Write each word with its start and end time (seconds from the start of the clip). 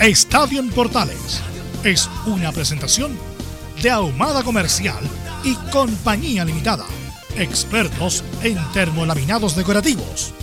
Estadio 0.00 0.60
en 0.60 0.70
Portales 0.70 1.40
es 1.84 2.10
una 2.26 2.52
presentación 2.52 3.16
de 3.80 3.90
Ahumada 3.90 4.42
Comercial 4.42 5.02
y 5.44 5.54
Compañía 5.70 6.44
Limitada. 6.44 6.84
Expertos 7.38 8.22
en 8.42 8.58
termolaminados 8.72 9.56
decorativos 9.56 10.34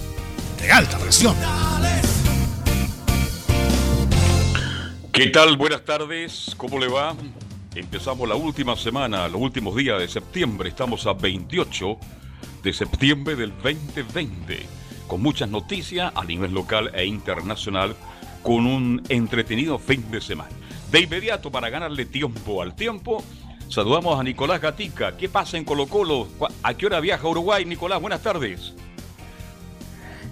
de 0.60 0.72
alta 0.72 0.98
presión. 0.98 1.36
¿Qué 5.12 5.28
tal? 5.28 5.58
Buenas 5.58 5.84
tardes. 5.84 6.56
¿Cómo 6.58 6.80
le 6.80 6.88
va? 6.88 7.14
Empezamos 7.76 8.28
la 8.28 8.36
última 8.36 8.76
semana, 8.78 9.28
los 9.28 9.42
últimos 9.42 9.76
días 9.76 10.00
de 10.00 10.08
septiembre. 10.08 10.70
Estamos 10.70 11.06
a 11.06 11.14
28 11.14 11.98
de 12.64 12.74
septiembre 12.74 13.36
del 13.36 13.52
2020, 13.62 14.66
con 15.08 15.22
muchas 15.22 15.50
noticias 15.50 16.12
a 16.16 16.24
nivel 16.24 16.54
local 16.54 16.90
e 16.96 17.06
internacional 17.06 17.96
con 18.44 18.66
un 18.66 19.02
entretenido 19.10 19.78
fin 19.80 20.10
de 20.12 20.22
semana. 20.22 20.50
De 20.92 21.00
inmediato, 21.02 21.52
para 21.52 21.70
ganarle 21.70 22.06
tiempo 22.06 22.62
al 22.62 22.76
tiempo, 22.76 23.24
saludamos 23.70 24.20
a 24.20 24.24
Nicolás 24.24 24.60
Gatica. 24.60 25.16
¿Qué 25.16 25.30
pasa 25.30 25.58
en 25.58 25.64
Colo 25.64 25.88
Colo? 25.88 26.28
¿A 26.64 26.74
qué 26.74 26.86
hora 26.86 27.00
viaja 27.00 27.28
Uruguay? 27.28 27.64
Nicolás, 27.66 28.02
buenas 28.02 28.22
tardes. 28.22 28.74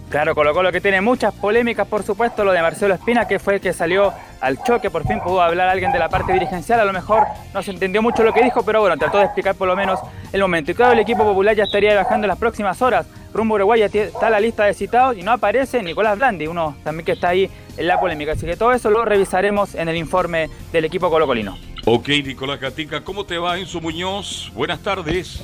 Claro, 0.10 0.34
Colo 0.34 0.56
Colo 0.56 0.72
que 0.72 0.82
tiene 0.82 1.02
muchas 1.02 1.34
polémicas, 1.36 1.88
por 1.88 2.02
supuesto, 2.02 2.44
lo 2.44 2.52
de 2.52 2.64
Marcelo 2.64 2.96
Espina, 2.96 3.28
que 3.28 3.38
fue 3.38 3.56
el 3.56 3.62
que 3.62 3.74
salió 3.74 4.12
al 4.42 4.62
choque, 4.64 4.90
por 4.90 5.06
fin 5.06 5.20
pudo 5.20 5.40
hablar 5.40 5.70
alguien 5.70 5.92
de 5.92 6.00
la 6.00 6.10
parte 6.10 6.34
dirigencial, 6.34 6.80
a 6.80 6.86
lo 6.86 6.94
mejor 6.94 7.28
no 7.54 7.62
se 7.62 7.70
entendió 7.70 8.02
mucho 8.02 8.24
lo 8.24 8.34
que 8.34 8.44
dijo, 8.44 8.64
pero 8.64 8.82
bueno, 8.82 8.98
trató 8.98 9.20
de 9.20 9.26
explicar 9.26 9.54
por 9.54 9.68
lo 9.68 9.76
menos 9.76 10.00
el 10.34 10.42
momento. 10.42 10.72
Y 10.72 10.74
claro, 10.74 10.94
el 10.94 11.00
equipo 11.00 11.24
popular 11.24 11.56
ya 11.56 11.66
estaría 11.66 11.92
viajando 11.92 12.26
en 12.26 12.30
las 12.30 12.40
próximas 12.40 12.82
horas, 12.82 13.06
rumbo 13.32 13.54
a 13.54 13.58
Uruguay, 13.58 13.82
ya 13.82 13.86
está 13.86 14.32
la 14.32 14.40
lista 14.40 14.66
de 14.66 14.74
citados 14.74 15.16
y 15.16 15.22
no 15.22 15.32
aparece 15.32 15.84
Nicolás 15.84 16.18
Blandi, 16.18 16.48
uno 16.48 16.76
también 16.84 17.06
que 17.06 17.12
está 17.12 17.30
ahí 17.30 17.48
la 17.80 18.00
polémica, 18.00 18.34
así 18.34 18.46
que 18.46 18.56
todo 18.56 18.72
eso 18.74 18.90
lo 18.90 19.06
revisaremos 19.06 19.76
en 19.76 19.90
el 19.90 19.98
informe 19.98 20.50
del 20.72 20.86
equipo 20.86 21.10
colocolino. 21.10 21.58
Ok, 21.86 22.10
Nicolás 22.10 22.60
Gatica, 22.60 23.02
¿cómo 23.04 23.26
te 23.26 23.38
va 23.38 23.58
Enzo 23.58 23.82
Muñoz? 23.82 24.52
Buenas 24.54 24.80
tardes. 24.80 25.44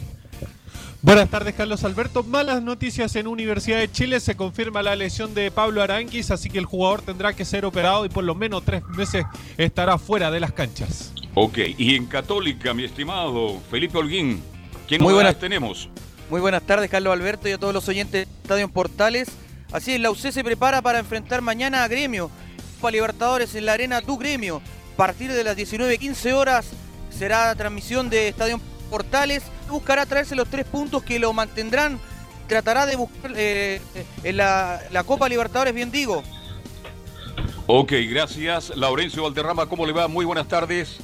Buenas 1.01 1.29
tardes, 1.29 1.53
Carlos 1.53 1.83
Alberto. 1.83 2.23
Malas 2.23 2.63
noticias 2.63 3.15
en 3.15 3.27
Universidad 3.27 3.77
de 3.77 3.91
Chile. 3.91 4.19
Se 4.19 4.35
confirma 4.35 4.81
la 4.81 4.95
lesión 4.95 5.35
de 5.35 5.51
Pablo 5.51 5.83
Aranguis, 5.83 6.31
así 6.31 6.49
que 6.49 6.57
el 6.57 6.65
jugador 6.65 7.03
tendrá 7.03 7.33
que 7.33 7.45
ser 7.45 7.63
operado 7.63 8.05
y 8.05 8.09
por 8.09 8.23
lo 8.23 8.33
menos 8.33 8.63
tres 8.65 8.83
meses 8.87 9.23
estará 9.55 9.99
fuera 9.99 10.31
de 10.31 10.39
las 10.39 10.51
canchas. 10.51 11.13
Ok, 11.35 11.59
y 11.77 11.95
en 11.95 12.07
Católica, 12.07 12.73
mi 12.73 12.85
estimado 12.85 13.59
Felipe 13.69 13.99
Holguín, 13.99 14.41
¿quién 14.87 15.03
Muy 15.03 15.13
buenas 15.13 15.37
tenemos? 15.37 15.89
Muy 16.31 16.41
buenas 16.41 16.63
tardes, 16.63 16.89
Carlos 16.89 17.13
Alberto, 17.13 17.47
y 17.47 17.51
a 17.51 17.59
todos 17.59 17.73
los 17.73 17.87
oyentes 17.87 18.25
de 18.25 18.33
Estadio 18.41 18.67
Portales. 18.69 19.27
Así 19.75 19.93
es, 19.93 19.99
la 19.99 20.09
UC 20.09 20.31
se 20.31 20.41
prepara 20.41 20.81
para 20.81 20.99
enfrentar 20.99 21.41
mañana 21.41 21.83
a 21.83 21.89
Gremio. 21.89 22.31
Para 22.79 22.93
Libertadores 22.93 23.55
en 23.55 23.65
la 23.65 23.73
Arena 23.73 24.01
Tu 24.01 24.17
Gremio. 24.17 24.61
A 24.93 24.95
partir 24.95 25.33
de 25.33 25.43
las 25.43 25.57
19.15 25.57 26.31
horas 26.31 26.67
será 27.09 27.53
transmisión 27.55 28.09
de 28.09 28.29
Estadio 28.29 28.61
Portales 28.89 29.43
buscará 29.69 30.05
traerse 30.05 30.33
los 30.33 30.47
tres 30.47 30.65
puntos 30.65 31.03
que 31.03 31.19
lo 31.19 31.33
mantendrán. 31.33 31.99
Tratará 32.47 32.85
de 32.85 32.95
buscar 32.95 33.33
eh, 33.35 33.81
en 34.23 34.37
la, 34.37 35.03
Copa 35.05 35.27
Libertadores, 35.27 35.73
bien 35.73 35.91
digo. 35.91 36.23
Ok, 37.67 37.91
gracias. 38.09 38.71
Laurencio 38.77 39.23
Valderrama, 39.23 39.67
¿cómo 39.67 39.85
le 39.85 39.91
va? 39.91 40.07
Muy 40.07 40.23
buenas 40.23 40.47
tardes. 40.47 40.99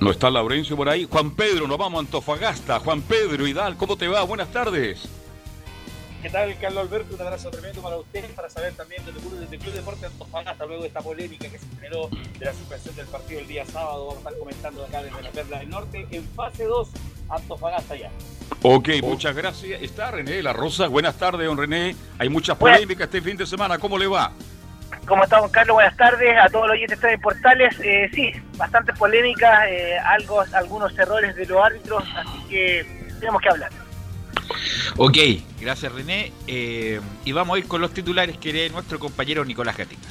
No 0.00 0.10
está 0.10 0.30
Laurencio 0.30 0.76
por 0.76 0.88
ahí. 0.88 1.06
Juan 1.10 1.32
Pedro, 1.32 1.66
nos 1.66 1.76
vamos 1.76 1.98
a 1.98 2.00
Antofagasta. 2.00 2.80
Juan 2.80 3.02
Pedro 3.02 3.46
Hidal, 3.46 3.76
¿cómo 3.76 3.96
te 3.96 4.08
va? 4.08 4.22
Buenas 4.22 4.50
tardes. 4.50 5.06
¿Qué 6.22 6.30
tal, 6.30 6.56
Carlos 6.58 6.84
Alberto? 6.84 7.14
Un 7.14 7.20
abrazo 7.20 7.50
tremendo 7.50 7.82
para 7.82 7.96
ustedes, 7.96 8.30
para 8.32 8.48
saber 8.48 8.72
también 8.74 9.02
desde 9.04 9.56
el 9.56 9.58
Club 9.60 9.74
Deporte 9.74 10.06
Antofagasta, 10.06 10.64
luego 10.66 10.82
de 10.82 10.88
esta 10.88 11.00
polémica 11.00 11.48
que 11.48 11.58
se 11.58 11.66
generó 11.74 12.08
de 12.38 12.44
la 12.44 12.52
suspensión 12.54 12.96
del 12.96 13.06
partido 13.06 13.40
el 13.40 13.46
día 13.46 13.66
sábado. 13.66 14.06
Vamos 14.06 14.16
a 14.16 14.18
estar 14.28 14.38
comentando 14.38 14.84
acá 14.84 15.02
desde 15.02 15.22
la 15.22 15.30
Perla 15.30 15.58
del 15.58 15.70
Norte, 15.70 16.06
en 16.10 16.24
fase 16.28 16.64
2, 16.64 16.88
Antofagasta 17.28 17.96
ya. 17.96 18.10
Ok, 18.62 18.88
muchas 19.02 19.36
gracias. 19.36 19.82
Está 19.82 20.10
René 20.10 20.42
La 20.42 20.52
Rosa. 20.54 20.88
Buenas 20.88 21.16
tardes, 21.16 21.46
don 21.46 21.58
René. 21.58 21.94
Hay 22.18 22.28
muchas 22.30 22.56
polémicas 22.56 23.06
este 23.06 23.20
fin 23.22 23.36
de 23.36 23.46
semana. 23.46 23.78
¿Cómo 23.78 23.98
le 23.98 24.06
va? 24.06 24.32
¿Cómo 25.06 25.24
estamos, 25.24 25.50
Carlos? 25.50 25.74
Buenas 25.74 25.96
tardes 25.96 26.36
a 26.40 26.48
todos 26.48 26.68
los 26.68 26.74
oyentes 26.74 27.00
de 27.00 27.18
Portales. 27.18 27.74
Eh, 27.80 28.10
sí, 28.14 28.32
bastante 28.56 28.92
polémica, 28.92 29.68
eh, 29.68 29.98
algo, 29.98 30.42
algunos 30.52 30.96
errores 30.98 31.34
de 31.36 31.46
los 31.46 31.64
árbitros, 31.64 32.04
así 32.16 32.48
que 32.48 32.86
tenemos 33.18 33.42
que 33.42 33.48
hablar. 33.48 33.70
Ok, 34.96 35.16
gracias 35.60 35.92
René. 35.92 36.32
Eh, 36.46 37.00
y 37.24 37.32
vamos 37.32 37.56
a 37.56 37.58
ir 37.58 37.66
con 37.66 37.80
los 37.80 37.92
titulares 37.92 38.38
que 38.38 38.52
lee 38.52 38.70
nuestro 38.70 38.98
compañero 38.98 39.44
Nicolás 39.44 39.76
Gatica. 39.76 40.08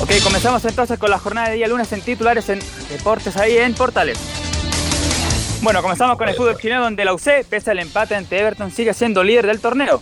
Ok, 0.00 0.12
comenzamos 0.22 0.64
entonces 0.64 0.98
con 0.98 1.10
la 1.10 1.18
jornada 1.18 1.48
de 1.48 1.56
día 1.56 1.68
lunes 1.68 1.92
en 1.92 2.00
titulares 2.02 2.48
en 2.48 2.60
Deportes 2.88 3.36
ahí 3.36 3.56
en 3.56 3.74
Portales. 3.74 4.18
Bueno, 5.60 5.82
comenzamos 5.82 6.16
con 6.16 6.28
el 6.28 6.36
fútbol 6.36 6.56
chileno 6.56 6.82
donde 6.82 7.04
la 7.04 7.12
UC, 7.14 7.44
pese 7.48 7.72
al 7.72 7.80
empate 7.80 8.14
ante 8.14 8.38
Everton, 8.38 8.70
sigue 8.70 8.94
siendo 8.94 9.24
líder 9.24 9.46
del 9.46 9.60
torneo. 9.60 10.00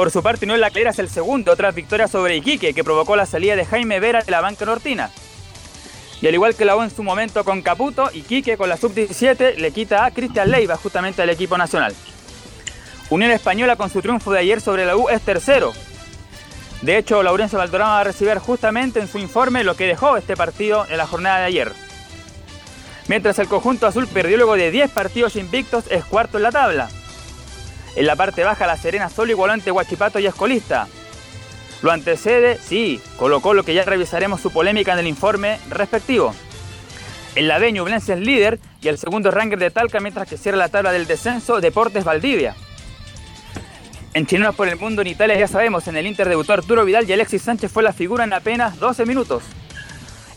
Por 0.00 0.10
su 0.10 0.22
parte, 0.22 0.46
Noel 0.46 0.62
Laclera 0.62 0.92
es 0.92 0.98
el 0.98 1.10
segundo 1.10 1.54
tras 1.56 1.74
victoria 1.74 2.08
sobre 2.08 2.34
Iquique, 2.34 2.72
que 2.72 2.82
provocó 2.82 3.16
la 3.16 3.26
salida 3.26 3.54
de 3.54 3.66
Jaime 3.66 4.00
Vera 4.00 4.22
de 4.22 4.30
la 4.30 4.40
banca 4.40 4.64
nortina. 4.64 5.10
Y 6.22 6.26
al 6.26 6.32
igual 6.32 6.54
que 6.54 6.64
la 6.64 6.74
U 6.74 6.80
en 6.80 6.90
su 6.90 7.02
momento 7.02 7.44
con 7.44 7.60
Caputo, 7.60 8.08
y 8.10 8.22
Quique 8.22 8.56
con 8.56 8.70
la 8.70 8.78
sub-17 8.78 9.56
le 9.56 9.72
quita 9.72 10.06
a 10.06 10.10
Cristian 10.10 10.50
Leiva 10.50 10.78
justamente 10.78 11.20
al 11.20 11.28
equipo 11.28 11.58
nacional. 11.58 11.94
Unión 13.10 13.30
Española 13.30 13.76
con 13.76 13.90
su 13.90 14.00
triunfo 14.00 14.32
de 14.32 14.38
ayer 14.38 14.62
sobre 14.62 14.86
la 14.86 14.96
U 14.96 15.10
es 15.10 15.20
tercero. 15.20 15.74
De 16.80 16.96
hecho, 16.96 17.22
Laurencio 17.22 17.58
Valdorama 17.58 17.96
va 17.96 18.00
a 18.00 18.04
recibir 18.04 18.38
justamente 18.38 19.00
en 19.00 19.06
su 19.06 19.18
informe 19.18 19.64
lo 19.64 19.76
que 19.76 19.86
dejó 19.86 20.16
este 20.16 20.34
partido 20.34 20.86
en 20.88 20.96
la 20.96 21.06
jornada 21.06 21.40
de 21.40 21.44
ayer. 21.44 21.72
Mientras 23.06 23.38
el 23.38 23.48
conjunto 23.48 23.86
azul 23.86 24.06
perdió 24.06 24.38
luego 24.38 24.56
de 24.56 24.70
10 24.70 24.92
partidos 24.92 25.36
invictos, 25.36 25.84
es 25.90 26.06
cuarto 26.06 26.38
en 26.38 26.44
la 26.44 26.52
tabla. 26.52 26.88
En 27.96 28.06
la 28.06 28.16
parte 28.16 28.44
baja, 28.44 28.66
la 28.66 28.76
Serena 28.76 29.08
solo 29.08 29.32
igualó 29.32 29.52
ante 29.52 29.70
Huachipato 29.70 30.18
y 30.18 30.26
Escolista. 30.26 30.86
Lo 31.82 31.90
antecede, 31.90 32.58
sí, 32.58 33.00
colocó 33.16 33.54
lo 33.54 33.64
que 33.64 33.74
ya 33.74 33.84
revisaremos 33.84 34.40
su 34.40 34.50
polémica 34.52 34.92
en 34.92 34.98
el 34.98 35.06
informe 35.06 35.58
respectivo. 35.70 36.34
El 37.34 37.48
ladeño 37.48 37.82
Ublense 37.84 38.14
es 38.14 38.20
líder 38.20 38.58
y 38.82 38.88
el 38.88 38.98
segundo 38.98 39.30
ranger 39.30 39.58
de 39.58 39.70
Talca 39.70 40.00
mientras 40.00 40.28
que 40.28 40.36
cierra 40.36 40.58
la 40.58 40.68
tabla 40.68 40.92
del 40.92 41.06
descenso 41.06 41.60
Deportes 41.60 42.04
Valdivia. 42.04 42.54
En 44.12 44.26
Chilenos 44.26 44.56
por 44.56 44.68
el 44.68 44.76
Mundo 44.76 45.02
en 45.02 45.08
Italia 45.08 45.38
ya 45.38 45.46
sabemos, 45.46 45.86
en 45.86 45.96
el 45.96 46.06
Inter 46.06 46.28
debutó 46.28 46.52
Arturo 46.52 46.84
Vidal 46.84 47.08
y 47.08 47.12
Alexis 47.12 47.42
Sánchez 47.42 47.70
fue 47.70 47.84
la 47.84 47.92
figura 47.92 48.24
en 48.24 48.32
apenas 48.32 48.78
12 48.80 49.06
minutos. 49.06 49.44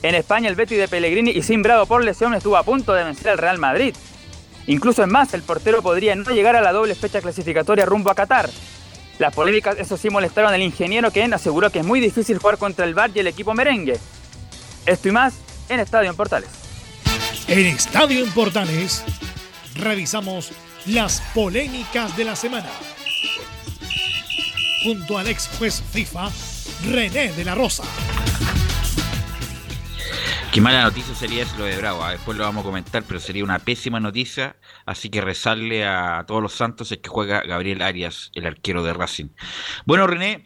En 0.04 0.16
España 0.16 0.48
el 0.48 0.56
Betty 0.56 0.76
de 0.76 0.88
Pellegrini 0.88 1.32
y 1.32 1.42
sin 1.42 1.64
por 1.64 2.04
lesión 2.04 2.36
estuvo 2.36 2.56
a 2.56 2.64
punto 2.64 2.94
de 2.94 3.04
vencer 3.04 3.30
al 3.30 3.38
Real 3.38 3.58
Madrid. 3.58 3.96
Incluso 4.68 5.04
en 5.04 5.12
más, 5.12 5.34
el 5.34 5.44
portero 5.44 5.82
podría 5.82 6.16
no 6.16 6.32
llegar 6.32 6.56
a 6.56 6.62
la 6.62 6.72
doble 6.72 6.96
fecha 6.96 7.22
clasificatoria 7.22 7.86
rumbo 7.86 8.10
a 8.10 8.16
Qatar, 8.16 8.50
las 9.20 9.34
polémicas, 9.34 9.78
eso 9.78 9.96
sí, 9.96 10.10
molestaron 10.10 10.54
al 10.54 10.62
ingeniero 10.62 11.12
que 11.12 11.24
aseguró 11.24 11.70
que 11.70 11.80
es 11.80 11.86
muy 11.86 12.00
difícil 12.00 12.40
jugar 12.40 12.58
contra 12.58 12.86
el 12.86 12.94
Bar 12.94 13.12
y 13.14 13.20
el 13.20 13.28
equipo 13.28 13.54
merengue. 13.54 14.00
Esto 14.86 15.10
y 15.10 15.12
más 15.12 15.36
en 15.70 15.80
Estadio 15.80 16.10
en 16.10 16.16
Portales. 16.16 16.50
En 17.48 17.66
Estadio 17.68 18.24
en 18.24 18.32
Portales 18.32 19.04
revisamos 19.76 20.52
las 20.88 21.22
polémicas 21.34 22.18
de 22.18 22.26
la 22.26 22.36
semana 22.36 22.70
junto 24.84 25.18
al 25.18 25.28
ex 25.28 25.50
juez 25.58 25.82
FIFA 25.94 26.30
René 26.92 27.32
de 27.32 27.46
la 27.46 27.56
Rosa. 27.56 27.84
Qué 30.54 30.62
mala 30.62 30.84
noticia 30.84 31.16
sería 31.16 31.42
eso 31.42 31.58
lo 31.58 31.66
de 31.66 31.76
Bravo. 31.78 32.04
¿ah? 32.04 32.12
Después 32.12 32.38
lo 32.38 32.44
vamos 32.44 32.62
a 32.62 32.66
comentar, 32.68 33.02
pero 33.08 33.20
sería 33.20 33.44
una 33.44 33.58
pésima 33.58 34.00
noticia. 34.00 34.56
Así 34.86 35.10
que 35.10 35.20
rezarle 35.20 35.84
a 35.84 36.26
todos 36.28 36.44
los 36.44 36.54
santos 36.54 36.92
es 36.92 37.00
que 37.00 37.10
juega 37.10 37.42
Gabriel 37.42 37.82
Arias, 37.82 38.30
el 38.36 38.46
arquero 38.46 38.84
de 38.84 38.94
Racing. 38.94 39.30
Bueno, 39.88 40.06
René, 40.06 40.46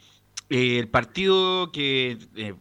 eh, 0.49 0.79
el 0.79 0.87
partido 0.87 1.73
que 1.73 2.17
eh, 2.37 2.53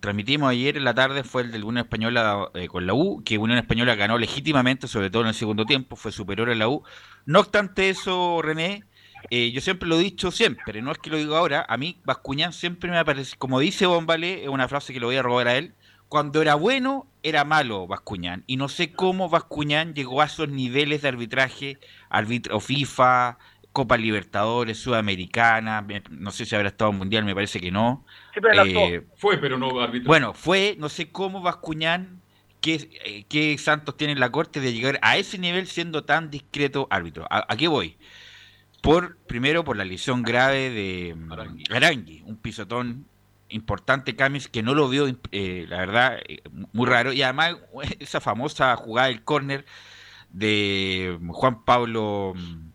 transmitimos 0.00 0.50
ayer 0.50 0.76
en 0.76 0.82
la 0.82 0.94
tarde 0.94 1.22
fue 1.22 1.42
el 1.42 1.52
del 1.52 1.62
Unión 1.62 1.84
Española 1.84 2.50
eh, 2.54 2.66
con 2.66 2.88
la 2.88 2.94
U, 2.94 3.22
que 3.24 3.38
Unión 3.38 3.60
Española 3.60 3.94
ganó 3.94 4.18
legítimamente, 4.18 4.88
sobre 4.88 5.10
todo 5.10 5.22
en 5.22 5.28
el 5.28 5.34
segundo 5.34 5.64
tiempo, 5.64 5.94
fue 5.94 6.10
superior 6.10 6.50
a 6.50 6.56
la 6.56 6.68
U. 6.68 6.82
No 7.24 7.38
obstante 7.38 7.88
eso, 7.88 8.42
René, 8.42 8.82
yo 9.30 9.60
siempre 9.60 9.88
lo 9.88 9.94
he 9.94 10.02
dicho 10.02 10.32
siempre, 10.32 10.82
no 10.82 10.90
es 10.90 10.98
que 10.98 11.10
lo 11.10 11.18
digo 11.18 11.36
ahora, 11.36 11.64
a 11.68 11.76
mí 11.76 12.00
Bascuñán 12.04 12.52
siempre 12.52 12.90
me 12.90 13.04
parece, 13.04 13.36
como 13.36 13.60
dice 13.60 13.86
Bombale, 13.86 14.42
es 14.42 14.48
una 14.48 14.66
frase 14.66 14.92
que 14.92 14.98
lo 14.98 15.06
voy 15.06 15.16
a 15.16 15.22
robar 15.22 15.48
a 15.48 15.56
él, 15.56 15.74
cuando 16.08 16.40
era 16.40 16.54
bueno, 16.54 17.06
era 17.22 17.44
malo 17.44 17.86
Bascuñán. 17.86 18.44
Y 18.46 18.56
no 18.56 18.68
sé 18.68 18.92
cómo 18.92 19.28
Bascuñán 19.28 19.94
llegó 19.94 20.22
a 20.22 20.26
esos 20.26 20.48
niveles 20.48 21.02
de 21.02 21.08
arbitraje, 21.08 21.78
árbitro 22.08 22.60
FIFA, 22.60 23.38
Copa 23.72 23.96
Libertadores, 23.96 24.78
Sudamericana, 24.78 25.86
no 26.10 26.30
sé 26.30 26.46
si 26.46 26.56
habrá 26.56 26.68
estado 26.68 26.90
en 26.90 26.98
Mundial, 26.98 27.24
me 27.24 27.34
parece 27.34 27.60
que 27.60 27.70
no. 27.70 28.04
Eh, 28.34 29.06
fue, 29.16 29.38
pero 29.38 29.58
no 29.58 29.80
arbitró. 29.80 30.08
Bueno, 30.08 30.34
fue, 30.34 30.76
no 30.78 30.88
sé 30.88 31.10
cómo 31.10 31.42
Bascuñán, 31.42 32.20
qué, 32.60 32.88
eh, 33.04 33.24
qué 33.28 33.56
santos 33.58 33.96
tiene 33.96 34.14
la 34.16 34.30
corte 34.30 34.60
de 34.60 34.72
llegar 34.72 34.98
a 35.02 35.16
ese 35.16 35.38
nivel 35.38 35.66
siendo 35.66 36.04
tan 36.04 36.30
discreto 36.30 36.88
árbitro. 36.90 37.26
¿A, 37.30 37.54
qué 37.56 37.68
voy? 37.68 37.98
Por, 38.82 39.16
primero 39.18 39.62
por 39.64 39.76
la 39.76 39.84
lesión 39.84 40.22
grave 40.22 40.70
de 40.70 41.16
Arangui, 41.70 42.22
un 42.24 42.36
pisotón 42.36 43.06
importante 43.50 44.16
Camis 44.16 44.48
que 44.48 44.62
no 44.62 44.74
lo 44.74 44.88
vio, 44.88 45.06
eh, 45.32 45.66
la 45.68 45.78
verdad, 45.78 46.18
eh, 46.28 46.42
muy 46.72 46.86
raro. 46.86 47.12
Y 47.12 47.22
además 47.22 47.56
esa 47.98 48.20
famosa 48.20 48.76
jugada 48.76 49.08
del 49.08 49.22
córner 49.22 49.64
de 50.30 51.18
Juan 51.28 51.64
Pablo 51.64 52.34
mm, 52.36 52.70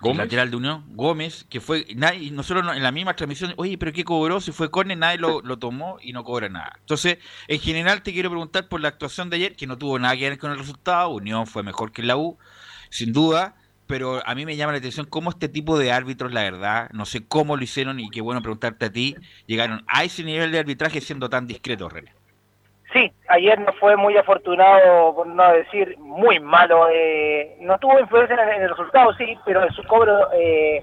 Gómez. 0.00 0.18
lateral 0.18 0.50
de 0.50 0.56
Unión, 0.56 0.84
Gómez, 0.88 1.46
que 1.48 1.60
fue, 1.60 1.86
nadie, 1.96 2.30
nosotros 2.30 2.76
en 2.76 2.82
la 2.82 2.92
misma 2.92 3.16
transmisión, 3.16 3.54
oye, 3.56 3.78
pero 3.78 3.92
¿qué 3.92 4.04
cobró? 4.04 4.40
Si 4.40 4.52
fue 4.52 4.70
córner, 4.70 4.98
nadie 4.98 5.18
lo, 5.18 5.40
lo, 5.40 5.58
tomó 5.58 5.98
y 6.02 6.12
no 6.12 6.22
cobra 6.24 6.48
nada. 6.48 6.76
Entonces, 6.80 7.18
en 7.48 7.60
general 7.60 8.02
te 8.02 8.12
quiero 8.12 8.30
preguntar 8.30 8.68
por 8.68 8.80
la 8.80 8.88
actuación 8.88 9.30
de 9.30 9.36
ayer, 9.36 9.56
que 9.56 9.66
no 9.66 9.78
tuvo 9.78 9.98
nada 9.98 10.16
que 10.16 10.28
ver 10.28 10.38
con 10.38 10.50
el 10.52 10.58
resultado, 10.58 11.10
Unión 11.10 11.46
fue 11.46 11.62
mejor 11.62 11.92
que 11.92 12.02
la 12.02 12.16
U, 12.16 12.38
sin 12.90 13.12
duda, 13.12 13.56
pero 13.86 14.20
a 14.24 14.34
mí 14.34 14.44
me 14.44 14.56
llama 14.56 14.72
la 14.72 14.78
atención 14.78 15.06
cómo 15.06 15.30
este 15.30 15.48
tipo 15.48 15.78
de 15.78 15.92
árbitros, 15.92 16.32
la 16.32 16.42
verdad, 16.42 16.88
no 16.92 17.04
sé 17.04 17.26
cómo 17.26 17.56
lo 17.56 17.62
hicieron 17.62 18.00
y 18.00 18.10
qué 18.10 18.20
bueno 18.20 18.42
preguntarte 18.42 18.86
a 18.86 18.92
ti, 18.92 19.16
llegaron 19.46 19.84
a 19.86 20.04
ese 20.04 20.24
nivel 20.24 20.52
de 20.52 20.58
arbitraje 20.58 21.00
siendo 21.00 21.28
tan 21.28 21.46
discretos, 21.46 21.92
René. 21.92 22.12
Sí, 22.92 23.12
ayer 23.28 23.58
no 23.60 23.72
fue 23.74 23.96
muy 23.96 24.16
afortunado, 24.16 25.14
por 25.14 25.26
no 25.26 25.52
decir 25.52 25.96
muy 25.98 26.38
malo. 26.40 26.88
Eh, 26.90 27.56
no 27.60 27.78
tuvo 27.78 27.98
influencia 27.98 28.34
en 28.34 28.62
el, 28.62 28.70
resultado, 28.70 29.12
sí, 29.14 29.36
pero 29.44 29.64
en 29.64 29.72
su 29.72 29.82
cobro 29.84 30.32
eh, 30.32 30.80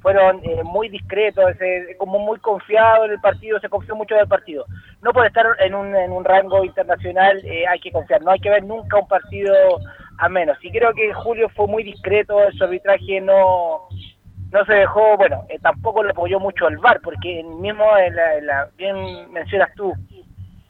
fueron 0.00 0.40
eh, 0.44 0.62
muy 0.62 0.88
discretos, 0.88 1.44
como 1.98 2.18
muy 2.18 2.38
confiado 2.38 3.06
en 3.06 3.12
el 3.12 3.20
partido, 3.20 3.58
se 3.58 3.68
confió 3.68 3.96
mucho 3.96 4.14
del 4.14 4.28
partido. 4.28 4.64
No 5.02 5.12
puede 5.12 5.28
estar 5.28 5.46
en 5.58 5.74
un, 5.74 5.96
en 5.96 6.12
un 6.12 6.24
rango 6.24 6.64
internacional, 6.64 7.42
hay 7.68 7.80
que 7.80 7.90
confiar, 7.90 8.22
no 8.22 8.30
hay 8.30 8.38
que 8.38 8.50
ver 8.50 8.62
nunca 8.62 8.98
un 8.98 9.08
partido 9.08 9.52
a 10.18 10.28
menos. 10.28 10.58
Y 10.62 10.70
creo 10.70 10.92
que 10.94 11.12
Julio 11.12 11.48
fue 11.50 11.66
muy 11.66 11.82
discreto, 11.82 12.38
su 12.52 12.64
arbitraje 12.64 13.20
no 13.20 13.88
no 14.52 14.64
se 14.64 14.74
dejó, 14.74 15.16
bueno, 15.16 15.44
eh, 15.48 15.58
tampoco 15.60 16.02
le 16.02 16.10
apoyó 16.10 16.38
mucho 16.38 16.66
al 16.66 16.78
VAR, 16.78 17.00
porque 17.02 17.42
mismo, 17.42 17.84
bien 18.76 19.32
mencionas 19.32 19.70
tú, 19.74 19.92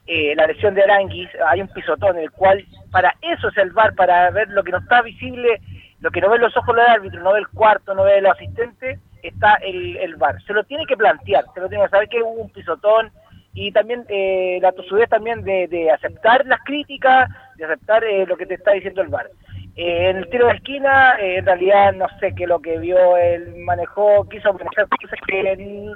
eh, 0.07 0.35
la 0.35 0.47
lesión 0.47 0.75
de 0.75 0.83
Aranguis, 0.83 1.29
hay 1.47 1.61
un 1.61 1.69
pisotón 1.69 2.17
en 2.17 2.25
el 2.25 2.31
cual, 2.31 2.65
para 2.91 3.15
eso 3.21 3.49
es 3.49 3.57
el 3.59 3.71
VAR, 3.71 3.95
para 3.95 4.31
ver 4.31 4.49
lo 4.49 4.63
que 4.63 4.73
no 4.73 4.79
está 4.79 5.03
visible, 5.03 5.61
lo 6.01 6.11
que 6.11 6.21
no 6.21 6.31
ven 6.31 6.41
los 6.41 6.57
ojos 6.57 6.75
del 6.75 6.87
árbitro, 6.87 7.23
no 7.23 7.33
ve 7.33 7.41
el 7.41 7.49
cuarto, 7.49 7.95
no 7.95 8.05
ve 8.05 8.19
el 8.19 8.27
asistente, 8.27 8.99
está 9.23 9.55
el, 9.57 9.97
el 9.97 10.17
VAR. 10.17 10.41
Se 10.43 10.53
lo 10.53 10.65
tiene 10.65 10.87
que 10.87 10.97
plantear, 10.97 11.45
se 11.55 11.61
lo 11.61 11.69
tiene 11.69 11.85
que 11.85 11.91
saber 11.91 12.09
que 12.09 12.23
hubo 12.23 12.43
un 12.43 12.51
pisotón, 12.51 13.11
y 13.57 13.73
también 13.73 14.05
eh, 14.09 14.59
la 14.61 14.71
tosudez 14.73 15.09
también 15.09 15.43
de, 15.43 15.91
aceptar 15.91 16.45
las 16.45 16.61
críticas, 16.63 17.29
de 17.57 17.65
aceptar 17.65 18.05
eh, 18.05 18.27
lo 18.27 18.37
que 18.37 18.45
te 18.45 18.55
está 18.55 18.73
diciendo 18.73 19.01
el 19.01 19.09
VAR. 19.09 19.31
Eh, 19.77 20.11
en 20.11 20.19
el 20.19 20.29
tiro 20.29 20.47
de 20.47 20.55
esquina, 20.55 21.17
eh, 21.19 21.39
en 21.39 21.47
realidad 21.47 21.95
no 21.95 22.07
sé 22.21 22.35
qué 22.37 22.47
lo 22.47 22.61
que 22.61 22.79
vio, 22.79 23.17
él 23.17 23.55
manejó, 23.65 24.29
quiso 24.29 24.53
manejar 24.53 24.87
cosas 24.89 25.19
que, 25.27 25.95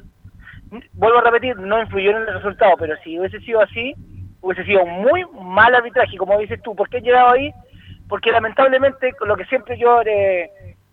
vuelvo 0.94 1.18
a 1.18 1.22
repetir, 1.22 1.54
no 1.58 1.82
influyó 1.82 2.12
en 2.12 2.16
el 2.16 2.34
resultado, 2.34 2.76
pero 2.78 2.96
si 3.04 3.18
hubiese 3.18 3.40
sido 3.40 3.60
así, 3.60 3.94
hubiese 4.40 4.64
sido 4.64 4.86
muy 4.86 5.26
mal 5.42 5.74
arbitraje, 5.74 6.16
como 6.16 6.38
dices 6.38 6.62
tú, 6.62 6.74
¿por 6.74 6.88
qué 6.88 6.96
he 6.96 7.02
llegado 7.02 7.32
ahí? 7.32 7.52
Porque 8.08 8.32
lamentablemente, 8.32 9.12
lo 9.20 9.36
que 9.36 9.44
siempre 9.44 9.76
yo 9.76 10.02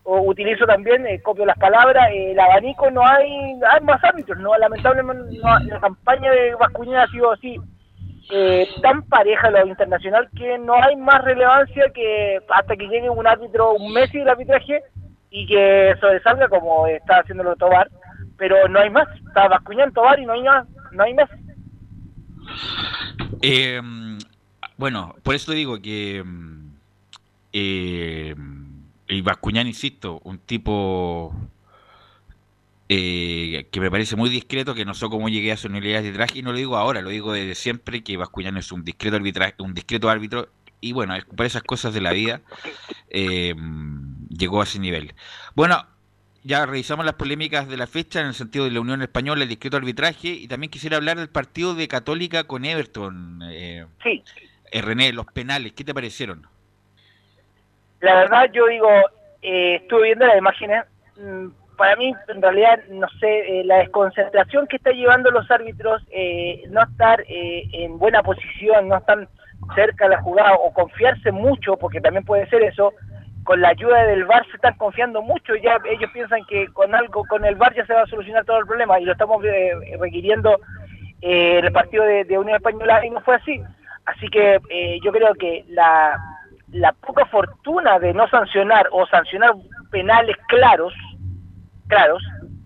utilizo 0.07 0.65
también, 0.65 1.05
eh, 1.05 1.21
copio 1.21 1.45
las 1.45 1.57
palabras, 1.57 2.09
eh, 2.11 2.31
el 2.31 2.39
abanico 2.39 2.89
no 2.89 3.05
hay, 3.05 3.29
hay 3.69 3.81
más 3.83 4.01
árbitros, 4.03 4.39
no 4.39 4.57
lamentablemente 4.57 5.37
la 5.37 5.79
campaña 5.81 6.31
de 6.31 6.55
Vascuña 6.55 7.03
ha 7.03 7.07
sido 7.07 7.31
así, 7.31 7.57
eh, 8.31 8.67
tan 8.81 9.03
pareja 9.03 9.49
lo 9.49 9.67
internacional 9.67 10.29
que 10.35 10.57
no 10.59 10.75
hay 10.75 10.95
más 10.95 11.21
relevancia 11.23 11.91
que 11.93 12.39
hasta 12.49 12.75
que 12.75 12.87
llegue 12.87 13.09
un 13.09 13.27
árbitro, 13.27 13.73
un 13.73 13.93
Messi 13.93 14.19
del 14.19 14.29
arbitraje 14.29 14.81
y 15.29 15.45
que 15.45 15.93
sobresalga 15.99 16.47
como 16.47 16.87
está 16.87 17.19
haciéndolo 17.19 17.55
Tobar, 17.57 17.89
pero 18.37 18.67
no 18.69 18.79
hay 18.79 18.89
más, 18.89 19.07
está 19.27 19.49
Vascuñán 19.49 19.91
Tobar 19.91 20.19
y 20.19 20.25
no 20.25 20.33
hay 20.33 20.43
más, 20.43 20.67
no 20.91 21.03
hay 21.03 21.13
más. 21.13 21.29
bueno, 24.77 25.15
por 25.23 25.35
eso 25.35 25.51
digo 25.51 25.81
que 25.81 26.23
eh, 27.51 28.35
y 29.09 29.21
Bascuñán, 29.21 29.67
insisto, 29.67 30.19
un 30.23 30.39
tipo 30.39 31.33
eh, 32.89 33.67
que 33.71 33.79
me 33.79 33.91
parece 33.91 34.15
muy 34.15 34.29
discreto, 34.29 34.73
que 34.73 34.85
no 34.85 34.93
sé 34.93 35.07
cómo 35.07 35.29
llegué 35.29 35.51
a 35.51 35.57
su 35.57 35.69
nivel 35.69 36.03
de 36.03 36.11
traje, 36.11 36.39
y 36.39 36.41
no 36.41 36.51
lo 36.51 36.57
digo 36.57 36.77
ahora, 36.77 37.01
lo 37.01 37.09
digo 37.09 37.33
desde 37.33 37.55
siempre, 37.55 38.03
que 38.03 38.17
Bascuñán 38.17 38.57
es 38.57 38.71
un 38.71 38.83
discreto 38.83 39.15
arbitraje, 39.15 39.55
un 39.59 39.73
discreto 39.73 40.09
árbitro, 40.09 40.49
y 40.79 40.91
bueno, 40.91 41.15
por 41.35 41.45
esas 41.45 41.63
cosas 41.63 41.93
de 41.93 42.01
la 42.01 42.11
vida 42.11 42.41
eh, 43.09 43.55
llegó 44.29 44.61
a 44.61 44.63
ese 44.65 44.79
nivel. 44.79 45.15
Bueno, 45.55 45.85
ya 46.43 46.65
revisamos 46.65 47.05
las 47.05 47.15
polémicas 47.15 47.67
de 47.67 47.77
la 47.77 47.87
fecha 47.87 48.21
en 48.21 48.27
el 48.27 48.33
sentido 48.33 48.65
de 48.65 48.71
la 48.71 48.79
Unión 48.79 49.01
Española, 49.01 49.43
el 49.43 49.49
discreto 49.49 49.77
arbitraje, 49.77 50.29
y 50.29 50.47
también 50.47 50.69
quisiera 50.69 50.97
hablar 50.97 51.17
del 51.17 51.29
partido 51.29 51.75
de 51.75 51.87
Católica 51.87 52.45
con 52.45 52.63
Everton. 52.63 53.41
Eh, 53.51 53.85
sí. 54.03 54.23
René, 54.71 55.13
los 55.13 55.25
penales, 55.27 55.73
¿qué 55.73 55.83
te 55.83 55.93
parecieron? 55.93 56.47
La 57.99 58.15
verdad, 58.15 58.49
yo 58.53 58.67
digo, 58.67 58.89
eh, 59.41 59.75
estuve 59.81 60.03
viendo 60.03 60.25
las 60.25 60.37
imágenes, 60.37 60.83
mm, 61.17 61.47
para 61.77 61.95
mí, 61.95 62.13
en 62.27 62.41
realidad, 62.41 62.79
no 62.89 63.07
sé, 63.19 63.59
eh, 63.59 63.63
la 63.63 63.77
desconcentración 63.77 64.67
que 64.67 64.77
está 64.77 64.91
llevando 64.91 65.29
los 65.29 65.49
árbitros, 65.49 66.03
eh, 66.11 66.63
no 66.69 66.81
estar 66.83 67.23
en 67.27 67.99
buena 67.99 68.23
posición, 68.23 68.87
no 68.87 68.97
estar 68.97 69.27
cerca 69.75 70.05
de 70.05 70.15
la 70.15 70.21
jugada 70.21 70.55
o 70.55 70.73
confiarse 70.73 71.31
mucho, 71.31 71.77
porque 71.77 72.01
también 72.01 72.25
puede 72.25 72.47
ser 72.49 72.63
eso, 72.63 72.93
con 73.43 73.61
la 73.61 73.69
ayuda 73.69 74.03
del 74.03 74.25
VAR 74.25 74.45
se 74.47 74.55
están 74.55 74.75
confiando 74.75 75.21
mucho, 75.21 75.55
ya 75.55 75.77
ellos 75.89 76.09
piensan 76.11 76.43
que 76.45 76.67
con 76.73 76.93
algo, 76.95 77.23
con 77.25 77.45
el 77.45 77.55
VAR 77.55 77.73
ya 77.75 77.85
se 77.85 77.93
va 77.93 78.01
a 78.01 78.07
solucionar 78.07 78.43
todo 78.43 78.59
el 78.59 78.65
problema 78.65 78.99
y 78.99 79.05
lo 79.05 79.13
estamos 79.13 79.41
requiriendo 79.99 80.59
en 81.21 81.63
el 81.63 81.71
partido 81.71 82.03
de 82.03 82.37
Unión 82.37 82.57
Española 82.57 83.05
y 83.05 83.09
no 83.11 83.21
fue 83.21 83.35
así. 83.35 83.61
Así 84.05 84.27
que 84.29 84.59
yo 85.01 85.11
creo 85.11 85.33
que 85.35 85.63
la 85.69 86.19
la 86.71 86.91
poca 86.91 87.25
fortuna 87.25 87.99
de 87.99 88.13
no 88.13 88.27
sancionar 88.27 88.87
o 88.91 89.05
sancionar 89.07 89.51
penales 89.89 90.35
claros, 90.47 90.93
claros, 91.87 92.21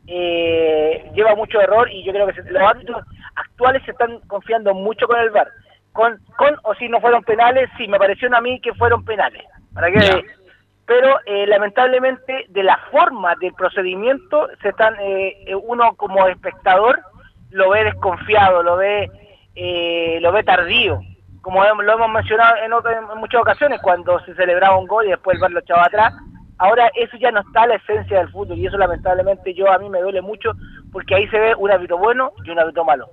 eh, 0.07 1.09
lleva 1.13 1.35
mucho 1.35 1.61
error 1.61 1.89
y 1.91 2.03
yo 2.03 2.11
creo 2.11 2.27
que 2.27 2.41
los 2.43 2.61
árbitros 2.61 3.05
actuales 3.35 3.83
se 3.85 3.91
están 3.91 4.19
confiando 4.27 4.73
mucho 4.73 5.07
con 5.07 5.19
el 5.19 5.29
VAR. 5.29 5.47
Con, 5.93 6.19
con 6.37 6.55
o 6.63 6.73
si 6.75 6.87
no 6.87 7.01
fueron 7.01 7.23
penales, 7.23 7.69
sí, 7.77 7.87
me 7.87 7.99
pareció 7.99 8.33
a 8.35 8.41
mí 8.41 8.59
que 8.61 8.73
fueron 8.73 9.03
penales. 9.03 9.43
¿Para 9.73 9.91
qué? 9.91 10.25
Pero 10.85 11.19
eh, 11.25 11.45
lamentablemente 11.47 12.45
de 12.49 12.63
la 12.63 12.77
forma 12.91 13.35
del 13.35 13.53
procedimiento 13.53 14.47
se 14.61 14.69
están 14.69 14.95
eh, 14.99 15.53
uno 15.63 15.95
como 15.95 16.27
espectador 16.27 16.99
lo 17.51 17.69
ve 17.69 17.83
desconfiado, 17.83 18.63
lo 18.63 18.77
ve 18.77 19.09
lo 20.21 20.31
ve 20.31 20.43
tardío 20.43 21.01
como 21.41 21.63
lo 21.63 21.93
hemos 21.93 22.09
mencionado 22.11 22.55
en, 22.57 23.19
muchas 23.19 23.41
ocasiones, 23.41 23.79
cuando 23.81 24.19
se 24.25 24.35
celebraba 24.35 24.77
un 24.77 24.87
gol 24.87 25.07
y 25.07 25.09
después 25.09 25.35
el 25.35 25.41
bar 25.41 25.51
lo 25.51 25.59
echaba 25.59 25.85
atrás, 25.85 26.13
ahora 26.57 26.89
eso 26.95 27.17
ya 27.17 27.31
no 27.31 27.41
está 27.41 27.65
la 27.65 27.75
esencia 27.75 28.19
del 28.19 28.29
fútbol 28.29 28.57
y 28.57 28.67
eso 28.67 28.77
lamentablemente 28.77 29.53
yo 29.53 29.71
a 29.71 29.79
mí 29.79 29.89
me 29.89 30.01
duele 30.01 30.21
mucho 30.21 30.51
porque 30.91 31.15
ahí 31.15 31.27
se 31.29 31.39
ve 31.39 31.55
un 31.55 31.71
hábito 31.71 31.97
bueno 31.97 32.31
y 32.43 32.49
un 32.51 32.59
hábito 32.59 32.83
malo. 32.85 33.09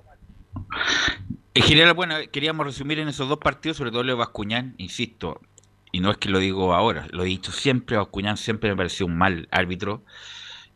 En 1.55 1.63
general, 1.63 1.93
bueno, 1.93 2.15
queríamos 2.31 2.65
resumir 2.65 2.99
en 2.99 3.07
esos 3.07 3.27
dos 3.27 3.39
partidos, 3.39 3.77
sobre 3.77 3.91
todo 3.91 4.03
de 4.03 4.13
Bascuñán, 4.13 4.75
insisto, 4.77 5.41
y 5.91 5.99
no 5.99 6.11
es 6.11 6.17
que 6.17 6.29
lo 6.29 6.37
digo 6.37 6.73
ahora, 6.73 7.07
lo 7.11 7.23
he 7.23 7.27
dicho 7.27 7.51
siempre, 7.51 7.97
Bascuñán 7.97 8.37
siempre 8.37 8.69
me 8.69 8.75
pareció 8.75 9.07
un 9.07 9.17
mal 9.17 9.47
árbitro 9.51 10.03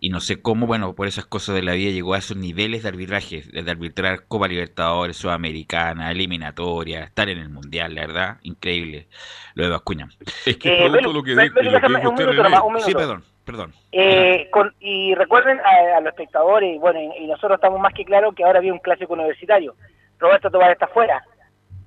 y 0.06 0.10
no 0.10 0.20
sé 0.20 0.42
cómo, 0.42 0.68
bueno, 0.68 0.94
por 0.96 1.08
esas 1.08 1.26
cosas 1.26 1.56
de 1.56 1.64
la 1.64 1.72
vida 1.76 1.90
llegó 1.92 2.14
a 2.14 2.18
esos 2.18 2.36
niveles 2.36 2.84
de 2.84 2.90
arbitraje, 2.90 3.42
de 3.54 3.72
arbitrar 3.72 4.26
Copa 4.28 4.50
Libertadores, 4.50 5.16
Sudamericana, 5.16 6.12
eliminatoria, 6.12 7.06
estar 7.06 7.30
en 7.30 7.38
el 7.40 7.48
Mundial, 7.48 7.96
la 7.96 8.02
verdad, 8.02 8.38
increíble 8.44 9.08
lo 9.56 9.64
de 9.64 9.70
Bascuña. 9.70 10.10
Es 10.46 10.58
que 10.58 10.74
Eh, 10.76 10.90
producto 10.90 11.14
lo 11.14 11.24
que, 11.24 11.30
de- 11.36 11.36
lo 11.48 11.54
usted, 11.54 11.62
minuto 11.64 12.26
René. 12.26 12.44
nomás, 12.44 12.62
un 12.64 12.74
minuto. 12.74 12.86
Sí, 12.86 12.94
perdón, 12.94 13.24
perdón. 13.46 13.74
Eh, 13.94 14.50
con- 14.52 14.74
y 14.82 15.16
recuerden 15.16 15.58
a, 15.62 15.98
a 15.98 16.02
los 16.02 16.10
espectadores, 16.10 16.76
y 16.76 16.80
bueno, 16.80 17.00
y, 17.00 17.24
y 17.24 17.28
nosotros 17.28 17.56
estamos 17.56 17.80
más 17.80 17.94
que 17.94 18.04
claros 18.04 18.36
que 18.36 18.44
ahora 18.44 18.60
había 18.60 18.74
un 18.74 18.80
clásico 18.80 19.14
universitario. 19.14 19.74
Roberto 20.20 20.52
Tobar 20.52 20.72
está 20.72 20.88
fuera. 20.88 21.24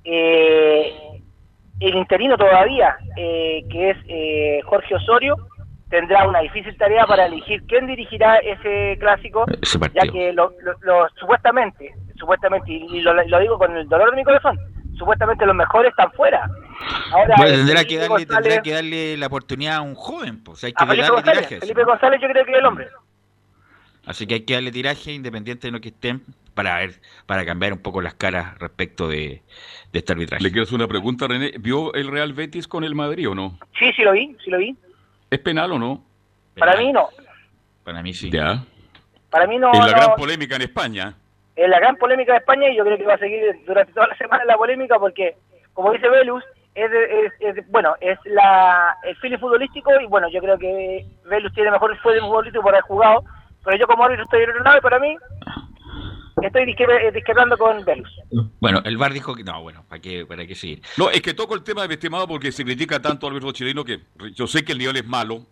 Eh, 0.05 1.21
el 1.81 1.95
interino 1.95 2.39
todavía, 2.39 2.97
eh, 3.17 3.63
que 3.71 3.91
es 3.91 3.97
eh, 4.09 4.61
Jorge 4.65 4.95
Osorio, 4.95 5.37
tendrá 5.89 6.27
una 6.27 6.41
difícil 6.41 6.77
tarea 6.77 7.07
para 7.07 7.27
elegir 7.27 7.63
quién 7.69 7.87
dirigirá 7.87 8.37
ese 8.39 8.97
clásico, 8.99 9.45
Ese 9.63 9.79
ya 9.95 10.03
que 10.11 10.33
lo, 10.33 10.53
lo- 10.63 10.77
lo- 10.83 11.09
supuestamente, 11.19 11.95
supuestamente, 12.19 12.73
y, 12.73 12.87
y 12.97 13.01
lo, 13.01 13.13
lo 13.15 13.39
digo 13.41 13.59
con 13.59 13.77
el 13.77 13.89
dolor 13.89 14.11
de 14.11 14.17
mi 14.17 14.25
corazón, 14.25 14.59
supuestamente 14.99 15.47
los 15.47 15.55
mejores 15.55 15.91
están 15.91 16.11
fuera. 16.13 16.49
Ahora, 17.13 17.35
Bueno, 17.37 17.55
eh, 17.55 17.57
tendrá 17.59 17.85
que, 17.85 17.99
darle, 17.99 18.27
tendrá 18.27 18.41
González- 18.41 18.63
que 18.63 18.73
darle 18.73 19.17
la 19.17 19.27
oportunidad 19.27 19.77
a 19.77 19.81
un 19.83 19.95
joven, 19.95 20.43
pues 20.43 20.65
hay 20.65 20.73
que 20.73 20.83
a 20.83 20.87
Felipe 20.87 21.03
darle 21.03 21.17
González, 21.17 21.49
tiraje. 21.49 21.61
Felipe 21.61 21.85
González 21.85 22.21
yo 22.21 22.29
creo 22.29 22.45
que 22.45 22.53
es 22.53 22.59
el 22.59 22.65
hombre. 22.67 22.89
Así 24.07 24.27
que 24.27 24.35
hay 24.35 24.41
que 24.43 24.55
darle 24.55 24.71
tiraje 24.71 25.13
independiente 25.13 25.67
de 25.67 25.73
lo 25.73 25.81
que 25.81 25.89
estén 25.89 26.23
para 26.55 26.79
ver, 26.79 26.93
para 27.27 27.45
cambiar 27.45 27.73
un 27.73 27.81
poco 27.81 28.01
las 28.01 28.15
caras 28.15 28.57
respecto 28.59 29.09
de, 29.09 29.43
de 29.93 29.99
este 29.99 30.13
arbitraje. 30.13 30.43
Le 30.43 30.51
quiero 30.51 30.63
hacer 30.63 30.77
una 30.77 30.87
pregunta, 30.87 31.27
René. 31.27 31.53
¿Vio 31.59 31.93
el 31.93 32.09
Real 32.09 32.33
Betis 32.33 32.69
con 32.69 32.85
el 32.85 32.95
Madrid 32.95 33.29
o 33.29 33.35
no? 33.35 33.59
Sí, 33.79 33.93
sí 33.95 34.03
lo 34.03 34.13
vi, 34.13 34.37
sí 34.45 34.51
lo 34.51 34.59
vi. 34.59 34.77
¿Es 35.31 35.39
penal 35.41 35.73
o 35.73 35.79
no? 35.79 36.05
Para 36.59 36.77
mí 36.77 36.93
no. 36.93 37.09
Para 37.85 38.03
mí 38.03 38.15
sí. 38.15 38.31
Ya. 38.31 38.65
Para 39.31 39.47
mí 39.47 39.59
no. 39.59 39.71
en 39.73 39.81
la 39.81 39.87
no- 39.87 39.93
gran 39.93 40.17
polémica 40.17 40.57
en 40.57 40.63
España. 40.63 41.15
es 41.55 41.69
la 41.69 41.79
gran 41.79 41.97
polémica 41.97 42.33
de 42.33 42.39
España 42.39 42.69
y 42.71 42.77
yo 42.77 42.85
creo 42.85 42.99
que 42.99 43.05
va 43.07 43.15
a 43.15 43.19
seguir 43.19 43.41
durante 43.67 43.93
toda 43.93 44.09
la 44.09 44.17
semana 44.17 44.45
la 44.45 44.57
polémica 44.57 44.99
porque, 44.99 45.37
como 45.73 45.93
dice 45.93 46.09
Velus, 46.09 46.45
es, 46.75 46.91
de- 46.91 47.27
es- 47.27 47.33
es- 47.59 47.71
bueno, 47.71 47.95
es 48.01 48.19
la, 48.25 48.95
el 49.05 49.17
feeling 49.17 49.39
futbolístico 49.39 49.91
y 50.01 50.07
bueno, 50.07 50.29
yo 50.31 50.41
creo 50.41 50.59
que 50.59 51.07
Velus 51.25 51.53
tiene 51.55 51.71
mejor 51.71 51.97
feeling 52.01 52.21
futbolístico 52.21 52.63
por 52.63 52.75
haber 52.75 52.83
jugado, 52.85 53.25
pero 53.65 53.77
yo 53.79 53.87
como 53.87 54.05
árbitro 54.05 54.25
estoy 54.25 54.43
en 54.43 54.51
otro 54.51 54.63
lado 54.65 54.79
y 54.79 54.81
para 54.83 54.99
mí 54.99 55.17
estoy 56.43 56.65
discre- 56.65 57.13
discrepando 57.13 57.57
con 57.57 57.85
Velus. 57.85 58.11
Bueno, 58.61 58.81
el 58.85 58.97
VAR 58.97 59.13
dijo 59.13 59.35
que 59.35 59.45
no, 59.45 59.63
bueno, 59.63 59.85
¿para 59.89 60.01
qué, 60.01 60.27
para 60.27 60.47
qué 60.47 60.55
seguir? 60.55 60.83
No, 60.97 61.11
es 61.11 61.21
que 61.23 61.35
toco 61.35 61.55
el 61.55 61.63
tema 61.63 61.87
de 61.87 61.95
estimado 61.95 62.27
porque 62.29 62.53
se 62.53 62.65
critica 62.65 63.01
tanto 63.01 63.27
al 63.27 63.33
árbitro 63.33 63.53
chileno 63.53 63.85
que 63.85 64.01
yo 64.35 64.47
sé 64.47 64.65
que 64.65 64.73
el 64.73 64.79
nivel 64.79 64.97
es 64.97 65.07
malo. 65.07 65.47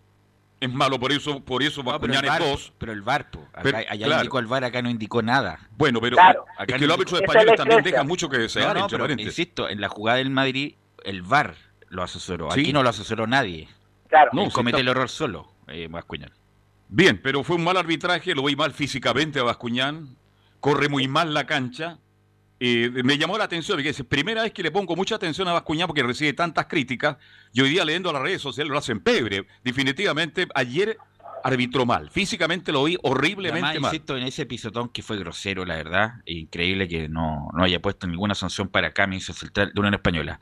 Es 0.60 0.72
malo, 0.72 0.98
por 0.98 1.12
eso, 1.12 1.44
por 1.44 1.62
eso 1.62 1.82
No, 1.82 1.98
pero, 2.00 2.12
el 2.14 2.20
Bascuñán 2.20 2.24
es 2.24 2.30
VAR, 2.30 2.40
dos. 2.52 2.72
pero 2.78 2.92
el 2.92 3.02
VAR, 3.02 3.26
allá 3.54 4.06
claro. 4.06 4.14
indicó 4.22 4.38
el 4.38 4.46
VAR, 4.46 4.64
acá 4.64 4.80
no 4.82 4.88
indicó 4.88 5.20
nada. 5.20 5.58
Bueno, 5.76 6.00
pero 6.00 6.16
Claro. 6.16 6.44
es 6.60 6.66
que 6.66 6.78
no 6.78 6.86
los 6.86 6.94
árbitros 6.96 7.20
Esa 7.22 7.42
es 7.42 7.56
también 7.56 7.82
dejan 7.82 8.06
mucho 8.06 8.28
que 8.30 8.38
desear, 8.38 8.74
No, 8.76 8.86
no, 8.88 9.10
insisto, 9.20 9.68
en 9.68 9.80
la 9.80 9.88
jugada 9.88 10.18
del 10.18 10.30
Madrid, 10.30 10.74
el 11.04 11.22
VAR 11.22 11.56
lo 11.88 12.02
asesoró. 12.02 12.50
Sí. 12.52 12.60
Aquí 12.60 12.72
no 12.72 12.82
lo 12.82 12.88
asesoró 12.88 13.26
nadie. 13.26 13.68
Claro. 14.08 14.30
No, 14.32 14.48
comete 14.50 14.78
está- 14.78 14.80
el 14.82 14.88
error 14.88 15.08
solo, 15.10 15.52
eh, 15.66 15.88
Bascuñán. 15.90 16.30
Bien, 16.88 17.20
pero 17.22 17.42
fue 17.42 17.56
un 17.56 17.64
mal 17.64 17.76
arbitraje, 17.76 18.34
lo 18.34 18.44
vi 18.44 18.54
mal 18.56 18.72
físicamente 18.72 19.40
a 19.40 19.42
Bascuñán, 19.42 20.16
corre 20.64 20.88
muy 20.88 21.09
mal 21.09 21.35
la 21.35 21.44
cancha. 21.44 21.99
Eh, 22.59 22.90
me 23.04 23.18
llamó 23.18 23.37
la 23.37 23.44
atención, 23.44 23.76
porque 23.76 23.90
es 23.90 23.99
la 23.99 24.06
primera 24.06 24.44
vez 24.44 24.52
que 24.54 24.62
le 24.62 24.71
pongo 24.71 24.97
mucha 24.97 25.16
atención 25.16 25.47
a 25.47 25.52
Bascuñán 25.52 25.87
porque 25.87 26.02
recibe 26.02 26.33
tantas 26.33 26.64
críticas. 26.64 27.18
Y 27.52 27.61
hoy 27.61 27.68
día 27.68 27.85
leyendo 27.85 28.11
las 28.11 28.23
redes 28.23 28.40
sociales 28.40 28.73
lo 28.73 28.78
hacen 28.78 29.00
pebre. 29.00 29.47
Definitivamente, 29.62 30.49
ayer 30.54 30.97
arbitró 31.42 31.85
mal. 31.85 32.09
Físicamente 32.09 32.73
lo 32.73 32.85
vi 32.85 32.97
horriblemente 33.02 33.68
Además, 33.68 33.83
mal. 33.83 33.94
insisto, 33.94 34.16
en 34.16 34.23
ese 34.23 34.47
pisotón 34.47 34.88
que 34.88 35.02
fue 35.02 35.18
grosero, 35.18 35.66
la 35.66 35.76
verdad. 35.76 36.14
Increíble 36.25 36.88
que 36.88 37.11
no, 37.11 37.50
no 37.52 37.62
haya 37.62 37.83
puesto 37.83 38.06
ninguna 38.06 38.35
sanción 38.35 38.68
para 38.68 38.94
Camis, 38.94 39.28
el 39.28 39.35
central 39.35 39.71
de 39.75 39.78
Unión 39.78 39.92
Española. 39.92 40.40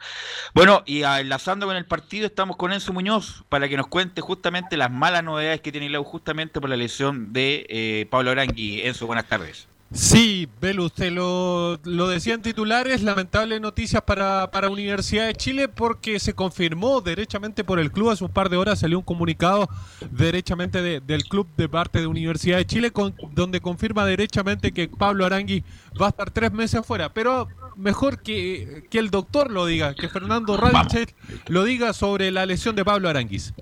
Bueno, 0.55 0.85
y 0.87 1.02
enlazando 1.02 1.67
con 1.67 1.75
el 1.75 1.87
partido, 1.87 2.26
estamos 2.26 2.57
con 2.57 2.73
Enzo 2.73 2.93
Muñoz 2.93 3.43
para 3.49 3.69
que 3.69 3.76
nos 3.76 3.88
cuente 3.88 4.21
justamente 4.21 4.76
las 4.76 4.93
malas 4.93 5.25
novedades 5.25 5.61
que 5.62 5.73
tiene 5.73 5.91
Lau 5.91 6.05
justamente 6.05 6.61
por 6.61 6.71
la 6.71 6.76
lesión 6.76 7.33
de 7.33 7.67
eh, 7.69 8.07
Pablo 8.09 8.31
Arangui. 8.31 8.83
Enzo, 8.83 9.09
buenas 9.09 9.26
tardes. 9.26 9.67
Sí, 9.94 10.49
Belu, 10.58 10.87
usted 10.87 11.12
lo, 11.12 11.78
lo 11.84 12.08
decía 12.08 12.32
en 12.32 12.40
titulares, 12.40 13.02
lamentables 13.02 13.61
noticias 13.61 14.00
para, 14.02 14.50
para 14.50 14.70
Universidad 14.70 15.26
de 15.26 15.34
Chile 15.34 15.68
porque 15.68 16.18
se 16.18 16.32
confirmó 16.32 17.02
derechamente 17.02 17.62
por 17.62 17.78
el 17.78 17.92
club, 17.92 18.08
hace 18.08 18.25
un 18.25 18.30
par 18.30 18.49
de 18.49 18.56
horas 18.56 18.78
salió 18.78 18.96
un 18.99 19.04
comunicado 19.04 19.68
derechamente 20.11 20.80
de- 20.80 21.00
del 21.00 21.25
club 21.25 21.46
de 21.58 21.68
parte 21.68 22.00
de 22.00 22.06
Universidad 22.06 22.56
de 22.56 22.66
Chile 22.66 22.90
con- 22.90 23.14
donde 23.32 23.61
confirma 23.61 24.06
derechamente 24.06 24.72
que 24.72 24.88
Pablo 24.88 25.26
Arangui 25.26 25.62
va 26.00 26.06
a 26.06 26.08
estar 26.08 26.30
tres 26.30 26.52
meses 26.52 26.80
afuera, 26.80 27.12
pero 27.12 27.46
mejor 27.76 28.23
que, 28.23 28.85
que 28.91 28.99
el 28.99 29.11
doctor 29.11 29.50
lo 29.50 29.67
diga, 29.67 29.95
que 29.95 30.09
Fernando 30.09 30.57
Radichet 30.57 31.14
lo 31.49 31.64
diga 31.64 31.93
sobre 31.93 32.31
la 32.31 32.47
lesión 32.47 32.76
de 32.76 32.85
Pablo 32.85 33.09
Aranguis. 33.09 33.52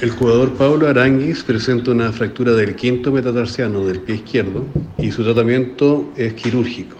El 0.00 0.10
jugador 0.10 0.52
Pablo 0.54 0.88
Aranguis 0.88 1.42
presenta 1.42 1.90
una 1.90 2.12
fractura 2.12 2.52
del 2.52 2.74
quinto 2.76 3.12
metatarsiano 3.12 3.84
del 3.84 4.00
pie 4.00 4.16
izquierdo 4.16 4.64
y 4.98 5.10
su 5.10 5.24
tratamiento 5.24 6.12
es 6.16 6.34
quirúrgico. 6.34 6.96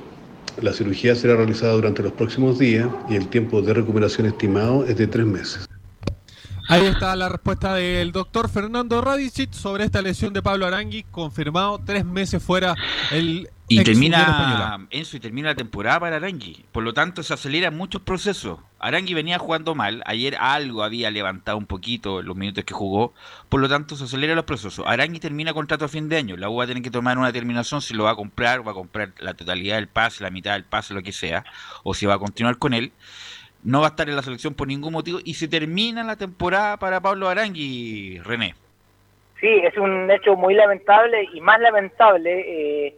La 0.62 0.72
cirugía 0.72 1.14
será 1.14 1.36
realizada 1.36 1.72
durante 1.72 2.02
los 2.02 2.12
próximos 2.12 2.58
días 2.58 2.88
y 3.08 3.16
el 3.16 3.28
tiempo 3.28 3.62
de 3.62 3.72
recuperación 3.72 4.26
estimado 4.26 4.84
es 4.84 4.96
de 4.96 5.06
tres 5.06 5.26
meses. 5.26 5.66
Ahí 6.68 6.86
está 6.86 7.16
la 7.16 7.28
respuesta 7.28 7.74
del 7.74 8.12
doctor 8.12 8.48
Fernando 8.48 9.00
Radicic 9.00 9.52
sobre 9.52 9.84
esta 9.84 10.02
lesión 10.02 10.32
de 10.32 10.40
Pablo 10.40 10.66
Arangui, 10.66 11.04
confirmado 11.10 11.80
tres 11.84 12.04
meses 12.04 12.40
fuera 12.40 12.76
el 13.10 13.48
Y 13.72 13.84
termina. 13.84 14.84
Enzo, 14.90 15.16
y 15.16 15.20
termina 15.20 15.50
la 15.50 15.54
temporada 15.54 16.00
para 16.00 16.16
Arangui. 16.16 16.64
Por 16.72 16.82
lo 16.82 16.92
tanto, 16.92 17.22
se 17.22 17.32
aceleran 17.32 17.76
muchos 17.76 18.02
procesos. 18.02 18.58
Arangui 18.80 19.14
venía 19.14 19.38
jugando 19.38 19.76
mal. 19.76 20.02
Ayer 20.06 20.34
algo 20.40 20.82
había 20.82 21.08
levantado 21.12 21.56
un 21.56 21.66
poquito 21.66 22.18
en 22.18 22.26
los 22.26 22.34
minutos 22.34 22.64
que 22.64 22.74
jugó. 22.74 23.14
Por 23.48 23.60
lo 23.60 23.68
tanto, 23.68 23.94
se 23.94 24.04
aceleran 24.04 24.34
los 24.34 24.44
procesos. 24.44 24.84
Arangui 24.88 25.20
termina 25.20 25.52
contrato 25.52 25.84
a 25.84 25.88
fin 25.88 26.08
de 26.08 26.16
año. 26.16 26.36
La 26.36 26.50
U 26.50 26.56
va 26.56 26.64
a 26.64 26.66
tener 26.66 26.82
que 26.82 26.90
tomar 26.90 27.16
una 27.16 27.28
determinación 27.28 27.80
si 27.80 27.94
lo 27.94 28.04
va 28.04 28.10
a 28.10 28.16
comprar, 28.16 28.66
va 28.66 28.72
a 28.72 28.74
comprar 28.74 29.12
la 29.18 29.34
totalidad 29.34 29.76
del 29.76 29.86
pase, 29.86 30.24
la 30.24 30.30
mitad 30.30 30.54
del 30.54 30.64
pase, 30.64 30.92
lo 30.92 31.04
que 31.04 31.12
sea, 31.12 31.44
o 31.84 31.94
si 31.94 32.06
va 32.06 32.14
a 32.14 32.18
continuar 32.18 32.58
con 32.58 32.74
él. 32.74 32.90
No 33.62 33.82
va 33.82 33.86
a 33.86 33.90
estar 33.90 34.08
en 34.08 34.16
la 34.16 34.22
selección 34.22 34.54
por 34.54 34.66
ningún 34.66 34.94
motivo. 34.94 35.20
Y 35.24 35.34
se 35.34 35.46
termina 35.46 36.02
la 36.02 36.16
temporada 36.16 36.76
para 36.76 37.00
Pablo 37.00 37.28
Arangui, 37.28 38.18
René. 38.24 38.56
Sí, 39.40 39.46
es 39.62 39.76
un 39.78 40.10
hecho 40.10 40.34
muy 40.34 40.54
lamentable 40.54 41.28
y 41.32 41.40
más 41.40 41.60
lamentable. 41.60 42.88
eh, 42.88 42.94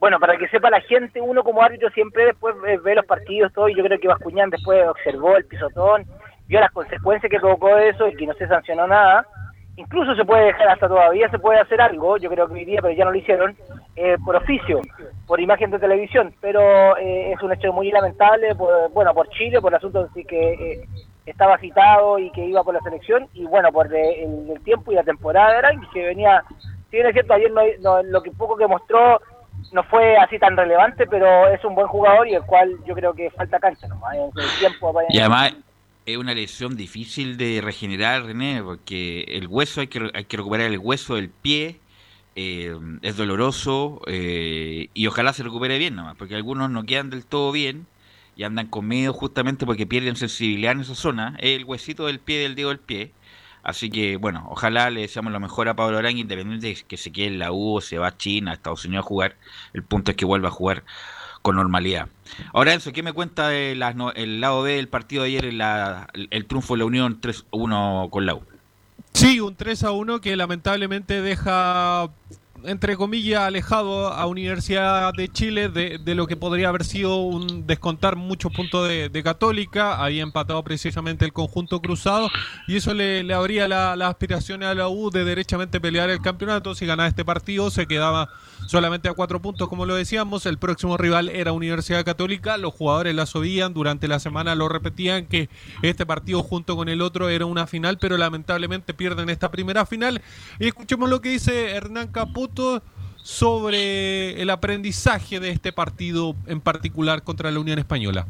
bueno, 0.00 0.18
para 0.18 0.38
que 0.38 0.48
sepa 0.48 0.70
la 0.70 0.80
gente, 0.80 1.20
uno 1.20 1.44
como 1.44 1.62
árbitro 1.62 1.90
siempre 1.90 2.24
después 2.24 2.54
ve, 2.82 2.94
los 2.94 3.04
partidos, 3.04 3.52
todo, 3.52 3.68
y 3.68 3.74
yo 3.76 3.84
creo 3.84 4.00
que 4.00 4.08
Bascuñán 4.08 4.48
después 4.48 4.88
observó 4.88 5.36
el 5.36 5.44
pisotón, 5.44 6.06
vio 6.48 6.58
las 6.58 6.72
consecuencias 6.72 7.30
que 7.30 7.38
provocó 7.38 7.76
eso 7.76 8.08
y 8.08 8.16
que 8.16 8.26
no 8.26 8.32
se 8.34 8.48
sancionó 8.48 8.86
nada. 8.86 9.26
Incluso 9.76 10.14
se 10.14 10.24
puede 10.24 10.46
dejar, 10.46 10.68
hasta 10.68 10.88
todavía 10.88 11.28
se 11.28 11.38
puede 11.38 11.60
hacer 11.60 11.80
algo, 11.82 12.16
yo 12.16 12.30
creo 12.30 12.48
que 12.48 12.54
hoy 12.54 12.64
día, 12.64 12.80
pero 12.82 12.94
ya 12.94 13.04
no 13.04 13.12
lo 13.12 13.18
hicieron, 13.18 13.56
eh, 13.94 14.16
por 14.24 14.36
oficio, 14.36 14.80
por 15.26 15.38
imagen 15.38 15.70
de 15.70 15.78
televisión, 15.78 16.34
pero 16.40 16.96
eh, 16.96 17.32
es 17.32 17.42
un 17.42 17.52
hecho 17.52 17.70
muy 17.72 17.90
lamentable, 17.90 18.54
por, 18.54 18.90
bueno, 18.92 19.12
por 19.12 19.28
Chile, 19.28 19.60
por 19.60 19.72
el 19.72 19.76
asunto 19.76 20.08
de 20.14 20.24
que 20.24 20.52
eh, 20.52 20.88
estaba 21.26 21.58
citado 21.58 22.18
y 22.18 22.30
que 22.32 22.44
iba 22.44 22.64
por 22.64 22.74
la 22.74 22.80
selección, 22.80 23.28
y 23.34 23.44
bueno, 23.44 23.70
por 23.70 23.94
el, 23.94 24.60
tiempo 24.64 24.92
y 24.92 24.94
la 24.94 25.02
temporada 25.04 25.58
Arangui, 25.58 25.86
que 25.90 26.06
venía, 26.06 26.42
si 26.90 26.96
bien 26.96 27.06
es 27.06 27.12
cierto, 27.12 27.34
ayer 27.34 27.50
no, 27.50 27.62
no- 27.80 28.02
lo 28.02 28.22
que 28.22 28.30
poco 28.32 28.56
que 28.56 28.66
mostró 28.66 29.20
no 29.72 29.82
fue 29.84 30.16
así 30.16 30.38
tan 30.38 30.56
relevante, 30.56 31.06
pero 31.06 31.48
es 31.48 31.64
un 31.64 31.74
buen 31.74 31.86
jugador 31.86 32.26
y 32.28 32.34
el 32.34 32.42
cual 32.42 32.70
yo 32.86 32.94
creo 32.94 33.14
que 33.14 33.30
falta 33.30 33.58
cancha 33.58 33.86
nomás, 33.88 34.16
el 34.16 34.58
tiempo 34.58 34.92
para- 34.92 35.06
Y 35.10 35.18
además 35.18 35.54
es 36.06 36.16
una 36.16 36.34
lesión 36.34 36.76
difícil 36.76 37.36
de 37.36 37.60
regenerar, 37.62 38.24
René, 38.24 38.62
porque 38.62 39.22
el 39.28 39.46
hueso 39.46 39.80
hay 39.80 39.86
que, 39.86 40.10
hay 40.14 40.24
que 40.24 40.36
recuperar 40.36 40.66
el 40.66 40.78
hueso 40.78 41.14
del 41.14 41.28
pie, 41.30 41.78
eh, 42.36 42.74
es 43.02 43.16
doloroso 43.16 44.00
eh, 44.06 44.88
y 44.94 45.06
ojalá 45.06 45.32
se 45.32 45.42
recupere 45.42 45.78
bien 45.78 45.96
nomás, 45.96 46.16
porque 46.16 46.34
algunos 46.34 46.70
no 46.70 46.84
quedan 46.84 47.10
del 47.10 47.26
todo 47.26 47.52
bien 47.52 47.86
y 48.36 48.44
andan 48.44 48.68
con 48.68 48.88
miedo 48.88 49.12
justamente 49.12 49.66
porque 49.66 49.86
pierden 49.86 50.16
sensibilidad 50.16 50.72
en 50.72 50.80
esa 50.80 50.94
zona, 50.94 51.36
el 51.40 51.64
huesito 51.64 52.06
del 52.06 52.20
pie 52.20 52.38
del 52.38 52.54
dedo 52.54 52.68
del 52.68 52.78
pie. 52.78 53.12
Así 53.62 53.90
que, 53.90 54.16
bueno, 54.16 54.46
ojalá 54.50 54.90
le 54.90 55.02
deseamos 55.02 55.32
lo 55.32 55.40
mejor 55.40 55.68
a 55.68 55.74
Pablo 55.74 55.98
Arangui, 55.98 56.22
independiente 56.22 56.66
de 56.68 56.74
que 56.86 56.96
se 56.96 57.12
quede 57.12 57.26
en 57.26 57.38
la 57.38 57.52
U 57.52 57.76
o 57.76 57.80
se 57.80 57.98
va 57.98 58.08
a 58.08 58.16
China, 58.16 58.50
a 58.50 58.54
Estados 58.54 58.84
Unidos 58.84 59.04
a 59.04 59.08
jugar. 59.08 59.36
El 59.74 59.82
punto 59.82 60.10
es 60.10 60.16
que 60.16 60.24
vuelva 60.24 60.48
a 60.48 60.52
jugar 60.52 60.82
con 61.42 61.56
normalidad. 61.56 62.08
Ahora, 62.52 62.72
Enzo, 62.74 62.92
¿qué 62.92 63.02
me 63.02 63.12
cuenta 63.12 63.48
de 63.48 63.74
las 63.74 63.94
no- 63.96 64.12
el 64.12 64.40
lado 64.40 64.62
B 64.62 64.76
del 64.76 64.88
partido 64.88 65.22
de 65.22 65.28
ayer, 65.30 65.44
el, 65.46 66.28
el 66.30 66.46
triunfo 66.46 66.74
de 66.74 66.78
la 66.78 66.84
Unión 66.84 67.20
3-1 67.20 68.08
con 68.10 68.26
la 68.26 68.34
U? 68.34 68.42
Sí, 69.12 69.40
un 69.40 69.56
3 69.56 69.82
a 69.84 69.90
1 69.92 70.20
que 70.20 70.36
lamentablemente 70.36 71.20
deja 71.20 72.10
entre 72.64 72.96
comillas, 72.96 73.42
alejado 73.42 74.08
a 74.08 74.26
Universidad 74.26 75.12
de 75.14 75.28
Chile 75.28 75.68
de, 75.68 75.98
de 75.98 76.14
lo 76.14 76.26
que 76.26 76.36
podría 76.36 76.68
haber 76.68 76.84
sido 76.84 77.16
un 77.16 77.66
descontar 77.66 78.16
muchos 78.16 78.52
puntos 78.52 78.88
de, 78.88 79.08
de 79.08 79.22
Católica. 79.22 80.02
Había 80.02 80.22
empatado 80.22 80.62
precisamente 80.62 81.24
el 81.24 81.32
conjunto 81.32 81.80
cruzado 81.80 82.30
y 82.66 82.76
eso 82.76 82.94
le, 82.94 83.22
le 83.22 83.34
abría 83.34 83.68
las 83.68 83.96
la 83.96 84.08
aspiraciones 84.08 84.68
a 84.68 84.74
la 84.74 84.88
U 84.88 85.10
de 85.10 85.24
derechamente 85.24 85.80
pelear 85.80 86.10
el 86.10 86.20
campeonato. 86.20 86.74
Si 86.74 86.86
ganaba 86.86 87.08
este 87.08 87.24
partido, 87.24 87.70
se 87.70 87.86
quedaba 87.86 88.28
solamente 88.70 89.08
a 89.08 89.14
cuatro 89.14 89.42
puntos, 89.42 89.68
como 89.68 89.84
lo 89.84 89.96
decíamos. 89.96 90.46
El 90.46 90.56
próximo 90.56 90.96
rival 90.96 91.28
era 91.28 91.50
Universidad 91.50 92.04
Católica. 92.04 92.56
Los 92.56 92.72
jugadores 92.72 93.16
la 93.16 93.26
sabían, 93.26 93.74
durante 93.74 94.06
la 94.06 94.20
semana 94.20 94.54
lo 94.54 94.68
repetían 94.68 95.26
que 95.26 95.48
este 95.82 96.06
partido 96.06 96.44
junto 96.44 96.76
con 96.76 96.88
el 96.88 97.02
otro 97.02 97.28
era 97.28 97.46
una 97.46 97.66
final, 97.66 97.98
pero 97.98 98.16
lamentablemente 98.16 98.94
pierden 98.94 99.28
esta 99.28 99.50
primera 99.50 99.86
final. 99.86 100.22
Y 100.60 100.68
escuchemos 100.68 101.10
lo 101.10 101.20
que 101.20 101.30
dice 101.30 101.72
Hernán 101.72 102.08
Caputo 102.12 102.80
sobre 103.16 104.40
el 104.40 104.48
aprendizaje 104.50 105.40
de 105.40 105.50
este 105.50 105.72
partido 105.72 106.36
en 106.46 106.60
particular 106.60 107.24
contra 107.24 107.50
la 107.50 107.58
Unión 107.58 107.80
Española. 107.80 108.28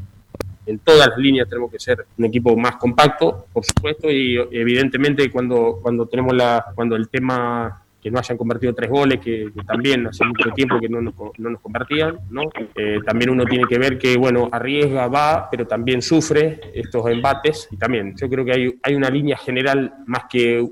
En 0.65 0.79
todas 0.79 1.07
las 1.07 1.19
líneas 1.19 1.51
tenemos 1.51 1.71
que 1.71 1.79
ser 1.79 2.07
un 2.17 2.25
equipo 2.25 2.57
más 2.57 2.77
compacto, 2.77 3.47
por 3.53 3.65
supuesto, 3.67 4.11
y 4.11 4.37
evidentemente 4.53 5.31
cuando, 5.31 5.81
cuando 5.83 6.07
tenemos 6.07 6.35
la, 6.35 6.65
cuando 6.75 6.97
el 6.97 7.11
tema 7.11 7.83
que 8.01 8.11
no 8.11 8.19
hayan 8.19 8.39
convertido 8.39 8.75
tres 8.75 8.91
goles, 8.91 9.21
que, 9.21 9.51
también 9.67 10.07
hace 10.07 10.25
mucho 10.25 10.51
tiempo 10.51 10.79
que 10.81 10.89
no 10.89 11.01
nos, 11.01 11.15
no 11.39 11.51
nos 11.51 11.61
convertían, 11.61 12.19
¿no? 12.31 12.43
Eh, 12.75 13.01
también 13.05 13.31
uno 13.31 13.45
tiene 13.45 13.65
que 13.69 13.79
ver 13.79 13.99
que, 13.99 14.17
bueno, 14.17 14.49
arriesga, 14.51 15.07
va, 15.09 15.49
pero 15.51 15.67
también 15.67 16.01
sufre 16.01 16.61
estos 16.75 17.07
embates, 17.09 17.69
y 17.71 17.77
también 17.77 18.15
yo 18.17 18.29
creo 18.29 18.45
que 18.45 18.53
hay, 18.53 18.79
hay 18.83 18.95
una 18.95 19.11
línea 19.11 19.37
general, 19.37 19.93
más 20.07 20.25
que 20.31 20.67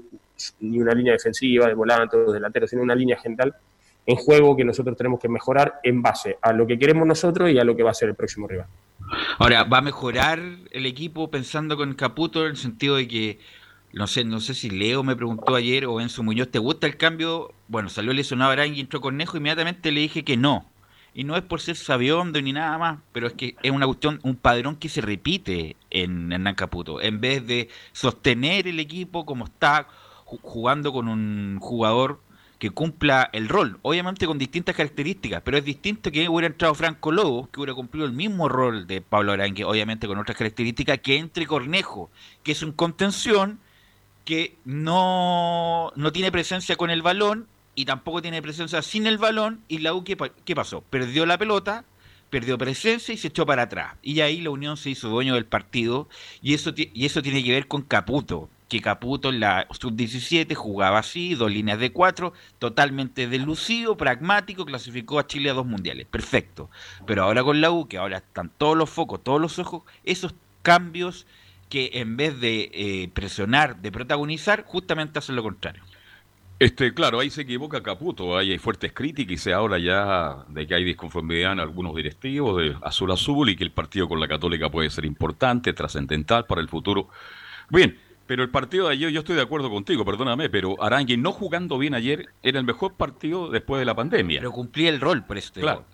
ni 0.60 0.80
una 0.80 0.94
línea 0.94 1.12
defensiva, 1.12 1.66
de 1.66 1.74
volantes, 1.74 2.32
delanteros, 2.32 2.70
sino 2.70 2.82
una 2.82 2.94
línea 2.94 3.18
general 3.18 3.54
en 4.06 4.16
juego 4.16 4.56
que 4.56 4.64
nosotros 4.64 4.96
tenemos 4.96 5.20
que 5.20 5.28
mejorar 5.28 5.80
en 5.82 6.00
base 6.00 6.38
a 6.40 6.52
lo 6.52 6.66
que 6.66 6.78
queremos 6.78 7.06
nosotros 7.06 7.50
y 7.50 7.58
a 7.58 7.64
lo 7.64 7.76
que 7.76 7.82
va 7.82 7.90
a 7.90 7.94
ser 7.94 8.08
el 8.08 8.14
próximo 8.14 8.48
rival. 8.48 8.66
Ahora, 9.38 9.64
¿va 9.64 9.78
a 9.78 9.82
mejorar 9.82 10.40
el 10.70 10.86
equipo 10.86 11.30
pensando 11.30 11.76
con 11.76 11.94
Caputo 11.94 12.44
en 12.44 12.52
el 12.52 12.56
sentido 12.56 12.96
de 12.96 13.06
que 13.06 13.38
no 13.92 14.06
sé, 14.06 14.24
no 14.24 14.40
sé 14.40 14.54
si 14.54 14.70
Leo 14.70 15.02
me 15.02 15.16
preguntó 15.16 15.54
ayer 15.54 15.86
o 15.86 16.00
Enzo 16.00 16.22
Muñoz, 16.22 16.50
¿te 16.50 16.58
gusta 16.58 16.86
el 16.86 16.96
cambio? 16.96 17.52
Bueno, 17.68 17.88
salió 17.88 18.12
lesionado 18.12 18.50
Arangui, 18.50 18.80
entró 18.80 19.00
Cornejo, 19.00 19.36
inmediatamente 19.36 19.92
le 19.92 20.00
dije 20.00 20.24
que 20.24 20.36
no. 20.36 20.66
Y 21.14 21.24
no 21.24 21.36
es 21.36 21.42
por 21.42 21.60
ser 21.60 21.76
sabiondo 21.76 22.40
ni 22.40 22.52
nada 22.52 22.78
más, 22.78 22.98
pero 23.12 23.26
es 23.26 23.32
que 23.32 23.56
es 23.62 23.70
una 23.70 23.86
cuestión, 23.86 24.20
un 24.22 24.36
padrón 24.36 24.76
que 24.76 24.88
se 24.88 25.00
repite 25.00 25.76
en 25.90 26.30
Hernán 26.30 26.54
Caputo. 26.54 27.00
En 27.00 27.20
vez 27.20 27.46
de 27.46 27.68
sostener 27.92 28.68
el 28.68 28.78
equipo 28.78 29.24
como 29.24 29.46
está, 29.46 29.88
jugando 30.24 30.92
con 30.92 31.08
un 31.08 31.58
jugador 31.58 32.20
que 32.58 32.70
cumpla 32.70 33.30
el 33.32 33.48
rol, 33.48 33.78
obviamente 33.82 34.26
con 34.26 34.36
distintas 34.36 34.74
características, 34.74 35.42
pero 35.44 35.56
es 35.56 35.64
distinto 35.64 36.10
que 36.10 36.28
hubiera 36.28 36.48
entrado 36.48 36.74
Franco 36.74 37.12
Lobo, 37.12 37.48
que 37.50 37.60
hubiera 37.60 37.74
cumplido 37.74 38.04
el 38.04 38.12
mismo 38.12 38.48
rol 38.48 38.86
de 38.86 39.00
Pablo 39.00 39.32
Arangue, 39.32 39.64
obviamente 39.64 40.06
con 40.06 40.18
otras 40.18 40.36
características, 40.36 40.98
que 40.98 41.16
entre 41.16 41.46
Cornejo, 41.46 42.10
que 42.42 42.52
es 42.52 42.62
un 42.62 42.72
contención 42.72 43.60
que 44.28 44.58
no, 44.66 45.90
no 45.96 46.12
tiene 46.12 46.30
presencia 46.30 46.76
con 46.76 46.90
el 46.90 47.00
balón 47.00 47.48
y 47.74 47.86
tampoco 47.86 48.20
tiene 48.20 48.42
presencia 48.42 48.82
sin 48.82 49.06
el 49.06 49.16
balón. 49.16 49.62
Y 49.68 49.78
la 49.78 49.94
U, 49.94 50.04
¿qué, 50.04 50.18
qué 50.44 50.54
pasó? 50.54 50.82
Perdió 50.82 51.24
la 51.24 51.38
pelota, 51.38 51.86
perdió 52.28 52.58
presencia 52.58 53.14
y 53.14 53.16
se 53.16 53.28
echó 53.28 53.46
para 53.46 53.62
atrás. 53.62 53.94
Y 54.02 54.20
ahí 54.20 54.42
la 54.42 54.50
Unión 54.50 54.76
se 54.76 54.90
hizo 54.90 55.08
dueño 55.08 55.34
del 55.34 55.46
partido. 55.46 56.10
Y 56.42 56.52
eso, 56.52 56.74
y 56.76 57.06
eso 57.06 57.22
tiene 57.22 57.42
que 57.42 57.52
ver 57.52 57.68
con 57.68 57.80
Caputo. 57.80 58.50
Que 58.68 58.82
Caputo 58.82 59.30
en 59.30 59.40
la 59.40 59.66
sub-17 59.70 60.54
jugaba 60.54 60.98
así, 60.98 61.34
dos 61.34 61.50
líneas 61.50 61.78
de 61.78 61.90
cuatro, 61.90 62.34
totalmente 62.58 63.28
delucido, 63.28 63.96
pragmático, 63.96 64.66
clasificó 64.66 65.18
a 65.18 65.26
Chile 65.26 65.48
a 65.48 65.54
dos 65.54 65.64
mundiales. 65.64 66.06
Perfecto. 66.06 66.68
Pero 67.06 67.22
ahora 67.22 67.42
con 67.42 67.62
la 67.62 67.70
U, 67.70 67.88
que 67.88 67.96
ahora 67.96 68.18
están 68.18 68.50
todos 68.58 68.76
los 68.76 68.90
focos, 68.90 69.24
todos 69.24 69.40
los 69.40 69.58
ojos, 69.58 69.84
esos 70.04 70.34
cambios 70.60 71.24
que 71.68 71.90
en 71.94 72.16
vez 72.16 72.40
de 72.40 72.70
eh, 72.72 73.10
presionar, 73.12 73.80
de 73.80 73.92
protagonizar, 73.92 74.64
justamente 74.64 75.18
hacen 75.18 75.36
lo 75.36 75.42
contrario. 75.42 75.82
Este, 76.58 76.92
claro, 76.92 77.20
ahí 77.20 77.30
se 77.30 77.42
equivoca 77.42 77.84
Caputo, 77.84 78.36
ahí 78.36 78.50
hay 78.50 78.58
fuertes 78.58 78.92
críticas 78.92 79.32
y 79.32 79.36
se 79.36 79.54
habla 79.54 79.78
ya 79.78 80.44
de 80.48 80.66
que 80.66 80.74
hay 80.74 80.82
disconformidad 80.82 81.52
en 81.52 81.60
algunos 81.60 81.94
directivos 81.94 82.60
de 82.60 82.76
Azul 82.82 83.12
Azul 83.12 83.48
y 83.48 83.54
que 83.54 83.62
el 83.62 83.70
partido 83.70 84.08
con 84.08 84.18
la 84.18 84.26
Católica 84.26 84.68
puede 84.68 84.90
ser 84.90 85.04
importante, 85.04 85.72
trascendental 85.72 86.46
para 86.46 86.60
el 86.60 86.68
futuro. 86.68 87.10
Bien, 87.70 87.96
pero 88.26 88.42
el 88.42 88.50
partido 88.50 88.88
de 88.88 88.94
ayer, 88.94 89.10
yo 89.10 89.20
estoy 89.20 89.36
de 89.36 89.42
acuerdo 89.42 89.70
contigo, 89.70 90.04
perdóname, 90.04 90.50
pero 90.50 90.82
Arangui 90.82 91.16
no 91.16 91.30
jugando 91.30 91.78
bien 91.78 91.94
ayer 91.94 92.26
era 92.42 92.58
el 92.58 92.66
mejor 92.66 92.94
partido 92.94 93.50
después 93.50 93.78
de 93.78 93.84
la 93.84 93.94
pandemia. 93.94 94.40
Pero 94.40 94.50
cumplía 94.50 94.90
el 94.90 95.00
rol, 95.00 95.24
por 95.24 95.38
eso 95.38 95.52
te 95.52 95.60
Claro. 95.60 95.84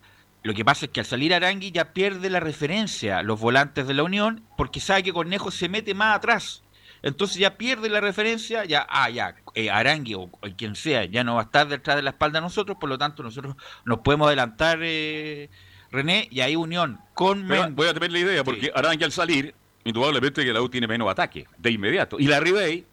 Lo 0.44 0.52
que 0.54 0.64
pasa 0.64 0.84
es 0.84 0.92
que 0.92 1.00
al 1.00 1.06
salir 1.06 1.34
Arangui 1.34 1.72
ya 1.72 1.92
pierde 1.94 2.28
la 2.30 2.38
referencia 2.38 3.22
los 3.22 3.40
volantes 3.40 3.86
de 3.86 3.94
la 3.94 4.02
Unión 4.02 4.44
porque 4.58 4.78
sabe 4.78 5.02
que 5.02 5.12
Cornejo 5.12 5.50
se 5.50 5.68
mete 5.70 5.94
más 5.94 6.16
atrás. 6.16 6.62
Entonces 7.02 7.38
ya 7.38 7.56
pierde 7.56 7.88
la 7.88 8.00
referencia, 8.00 8.64
ya, 8.64 8.86
ah, 8.88 9.10
ya, 9.10 9.36
eh, 9.54 9.70
Arangui 9.70 10.14
o, 10.14 10.20
o 10.22 10.40
quien 10.56 10.74
sea, 10.74 11.04
ya 11.06 11.24
no 11.24 11.34
va 11.34 11.40
a 11.42 11.44
estar 11.44 11.66
detrás 11.68 11.96
de 11.96 12.02
la 12.02 12.10
espalda 12.10 12.38
de 12.40 12.44
nosotros, 12.44 12.76
por 12.78 12.88
lo 12.88 12.96
tanto 12.96 13.22
nosotros 13.22 13.56
nos 13.84 13.98
podemos 14.00 14.26
adelantar, 14.28 14.78
eh, 14.82 15.50
René, 15.90 16.28
y 16.30 16.40
ahí 16.40 16.56
Unión 16.56 16.98
con 17.14 17.46
Pero 17.46 17.62
Men- 17.64 17.74
voy 17.76 17.88
a 17.88 17.94
tener 17.94 18.10
la 18.12 18.18
idea, 18.18 18.44
porque 18.44 18.70
Arangui 18.74 19.04
al 19.04 19.12
salir, 19.12 19.54
indudablemente 19.84 20.44
que 20.44 20.52
la 20.52 20.62
U 20.62 20.68
tiene 20.68 20.86
menos 20.86 21.10
ataque, 21.10 21.46
de 21.58 21.70
inmediato. 21.70 22.18
Y 22.18 22.26
la 22.26 22.40
Ribey, 22.40 22.86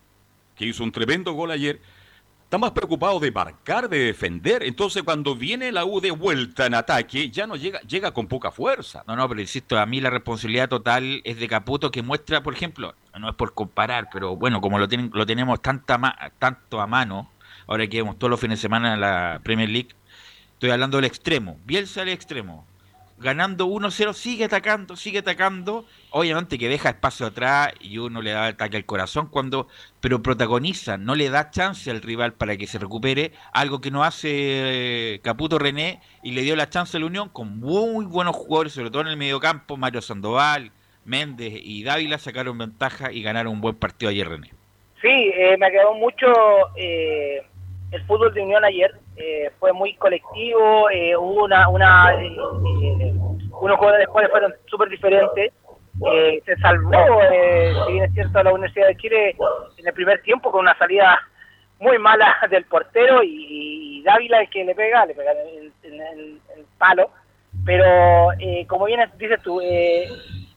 que 0.55 0.65
hizo 0.65 0.83
un 0.83 0.91
tremendo 0.91 1.31
gol 1.33 1.51
ayer, 1.51 1.81
está 2.51 2.57
más 2.57 2.71
preocupado 2.71 3.17
de 3.21 3.31
marcar, 3.31 3.87
de 3.87 3.97
defender. 3.97 4.61
Entonces, 4.63 5.03
cuando 5.03 5.35
viene 5.37 5.71
la 5.71 5.85
U 5.85 6.01
de 6.01 6.11
vuelta 6.11 6.65
en 6.65 6.73
ataque, 6.73 7.31
ya 7.31 7.47
no 7.47 7.55
llega, 7.55 7.79
llega 7.83 8.11
con 8.11 8.27
poca 8.27 8.51
fuerza. 8.51 9.05
No, 9.07 9.15
no, 9.15 9.29
pero 9.29 9.39
insisto, 9.39 9.79
a 9.79 9.85
mí 9.85 10.01
la 10.01 10.09
responsabilidad 10.09 10.67
total 10.67 11.21
es 11.23 11.39
de 11.39 11.47
Caputo 11.47 11.91
que 11.91 12.01
muestra, 12.01 12.43
por 12.43 12.53
ejemplo, 12.53 12.93
no 13.17 13.29
es 13.29 13.35
por 13.35 13.53
comparar, 13.53 14.09
pero 14.11 14.35
bueno, 14.35 14.59
como 14.59 14.79
lo, 14.79 14.89
tienen, 14.89 15.11
lo 15.13 15.25
tenemos 15.25 15.61
tanta 15.61 15.97
ma- 15.97 16.17
tanto 16.39 16.81
a 16.81 16.87
mano, 16.87 17.31
ahora 17.67 17.87
que 17.87 17.95
vemos 18.01 18.19
todos 18.19 18.29
los 18.29 18.41
fines 18.41 18.59
de 18.59 18.63
semana 18.63 18.95
en 18.95 18.99
la 18.99 19.39
Premier 19.41 19.69
League, 19.69 19.95
estoy 20.55 20.71
hablando 20.71 20.97
del 20.97 21.05
extremo, 21.05 21.57
Bielsa 21.63 22.01
al 22.01 22.09
extremo, 22.09 22.67
ganando 23.21 23.67
1-0, 23.67 24.13
sigue 24.13 24.45
atacando, 24.45 24.95
sigue 24.95 25.19
atacando, 25.19 25.85
obviamente 26.09 26.57
que 26.57 26.67
deja 26.67 26.89
espacio 26.89 27.27
atrás 27.27 27.73
y 27.79 27.97
uno 27.97 28.21
le 28.21 28.31
da 28.31 28.47
ataque 28.47 28.77
al 28.77 28.85
corazón 28.85 29.27
cuando, 29.27 29.67
pero 30.01 30.21
protagoniza, 30.21 30.97
no 30.97 31.15
le 31.15 31.29
da 31.29 31.51
chance 31.51 31.89
al 31.89 32.01
rival 32.01 32.33
para 32.33 32.57
que 32.57 32.67
se 32.67 32.79
recupere, 32.79 33.31
algo 33.53 33.79
que 33.79 33.91
no 33.91 34.03
hace 34.03 34.29
eh, 34.31 35.19
Caputo 35.21 35.59
René 35.59 36.01
y 36.23 36.31
le 36.31 36.41
dio 36.41 36.55
la 36.55 36.69
chance 36.69 36.97
a 36.97 36.99
la 36.99 37.05
Unión 37.05 37.29
con 37.29 37.59
muy 37.59 38.05
buenos 38.05 38.35
jugadores, 38.35 38.73
sobre 38.73 38.89
todo 38.89 39.03
en 39.03 39.09
el 39.09 39.17
mediocampo, 39.17 39.77
Mario 39.77 40.01
Sandoval, 40.01 40.71
Méndez 41.05 41.53
y 41.63 41.83
Dávila 41.83 42.17
sacaron 42.17 42.57
ventaja 42.57 43.11
y 43.11 43.21
ganaron 43.21 43.53
un 43.53 43.61
buen 43.61 43.75
partido 43.75 44.09
ayer 44.09 44.27
René. 44.27 44.51
Sí, 45.01 45.07
eh, 45.09 45.57
me 45.57 45.71
quedó 45.71 45.95
mucho 45.95 46.27
eh, 46.75 47.41
el 47.91 48.05
fútbol 48.05 48.33
de 48.33 48.41
Unión 48.41 48.63
ayer. 48.63 48.91
Eh, 49.15 49.51
fue 49.59 49.73
muy 49.73 49.95
colectivo, 49.95 50.89
eh, 50.89 51.15
hubo 51.15 51.45
una, 51.45 51.67
una 51.69 52.13
eh, 52.13 52.27
eh, 52.27 53.13
unos 53.59 53.77
jugadores 53.77 54.07
cuales 54.07 54.31
fueron 54.31 54.53
súper 54.65 54.89
diferentes. 54.89 55.53
Eh, 56.11 56.41
se 56.45 56.55
salvó, 56.57 56.91
si 57.85 57.91
bien 57.91 58.05
es 58.05 58.13
cierto, 58.13 58.41
la 58.41 58.53
Universidad 58.53 58.87
de 58.87 58.97
Chile 58.97 59.35
en 59.77 59.87
el 59.87 59.93
primer 59.93 60.21
tiempo 60.23 60.51
con 60.51 60.61
una 60.61 60.75
salida 60.77 61.19
muy 61.79 61.99
mala 61.99 62.37
del 62.49 62.65
portero 62.65 63.21
y, 63.23 64.01
Dávila 64.03 64.41
el 64.41 64.49
que 64.49 64.63
le 64.63 64.73
pega, 64.73 65.05
le 65.05 65.13
pega 65.13 65.31
en, 65.31 65.71
el 65.83 66.65
palo. 66.79 67.11
Pero 67.63 68.29
como 68.67 68.85
bien 68.85 68.99
dices 69.19 69.39
tú, 69.43 69.61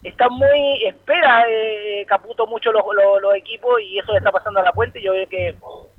está 0.05 0.29
muy 0.29 0.85
espera 0.85 1.45
eh, 1.49 2.05
Caputo 2.07 2.47
mucho 2.47 2.71
los, 2.73 2.83
los, 2.95 3.23
los 3.23 3.35
equipos 3.35 3.81
y 3.83 3.99
eso 3.99 4.13
le 4.13 4.19
está 4.19 4.31
pasando 4.31 4.61
a 4.61 4.65
la 4.65 4.73
puente. 4.73 5.03
Yo 5.03 5.13
creo 5.13 5.29
que 5.29 5.55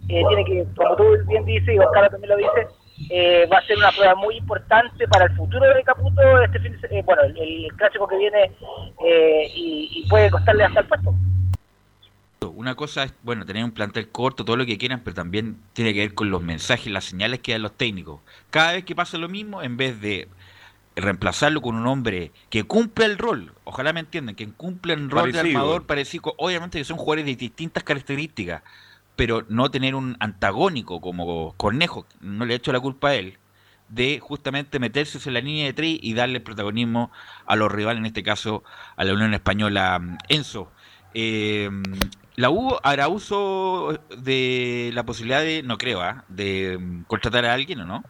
eh, 0.09 0.23
tiene 0.27 0.45
que, 0.45 0.65
como 0.75 0.95
tú 0.95 1.03
bien 1.27 1.45
dices 1.45 1.75
y 1.75 1.79
Oscar 1.79 2.09
también 2.09 2.29
lo 2.29 2.37
dice, 2.37 2.67
eh, 3.09 3.47
va 3.51 3.57
a 3.57 3.65
ser 3.65 3.77
una 3.77 3.91
prueba 3.91 4.15
muy 4.15 4.37
importante 4.37 5.07
para 5.07 5.25
el 5.25 5.35
futuro 5.35 5.65
de 5.73 5.83
Caputo 5.83 6.21
este 6.41 6.59
fin 6.59 6.71
de 6.73 6.79
se- 6.87 6.99
eh, 6.99 7.03
bueno, 7.05 7.23
el, 7.23 7.37
el 7.37 7.73
clásico 7.75 8.07
que 8.07 8.17
viene 8.17 8.51
eh, 9.05 9.51
y, 9.55 9.89
y 10.03 10.07
puede 10.09 10.29
costarle 10.31 10.63
hasta 10.63 10.79
el 10.81 10.87
puesto. 10.87 11.13
Una 12.53 12.75
cosa 12.75 13.03
es, 13.03 13.13
bueno, 13.23 13.45
tener 13.45 13.63
un 13.63 13.71
plantel 13.71 14.09
corto, 14.09 14.45
todo 14.45 14.55
lo 14.55 14.65
que 14.65 14.77
quieran, 14.77 15.01
pero 15.03 15.13
también 15.15 15.57
tiene 15.73 15.93
que 15.93 15.99
ver 15.99 16.13
con 16.13 16.29
los 16.29 16.41
mensajes, 16.41 16.87
las 16.91 17.03
señales 17.03 17.39
que 17.39 17.51
dan 17.51 17.61
los 17.63 17.73
técnicos. 17.73 18.21
Cada 18.49 18.73
vez 18.73 18.85
que 18.85 18.95
pasa 18.95 19.17
lo 19.17 19.27
mismo, 19.27 19.61
en 19.61 19.75
vez 19.77 19.99
de 19.99 20.29
reemplazarlo 20.95 21.61
con 21.61 21.75
un 21.75 21.85
hombre 21.87 22.31
que 22.49 22.63
cumpla 22.63 23.05
el 23.05 23.17
rol, 23.17 23.51
ojalá 23.65 23.91
me 23.91 23.99
entiendan, 23.99 24.35
que 24.35 24.47
cumple 24.49 24.93
el 24.93 25.09
rol 25.09 25.31
de 25.33 25.39
armador 25.57 25.85
parecido, 25.85 26.33
obviamente 26.37 26.77
que 26.77 26.85
son 26.85 26.95
jugadores 26.97 27.25
de 27.25 27.35
distintas 27.35 27.83
características, 27.83 28.63
pero 29.15 29.45
no 29.49 29.71
tener 29.71 29.95
un 29.95 30.17
antagónico 30.19 31.01
como 31.01 31.53
Cornejo, 31.57 32.05
no 32.21 32.45
le 32.45 32.55
echo 32.55 32.71
la 32.71 32.79
culpa 32.79 33.09
a 33.09 33.15
él, 33.15 33.37
de 33.89 34.19
justamente 34.19 34.79
meterse 34.79 35.19
en 35.27 35.33
la 35.33 35.41
línea 35.41 35.65
de 35.65 35.73
tres 35.73 35.99
y 36.01 36.13
darle 36.13 36.39
protagonismo 36.39 37.11
a 37.45 37.55
los 37.55 37.71
rivales, 37.71 37.99
en 37.99 38.07
este 38.07 38.23
caso 38.23 38.63
a 38.95 39.03
la 39.03 39.13
Unión 39.13 39.33
Española. 39.33 40.01
Enzo, 40.27 40.71
eh, 41.13 41.69
¿La 42.35 42.49
U 42.49 42.77
hará 42.83 43.07
uso 43.07 43.97
de 44.17 44.91
la 44.93 45.05
posibilidad 45.05 45.39
de, 45.39 45.63
no 45.63 45.77
creo, 45.77 46.01
¿ah? 46.01 46.25
de 46.27 46.77
mm, 46.77 47.03
contratar 47.03 47.45
a 47.45 47.53
alguien 47.53 47.79
o 47.81 47.85
no? 47.85 48.03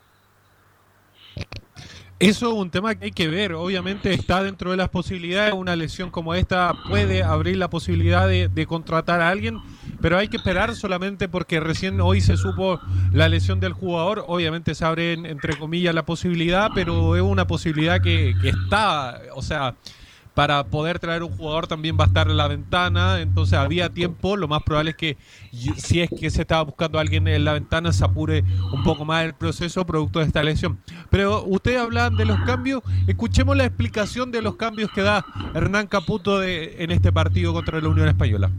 Eso 2.17 2.47
es 2.49 2.54
un 2.58 2.69
tema 2.69 2.95
que 2.95 3.06
hay 3.06 3.12
que 3.12 3.28
ver. 3.28 3.54
Obviamente 3.54 4.13
está 4.13 4.41
dentro 4.41 4.71
de 4.71 4.78
las 4.78 4.88
posibilidades. 4.88 5.54
Una 5.54 5.75
lesión 5.75 6.12
como 6.12 6.34
esta 6.34 6.73
puede 6.88 7.23
abrir 7.23 7.58
la 7.58 7.69
posibilidad 7.69 8.25
de, 8.25 8.47
de 8.47 8.65
contratar 8.65 9.19
a 9.19 9.28
alguien, 9.30 9.60
pero 9.99 10.17
hay 10.17 10.30
que 10.30 10.38
esperar 10.38 10.75
solamente 10.75 11.28
porque 11.28 11.60
recién 11.60 11.99
hoy 11.99 12.21
se 12.21 12.38
supo 12.38 12.80
la 13.12 13.28
lesión 13.28 13.60
del 13.60 13.73
jugador. 13.73 14.23
Obviamente 14.28 14.75
se 14.75 14.86
abre, 14.86 15.12
en- 15.12 15.25
entre 15.25 15.58
comillas, 15.58 15.93
la 15.93 16.06
posibilidad, 16.06 16.69
pero 16.73 17.17
es 17.17 17.21
una 17.21 17.47
posibilidad 17.47 17.99
que 18.01 18.34
está, 18.43 19.19
o 19.36 19.41
sea, 19.41 19.75
para 20.35 20.65
poder 20.65 20.99
traer 20.99 21.23
un 21.23 21.31
jugador 21.35 21.65
también 21.65 21.97
va 21.97 22.03
a 22.03 22.07
estar 22.07 22.29
en 22.29 22.37
la 22.37 22.47
ventana, 22.47 23.21
entonces 23.21 23.57
había 23.57 23.89
tiempo, 23.89 24.35
lo 24.35 24.47
más 24.47 24.61
probable 24.63 24.91
es 24.91 24.97
que 24.97 25.17
y- 25.51 25.69
si 25.77 26.01
es 26.01 26.09
que 26.09 26.29
se 26.29 26.41
estaba 26.41 26.61
buscando 26.61 26.97
a 26.97 27.01
alguien 27.01 27.27
en 27.27 27.45
la 27.45 27.53
ventana 27.53 27.93
se 27.93 28.03
apure 28.03 28.43
un 28.73 28.83
poco 28.83 29.05
más 29.05 29.23
el 29.25 29.33
proceso 29.33 29.85
producto 29.85 30.19
de 30.19 30.25
esta 30.25 30.43
lesión. 30.43 30.77
Pero 31.09 31.43
ustedes 31.45 31.79
hablan 31.79 32.17
de 32.17 32.25
los 32.25 32.37
cambios, 32.41 32.83
escuchemos 33.07 33.55
la 33.55 33.63
explicación 33.65 34.29
de 34.31 34.41
los 34.41 34.57
cambios 34.57 34.91
que 34.91 35.01
da 35.01 35.25
Hernán 35.53 35.87
Caputo 35.87 36.39
de- 36.39 36.83
en 36.83 36.91
este 36.91 37.13
partido 37.13 37.53
contra 37.53 37.79
la 37.79 37.87
Unión 37.87 38.09
Española. 38.09 38.51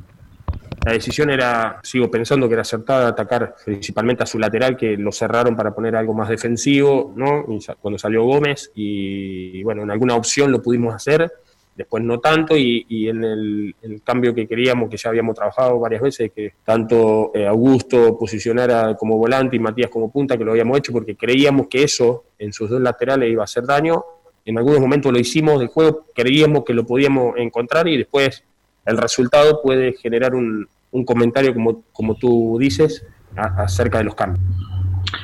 La 0.86 0.92
decisión 0.92 1.28
era, 1.30 1.80
sigo 1.82 2.10
pensando 2.10 2.46
que 2.48 2.54
era 2.54 2.62
acertada, 2.62 3.08
atacar 3.08 3.56
principalmente 3.64 4.22
a 4.22 4.26
su 4.26 4.38
lateral, 4.38 4.76
que 4.76 4.96
lo 4.96 5.12
cerraron 5.12 5.56
para 5.56 5.74
poner 5.74 5.96
algo 5.96 6.14
más 6.14 6.28
defensivo, 6.28 7.12
¿no? 7.16 7.44
Y 7.48 7.58
cuando 7.80 7.98
salió 7.98 8.22
Gómez, 8.22 8.70
y, 8.74 9.62
bueno, 9.64 9.82
en 9.82 9.90
alguna 9.90 10.14
opción 10.14 10.52
lo 10.52 10.62
pudimos 10.62 10.94
hacer, 10.94 11.30
después 11.76 12.02
no 12.02 12.18
tanto, 12.20 12.56
y, 12.56 12.86
y 12.88 13.08
en 13.08 13.22
el, 13.22 13.74
cambio 14.02 14.34
que 14.34 14.48
queríamos, 14.48 14.88
que 14.88 14.96
ya 14.96 15.10
habíamos 15.10 15.34
trabajado 15.34 15.78
varias 15.78 16.02
veces, 16.02 16.32
que 16.34 16.54
tanto 16.64 17.32
eh, 17.34 17.46
Augusto 17.46 18.16
posicionara 18.18 18.96
como 18.96 19.18
volante 19.18 19.56
y 19.56 19.58
Matías 19.58 19.90
como 19.90 20.10
punta, 20.10 20.38
que 20.38 20.44
lo 20.44 20.52
habíamos 20.52 20.78
hecho 20.78 20.92
porque 20.92 21.16
creíamos 21.16 21.66
que 21.68 21.82
eso 21.82 22.24
en 22.38 22.52
sus 22.52 22.70
dos 22.70 22.80
laterales 22.80 23.30
iba 23.30 23.42
a 23.42 23.44
hacer 23.44 23.64
daño. 23.64 24.04
En 24.44 24.56
algunos 24.58 24.80
momentos 24.80 25.12
lo 25.12 25.18
hicimos 25.18 25.58
del 25.58 25.68
juego, 25.68 26.06
creíamos 26.14 26.64
que 26.64 26.72
lo 26.72 26.86
podíamos 26.86 27.34
encontrar 27.36 27.88
y 27.88 27.98
después 27.98 28.44
el 28.84 28.96
resultado 28.96 29.60
puede 29.60 29.92
generar 29.94 30.34
un, 30.34 30.68
un 30.92 31.04
comentario, 31.04 31.52
como, 31.52 31.82
como 31.92 32.14
tú 32.14 32.56
dices, 32.58 33.04
acerca 33.36 33.98
de 33.98 34.04
los 34.04 34.14
cambios. 34.14 34.44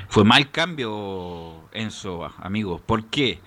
Fue 0.08 0.24
mal 0.24 0.50
cambio, 0.50 1.68
Enzo, 1.72 2.30
amigos. 2.38 2.80
¿Por 2.82 3.06
qué? 3.06 3.40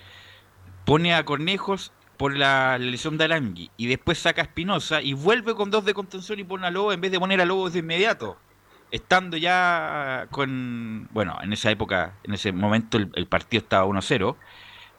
Pone 0.85 1.13
a 1.13 1.23
Cornejos 1.23 1.91
por 2.17 2.35
la 2.35 2.77
lesión 2.77 3.17
de 3.17 3.25
Arangui 3.25 3.71
y 3.77 3.87
después 3.87 4.17
saca 4.19 4.41
a 4.41 4.45
Espinosa 4.45 5.01
y 5.01 5.13
vuelve 5.13 5.55
con 5.55 5.71
dos 5.71 5.85
de 5.85 5.93
contención 5.93 6.39
y 6.39 6.43
pone 6.43 6.67
a 6.67 6.71
Lobo 6.71 6.93
en 6.93 7.01
vez 7.01 7.11
de 7.11 7.19
poner 7.19 7.41
a 7.41 7.45
Lobo 7.45 7.69
de 7.69 7.79
inmediato. 7.79 8.37
Estando 8.91 9.35
ya 9.35 10.27
con. 10.31 11.09
Bueno, 11.11 11.37
en 11.41 11.51
esa 11.51 11.71
época, 11.71 12.13
en 12.23 12.33
ese 12.33 12.51
momento 12.51 12.97
el, 12.97 13.27
partido 13.27 13.61
estaba 13.61 13.85
1-0. 13.85 14.35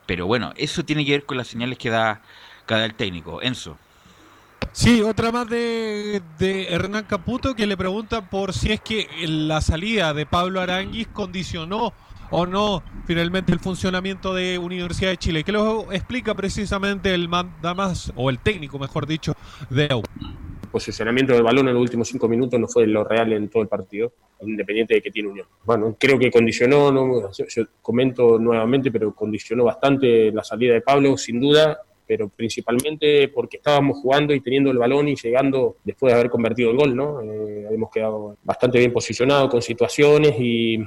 Pero 0.07 0.26
bueno, 0.26 0.52
eso 0.57 0.85
tiene 0.85 1.05
que 1.05 1.12
ver 1.12 1.24
con 1.24 1.37
las 1.37 1.48
señales 1.48 1.79
que 1.79 1.90
da 1.90 2.20
cada 2.66 2.85
el 2.85 2.94
técnico. 2.94 3.40
Enzo. 3.42 3.79
Sí, 4.72 5.00
otra 5.00 5.33
más 5.33 5.48
de, 5.48 6.20
de 6.38 6.68
Hernán 6.68 7.05
Caputo 7.05 7.55
que 7.55 7.66
le 7.66 7.76
pregunta 7.76 8.29
por 8.29 8.52
si 8.52 8.72
es 8.72 8.81
que 8.81 9.09
la 9.26 9.61
salida 9.61 10.12
de 10.12 10.26
Pablo 10.26 10.61
Aranguis 10.61 11.07
condicionó 11.07 11.94
o 12.30 12.46
no 12.46 12.82
finalmente 13.06 13.52
el 13.52 13.58
funcionamiento 13.58 14.34
de 14.34 14.58
Universidad 14.58 15.10
de 15.10 15.16
Chile, 15.16 15.44
que 15.44 15.52
lo 15.52 15.92
explica 15.92 16.34
precisamente 16.34 17.14
el 17.14 17.28
más 17.28 18.12
o 18.16 18.30
el 18.30 18.38
técnico, 18.38 18.78
mejor 18.78 19.06
dicho, 19.06 19.34
de. 19.70 19.84
El 19.84 20.70
posicionamiento 20.70 21.32
del 21.32 21.42
balón 21.42 21.68
en 21.68 21.74
los 21.74 21.82
últimos 21.82 22.08
cinco 22.08 22.28
minutos 22.28 22.60
no 22.60 22.68
fue 22.68 22.86
lo 22.86 23.04
real 23.04 23.32
en 23.32 23.48
todo 23.48 23.62
el 23.62 23.68
partido, 23.68 24.12
independiente 24.40 24.94
de 24.94 25.02
que 25.02 25.10
tiene 25.10 25.28
Unión. 25.28 25.46
Bueno, 25.64 25.96
creo 25.98 26.18
que 26.18 26.30
condicionó, 26.30 26.92
no, 26.92 27.30
yo 27.32 27.64
comento 27.80 28.38
nuevamente, 28.38 28.90
pero 28.90 29.14
condicionó 29.14 29.64
bastante 29.64 30.30
la 30.32 30.44
salida 30.44 30.74
de 30.74 30.82
Pablo, 30.82 31.16
sin 31.16 31.40
duda, 31.40 31.80
pero 32.06 32.28
principalmente 32.28 33.28
porque 33.28 33.56
estábamos 33.56 33.98
jugando 33.98 34.32
y 34.32 34.40
teniendo 34.40 34.70
el 34.70 34.78
balón 34.78 35.08
y 35.08 35.16
llegando 35.16 35.76
después 35.82 36.12
de 36.12 36.18
haber 36.18 36.30
convertido 36.30 36.70
el 36.70 36.76
gol, 36.76 36.94
¿no? 36.94 37.20
Eh, 37.22 37.68
hemos 37.70 37.90
quedado 37.90 38.36
bastante 38.44 38.78
bien 38.78 38.92
posicionados 38.92 39.50
con 39.50 39.60
situaciones 39.60 40.34
y 40.38 40.78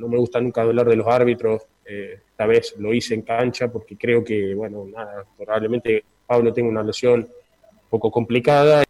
no 0.00 0.08
me 0.08 0.16
gusta 0.18 0.40
nunca 0.40 0.62
hablar 0.62 0.86
de 0.88 0.96
los 0.96 1.06
árbitros. 1.06 1.62
Eh, 1.84 2.22
esta 2.30 2.46
vez 2.46 2.74
lo 2.78 2.92
hice 2.94 3.14
en 3.14 3.22
cancha 3.22 3.68
porque 3.70 3.96
creo 3.96 4.24
que, 4.24 4.54
bueno, 4.54 4.84
nada, 4.86 5.24
probablemente 5.36 6.04
Pablo 6.26 6.52
tenga 6.52 6.70
una 6.70 6.82
lesión 6.82 7.20
un 7.20 7.88
poco 7.90 8.10
complicada. 8.10 8.82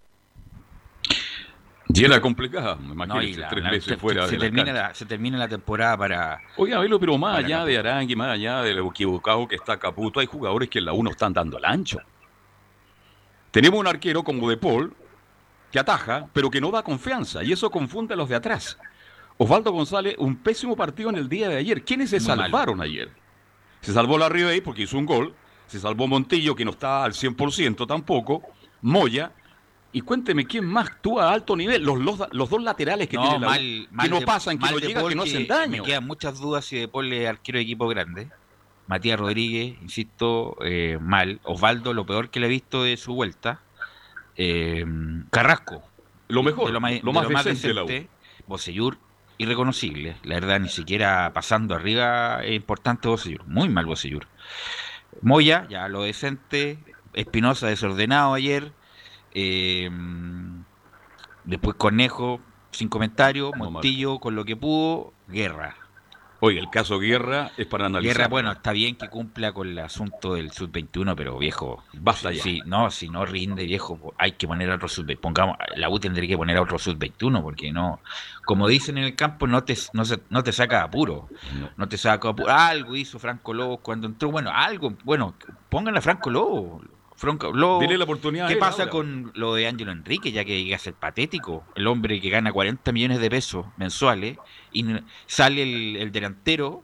Y 1.92 2.05
era 2.05 2.20
complicada, 2.20 2.77
me 2.77 2.92
imagino, 2.92 3.16
No, 3.16 3.23
y 3.23 3.35
la- 3.35 3.49
tres 3.49 3.64
la- 3.64 3.70
meses 3.70 3.85
se, 3.85 3.96
fuera 3.96 4.25
se 4.27 4.33
de 4.33 4.37
la 4.38 4.42
termina 4.44 4.73
la, 4.73 4.94
se 4.94 5.07
termina 5.07 5.37
la 5.38 5.49
temporada 5.49 5.96
para. 5.99 6.40
Oiga, 6.57 6.77
Abelo, 6.77 7.01
pero 7.01 7.18
más 7.18 7.38
allá 7.44 7.64
de 7.64 7.77
Arangui, 7.79 8.14
más 8.14 8.31
allá 8.33 8.62
de 8.62 8.75
lo 8.75 8.88
equivocado 8.88 9.49
que 9.49 9.57
está 9.57 9.77
Caputo, 9.77 10.20
hay 10.20 10.27
jugadores 10.27 10.68
que 10.70 10.79
en 10.79 10.85
la 10.85 10.92
1 10.92 11.11
están 11.11 11.33
dando 11.33 11.59
el 11.59 11.64
ancho. 11.64 11.99
Tenemos 13.51 13.81
un 13.81 13.88
arquero 13.88 14.23
como 14.23 14.49
De 14.49 14.57
Paul 14.57 14.94
que 15.73 15.81
ataja, 15.81 16.29
pero 16.33 16.49
que 16.49 16.61
no 16.61 16.70
da 16.70 16.83
confianza, 16.85 17.42
y 17.42 17.53
eso 17.53 17.70
confunde 17.70 18.14
a 18.14 18.16
los 18.16 18.29
de 18.29 18.37
atrás. 18.37 18.79
Osvaldo 19.42 19.72
González, 19.72 20.16
un 20.18 20.37
pésimo 20.37 20.76
partido 20.76 21.09
en 21.09 21.16
el 21.16 21.26
día 21.26 21.48
de 21.48 21.57
ayer. 21.57 21.83
¿Quiénes 21.83 22.11
se 22.11 22.16
Muy 22.20 22.26
salvaron 22.26 22.83
ayer? 22.83 23.11
Se 23.81 23.90
salvó 23.90 24.18
la 24.18 24.29
Ribey 24.29 24.61
porque 24.61 24.83
hizo 24.83 24.98
un 24.98 25.07
gol, 25.07 25.35
se 25.66 25.81
salvó 25.81 26.07
Montillo, 26.07 26.55
que 26.55 26.62
no 26.66 26.72
está 26.72 27.05
al 27.05 27.12
100% 27.14 27.87
tampoco, 27.87 28.42
Moya, 28.83 29.33
y 29.92 30.03
cuénteme 30.03 30.44
quién 30.44 30.66
más 30.66 30.88
actúa 30.88 31.31
a 31.31 31.33
alto 31.33 31.57
nivel, 31.57 31.83
los, 31.83 31.98
los, 31.98 32.18
los 32.33 32.50
dos 32.50 32.62
laterales 32.62 33.09
que 33.09 33.16
no, 33.16 33.22
tiene 33.22 33.38
la 33.38 33.46
mal, 33.46 33.88
que 34.03 34.09
no 34.11 34.20
de- 34.20 34.26
pasan, 34.26 34.59
que 34.59 34.70
no 34.70 34.79
llegan, 34.79 35.09
que 35.09 35.14
no 35.14 35.22
hacen 35.22 35.40
Me 35.42 35.46
daño. 35.48 35.83
quedan 35.85 36.07
muchas 36.07 36.38
dudas 36.38 36.66
si 36.66 36.76
De 36.76 36.88
Paul 36.88 37.11
es 37.11 37.26
arquero 37.26 37.57
de 37.57 37.62
equipo 37.62 37.88
grande. 37.88 38.29
Matías 38.88 39.18
Rodríguez, 39.18 39.74
insisto, 39.81 40.55
eh, 40.62 40.98
mal. 41.00 41.40
Osvaldo, 41.44 41.94
lo 41.94 42.05
peor 42.05 42.29
que 42.29 42.40
le 42.40 42.46
he 42.46 42.50
visto 42.50 42.83
de 42.83 42.98
su 42.98 43.14
vuelta. 43.14 43.62
Eh, 44.37 44.85
Carrasco. 45.31 45.83
Lo 46.29 46.42
mejor, 46.42 46.66
de 46.66 46.72
lo 46.74 46.81
más, 46.81 46.92
de 47.26 47.35
decente 47.35 47.68
de 47.68 47.74
la 47.74 47.85
U. 47.85 47.88
Bocellur, 48.46 48.98
irreconocible. 49.40 50.16
La 50.22 50.35
verdad, 50.35 50.61
ni 50.61 50.68
siquiera 50.68 51.33
pasando 51.33 51.74
arriba 51.74 52.44
es 52.44 52.57
importante 52.57 53.09
Bocellur. 53.09 53.46
Muy 53.46 53.70
mal 53.70 53.87
Bocellur. 53.87 54.26
Moya, 55.22 55.66
ya 55.70 55.88
lo 55.88 56.03
decente. 56.03 56.79
Espinosa, 57.14 57.66
desordenado 57.68 58.35
ayer. 58.35 58.72
Eh, 59.33 59.90
después 61.44 61.74
Cornejo, 61.76 62.40
sin 62.70 62.88
comentario. 62.88 63.50
Montillo, 63.53 64.18
con 64.18 64.35
lo 64.35 64.44
que 64.44 64.57
pudo. 64.57 65.14
Guerra. 65.26 65.74
Oye, 66.42 66.59
el 66.59 66.70
caso 66.70 66.98
Guerra 66.98 67.50
es 67.59 67.66
para 67.66 67.87
analizar. 67.87 68.16
Guerra, 68.16 68.29
bueno, 68.29 68.50
está 68.53 68.72
bien 68.72 68.96
que 68.96 69.09
cumpla 69.09 69.53
con 69.53 69.68
el 69.68 69.79
asunto 69.79 70.35
del 70.35 70.50
sub-21, 70.53 71.14
pero 71.14 71.37
viejo, 71.38 71.85
Basta 71.92 72.33
ya. 72.33 72.42
si 72.42 72.61
no, 72.64 72.90
si 72.90 73.09
no 73.11 73.26
rinde, 73.26 73.64
viejo, 73.66 74.14
hay 74.16 74.33
que 74.33 74.46
poner 74.48 74.70
a 74.70 74.76
otro 74.76 74.88
sub 74.88 75.07
pongamos, 75.20 75.57
la 75.76 75.90
U 75.90 76.00
tendría 76.00 76.26
que 76.29 76.37
poner 76.38 76.57
a 76.57 76.62
otro 76.62 76.79
sub-21, 76.79 77.42
porque 77.42 77.70
no, 77.72 78.00
como 78.46 78.68
dicen 78.68 78.96
en 78.96 79.05
el 79.05 79.14
campo, 79.16 79.46
no 79.46 79.64
te, 79.64 79.76
no, 79.92 80.05
se- 80.05 80.20
no 80.31 80.42
te 80.42 80.53
saca 80.53 80.83
apuro, 80.83 81.29
No. 81.59 81.70
no 81.76 81.88
te 81.88 81.98
saca 81.98 82.29
apuro. 82.31 82.50
Algo 82.50 82.96
hizo 82.96 83.18
Franco 83.18 83.53
Lobo 83.53 83.76
cuando 83.79 84.07
entró, 84.07 84.31
bueno, 84.31 84.50
algo, 84.50 84.94
bueno, 85.05 85.35
pongan 85.68 85.96
a 85.96 86.00
Franco 86.00 86.31
Lobo. 86.31 86.81
Franco. 87.20 87.52
Dile 87.80 87.98
la 87.98 88.04
oportunidad. 88.04 88.46
¿Qué 88.46 88.54
él 88.54 88.59
pasa 88.59 88.85
ahora. 88.85 88.92
con 88.92 89.30
lo 89.35 89.54
de 89.54 89.66
Ángelo 89.66 89.92
Enrique, 89.92 90.33
ya 90.33 90.42
que 90.42 90.64
llega 90.64 90.76
a 90.76 90.78
ser 90.78 90.94
patético? 90.94 91.64
El 91.74 91.87
hombre 91.87 92.18
que 92.18 92.30
gana 92.30 92.50
40 92.50 92.90
millones 92.92 93.20
de 93.20 93.28
pesos 93.28 93.66
mensuales 93.76 94.38
y 94.72 94.87
sale 95.26 95.62
el, 95.62 95.96
el 95.96 96.12
delantero 96.12 96.83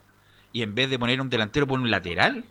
y 0.52 0.62
en 0.62 0.74
vez 0.74 0.90
de 0.90 0.98
poner 0.98 1.22
un 1.22 1.30
delantero 1.30 1.66
pone 1.66 1.84
un 1.84 1.90
lateral. 1.90 2.44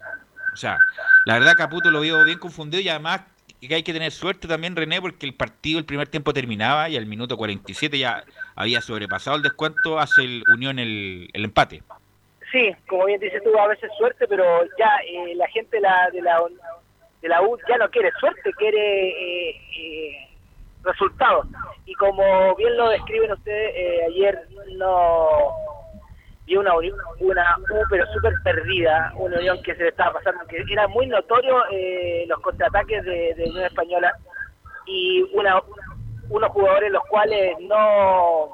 O 0.52 0.58
sea, 0.58 0.80
la 1.26 1.36
verdad 1.36 1.54
Caputo 1.56 1.92
lo 1.92 2.02
veo 2.02 2.26
bien 2.26 2.40
confundido 2.40 2.82
y 2.82 2.90
además 2.90 3.22
que 3.68 3.76
hay 3.76 3.84
que 3.84 3.94
tener 3.94 4.12
suerte 4.12 4.48
también 4.48 4.76
René 4.76 5.02
porque 5.02 5.26
el 5.26 5.34
partido 5.34 5.80
el 5.80 5.86
primer 5.86 6.08
tiempo 6.08 6.34
terminaba 6.34 6.90
y 6.90 6.98
al 6.98 7.06
minuto 7.06 7.38
47 7.38 7.98
ya 7.98 8.24
había 8.56 8.82
sobrepasado 8.82 9.38
el 9.38 9.44
descuento, 9.44 10.00
hace 10.00 10.24
el 10.24 10.44
Unión 10.54 10.80
el, 10.80 11.30
el 11.34 11.46
empate. 11.46 11.84
Sí, 12.52 12.72
como 12.88 13.06
bien 13.06 13.20
dices 13.20 13.44
tú, 13.44 13.58
a 13.60 13.68
veces 13.68 13.92
suerte, 13.98 14.26
pero 14.28 14.44
ya 14.78 14.90
eh, 15.08 15.36
la 15.36 15.48
gente 15.50 15.80
la, 15.80 16.10
de, 16.14 16.22
la, 16.22 16.40
la 17.28 17.42
U 17.42 17.58
ya 17.68 17.78
no 17.78 17.90
quiere 17.90 18.12
suerte, 18.20 18.54
quiere 18.54 19.10
eh, 19.10 19.62
eh, 19.78 20.28
resultados. 20.84 21.48
Y 21.86 21.94
como 21.94 22.56
bien 22.56 22.76
lo 22.78 22.90
describen 22.90 23.32
ustedes, 23.32 23.74
eh, 23.76 24.06
ayer 24.08 24.48
no 24.78 25.52
vi 26.46 26.56
una, 26.58 26.76
una 27.20 27.58
U 27.58 27.84
pero 27.90 28.06
súper 28.14 28.34
perdida, 28.44 29.12
una 29.16 29.38
Unión 29.38 29.62
que 29.64 29.76
se 29.76 29.84
le 29.84 29.90
estaba 29.90 30.14
pasando, 30.14 30.46
que 30.48 30.64
era 30.70 30.88
muy 30.88 31.08
notorio 31.08 31.64
los 32.28 32.40
contraataques 32.42 33.04
de, 33.04 33.34
de 33.34 33.44
Unión 33.46 33.66
Española 33.66 34.16
y 34.86 35.24
unos 35.34 36.52
jugadores 36.52 36.92
los 36.92 37.04
cuales 37.06 37.58
no 37.62 38.52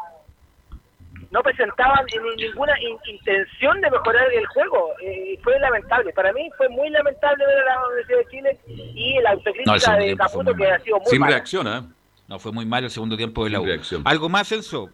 no 1.31 1.41
presentaban 1.41 2.05
ni- 2.05 2.45
ninguna 2.45 2.73
in- 2.81 2.97
intención 3.15 3.79
de 3.81 3.89
mejorar 3.89 4.31
el 4.33 4.45
juego. 4.47 4.91
Eh, 5.01 5.39
fue 5.43 5.57
lamentable. 5.59 6.11
Para 6.13 6.31
mí 6.33 6.49
fue 6.57 6.67
muy 6.69 6.89
lamentable 6.89 7.45
ver 7.45 7.57
a 7.59 7.75
la 7.75 7.87
Universidad 7.87 8.17
de 8.19 8.27
Chile 8.29 8.59
y 8.95 9.19
la 9.21 9.31
autocrítica 9.31 9.95
de 9.95 10.15
Caputo 10.17 10.53
que 10.53 10.67
ha 10.69 10.79
sido 10.79 10.97
muy 10.97 11.05
Sin 11.07 11.19
mala. 11.21 11.31
reacción, 11.37 11.67
¿eh? 11.67 11.81
No, 12.27 12.37
fue 12.39 12.51
muy 12.51 12.65
malo 12.65 12.85
el 12.87 12.91
segundo 12.91 13.17
tiempo 13.17 13.43
de 13.45 13.49
la 13.51 13.57
Sin 13.59 13.65
U. 13.65 13.67
reacción. 13.69 14.01
¿Algo 14.05 14.29
más, 14.29 14.47
Celso? 14.49 14.89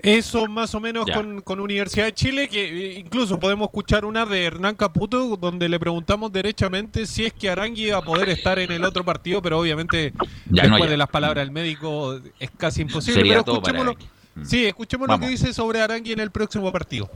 Eso 0.00 0.46
más 0.46 0.72
o 0.76 0.80
menos 0.80 1.06
con, 1.12 1.40
con 1.40 1.58
Universidad 1.58 2.04
de 2.06 2.12
Chile, 2.14 2.48
que 2.48 2.68
eh, 2.68 2.98
incluso 3.00 3.40
podemos 3.40 3.66
escuchar 3.66 4.04
una 4.04 4.24
de 4.24 4.44
Hernán 4.44 4.76
Caputo, 4.76 5.36
donde 5.36 5.68
le 5.68 5.80
preguntamos 5.80 6.30
derechamente 6.32 7.04
si 7.04 7.26
es 7.26 7.32
que 7.32 7.50
Arangui 7.50 7.88
iba 7.88 7.98
a 7.98 8.02
poder 8.02 8.28
estar 8.28 8.60
en 8.60 8.70
el 8.70 8.84
otro 8.84 9.04
partido, 9.04 9.42
pero 9.42 9.58
obviamente 9.58 10.12
Ya 10.50 10.62
después 10.62 10.84
no, 10.84 10.90
de 10.90 10.96
las 10.96 11.08
palabras 11.08 11.44
del 11.44 11.50
médico 11.50 12.20
es 12.38 12.50
casi 12.56 12.82
imposible. 12.82 13.14
Sería 13.20 13.32
pero 13.34 13.44
todo 13.44 13.60
para 13.60 13.76
escuchémoslo. 13.78 14.17
Sí, 14.44 14.66
escuchemos 14.66 15.06
Vamos. 15.08 15.20
lo 15.20 15.26
que 15.26 15.30
dice 15.32 15.52
sobre 15.52 15.80
Arangui 15.80 16.12
en 16.12 16.20
el 16.20 16.30
próximo 16.30 16.70
partido. 16.72 17.08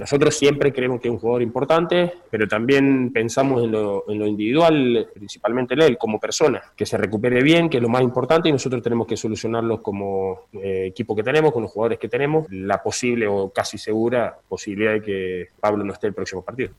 Nosotros 0.00 0.34
siempre 0.36 0.72
creemos 0.72 1.00
que 1.00 1.08
es 1.08 1.12
un 1.12 1.18
jugador 1.20 1.42
importante, 1.42 2.12
pero 2.30 2.48
también 2.48 3.12
pensamos 3.12 3.62
en 3.62 3.70
lo, 3.72 4.04
en 4.08 4.18
lo 4.18 4.26
individual, 4.26 5.06
principalmente 5.14 5.74
en 5.74 5.82
él, 5.82 5.98
como 5.98 6.18
persona, 6.18 6.60
que 6.74 6.86
se 6.86 6.96
recupere 6.96 7.42
bien, 7.42 7.68
que 7.68 7.76
es 7.76 7.82
lo 7.82 7.88
más 7.90 8.02
importante, 8.02 8.48
y 8.48 8.52
nosotros 8.52 8.82
tenemos 8.82 9.06
que 9.06 9.16
solucionarlos 9.16 9.80
como 9.80 10.46
eh, 10.54 10.86
equipo 10.88 11.14
que 11.14 11.22
tenemos, 11.22 11.52
con 11.52 11.62
los 11.62 11.70
jugadores 11.70 11.98
que 11.98 12.08
tenemos, 12.08 12.46
la 12.50 12.82
posible 12.82 13.28
o 13.28 13.52
casi 13.52 13.78
segura 13.78 14.36
posibilidad 14.48 14.92
de 14.92 15.02
que 15.02 15.48
Pablo 15.60 15.84
no 15.84 15.92
esté 15.92 16.08
el 16.08 16.14
próximo 16.14 16.42
partido. 16.42 16.72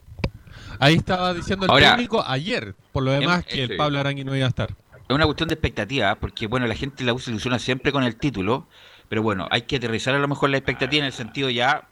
Ahí 0.79 0.95
estaba 0.95 1.33
diciendo 1.33 1.65
el 1.65 1.71
Ahora- 1.71 1.91
técnico 1.91 2.23
ayer, 2.25 2.73
por 2.91 3.03
lo 3.03 3.11
demás, 3.11 3.39
Em- 3.39 3.45
que 3.55 3.63
el 3.63 3.69
sí. 3.69 3.75
Pablo 3.77 3.99
Arangui 3.99 4.23
no 4.25 4.35
iba 4.35 4.47
a 4.47 4.49
estar. 4.49 4.71
Es 5.07 5.15
una 5.15 5.25
cuestión 5.25 5.47
de 5.49 5.53
expectativa, 5.53 6.15
porque 6.15 6.47
bueno, 6.47 6.65
la 6.65 6.75
gente 6.75 7.03
la 7.03 7.17
se 7.19 7.29
ilusiona 7.29 7.59
siempre 7.59 7.91
con 7.91 8.03
el 8.03 8.15
título, 8.15 8.67
pero 9.07 9.23
bueno, 9.23 9.47
hay 9.51 9.63
que 9.63 9.77
aterrizar 9.77 10.15
a 10.15 10.19
lo 10.19 10.27
mejor 10.27 10.49
la 10.49 10.57
expectativa 10.57 10.99
en 11.01 11.05
el 11.07 11.13
sentido 11.13 11.49
ya, 11.49 11.89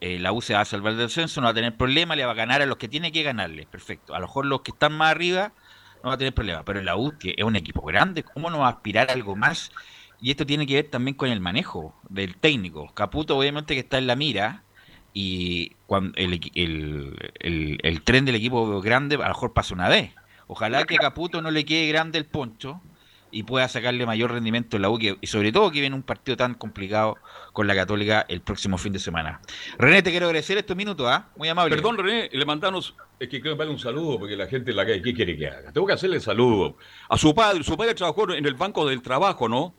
eh, 0.00 0.18
la 0.18 0.32
U 0.32 0.40
se 0.42 0.54
va 0.54 0.60
a 0.60 0.64
salvar 0.64 0.94
del 0.94 1.06
descenso, 1.06 1.40
no 1.40 1.46
va 1.46 1.50
a 1.52 1.54
tener 1.54 1.76
problema, 1.76 2.16
le 2.16 2.24
va 2.24 2.32
a 2.32 2.34
ganar 2.34 2.62
a 2.62 2.66
los 2.66 2.78
que 2.78 2.88
tiene 2.88 3.12
que 3.12 3.22
ganarle, 3.22 3.66
perfecto. 3.66 4.14
A 4.14 4.18
lo 4.20 4.26
mejor 4.26 4.46
los 4.46 4.62
que 4.62 4.72
están 4.72 4.92
más 4.96 5.10
arriba 5.12 5.54
no 6.02 6.08
va 6.10 6.14
a 6.14 6.18
tener 6.18 6.34
problema, 6.34 6.64
pero 6.64 6.82
la 6.82 6.96
U 6.96 7.18
que 7.18 7.34
es 7.36 7.44
un 7.44 7.56
equipo 7.56 7.82
grande, 7.82 8.24
¿cómo 8.24 8.50
no 8.50 8.60
va 8.60 8.66
a 8.68 8.70
aspirar 8.70 9.10
a 9.10 9.12
algo 9.14 9.36
más? 9.36 9.72
Y 10.18 10.30
esto 10.30 10.46
tiene 10.46 10.66
que 10.66 10.74
ver 10.74 10.90
también 10.90 11.16
con 11.16 11.28
el 11.30 11.40
manejo 11.40 12.00
del 12.08 12.38
técnico. 12.38 12.92
Caputo 12.94 13.36
obviamente 13.38 13.74
que 13.74 13.80
está 13.80 13.98
en 13.98 14.06
la 14.06 14.16
mira 14.16 14.66
y 15.12 15.76
cuando 15.86 16.12
el, 16.16 16.40
el, 16.54 17.78
el- 17.82 18.04
tren 18.04 18.24
del 18.24 18.34
equipo 18.36 18.80
grande 18.80 19.16
a 19.16 19.18
lo 19.18 19.28
mejor 19.28 19.52
pasa 19.52 19.74
una 19.74 19.88
vez. 19.88 20.14
Ojalá 20.46 20.86
que 20.86 20.98
Caputo 20.98 21.42
no 21.42 21.50
le 21.50 21.64
quede 21.64 21.88
grande 21.88 22.18
el 22.18 22.26
poncho 22.26 22.84
y 23.30 23.42
pueda 23.42 23.68
sacarle 23.68 24.06
mayor 24.06 24.32
rendimiento 24.32 24.76
en 24.76 24.82
la 24.82 24.90
U 24.90 24.98
que- 24.98 25.16
y 25.20 25.26
sobre 25.26 25.52
todo 25.52 25.70
que 25.70 25.80
viene 25.80 25.94
un 25.96 26.02
partido 26.02 26.36
tan 26.36 26.54
complicado 26.54 27.16
con 27.52 27.66
la 27.66 27.74
Católica 27.74 28.24
el 28.28 28.40
próximo 28.40 28.78
fin 28.78 28.92
de 28.92 28.98
semana. 28.98 29.40
René, 29.78 30.02
te 30.02 30.10
quiero 30.10 30.26
agradecer 30.26 30.58
estos 30.58 30.76
minutos, 30.76 31.06
¿ah? 31.08 31.28
Muy 31.36 31.48
amable. 31.48 31.74
Perdón, 31.74 31.98
René, 31.98 32.28
le 32.32 32.44
mandamos, 32.44 32.94
es 33.18 33.28
que 33.28 33.40
quiero 33.40 33.56
darle 33.56 33.72
un 33.72 33.78
saludo 33.78 34.18
porque 34.18 34.36
la 34.36 34.46
gente 34.46 34.70
en 34.70 34.76
la 34.76 34.84
calle, 34.86 35.02
¿qué 35.02 35.12
quiere 35.14 35.36
que 35.36 35.46
haga? 35.48 35.72
Tengo 35.72 35.86
que 35.86 35.92
hacerle 35.94 36.20
saludo. 36.20 36.76
A 37.08 37.16
su 37.16 37.34
padre, 37.34 37.62
su 37.64 37.76
padre 37.76 37.94
trabajó 37.94 38.30
en 38.32 38.44
el 38.46 38.54
Banco 38.54 38.86
del 38.88 39.02
Trabajo, 39.02 39.48
¿no? 39.48 39.74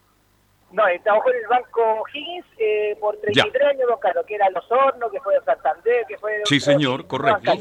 No, 0.71 0.83
trabajó 1.03 1.31
en 1.31 1.37
el 1.37 1.47
Banco 1.47 2.03
Higgins 2.13 2.45
eh, 2.59 2.95
por 2.99 3.17
33 3.21 3.69
años, 3.69 3.87
don 3.89 3.99
Carlos, 3.99 4.23
que 4.27 4.35
era 4.35 4.49
Los 4.51 4.63
Hornos, 4.69 5.11
que 5.11 5.19
fue 5.21 5.33
de 5.33 5.41
Santander, 5.43 6.05
que 6.07 6.17
fue 6.19 6.31
de... 6.33 6.41
Sí, 6.45 6.59
señor, 6.59 7.07
correcto. 7.07 7.53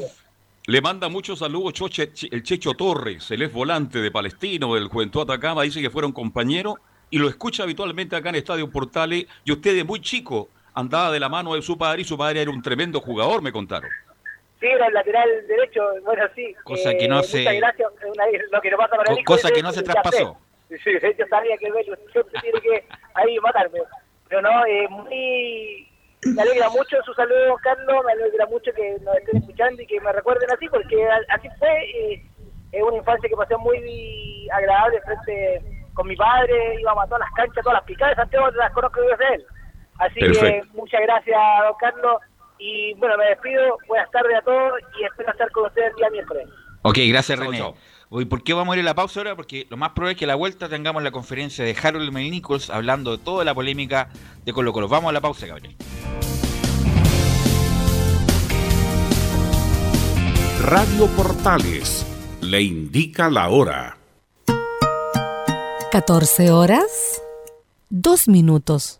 Le 0.69 0.81
manda 0.81 1.09
muchos 1.09 1.39
saludos 1.39 1.73
Choche- 1.73 2.29
el 2.31 2.43
Checho 2.43 2.75
Torres, 2.75 3.31
el 3.31 3.41
ex 3.41 3.51
volante 3.51 3.97
de 3.97 4.11
Palestino, 4.11 4.75
del 4.75 4.87
Juventud 4.87 5.21
Atacama, 5.23 5.63
dice 5.63 5.81
que 5.81 5.89
fueron 5.89 6.11
compañeros 6.11 6.75
y 7.09 7.17
lo 7.17 7.27
escucha 7.27 7.63
habitualmente 7.63 8.15
acá 8.15 8.29
en 8.29 8.35
Estadio 8.35 8.69
Portales. 8.69 9.25
Y 9.43 9.51
usted 9.51 9.75
de 9.75 9.83
muy 9.83 9.99
chico 9.99 10.49
andaba 10.75 11.11
de 11.11 11.19
la 11.19 11.27
mano 11.27 11.55
de 11.55 11.63
su 11.63 11.75
padre 11.75 12.03
y 12.03 12.05
su 12.05 12.15
padre 12.15 12.43
era 12.43 12.51
un 12.51 12.61
tremendo 12.61 13.01
jugador, 13.01 13.41
me 13.41 13.51
contaron. 13.51 13.89
Sí, 14.59 14.67
era 14.67 14.85
el 14.85 14.93
lateral 14.93 15.27
derecho, 15.47 15.81
bueno, 16.05 16.23
sí. 16.35 16.53
Cosa 16.63 16.93
que 16.95 17.07
no 17.07 17.23
se- 17.23 17.41
gracias, 17.55 17.89
una- 18.07 18.25
lo 18.51 18.61
que 18.61 18.69
no 18.69 18.77
pasa 18.77 18.91
para 18.91 19.05
Co- 19.05 19.11
el 19.13 19.19
hijo 19.21 19.25
cosa 19.25 19.47
de- 19.47 19.53
que 19.55 19.63
no 19.63 19.71
se 19.71 19.81
traspasó. 19.81 20.37
Sí, 20.69 20.75
sí, 20.83 20.91
yo 21.17 21.25
sabía 21.31 21.57
que 21.57 21.71
Bello 21.71 21.95
siempre 22.11 22.39
tiene 22.41 22.61
que 22.61 22.85
ahí 23.15 23.39
matarme. 23.39 23.79
Pero 24.27 24.43
no, 24.43 24.63
eh, 24.67 24.87
muy... 24.87 25.88
Me 26.23 26.41
alegra 26.41 26.69
mucho 26.69 26.97
su 27.05 27.13
saludo, 27.13 27.55
Carlos, 27.63 28.03
me 28.05 28.11
alegra 28.11 28.45
mucho 28.47 28.71
que 28.73 28.97
nos 29.01 29.15
estén 29.17 29.37
escuchando 29.37 29.81
y 29.81 29.87
que 29.87 30.01
me 30.01 30.11
recuerden 30.11 30.51
así, 30.51 30.67
porque 30.67 31.07
así 31.29 31.47
fue. 31.57 31.69
eh, 31.69 32.25
es 32.71 32.83
una 32.83 32.97
infancia 32.97 33.29
que 33.29 33.35
pasé 33.35 33.57
muy 33.57 34.47
agradable 34.51 35.01
frente 35.01 35.61
con 35.93 36.07
mi 36.07 36.15
padre, 36.15 36.79
íbamos 36.79 37.03
a 37.03 37.07
todas 37.07 37.21
las 37.21 37.31
canchas, 37.31 37.63
todas 37.63 37.79
las 37.79 37.83
picadas 37.83 38.15
de 38.15 38.21
Santiago, 38.21 38.51
las 38.51 38.71
conozco 38.73 39.01
yo 39.01 39.17
de 39.17 39.35
él. 39.35 39.45
Así 39.97 40.19
Perfecto. 40.19 40.45
que 40.45 40.77
muchas 40.77 41.01
gracias, 41.01 41.39
don 41.63 41.73
Carlos. 41.79 42.21
Y 42.57 42.93
bueno, 42.95 43.17
me 43.17 43.25
despido, 43.25 43.77
buenas 43.87 44.11
tardes 44.11 44.37
a 44.37 44.41
todos 44.41 44.73
y 44.99 45.03
espero 45.03 45.31
estar 45.31 45.49
con 45.51 45.65
ustedes 45.65 45.91
el 45.91 45.95
día 45.95 46.09
miércoles. 46.09 46.47
Ok, 46.83 46.97
gracias 47.07 47.39
René. 47.39 47.73
Oye, 48.11 48.25
¿Por 48.25 48.41
qué 48.41 48.53
vamos 48.53 48.73
a 48.73 48.77
ir 48.77 48.81
a 48.81 48.85
la 48.85 48.95
pausa 48.95 49.19
ahora? 49.19 49.35
Porque 49.35 49.67
lo 49.69 49.77
más 49.77 49.91
probable 49.91 50.13
es 50.13 50.17
que 50.17 50.25
a 50.25 50.29
la 50.29 50.35
vuelta 50.35 50.67
tengamos 50.67 51.03
la 51.03 51.11
conferencia 51.11 51.63
de 51.63 51.77
Harold 51.79 52.11
Nichols 52.11 52.71
hablando 52.71 53.15
de 53.15 53.23
toda 53.23 53.45
la 53.45 53.53
polémica 53.53 54.09
de 54.43 54.51
Colo 54.51 54.73
Colo. 54.73 54.87
Vamos 54.87 55.09
a 55.09 55.13
la 55.13 55.21
pausa, 55.21 55.45
Gabriel. 55.45 55.75
Radio 60.63 61.05
Portales 61.15 62.03
le 62.41 62.63
indica 62.63 63.29
la 63.29 63.49
hora. 63.49 63.97
14 65.91 66.49
horas, 66.49 67.21
2 67.89 68.27
minutos. 68.27 68.99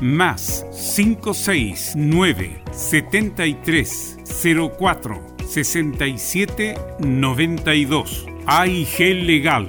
más 0.00 0.64
569 0.96 2.62
73 2.72 4.16
04 4.78 5.26
67 5.48 6.78
92 7.00 8.26
AIG 8.46 8.98
Legal. 9.24 9.68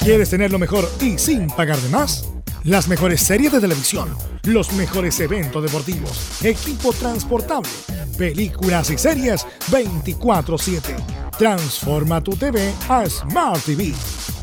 ¿Quieres 0.00 0.30
tener 0.30 0.52
lo 0.52 0.58
mejor 0.58 0.88
y 1.00 1.18
sin 1.18 1.48
pagar 1.48 1.78
de 1.78 1.88
más? 1.88 2.28
Las 2.64 2.88
mejores 2.88 3.20
series 3.20 3.52
de 3.52 3.60
televisión, 3.60 4.08
los 4.44 4.72
mejores 4.72 5.18
eventos 5.20 5.62
deportivos, 5.62 6.44
equipo 6.44 6.92
transportable, 6.92 7.70
películas 8.16 8.90
y 8.90 8.98
series 8.98 9.46
24/7. 9.70 10.96
Transforma 11.38 12.20
tu 12.20 12.32
TV 12.36 12.72
a 12.88 13.08
Smart 13.08 13.62
TV. 13.64 13.92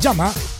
Llama 0.00 0.32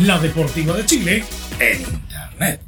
La 0.00 0.18
Deportiva 0.18 0.76
de 0.76 0.84
Chile 0.84 1.24
en 1.60 1.80
Internet. 1.80 2.60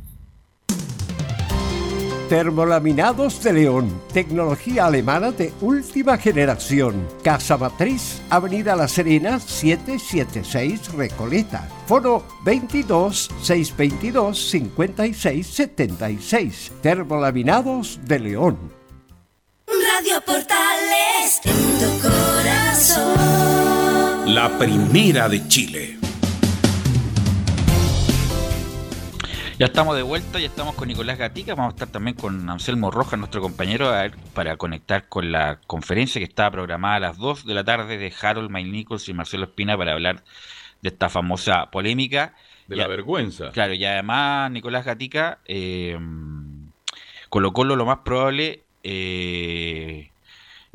Termolaminados 2.29 3.43
de 3.43 3.53
León, 3.53 4.01
tecnología 4.13 4.87
alemana 4.87 5.33
de 5.33 5.53
última 5.61 6.19
generación. 6.19 7.09
Casa 7.25 7.57
Matriz, 7.57 8.23
Avenida 8.31 8.77
La 8.77 8.87
Serena, 8.87 9.41
776 9.41 10.93
Recoleta. 10.93 11.69
Foro 11.87 12.25
22 12.45 13.31
622 13.43 14.49
56 14.49 15.47
76. 15.47 16.73
Termolaminados 16.81 17.99
de 18.05 18.21
León. 18.21 18.57
Radio 19.67 20.21
Portales, 20.25 21.41
en 21.43 21.79
tu 21.81 21.91
corazón. 22.09 23.17
La 24.33 24.57
primera 24.59 25.29
de 25.29 25.49
Chile. 25.49 26.06
Ya 29.59 29.65
estamos 29.65 29.97
de 29.97 30.03
vuelta, 30.03 30.39
ya 30.39 30.49
estamos 30.49 30.75
con 30.75 30.87
Nicolás 30.87 31.17
Gatica, 31.17 31.55
vamos 31.55 31.73
a 31.73 31.77
estar 31.77 31.89
también 31.89 32.15
con 32.15 32.51
Anselmo 32.51 32.91
Rojas, 32.91 33.19
nuestro 33.19 33.41
compañero, 33.41 33.89
a 33.89 34.03
ver, 34.03 34.13
para 34.35 34.59
conectar 34.59 35.09
con 35.09 35.33
la 35.33 35.61
conferencia 35.67 36.19
que 36.19 36.27
estaba 36.27 36.51
programada 36.51 36.97
a 36.97 37.01
las 37.01 37.17
2 37.17 37.47
de 37.47 37.55
la 37.55 37.65
tarde 37.65 37.97
de 37.97 38.13
Harold 38.21 38.51
May 38.51 38.65
Nichols 38.65 39.09
y 39.09 39.15
Marcelo 39.15 39.45
Espina 39.45 39.79
para 39.79 39.95
hablar 39.95 40.23
de 40.83 40.91
esta 40.91 41.09
famosa 41.09 41.71
polémica. 41.71 42.35
De 42.67 42.77
la 42.77 42.87
vergüenza. 42.87 43.51
Claro, 43.53 43.73
y 43.73 43.83
además 43.87 44.51
Nicolás 44.51 44.85
Gatica, 44.85 45.39
eh, 45.47 45.99
Colo 47.31 47.55
Colo 47.55 47.77
lo 47.77 47.87
más 47.87 48.01
probable 48.05 48.63
eh, 48.83 50.11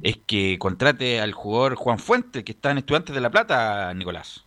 es 0.01 0.17
que 0.25 0.57
contrate 0.57 1.21
al 1.21 1.33
jugador 1.33 1.75
Juan 1.75 1.99
Fuente, 1.99 2.43
que 2.43 2.53
está 2.53 2.71
en 2.71 2.79
Estudiantes 2.79 3.13
de 3.13 3.21
La 3.21 3.29
Plata, 3.29 3.93
Nicolás. 3.93 4.43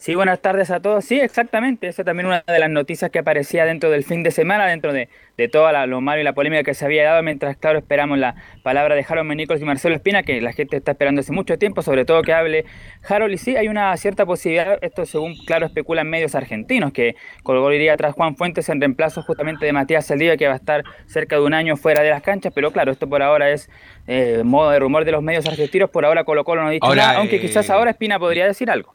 Sí, 0.00 0.14
buenas 0.14 0.40
tardes 0.40 0.70
a 0.70 0.80
todos. 0.80 1.04
Sí, 1.04 1.20
exactamente. 1.20 1.86
Esa 1.86 2.04
también 2.04 2.26
una 2.26 2.42
de 2.46 2.58
las 2.58 2.70
noticias 2.70 3.10
que 3.10 3.18
aparecía 3.18 3.66
dentro 3.66 3.90
del 3.90 4.02
fin 4.02 4.22
de 4.22 4.30
semana, 4.30 4.66
dentro 4.66 4.94
de, 4.94 5.10
de 5.36 5.48
toda 5.48 5.72
la, 5.72 5.84
lo 5.84 6.00
malo 6.00 6.22
y 6.22 6.24
la 6.24 6.32
polémica 6.32 6.62
que 6.62 6.72
se 6.72 6.86
había 6.86 7.04
dado, 7.04 7.22
mientras, 7.22 7.58
claro, 7.58 7.80
esperamos 7.80 8.16
la 8.16 8.34
palabra 8.62 8.94
de 8.94 9.04
Harold 9.06 9.28
Menícolas 9.28 9.60
y 9.60 9.66
Marcelo 9.66 9.94
Espina, 9.94 10.22
que 10.22 10.40
la 10.40 10.54
gente 10.54 10.78
está 10.78 10.92
esperando 10.92 11.20
hace 11.20 11.32
mucho 11.32 11.58
tiempo, 11.58 11.82
sobre 11.82 12.06
todo 12.06 12.22
que 12.22 12.32
hable 12.32 12.64
Harold. 13.06 13.34
Y 13.34 13.36
sí, 13.36 13.56
hay 13.58 13.68
una 13.68 13.94
cierta 13.98 14.24
posibilidad, 14.24 14.78
esto 14.80 15.04
según, 15.04 15.34
claro, 15.44 15.66
especulan 15.66 16.08
medios 16.08 16.34
argentinos, 16.34 16.94
que 16.94 17.14
Colgó 17.42 17.70
iría 17.70 17.94
tras 17.98 18.14
Juan 18.14 18.36
Fuentes 18.36 18.70
en 18.70 18.80
reemplazo 18.80 19.20
justamente 19.20 19.66
de 19.66 19.74
Matías 19.74 20.06
Saldivia, 20.06 20.38
que 20.38 20.46
va 20.46 20.54
a 20.54 20.56
estar 20.56 20.82
cerca 21.08 21.36
de 21.36 21.42
un 21.42 21.52
año 21.52 21.76
fuera 21.76 22.02
de 22.02 22.08
las 22.08 22.22
canchas, 22.22 22.54
pero 22.54 22.70
claro, 22.70 22.90
esto 22.90 23.06
por 23.06 23.22
ahora 23.22 23.50
es 23.50 23.68
eh, 24.06 24.40
modo 24.46 24.70
de 24.70 24.78
rumor 24.78 25.04
de 25.04 25.12
los 25.12 25.22
medios 25.22 25.44
argentinos, 25.44 25.90
por 25.90 26.06
ahora 26.06 26.24
Colo 26.24 26.42
Colo 26.42 26.62
no 26.62 26.68
ha 26.68 26.70
dicho 26.70 26.86
Ahora, 26.86 27.08
nada, 27.08 27.18
aunque 27.18 27.36
eh, 27.36 27.40
quizás 27.42 27.68
ahora 27.68 27.90
Espina 27.90 28.18
podría 28.18 28.46
decir 28.46 28.70
algo. 28.70 28.94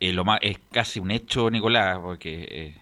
Eh, 0.00 0.12
lo 0.12 0.24
más, 0.24 0.38
es 0.42 0.58
casi 0.70 1.00
un 1.00 1.10
hecho, 1.10 1.50
Nicolás, 1.50 1.98
porque 2.00 2.46
eh, 2.50 2.76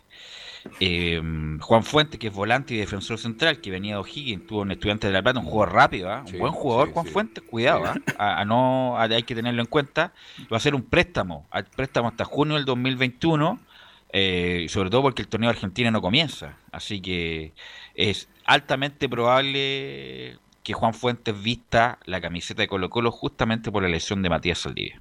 eh, 0.81 1.23
Juan 1.61 1.83
Fuentes, 1.85 2.19
que 2.19 2.27
es 2.29 2.33
volante 2.33 2.75
y 2.75 2.79
defensor 2.79 3.19
central, 3.19 3.61
que 3.61 3.71
venía 3.71 3.95
de 3.95 4.01
O'Higgins, 4.01 4.47
tuvo 4.47 4.61
un 4.63 4.71
estudiante 4.73 5.07
de 5.07 5.13
La 5.13 5.23
Plata, 5.23 5.39
un 5.41 5.47
jugador 5.47 5.75
rápido, 5.75 6.11
¿ah? 6.11 6.25
un 6.27 6.39
buen 6.41 6.53
jugador, 6.53 6.93
Juan 6.93 7.07
Fuentes, 7.07 7.45
cuidado, 7.45 7.85
¿ah? 7.87 7.95
a, 8.19 8.41
a 8.41 8.45
no, 8.45 8.97
a- 8.99 9.05
hay 9.05 9.23
que 9.23 9.35
tenerlo 9.35 9.61
en 9.63 9.67
cuenta. 9.69 10.13
Va 10.53 10.57
a 10.57 10.61
ser 10.61 10.75
un 10.75 10.83
préstamo, 10.83 11.47
al 11.51 11.65
préstamo 11.65 12.09
hasta 12.09 12.25
junio 12.25 12.57
del 12.57 12.65
2021, 12.65 13.61
eh, 14.13 14.63
y 14.65 14.69
sobre 14.69 14.91
todo 14.91 15.03
porque 15.03 15.23
el 15.23 15.29
torneo 15.29 15.51
argentino 15.51 15.91
no 15.91 16.01
comienza. 16.03 16.57
Así 16.73 17.01
que 17.01 17.53
es 17.95 18.29
altamente 18.45 19.09
probable 19.09 20.39
que 20.63 20.73
Juan 20.75 20.95
Fuentes 20.95 21.41
vista 21.41 21.99
la 22.07 22.21
camiseta 22.21 22.63
de 22.63 22.69
Colo 22.69 22.91
Colo 22.91 23.11
justamente 23.13 23.71
por 23.71 23.83
la 23.83 23.89
lesión 23.89 24.23
de 24.23 24.31
Matías 24.31 24.59
Saldivia. 24.59 25.01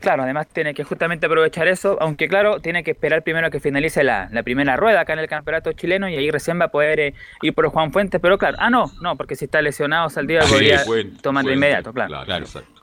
Claro, 0.00 0.22
además 0.22 0.46
tiene 0.52 0.74
que 0.74 0.84
justamente 0.84 1.26
aprovechar 1.26 1.66
eso, 1.66 1.96
aunque 2.00 2.28
claro, 2.28 2.60
tiene 2.60 2.84
que 2.84 2.92
esperar 2.92 3.22
primero 3.24 3.50
que 3.50 3.58
finalice 3.58 4.04
la, 4.04 4.28
la 4.30 4.44
primera 4.44 4.76
rueda 4.76 5.00
acá 5.00 5.14
en 5.14 5.18
el 5.18 5.28
campeonato 5.28 5.72
chileno 5.72 6.08
y 6.08 6.14
ahí 6.16 6.30
recién 6.30 6.60
va 6.60 6.66
a 6.66 6.68
poder 6.68 7.00
eh, 7.00 7.14
ir 7.42 7.52
por 7.52 7.66
Juan 7.68 7.90
Fuentes, 7.92 8.20
pero 8.20 8.38
claro, 8.38 8.56
ah 8.60 8.70
no, 8.70 8.92
no, 9.02 9.16
porque 9.16 9.34
si 9.34 9.46
está 9.46 9.60
lesionado 9.60 10.08
Saldivia 10.08 10.42
Sí, 10.42 10.52
podría 10.52 10.78
Fuente, 10.80 11.20
tomar 11.20 11.42
de 11.42 11.48
Fuente, 11.48 11.56
inmediato, 11.66 11.92
claro. 11.92 12.24
Claro, 12.24 12.44
exacto. 12.44 12.82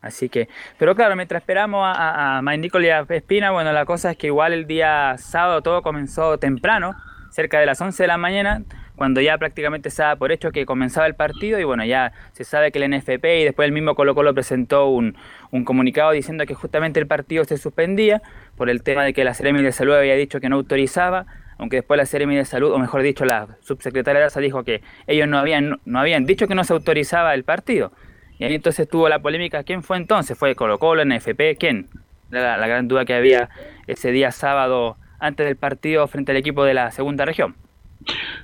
Así 0.00 0.28
que, 0.28 0.48
pero 0.78 0.94
claro, 0.94 1.16
mientras 1.16 1.42
esperamos 1.42 1.82
a, 1.82 2.38
a, 2.38 2.38
a 2.38 2.54
y 2.54 2.88
a 2.88 3.06
Espina, 3.08 3.50
bueno, 3.50 3.72
la 3.72 3.84
cosa 3.84 4.12
es 4.12 4.16
que 4.16 4.28
igual 4.28 4.52
el 4.52 4.66
día 4.66 5.16
sábado 5.18 5.62
todo 5.62 5.82
comenzó 5.82 6.38
temprano, 6.38 6.94
cerca 7.30 7.58
de 7.58 7.66
las 7.66 7.80
11 7.80 8.02
de 8.02 8.06
la 8.06 8.18
mañana, 8.18 8.62
cuando 8.96 9.20
ya 9.20 9.38
prácticamente 9.38 9.90
se 9.90 10.02
daba 10.02 10.16
por 10.16 10.30
hecho 10.30 10.52
que 10.52 10.66
comenzaba 10.66 11.06
el 11.06 11.14
partido 11.14 11.58
y 11.58 11.64
bueno, 11.64 11.84
ya 11.84 12.12
se 12.32 12.44
sabe 12.44 12.70
que 12.70 12.82
el 12.82 12.90
NFP 12.90 13.24
y 13.40 13.44
después 13.44 13.66
el 13.66 13.72
mismo 13.72 13.94
Colo 13.94 14.14
Colo 14.14 14.34
presentó 14.34 14.88
un, 14.88 15.16
un 15.50 15.64
comunicado 15.64 16.12
diciendo 16.12 16.46
que 16.46 16.54
justamente 16.54 17.00
el 17.00 17.06
partido 17.06 17.44
se 17.44 17.56
suspendía 17.56 18.22
por 18.56 18.70
el 18.70 18.82
tema 18.82 19.04
de 19.04 19.12
que 19.12 19.24
la 19.24 19.34
Seremi 19.34 19.62
de 19.62 19.72
Salud 19.72 19.94
había 19.94 20.14
dicho 20.14 20.40
que 20.40 20.48
no 20.48 20.56
autorizaba, 20.56 21.26
aunque 21.58 21.76
después 21.76 21.98
la 21.98 22.06
Seremi 22.06 22.36
de 22.36 22.44
Salud, 22.44 22.72
o 22.72 22.78
mejor 22.78 23.02
dicho, 23.02 23.24
la 23.24 23.48
subsecretaria 23.60 24.20
de 24.20 24.26
ASA 24.26 24.40
dijo 24.40 24.64
que 24.64 24.82
ellos 25.06 25.28
no 25.28 25.38
habían, 25.38 25.80
no 25.84 25.98
habían 25.98 26.24
dicho 26.24 26.46
que 26.46 26.54
no 26.54 26.64
se 26.64 26.72
autorizaba 26.72 27.34
el 27.34 27.44
partido. 27.44 27.92
Y 28.38 28.44
ahí 28.44 28.54
entonces 28.54 28.88
tuvo 28.88 29.08
la 29.08 29.20
polémica, 29.20 29.62
¿quién 29.62 29.82
fue 29.82 29.96
entonces? 29.96 30.36
¿Fue 30.36 30.54
Colo 30.54 30.78
Colo, 30.78 31.04
NFP? 31.04 31.56
¿Quién? 31.58 31.88
La 32.30 32.66
gran 32.66 32.88
duda 32.88 33.04
que 33.04 33.14
había 33.14 33.48
ese 33.86 34.10
día 34.10 34.32
sábado 34.32 34.96
antes 35.20 35.46
del 35.46 35.56
partido 35.56 36.06
frente 36.08 36.32
al 36.32 36.38
equipo 36.38 36.64
de 36.64 36.74
la 36.74 36.90
segunda 36.90 37.24
región. 37.24 37.54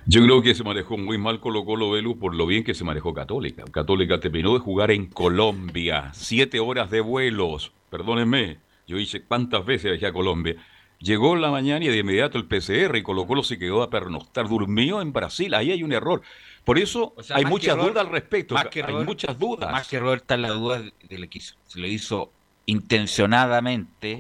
Yo 0.07 0.23
creo 0.25 0.43
que 0.43 0.55
se 0.55 0.65
manejó 0.65 0.97
muy 0.97 1.19
mal 1.19 1.41
Colo 1.41 1.65
Colo 1.65 1.91
Velu 1.91 2.19
por 2.19 2.35
lo 2.35 2.47
bien 2.47 2.65
que 2.65 2.75
se 2.75 2.85
manejó 2.85 3.13
Católica. 3.15 3.65
Católica 3.71 4.19
terminó 4.21 4.55
de 4.55 4.61
jugar 4.61 4.91
en 4.91 5.07
Colombia, 5.07 6.11
siete 6.15 6.59
horas 6.61 6.91
de 6.91 7.01
vuelos. 7.01 7.73
Perdónenme, 7.91 8.59
yo 8.87 8.99
hice 8.99 9.23
cuántas 9.23 9.65
veces 9.65 9.91
viajé 9.93 10.07
a 10.07 10.13
Colombia. 10.13 10.57
Llegó 10.99 11.35
la 11.37 11.51
mañana 11.51 11.85
y 11.85 11.89
de 11.89 11.97
inmediato 11.99 12.37
el 12.39 12.45
PCR 12.47 12.97
y 12.97 13.03
Colo 13.03 13.27
Colo 13.27 13.43
se 13.43 13.59
quedó 13.59 13.83
a 13.83 13.91
pernoctar. 13.91 14.49
Durmió 14.49 15.01
en 15.01 15.13
Brasil, 15.13 15.55
ahí 15.55 15.71
hay 15.73 15.83
un 15.83 15.93
error. 15.93 16.21
Por 16.65 16.79
eso 16.79 17.15
O 17.17 17.23
sea, 17.23 17.37
hay 17.37 17.45
muchas 17.47 17.75
error- 17.75 17.91
dudas 17.93 18.05
al 18.07 18.13
respecto. 18.13 18.55
más 18.55 18.67
que 18.67 18.83
hay 18.83 18.91
error- 18.91 19.05
muchas 19.07 19.39
dudas. 19.39 19.73
Más 19.73 19.89
que 19.89 19.97
error 19.97 20.19
está 20.19 20.37
la 20.37 20.51
duda 20.51 20.83
de 21.09 21.19
lo 21.19 21.29
que 21.29 21.39
hizo. 21.39 21.55
Se 21.67 21.79
lo 21.81 21.87
hizo 21.87 22.31
intencionadamente 22.67 24.19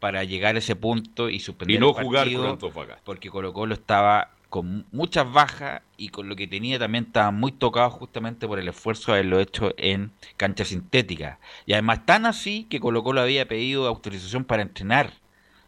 para 0.00 0.24
llegar 0.24 0.54
a 0.56 0.58
ese 0.58 0.76
punto 0.76 1.28
y 1.30 1.40
suspender 1.40 1.76
Y 1.76 1.78
no 1.80 1.96
el 1.98 2.04
jugar 2.04 2.32
con 2.32 2.46
Antofagasta. 2.46 3.02
porque 3.04 3.30
Colo 3.30 3.52
Colo 3.52 3.74
estaba 3.74 4.30
con 4.54 4.86
muchas 4.92 5.32
bajas 5.32 5.82
y 5.96 6.10
con 6.10 6.28
lo 6.28 6.36
que 6.36 6.46
tenía 6.46 6.78
también 6.78 7.06
estaba 7.06 7.32
muy 7.32 7.50
tocado 7.50 7.90
justamente 7.90 8.46
por 8.46 8.60
el 8.60 8.68
esfuerzo 8.68 9.10
de 9.10 9.18
haberlo 9.18 9.40
hecho 9.40 9.74
en 9.76 10.12
cancha 10.36 10.64
sintética. 10.64 11.40
Y 11.66 11.72
además 11.72 12.06
tan 12.06 12.24
así 12.24 12.62
que 12.70 12.78
Colo 12.78 13.02
Colo 13.02 13.20
había 13.20 13.48
pedido 13.48 13.88
autorización 13.88 14.44
para 14.44 14.62
entrenar 14.62 15.14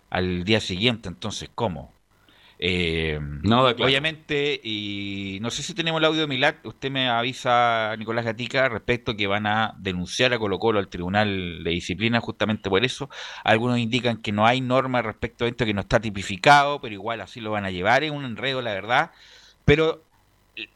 al 0.09 0.45
día 0.45 0.61
siguiente, 0.61 1.09
entonces 1.09 1.51
¿cómo? 1.53 1.96
Eh, 2.59 3.21
claro. 3.43 3.85
Obviamente, 3.85 4.61
y 4.63 5.39
no 5.43 5.51
sé 5.51 5.63
si 5.63 5.75
tenemos 5.75 6.01
el 6.01 6.07
audio 6.07 6.23
de 6.23 6.27
Milat, 6.27 6.65
usted 6.65 6.91
me 6.91 7.09
avisa, 7.09 7.95
Nicolás 7.99 8.25
Gatica, 8.25 8.69
respecto 8.69 9.15
que 9.15 9.27
van 9.27 9.47
a 9.47 9.75
denunciar 9.79 10.33
a 10.33 10.39
Colo 10.39 10.59
Colo 10.59 10.79
al 10.79 10.89
Tribunal 10.89 11.63
de 11.65 11.71
Disciplina 11.71 12.21
justamente 12.21 12.71
por 12.71 12.85
eso. 12.85 13.11
Algunos 13.45 13.79
indican 13.79 14.17
que 14.23 14.33
no 14.33 14.47
hay 14.47 14.61
norma 14.61 15.03
respecto 15.03 15.45
a 15.45 15.49
esto, 15.49 15.67
que 15.67 15.75
no 15.75 15.83
está 15.83 16.01
tipificado, 16.01 16.81
pero 16.81 16.95
igual 16.95 17.21
así 17.21 17.41
lo 17.41 17.51
van 17.51 17.67
a 17.67 17.71
llevar, 17.71 18.05
es 18.05 18.11
un 18.11 18.25
enredo, 18.25 18.63
la 18.63 18.73
verdad. 18.73 19.11
Pero 19.65 20.03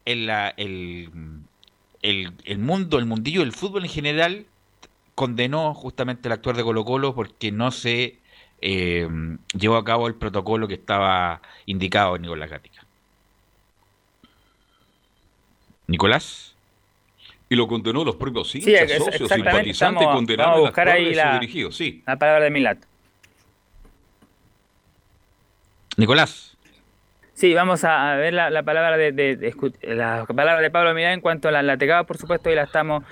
el, 0.05 0.29
el, 0.57 1.09
el, 2.01 2.33
el 2.45 2.57
mundo, 2.59 2.99
el 2.99 3.05
mundillo 3.05 3.41
del 3.41 3.53
fútbol 3.53 3.85
en 3.85 3.91
general 3.91 4.45
condenó 5.15 5.73
justamente 5.73 6.27
el 6.27 6.33
actuar 6.33 6.55
de 6.55 6.63
Colo 6.63 6.85
Colo 6.85 7.15
porque 7.15 7.51
no 7.51 7.71
se 7.71 8.20
eh, 8.61 9.07
llevó 9.57 9.75
a 9.77 9.83
cabo 9.83 10.07
el 10.07 10.15
protocolo 10.15 10.67
que 10.67 10.75
estaba 10.75 11.41
indicado 11.65 12.15
en 12.15 12.21
Nicolás 12.23 12.49
Gatica. 12.49 12.85
Nicolás. 15.87 16.55
Y 17.49 17.55
lo 17.55 17.67
condenó 17.67 18.05
los 18.05 18.15
propios 18.15 18.49
Sí, 18.49 18.59
hinchas, 18.59 18.83
es- 18.91 18.97
socios, 18.97 19.13
exactamente, 19.23 19.49
simpatizantes, 19.51 19.73
estamos- 19.73 20.05
vamos 20.05 20.15
condenaron 20.15 20.51
a 20.51 20.53
a 20.53 20.57
las 20.61 20.69
buscar 20.69 20.89
ahí 20.89 21.13
la- 21.13 21.33
dirigidos. 21.39 21.75
Sí. 21.75 22.01
La 22.07 22.15
palabra 22.17 22.45
de 22.45 22.51
Milat. 22.51 22.77
Nicolás. 25.97 26.55
Sí, 27.33 27.53
vamos 27.53 27.83
a 27.83 28.15
ver 28.15 28.33
la, 28.33 28.49
la 28.49 28.63
palabra 28.63 28.97
de, 28.97 29.11
de- 29.11 29.35
de 29.35 29.53
escu- 29.53 29.75
la 29.81 30.25
palabra 30.27 30.61
de 30.61 30.69
Pablo 30.69 30.93
Milán 30.93 31.13
en 31.13 31.21
cuanto 31.21 31.47
a 31.47 31.51
la 31.51 31.61
lategada, 31.63 32.03
por 32.05 32.17
supuesto, 32.17 32.49
y 32.51 32.55
la 32.55 32.63
estamos 32.63 33.03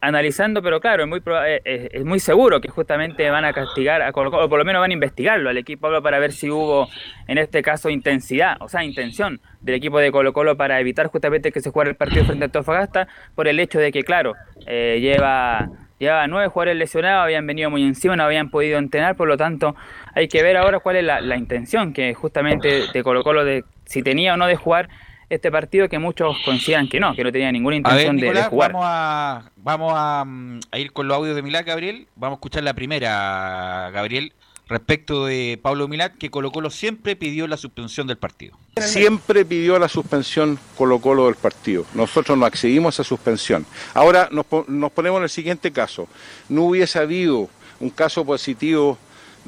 analizando, 0.00 0.62
pero 0.62 0.80
claro, 0.80 1.02
es 1.02 1.08
muy 1.08 1.20
eh, 1.44 1.88
es 1.92 2.04
muy 2.04 2.20
seguro 2.20 2.60
que 2.60 2.68
justamente 2.68 3.28
van 3.30 3.44
a 3.44 3.52
castigar 3.52 4.00
a 4.02 4.12
Colo 4.12 4.30
Colo, 4.30 4.44
o 4.44 4.48
por 4.48 4.58
lo 4.58 4.64
menos 4.64 4.80
van 4.80 4.90
a 4.90 4.94
investigarlo 4.94 5.50
al 5.50 5.56
equipo 5.56 5.88
para 6.02 6.18
ver 6.18 6.32
si 6.32 6.50
hubo 6.50 6.88
en 7.26 7.38
este 7.38 7.62
caso 7.62 7.90
intensidad, 7.90 8.56
o 8.60 8.68
sea, 8.68 8.84
intención 8.84 9.40
del 9.60 9.74
equipo 9.74 9.98
de 9.98 10.12
Colo 10.12 10.32
Colo 10.32 10.56
para 10.56 10.78
evitar 10.80 11.08
justamente 11.08 11.50
que 11.50 11.60
se 11.60 11.70
jugara 11.70 11.90
el 11.90 11.96
partido 11.96 12.24
frente 12.24 12.44
a 12.44 12.46
Antofagasta 12.46 13.08
por 13.34 13.48
el 13.48 13.58
hecho 13.58 13.80
de 13.80 13.90
que, 13.90 14.04
claro, 14.04 14.34
eh, 14.66 14.98
lleva 15.00 15.68
llevaba 15.98 16.28
nueve 16.28 16.46
jugadores 16.46 16.76
lesionados, 16.76 17.24
habían 17.24 17.44
venido 17.44 17.70
muy 17.70 17.82
encima, 17.82 18.14
no 18.14 18.22
habían 18.22 18.50
podido 18.50 18.78
entrenar, 18.78 19.16
por 19.16 19.26
lo 19.26 19.36
tanto 19.36 19.74
hay 20.14 20.28
que 20.28 20.44
ver 20.44 20.56
ahora 20.56 20.78
cuál 20.78 20.94
es 20.94 21.02
la, 21.02 21.20
la 21.20 21.36
intención 21.36 21.92
que 21.92 22.14
justamente 22.14 22.84
de 22.92 23.02
Colo 23.02 23.24
Colo 23.24 23.44
de 23.44 23.64
si 23.84 24.04
tenía 24.04 24.34
o 24.34 24.36
no 24.36 24.46
de 24.46 24.54
jugar 24.54 24.88
este 25.30 25.50
partido 25.50 25.88
que 25.88 25.98
muchos 25.98 26.36
consideran 26.44 26.88
que 26.88 26.98
no, 27.00 27.14
que 27.14 27.22
no 27.24 27.30
tenía 27.32 27.52
ninguna 27.52 27.76
A 27.84 27.94
ver, 27.94 28.06
intención 28.06 28.16
de- 28.16 28.22
de, 28.22 28.28
Nicolás, 28.28 28.48
jugar. 28.48 28.72
vamos, 28.72 28.86
a, 28.88 29.50
vamos 29.56 29.92
a, 29.96 30.24
mm, 30.26 30.60
a 30.70 30.78
ir 30.78 30.92
con 30.92 31.06
los 31.08 31.16
audios 31.16 31.36
de 31.36 31.42
Milán, 31.42 31.64
Gabriel. 31.64 32.06
Vamos 32.16 32.36
a 32.36 32.38
escuchar 32.38 32.62
la 32.64 32.74
primera, 32.74 33.90
Gabriel, 33.92 34.32
respecto 34.68 35.24
de 35.26 35.58
Pablo 35.62 35.88
Milat, 35.88 36.14
que 36.16 36.30
Colo 36.30 36.50
Colo 36.50 36.70
siempre 36.70 37.16
pidió 37.16 37.46
la 37.46 37.56
suspensión 37.56 38.06
del 38.06 38.18
partido. 38.18 38.56
Siempre 38.76 39.44
pidió 39.44 39.78
la 39.78 39.88
suspensión 39.88 40.58
Colo 40.76 40.98
Colo 41.00 41.26
del 41.26 41.34
partido. 41.36 41.84
Nosotros 41.94 42.36
no 42.38 42.44
accedimos 42.46 42.98
a 42.98 43.02
esa 43.02 43.08
suspensión. 43.08 43.64
Ahora 43.94 44.28
nos, 44.30 44.46
nos 44.68 44.92
ponemos 44.92 45.18
en 45.18 45.24
el 45.24 45.30
siguiente 45.30 45.72
caso. 45.72 46.06
No 46.48 46.64
hubiese 46.64 46.98
habido 46.98 47.48
un 47.80 47.90
caso 47.90 48.24
positivo 48.24 48.98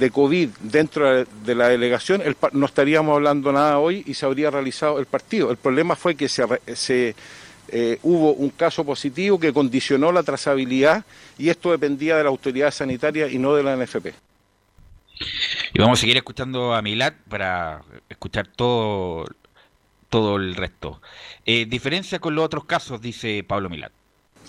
de 0.00 0.10
COVID 0.10 0.48
dentro 0.62 1.24
de 1.24 1.54
la 1.54 1.68
delegación, 1.68 2.22
no 2.52 2.66
estaríamos 2.66 3.14
hablando 3.14 3.52
nada 3.52 3.78
hoy 3.78 4.02
y 4.06 4.14
se 4.14 4.24
habría 4.24 4.50
realizado 4.50 4.98
el 4.98 5.04
partido. 5.04 5.50
El 5.50 5.58
problema 5.58 5.94
fue 5.94 6.14
que 6.14 6.26
se, 6.28 6.42
se 6.74 7.14
eh, 7.68 7.98
hubo 8.02 8.32
un 8.32 8.48
caso 8.48 8.82
positivo 8.82 9.38
que 9.38 9.52
condicionó 9.52 10.10
la 10.10 10.22
trazabilidad 10.22 11.04
y 11.38 11.50
esto 11.50 11.70
dependía 11.70 12.16
de 12.16 12.24
la 12.24 12.30
autoridad 12.30 12.70
sanitaria 12.70 13.28
y 13.28 13.38
no 13.38 13.54
de 13.54 13.62
la 13.62 13.76
NFP. 13.76 14.06
Y 15.74 15.78
vamos 15.78 15.98
a 15.98 16.00
seguir 16.00 16.16
escuchando 16.16 16.74
a 16.74 16.80
Milat 16.80 17.14
para 17.28 17.82
escuchar 18.08 18.48
todo, 18.48 19.26
todo 20.08 20.36
el 20.36 20.56
resto. 20.56 21.02
Eh, 21.44 21.66
diferencia 21.66 22.18
con 22.18 22.34
los 22.34 22.46
otros 22.46 22.64
casos, 22.64 23.02
dice 23.02 23.44
Pablo 23.46 23.68
Milat. 23.68 23.92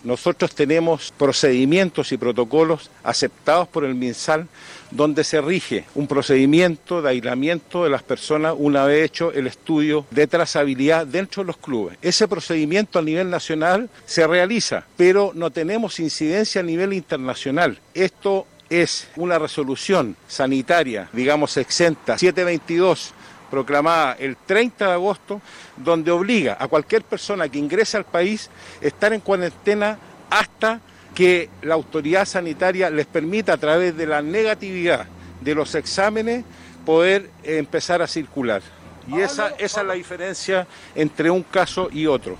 Nosotros 0.05 0.55
tenemos 0.55 1.13
procedimientos 1.15 2.11
y 2.11 2.17
protocolos 2.17 2.89
aceptados 3.03 3.67
por 3.67 3.83
el 3.83 3.93
MinSal 3.93 4.47
donde 4.91 5.23
se 5.23 5.41
rige 5.41 5.85
un 5.95 6.07
procedimiento 6.07 7.01
de 7.01 7.09
aislamiento 7.09 7.83
de 7.83 7.89
las 7.89 8.03
personas 8.03 8.53
una 8.57 8.85
vez 8.85 9.05
hecho 9.05 9.31
el 9.31 9.47
estudio 9.47 10.05
de 10.11 10.27
trazabilidad 10.27 11.07
dentro 11.07 11.43
de 11.43 11.47
los 11.47 11.57
clubes. 11.57 11.97
Ese 12.01 12.27
procedimiento 12.27 12.99
a 12.99 13.01
nivel 13.01 13.29
nacional 13.29 13.89
se 14.05 14.27
realiza, 14.27 14.85
pero 14.97 15.31
no 15.33 15.49
tenemos 15.49 15.99
incidencia 15.99 16.61
a 16.61 16.63
nivel 16.63 16.93
internacional. 16.93 17.79
Esto 17.93 18.45
es 18.69 19.09
una 19.15 19.39
resolución 19.39 20.15
sanitaria, 20.27 21.09
digamos, 21.13 21.57
exenta, 21.57 22.17
722 22.17 23.13
proclamada 23.51 24.13
el 24.13 24.37
30 24.37 24.87
de 24.87 24.93
agosto, 24.93 25.41
donde 25.75 26.09
obliga 26.09 26.55
a 26.57 26.69
cualquier 26.69 27.03
persona 27.03 27.49
que 27.49 27.59
ingrese 27.59 27.97
al 27.97 28.05
país 28.05 28.49
a 28.81 28.87
estar 28.87 29.11
en 29.11 29.19
cuarentena 29.19 29.99
hasta 30.29 30.79
que 31.15 31.49
la 31.61 31.75
autoridad 31.75 32.25
sanitaria 32.25 32.89
les 32.89 33.05
permita 33.05 33.53
a 33.53 33.57
través 33.57 33.95
de 33.97 34.07
la 34.07 34.21
negatividad 34.21 35.07
de 35.41 35.55
los 35.55 35.75
exámenes 35.75 36.45
poder 36.85 37.29
empezar 37.43 38.01
a 38.01 38.07
circular. 38.07 38.61
Y 39.07 39.19
esa, 39.19 39.49
esa 39.57 39.81
es 39.81 39.87
la 39.87 39.93
diferencia 39.93 40.67
entre 40.95 41.29
un 41.29 41.43
caso 41.43 41.89
y 41.91 42.07
otro. 42.07 42.37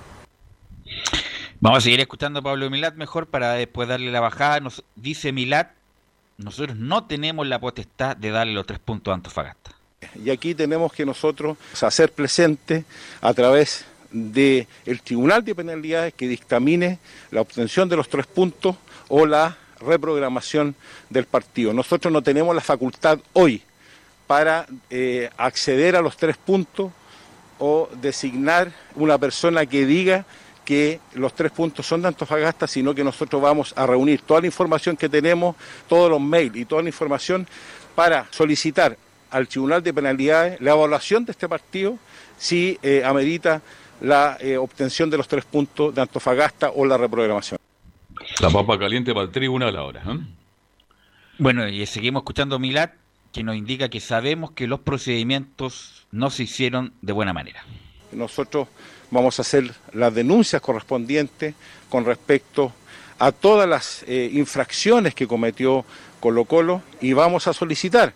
Vamos 1.60 1.78
a 1.78 1.80
seguir 1.82 2.00
escuchando 2.00 2.40
a 2.40 2.42
Pablo 2.42 2.68
Milat 2.70 2.94
mejor 2.94 3.26
para 3.26 3.52
después 3.52 3.88
darle 3.88 4.10
la 4.10 4.20
bajada. 4.20 4.60
Nos 4.60 4.82
dice 4.96 5.32
Milat, 5.32 5.70
nosotros 6.38 6.76
no 6.76 7.04
tenemos 7.04 7.46
la 7.46 7.60
potestad 7.60 8.16
de 8.16 8.30
darle 8.30 8.54
los 8.54 8.66
tres 8.66 8.80
puntos 8.80 9.12
a 9.12 9.14
Antofagasta. 9.14 9.70
Y 10.24 10.30
aquí 10.30 10.54
tenemos 10.54 10.92
que 10.92 11.06
nosotros 11.06 11.56
hacer 11.80 12.12
presente 12.12 12.84
a 13.20 13.32
través 13.32 13.84
del 14.12 14.66
Tribunal 15.02 15.44
de 15.44 15.54
Penalidades 15.54 16.14
que 16.14 16.28
dictamine 16.28 16.98
la 17.30 17.40
obtención 17.40 17.88
de 17.88 17.96
los 17.96 18.08
tres 18.08 18.26
puntos 18.26 18.76
o 19.08 19.26
la 19.26 19.56
reprogramación 19.80 20.74
del 21.10 21.26
partido. 21.26 21.72
Nosotros 21.72 22.12
no 22.12 22.22
tenemos 22.22 22.54
la 22.54 22.60
facultad 22.60 23.18
hoy 23.32 23.62
para 24.26 24.66
eh, 24.90 25.28
acceder 25.36 25.96
a 25.96 26.02
los 26.02 26.16
tres 26.16 26.36
puntos 26.36 26.92
o 27.58 27.88
designar 28.00 28.72
una 28.94 29.18
persona 29.18 29.66
que 29.66 29.86
diga 29.86 30.24
que 30.64 31.00
los 31.14 31.34
tres 31.34 31.50
puntos 31.50 31.86
son 31.86 32.02
de 32.02 32.08
Antofagasta, 32.08 32.66
sino 32.66 32.94
que 32.94 33.04
nosotros 33.04 33.42
vamos 33.42 33.72
a 33.76 33.86
reunir 33.86 34.22
toda 34.22 34.40
la 34.40 34.46
información 34.46 34.96
que 34.96 35.08
tenemos, 35.08 35.56
todos 35.88 36.10
los 36.10 36.20
mails 36.20 36.56
y 36.56 36.64
toda 36.64 36.82
la 36.82 36.88
información 36.88 37.46
para 37.94 38.26
solicitar 38.30 38.96
al 39.30 39.48
Tribunal 39.48 39.82
de 39.82 39.94
Penalidades 39.94 40.60
la 40.60 40.72
evaluación 40.72 41.24
de 41.24 41.32
este 41.32 41.48
partido 41.48 41.98
si 42.38 42.78
eh, 42.82 43.02
amerita 43.04 43.62
la 44.02 44.36
eh, 44.40 44.56
obtención 44.56 45.08
de 45.08 45.16
los 45.16 45.28
tres 45.28 45.44
puntos 45.44 45.94
de 45.94 46.02
Antofagasta 46.02 46.70
o 46.74 46.84
la 46.84 46.98
reprogramación. 46.98 47.58
La 48.40 48.50
papa 48.50 48.78
caliente 48.78 49.14
para 49.14 49.26
el 49.26 49.32
tribunal 49.32 49.76
ahora. 49.76 50.02
¿eh? 50.06 50.18
Bueno, 51.38 51.66
y 51.68 51.86
seguimos 51.86 52.22
escuchando 52.22 52.56
a 52.56 52.58
Milat, 52.58 52.92
que 53.32 53.42
nos 53.42 53.56
indica 53.56 53.88
que 53.88 54.00
sabemos 54.00 54.50
que 54.50 54.66
los 54.66 54.80
procedimientos 54.80 56.06
no 56.10 56.30
se 56.30 56.42
hicieron 56.42 56.92
de 57.00 57.12
buena 57.12 57.32
manera. 57.32 57.64
Nosotros 58.10 58.68
vamos 59.10 59.38
a 59.38 59.42
hacer 59.42 59.72
las 59.92 60.14
denuncias 60.14 60.60
correspondientes 60.60 61.54
con 61.88 62.04
respecto 62.04 62.72
a 63.18 63.32
todas 63.32 63.68
las 63.68 64.04
infracciones 64.08 65.14
que 65.14 65.26
cometió 65.26 65.84
Colo 66.20 66.44
Colo 66.44 66.82
y 67.00 67.14
vamos 67.14 67.46
a 67.46 67.52
solicitar 67.52 68.12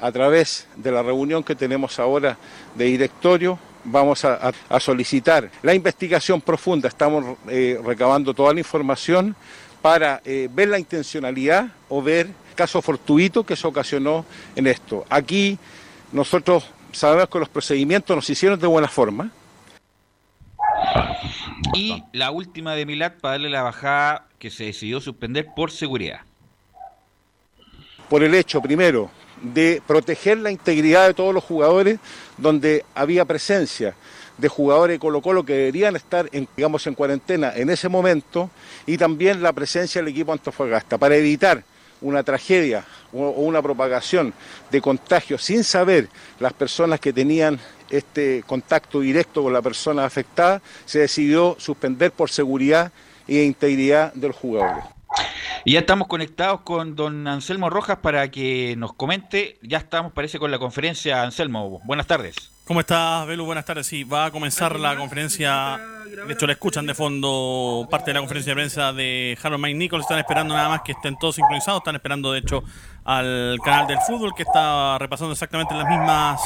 a 0.00 0.12
través 0.12 0.68
de 0.76 0.92
la 0.92 1.02
reunión 1.02 1.42
que 1.42 1.54
tenemos 1.54 1.98
ahora 1.98 2.38
de 2.74 2.84
directorio, 2.84 3.58
vamos 3.84 4.24
a, 4.24 4.52
solicitar 4.78 5.50
la 5.62 5.74
investigación 5.74 6.40
profunda, 6.40 6.88
estamos 6.88 7.36
eh, 7.48 7.78
recabando 7.84 8.34
toda 8.34 8.52
la 8.52 8.60
información 8.60 9.34
para 9.82 10.20
eh, 10.24 10.48
ver 10.52 10.68
la 10.68 10.78
intencionalidad 10.78 11.68
o 11.88 12.02
ver 12.02 12.28
caso 12.54 12.82
fortuito 12.82 13.44
que 13.44 13.56
se 13.56 13.66
ocasionó 13.66 14.24
en 14.54 14.66
esto. 14.66 15.04
Aquí 15.08 15.58
nosotros 16.12 16.64
sabemos 16.92 17.28
que 17.28 17.38
los 17.38 17.48
procedimientos 17.48 18.14
nos 18.14 18.28
hicieron 18.28 18.58
de 18.58 18.66
buena 18.66 18.88
forma. 18.88 19.30
Y 21.74 22.02
la 22.12 22.30
última 22.30 22.74
de 22.74 22.84
Milat 22.84 23.20
para 23.20 23.32
darle 23.32 23.50
la 23.50 23.62
bajada 23.62 24.26
que 24.38 24.50
se 24.50 24.64
decidió 24.64 25.00
suspender 25.00 25.48
por 25.54 25.70
seguridad. 25.70 26.20
Por 28.08 28.24
el 28.24 28.34
hecho, 28.34 28.60
primero, 28.60 29.10
de 29.42 29.82
proteger 29.86 30.38
la 30.38 30.50
integridad 30.50 31.06
de 31.06 31.14
todos 31.14 31.34
los 31.34 31.44
jugadores, 31.44 31.98
donde 32.36 32.84
había 32.94 33.24
presencia 33.24 33.94
de 34.38 34.48
jugadores 34.48 34.94
de 34.94 34.98
Colo 34.98 35.20
Colo 35.20 35.44
que 35.44 35.52
deberían 35.52 35.96
estar, 35.96 36.28
en, 36.32 36.48
digamos, 36.56 36.86
en 36.86 36.94
cuarentena 36.94 37.52
en 37.54 37.70
ese 37.70 37.88
momento, 37.88 38.50
y 38.86 38.96
también 38.96 39.42
la 39.42 39.52
presencia 39.52 40.00
del 40.00 40.08
equipo 40.08 40.32
Antofagasta, 40.32 40.98
para 40.98 41.16
evitar 41.16 41.62
una 42.00 42.22
tragedia 42.22 42.84
o 43.12 43.28
una 43.30 43.60
propagación 43.60 44.32
de 44.70 44.80
contagios 44.80 45.42
sin 45.42 45.64
saber 45.64 46.08
las 46.38 46.52
personas 46.54 47.00
que 47.00 47.12
tenían 47.12 47.60
este 47.90 48.42
contacto 48.46 49.00
directo 49.00 49.42
con 49.42 49.52
la 49.52 49.60
persona 49.60 50.04
afectada, 50.04 50.62
se 50.86 51.00
decidió 51.00 51.56
suspender 51.58 52.12
por 52.12 52.30
seguridad 52.30 52.92
e 53.28 53.42
integridad 53.42 54.12
de 54.14 54.28
los 54.28 54.36
jugadores. 54.36 54.99
Y 55.64 55.72
ya 55.72 55.80
estamos 55.80 56.08
conectados 56.08 56.62
con 56.62 56.96
don 56.96 57.26
Anselmo 57.28 57.68
Rojas 57.68 57.98
para 57.98 58.30
que 58.30 58.74
nos 58.78 58.94
comente. 58.94 59.58
Ya 59.62 59.78
estamos, 59.78 60.12
parece, 60.12 60.38
con 60.38 60.50
la 60.50 60.58
conferencia. 60.58 61.22
Anselmo, 61.22 61.80
buenas 61.84 62.06
tardes. 62.06 62.34
¿Cómo 62.64 62.80
estás, 62.80 63.26
Belu? 63.26 63.44
Buenas 63.44 63.64
tardes. 63.64 63.86
Sí, 63.86 64.04
va 64.04 64.26
a 64.26 64.30
comenzar 64.30 64.78
la 64.78 64.96
conferencia. 64.96 65.78
De 66.26 66.32
hecho, 66.32 66.46
la 66.46 66.52
escuchan 66.52 66.86
de 66.86 66.94
fondo 66.94 67.86
parte 67.90 68.10
de 68.10 68.14
la 68.14 68.20
conferencia 68.20 68.52
de 68.52 68.54
prensa 68.54 68.92
de 68.92 69.36
Harold 69.42 69.62
Mike 69.62 69.76
Nichols. 69.76 70.04
Están 70.04 70.18
esperando 70.18 70.54
nada 70.54 70.68
más 70.68 70.82
que 70.82 70.92
estén 70.92 71.18
todos 71.18 71.34
sincronizados. 71.34 71.80
Están 71.80 71.96
esperando, 71.96 72.32
de 72.32 72.38
hecho, 72.38 72.62
al 73.04 73.58
canal 73.64 73.86
del 73.86 73.98
fútbol 74.06 74.32
que 74.34 74.44
está 74.44 74.98
repasando 74.98 75.32
exactamente 75.32 75.74
las 75.74 75.88
mismas 75.88 76.40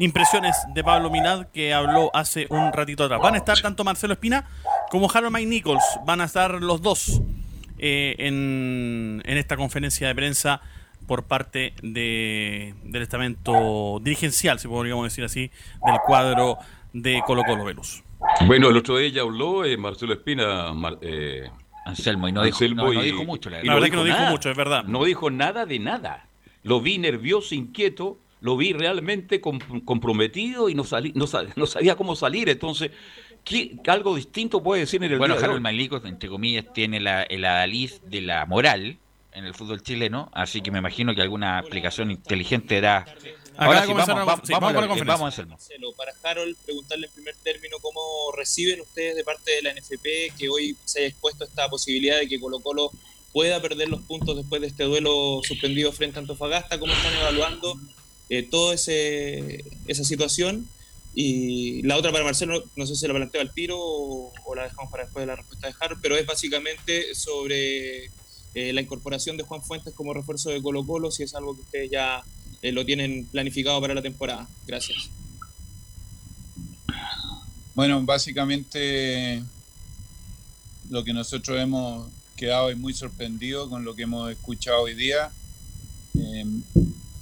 impresiones 0.00 0.56
de 0.74 0.82
Pablo 0.82 1.08
Milad 1.08 1.46
que 1.46 1.72
habló 1.72 2.10
hace 2.14 2.46
un 2.50 2.72
ratito 2.72 3.04
atrás. 3.04 3.20
Van 3.22 3.34
a 3.34 3.38
estar 3.38 3.58
tanto 3.60 3.84
Marcelo 3.84 4.14
Espina 4.14 4.48
como 4.90 5.08
Harold 5.10 5.32
Mike 5.32 5.46
Nichols. 5.48 5.84
Van 6.04 6.20
a 6.20 6.24
estar 6.24 6.50
los 6.50 6.82
dos 6.82 7.22
eh, 7.82 8.14
en, 8.18 9.22
esta 9.24 9.56
conferencia 9.56 10.06
de 10.08 10.14
prensa 10.14 10.60
por 11.06 11.24
parte 11.24 11.72
de, 11.82 12.74
del 12.84 13.02
estamento 13.02 13.98
dirigencial, 14.02 14.58
si 14.58 14.68
podríamos 14.68 15.04
decir 15.04 15.24
así, 15.24 15.50
del 15.84 15.96
cuadro 16.06 16.58
de 16.92 17.22
Colo 17.26 17.42
Colo 17.44 17.64
Velus. 17.64 18.02
Bueno, 18.46 18.68
el 18.68 18.76
otro 18.76 18.98
día 18.98 19.08
ya 19.08 19.22
habló 19.22 19.64
eh, 19.64 19.78
Marcelo 19.78 20.12
Espina, 20.12 20.74
eh, 21.00 21.48
Anselmo, 21.86 22.28
y 22.28 22.32
no, 22.32 22.42
dijo, 22.42 23.24
mucho. 23.24 23.48
La, 23.48 23.62
verdad 23.62 23.88
que 23.88 23.96
no 23.96 24.04
dijo 24.04 24.20
mucho, 24.28 24.50
es 24.50 24.56
verdad. 24.56 24.84
No 24.84 25.04
dijo 25.04 25.30
nada 25.30 25.64
de 25.64 25.78
nada. 25.78 26.26
Lo 26.62 26.82
vi 26.82 26.98
nervioso, 26.98 27.54
inquieto, 27.54 28.18
lo 28.42 28.58
vi 28.58 28.74
realmente 28.74 29.40
comprometido 29.40 30.68
y 30.68 30.74
no, 30.74 30.84
salí, 30.84 31.12
no, 31.14 31.24
no 31.56 31.66
sabía 31.66 31.96
cómo 31.96 32.14
salir. 32.14 32.50
Entonces, 32.50 32.90
¿Qué, 33.50 33.76
algo 33.86 34.14
distinto 34.14 34.62
puede 34.62 34.82
decir 34.82 35.02
en 35.02 35.10
el 35.10 35.18
Bueno, 35.18 35.34
Harold 35.34 35.60
Malicos, 35.60 36.04
entre 36.04 36.28
comillas, 36.28 36.72
tiene 36.72 37.00
la, 37.00 37.24
el 37.24 37.44
adaliz 37.44 38.00
de 38.04 38.20
la 38.20 38.46
moral 38.46 38.96
en 39.32 39.44
el 39.44 39.54
fútbol 39.54 39.82
chileno, 39.82 40.30
así 40.32 40.60
que 40.60 40.70
me 40.70 40.78
imagino 40.78 41.14
que 41.16 41.22
alguna 41.22 41.58
explicación 41.58 42.12
inteligente 42.12 42.76
era... 42.76 43.04
Ahora 43.56 43.84
sí, 43.84 43.92
vamos, 43.92 44.06
vamos, 44.06 44.48
vamos, 44.48 45.04
vamos, 45.04 45.38
a 45.38 45.46
Para 45.96 46.12
Harold, 46.22 46.56
preguntarle 46.64 47.08
en 47.08 47.12
primer 47.12 47.34
término 47.42 47.76
cómo 47.82 48.00
reciben 48.36 48.80
ustedes 48.80 49.16
de 49.16 49.24
parte 49.24 49.50
de 49.50 49.62
la 49.62 49.74
NFP 49.74 50.38
que 50.38 50.48
hoy 50.48 50.76
se 50.84 51.00
haya 51.00 51.08
expuesto 51.08 51.44
esta 51.44 51.68
posibilidad 51.68 52.18
de 52.20 52.28
que 52.28 52.38
Colo 52.38 52.60
Colo 52.60 52.90
pueda 53.32 53.60
perder 53.60 53.88
los 53.88 54.00
puntos 54.02 54.36
después 54.36 54.60
de 54.60 54.68
este 54.68 54.84
duelo 54.84 55.40
suspendido 55.42 55.92
frente 55.92 56.18
a 56.18 56.20
Antofagasta, 56.20 56.78
cómo 56.78 56.92
están 56.92 57.14
evaluando 57.14 57.74
eh, 58.28 58.44
toda 58.44 58.74
esa 58.74 60.04
situación 60.04 60.66
y 61.14 61.82
la 61.82 61.96
otra 61.96 62.12
para 62.12 62.24
Marcelo, 62.24 62.64
no 62.76 62.86
sé 62.86 62.94
si 62.94 63.06
la 63.06 63.14
planteo 63.14 63.40
al 63.40 63.52
tiro 63.52 63.76
o, 63.78 64.32
la 64.54 64.64
dejamos 64.64 64.90
para 64.90 65.04
después 65.04 65.22
de 65.22 65.26
la 65.26 65.36
respuesta 65.36 65.66
de 65.66 65.74
Har, 65.80 65.96
pero 66.00 66.16
es 66.16 66.24
básicamente 66.24 67.14
sobre 67.14 68.06
eh, 68.54 68.72
la 68.72 68.80
incorporación 68.80 69.36
de 69.36 69.42
Juan 69.42 69.62
Fuentes 69.62 69.94
como 69.94 70.14
refuerzo 70.14 70.50
de 70.50 70.62
Colo 70.62 70.84
Colo, 70.84 71.10
si 71.10 71.24
es 71.24 71.34
algo 71.34 71.54
que 71.54 71.62
ustedes 71.62 71.90
ya 71.90 72.22
eh, 72.62 72.72
lo 72.72 72.84
tienen 72.84 73.26
planificado 73.26 73.80
para 73.80 73.94
la 73.94 74.02
temporada. 74.02 74.48
Gracias. 74.66 75.10
Bueno, 77.74 78.02
básicamente 78.02 79.42
lo 80.90 81.04
que 81.04 81.12
nosotros 81.12 81.58
hemos 81.60 82.08
quedado 82.36 82.74
muy 82.76 82.92
sorprendidos 82.92 83.68
con 83.68 83.84
lo 83.84 83.94
que 83.94 84.02
hemos 84.02 84.30
escuchado 84.30 84.82
hoy 84.82 84.94
día. 84.94 85.30
Eh, 86.18 86.44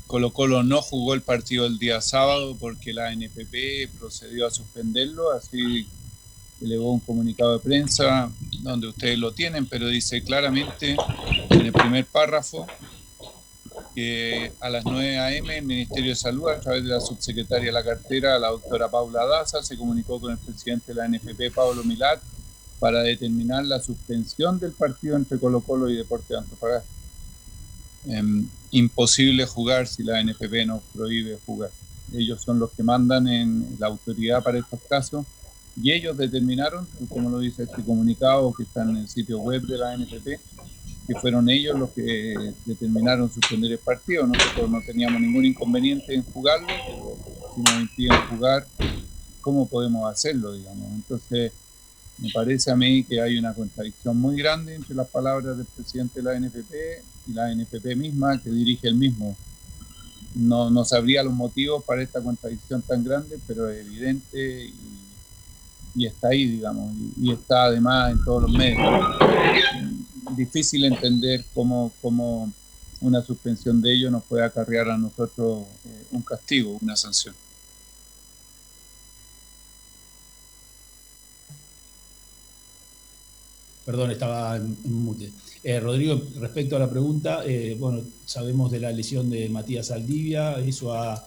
Colo 0.08 0.32
Colo 0.32 0.62
no 0.62 0.80
jugó 0.80 1.12
el 1.12 1.20
partido 1.20 1.66
el 1.66 1.78
día 1.78 2.00
sábado 2.00 2.56
porque 2.58 2.94
la 2.94 3.12
NPP 3.12 3.90
procedió 3.98 4.46
a 4.46 4.50
suspenderlo, 4.50 5.32
así 5.32 5.86
elevó 6.62 6.92
un 6.92 7.00
comunicado 7.00 7.52
de 7.52 7.58
prensa 7.58 8.32
donde 8.62 8.88
ustedes 8.88 9.18
lo 9.18 9.32
tienen, 9.32 9.66
pero 9.66 9.86
dice 9.86 10.24
claramente 10.24 10.96
en 11.50 11.60
el 11.60 11.72
primer 11.74 12.06
párrafo 12.06 12.66
que 13.94 14.50
a 14.60 14.70
las 14.70 14.82
9 14.86 15.18
a.m. 15.18 15.58
el 15.58 15.64
Ministerio 15.64 16.10
de 16.10 16.16
Salud, 16.16 16.48
a 16.48 16.58
través 16.58 16.84
de 16.84 16.88
la 16.88 17.00
subsecretaria 17.00 17.66
de 17.66 17.72
la 17.72 17.84
cartera, 17.84 18.38
la 18.38 18.48
doctora 18.48 18.90
Paula 18.90 19.26
Daza, 19.26 19.62
se 19.62 19.76
comunicó 19.76 20.18
con 20.18 20.32
el 20.32 20.38
presidente 20.38 20.94
de 20.94 20.94
la 20.94 21.06
NFP, 21.06 21.54
Pablo 21.54 21.84
Milat, 21.84 22.18
para 22.80 23.02
determinar 23.02 23.66
la 23.66 23.78
suspensión 23.78 24.58
del 24.58 24.72
partido 24.72 25.16
entre 25.16 25.38
Colo 25.38 25.60
Colo 25.60 25.90
y 25.90 25.96
Deporte 25.96 26.32
de 26.32 26.38
Antofagasta. 26.38 26.97
Em, 28.06 28.48
imposible 28.70 29.44
jugar 29.46 29.86
si 29.86 30.02
la 30.02 30.22
NFP 30.22 30.66
nos 30.66 30.82
prohíbe 30.94 31.38
jugar. 31.44 31.70
Ellos 32.12 32.40
son 32.42 32.58
los 32.58 32.70
que 32.72 32.82
mandan 32.82 33.26
en 33.28 33.76
la 33.78 33.88
autoridad 33.88 34.42
para 34.42 34.58
estos 34.58 34.80
casos 34.88 35.26
y 35.82 35.92
ellos 35.92 36.16
determinaron, 36.16 36.86
como 37.08 37.30
lo 37.30 37.38
dice 37.38 37.64
este 37.64 37.82
comunicado 37.82 38.52
que 38.52 38.62
está 38.64 38.82
en 38.82 38.96
el 38.96 39.08
sitio 39.08 39.38
web 39.38 39.62
de 39.62 39.78
la 39.78 39.96
NFP, 39.96 40.40
que 41.06 41.14
fueron 41.20 41.48
ellos 41.48 41.78
los 41.78 41.90
que 41.90 42.34
determinaron 42.66 43.32
suspender 43.32 43.72
el 43.72 43.78
partido. 43.78 44.26
Nosotros 44.26 44.70
no 44.70 44.80
teníamos 44.84 45.20
ningún 45.20 45.44
inconveniente 45.44 46.14
en 46.14 46.22
jugarlo, 46.22 46.68
si 47.54 47.62
nos 47.62 47.80
impiden 47.80 48.20
jugar, 48.28 48.66
¿cómo 49.40 49.68
podemos 49.68 50.10
hacerlo? 50.10 50.52
Digamos? 50.52 50.92
Entonces, 50.92 51.52
me 52.18 52.30
parece 52.30 52.70
a 52.70 52.76
mí 52.76 53.04
que 53.04 53.20
hay 53.20 53.38
una 53.38 53.54
contradicción 53.54 54.16
muy 54.16 54.36
grande 54.36 54.74
entre 54.74 54.94
las 54.94 55.08
palabras 55.08 55.56
del 55.56 55.66
presidente 55.66 56.20
de 56.20 56.24
la 56.24 56.38
NFP 56.38 56.74
y 56.74 57.17
la 57.32 57.54
NFP 57.54 57.96
misma, 57.96 58.40
que 58.40 58.50
dirige 58.50 58.88
el 58.88 58.94
mismo. 58.94 59.36
No, 60.34 60.70
no 60.70 60.84
sabría 60.84 61.22
los 61.22 61.34
motivos 61.34 61.84
para 61.84 62.02
esta 62.02 62.22
contradicción 62.22 62.82
tan 62.82 63.02
grande, 63.02 63.38
pero 63.46 63.68
es 63.70 63.86
evidente 63.86 64.72
y, 65.94 66.06
está 66.06 66.28
ahí, 66.28 66.46
digamos, 66.46 66.94
y, 67.16 67.32
está 67.32 67.64
además 67.64 68.12
en 68.12 68.24
todos 68.24 68.42
los 68.42 68.52
medios. 68.52 68.86
Difícil 70.36 70.84
entender 70.84 71.44
cómo, 71.54 71.92
cómo 72.00 72.52
una 73.00 73.22
suspensión 73.22 73.80
de 73.80 73.92
ello 73.92 74.10
nos 74.10 74.24
puede 74.24 74.44
acarrear 74.44 74.90
a 74.90 74.98
nosotros 74.98 75.64
eh, 75.84 76.06
un 76.12 76.22
castigo, 76.22 76.78
una 76.80 76.96
sanción. 76.96 77.34
Perdón, 83.88 84.10
estaba 84.10 84.56
en 84.56 84.76
mute. 84.84 85.32
Eh, 85.64 85.80
Rodrigo, 85.80 86.20
respecto 86.38 86.76
a 86.76 86.78
la 86.78 86.88
pregunta, 86.88 87.42
eh, 87.44 87.76
bueno, 87.78 88.02
sabemos 88.24 88.70
de 88.70 88.80
la 88.80 88.92
lesión 88.92 89.28
de 89.28 89.48
Matías 89.48 89.88
Saldivia, 89.88 90.58
eso 90.60 90.94
ha 90.94 91.26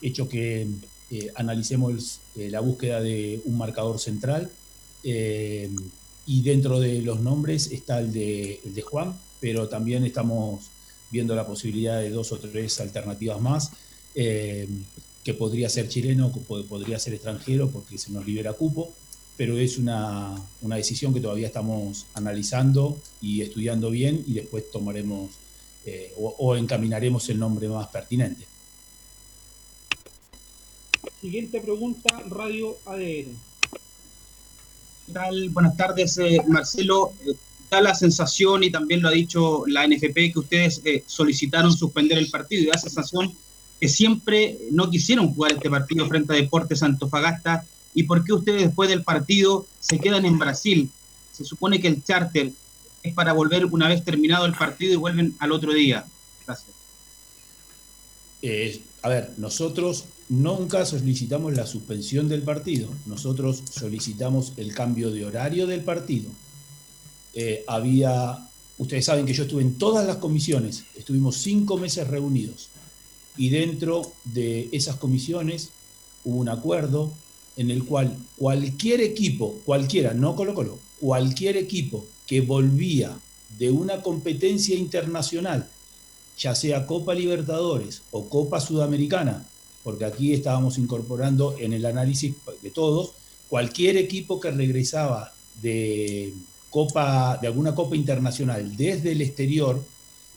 hecho 0.00 0.28
que 0.28 0.66
eh, 1.10 1.30
analicemos 1.34 2.20
la 2.34 2.60
búsqueda 2.60 3.00
de 3.00 3.40
un 3.44 3.56
marcador 3.56 3.98
central 3.98 4.50
y 5.02 6.42
dentro 6.42 6.80
de 6.80 7.00
los 7.00 7.20
nombres 7.20 7.70
está 7.70 8.00
el 8.00 8.12
de, 8.12 8.60
el 8.64 8.74
de 8.74 8.82
Juan, 8.82 9.16
pero 9.40 9.68
también 9.68 10.04
estamos 10.04 10.64
viendo 11.10 11.36
la 11.36 11.46
posibilidad 11.46 12.00
de 12.00 12.10
dos 12.10 12.32
o 12.32 12.38
tres 12.38 12.80
alternativas 12.80 13.40
más, 13.40 13.70
que 14.12 15.34
podría 15.38 15.68
ser 15.68 15.88
chileno, 15.88 16.32
podría 16.68 16.98
ser 16.98 17.14
extranjero 17.14 17.70
porque 17.70 17.98
se 17.98 18.10
nos 18.10 18.26
libera 18.26 18.52
cupo 18.52 18.92
pero 19.36 19.58
es 19.58 19.78
una, 19.78 20.34
una, 20.62 20.76
decisión 20.76 21.12
que 21.12 21.20
todavía 21.20 21.46
estamos 21.46 22.06
analizando 22.14 22.98
y 23.20 23.42
estudiando 23.42 23.90
bien 23.90 24.24
y 24.26 24.34
después 24.34 24.70
tomaremos 24.70 25.30
eh, 25.84 26.12
o, 26.18 26.34
o, 26.38 26.56
encaminaremos 26.56 27.28
el 27.28 27.38
nombre 27.38 27.68
más 27.68 27.88
pertinente. 27.88 28.46
Siguiente 31.20 31.60
pregunta, 31.60 32.22
Radio 32.28 32.76
ADN. 32.86 33.36
¿Qué 35.06 35.12
tal? 35.12 35.50
Buenas 35.50 35.76
tardes, 35.76 36.18
eh, 36.18 36.42
Marcelo. 36.48 37.12
Eh, 37.26 37.34
da 37.70 37.80
la 37.80 37.94
sensación, 37.94 38.64
y 38.64 38.70
también 38.70 39.02
lo 39.02 39.08
ha 39.08 39.12
dicho 39.12 39.64
la 39.66 39.86
NFP, 39.86 40.32
que 40.32 40.38
ustedes 40.38 40.82
eh, 40.84 41.04
solicitaron 41.06 41.72
suspender 41.72 42.18
el 42.18 42.30
partido 42.30 42.62
y 42.62 42.66
da 42.66 42.72
la 42.74 42.80
sensación 42.80 43.34
que 43.80 43.88
siempre 43.88 44.58
no 44.70 44.90
quisieron 44.90 45.34
jugar 45.34 45.52
este 45.52 45.68
partido 45.68 46.06
frente 46.06 46.32
a 46.32 46.36
Deportes 46.36 46.82
Antofagasta 46.82 47.64
y 47.96 48.02
por 48.02 48.22
qué 48.22 48.34
ustedes 48.34 48.62
después 48.62 48.90
del 48.90 49.02
partido 49.02 49.66
se 49.80 49.98
quedan 49.98 50.26
en 50.26 50.38
Brasil. 50.38 50.90
Se 51.32 51.46
supone 51.46 51.80
que 51.80 51.88
el 51.88 52.04
charter 52.04 52.52
es 53.02 53.14
para 53.14 53.32
volver 53.32 53.64
una 53.64 53.88
vez 53.88 54.04
terminado 54.04 54.44
el 54.44 54.52
partido 54.52 54.92
y 54.92 54.96
vuelven 54.96 55.34
al 55.38 55.50
otro 55.50 55.72
día. 55.72 56.04
Gracias. 56.46 56.68
Eh, 58.42 58.82
a 59.00 59.08
ver, 59.08 59.32
nosotros 59.38 60.04
nunca 60.28 60.84
solicitamos 60.84 61.54
la 61.54 61.66
suspensión 61.66 62.28
del 62.28 62.42
partido, 62.42 62.90
nosotros 63.06 63.62
solicitamos 63.70 64.52
el 64.58 64.74
cambio 64.74 65.10
de 65.10 65.24
horario 65.24 65.66
del 65.66 65.80
partido. 65.80 66.28
Eh, 67.32 67.64
había, 67.66 68.46
ustedes 68.76 69.06
saben 69.06 69.24
que 69.24 69.32
yo 69.32 69.44
estuve 69.44 69.62
en 69.62 69.78
todas 69.78 70.06
las 70.06 70.18
comisiones, 70.18 70.84
estuvimos 70.96 71.38
cinco 71.38 71.78
meses 71.78 72.06
reunidos 72.06 72.68
y 73.38 73.48
dentro 73.48 74.12
de 74.24 74.68
esas 74.72 74.96
comisiones 74.96 75.70
hubo 76.24 76.36
un 76.36 76.50
acuerdo 76.50 77.10
en 77.56 77.70
el 77.70 77.84
cual 77.84 78.16
cualquier 78.36 79.00
equipo, 79.00 79.58
cualquiera, 79.64 80.14
no 80.14 80.36
Colo 80.36 80.54
Colo, 80.54 80.78
cualquier 81.00 81.56
equipo 81.56 82.06
que 82.26 82.40
volvía 82.40 83.16
de 83.58 83.70
una 83.70 84.02
competencia 84.02 84.76
internacional, 84.76 85.68
ya 86.38 86.54
sea 86.54 86.86
Copa 86.86 87.14
Libertadores 87.14 88.02
o 88.10 88.28
Copa 88.28 88.60
Sudamericana, 88.60 89.46
porque 89.82 90.04
aquí 90.04 90.32
estábamos 90.32 90.78
incorporando 90.78 91.56
en 91.58 91.72
el 91.72 91.86
análisis 91.86 92.34
de 92.62 92.70
todos, 92.70 93.12
cualquier 93.48 93.96
equipo 93.96 94.40
que 94.40 94.50
regresaba 94.50 95.32
de 95.62 96.34
Copa, 96.70 97.38
de 97.40 97.46
alguna 97.46 97.74
Copa 97.74 97.96
Internacional 97.96 98.76
desde 98.76 99.12
el 99.12 99.22
exterior, 99.22 99.82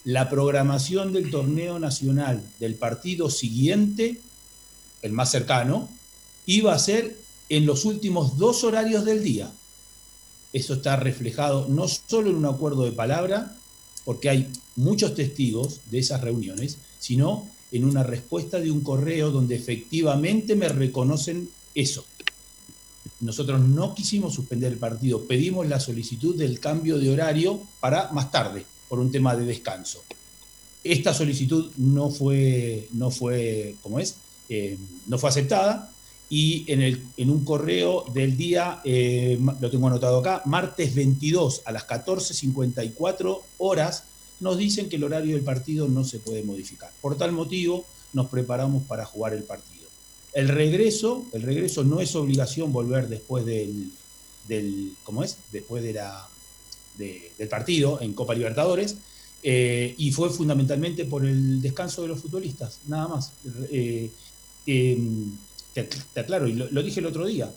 la 0.04 0.30
programación 0.30 1.12
del 1.12 1.30
torneo 1.30 1.78
nacional 1.78 2.42
del 2.58 2.76
partido 2.76 3.28
siguiente, 3.28 4.18
el 5.02 5.12
más 5.12 5.30
cercano, 5.30 5.88
iba 6.56 6.74
a 6.74 6.78
ser 6.78 7.16
en 7.48 7.64
los 7.64 7.84
últimos 7.84 8.36
dos 8.36 8.64
horarios 8.64 9.04
del 9.04 9.22
día. 9.22 9.52
Eso 10.52 10.74
está 10.74 10.96
reflejado 10.96 11.66
no 11.68 11.86
solo 11.86 12.30
en 12.30 12.36
un 12.36 12.46
acuerdo 12.46 12.84
de 12.84 12.92
palabra, 12.92 13.56
porque 14.04 14.30
hay 14.30 14.48
muchos 14.74 15.14
testigos 15.14 15.80
de 15.90 16.00
esas 16.00 16.20
reuniones, 16.20 16.78
sino 16.98 17.46
en 17.70 17.84
una 17.84 18.02
respuesta 18.02 18.58
de 18.58 18.72
un 18.72 18.80
correo 18.80 19.30
donde 19.30 19.54
efectivamente 19.54 20.56
me 20.56 20.68
reconocen 20.68 21.48
eso. 21.76 22.04
Nosotros 23.20 23.60
no 23.60 23.94
quisimos 23.94 24.34
suspender 24.34 24.72
el 24.72 24.78
partido, 24.78 25.24
pedimos 25.26 25.68
la 25.68 25.78
solicitud 25.78 26.34
del 26.34 26.58
cambio 26.58 26.98
de 26.98 27.10
horario 27.10 27.60
para 27.78 28.10
más 28.10 28.32
tarde, 28.32 28.66
por 28.88 28.98
un 28.98 29.12
tema 29.12 29.36
de 29.36 29.44
descanso. 29.44 30.02
Esta 30.82 31.14
solicitud 31.14 31.70
no 31.76 32.10
fue, 32.10 32.88
no 32.92 33.12
fue, 33.12 33.76
¿cómo 33.82 34.00
es? 34.00 34.16
Eh, 34.48 34.76
no 35.06 35.16
fue 35.16 35.30
aceptada, 35.30 35.92
y 36.32 36.64
en, 36.72 36.80
el, 36.80 37.02
en 37.16 37.28
un 37.28 37.44
correo 37.44 38.04
del 38.14 38.36
día, 38.36 38.80
eh, 38.84 39.36
lo 39.60 39.68
tengo 39.68 39.88
anotado 39.88 40.18
acá, 40.18 40.42
martes 40.44 40.94
22 40.94 41.62
a 41.64 41.72
las 41.72 41.86
14.54 41.88 43.40
horas, 43.58 44.04
nos 44.38 44.56
dicen 44.56 44.88
que 44.88 44.94
el 44.94 45.04
horario 45.04 45.34
del 45.34 45.44
partido 45.44 45.88
no 45.88 46.04
se 46.04 46.20
puede 46.20 46.44
modificar. 46.44 46.92
Por 47.02 47.18
tal 47.18 47.32
motivo, 47.32 47.84
nos 48.12 48.28
preparamos 48.28 48.84
para 48.84 49.04
jugar 49.04 49.34
el 49.34 49.42
partido. 49.42 49.88
El 50.32 50.48
regreso, 50.48 51.26
el 51.32 51.42
regreso 51.42 51.82
no 51.82 52.00
es 52.00 52.14
obligación 52.14 52.72
volver 52.72 53.08
después 53.08 53.44
del, 53.44 53.90
del 54.46 54.92
¿cómo 55.02 55.24
es? 55.24 55.36
Después 55.50 55.82
de 55.82 55.94
la, 55.94 56.28
de, 56.96 57.32
del 57.38 57.48
partido 57.48 58.00
en 58.00 58.14
Copa 58.14 58.34
Libertadores, 58.34 58.98
eh, 59.42 59.96
y 59.98 60.12
fue 60.12 60.30
fundamentalmente 60.30 61.06
por 61.06 61.26
el 61.26 61.60
descanso 61.60 62.02
de 62.02 62.08
los 62.08 62.20
futbolistas, 62.20 62.78
nada 62.86 63.08
más. 63.08 63.32
Eh, 63.72 64.10
te, 65.72 65.88
aclaro, 66.20 66.48
y 66.48 66.52
lo, 66.54 66.82
dije 66.82 67.00
el 67.00 67.06
otro 67.06 67.26
día, 67.26 67.52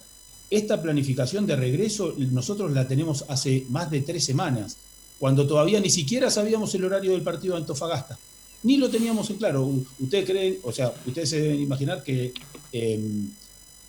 esta 0.50 0.82
planificación 0.82 1.48
de 1.48 1.56
regreso 1.56 2.14
nosotros 2.18 2.72
la 2.72 2.88
tenemos 2.88 3.26
hace 3.28 3.66
más 3.70 3.90
de 3.90 4.02
tres 4.02 4.24
semanas, 4.24 4.78
cuando 5.20 5.48
todavía 5.48 5.80
ni 5.80 5.90
siquiera 5.90 6.30
sabíamos 6.30 6.74
el 6.76 6.86
horario 6.86 7.12
del 7.12 7.22
partido 7.22 7.56
de 7.56 7.62
Antofagasta. 7.62 8.18
Ni 8.64 8.78
lo 8.78 8.90
teníamos 8.90 9.30
en 9.30 9.38
claro. 9.38 9.70
Ustedes 10.00 10.26
creen, 10.26 10.60
o 10.64 10.72
sea, 10.72 10.94
ustedes 11.06 11.30
se 11.30 11.42
deben 11.42 11.62
imaginar 11.62 12.04
que 12.04 12.34
eh, 12.72 13.00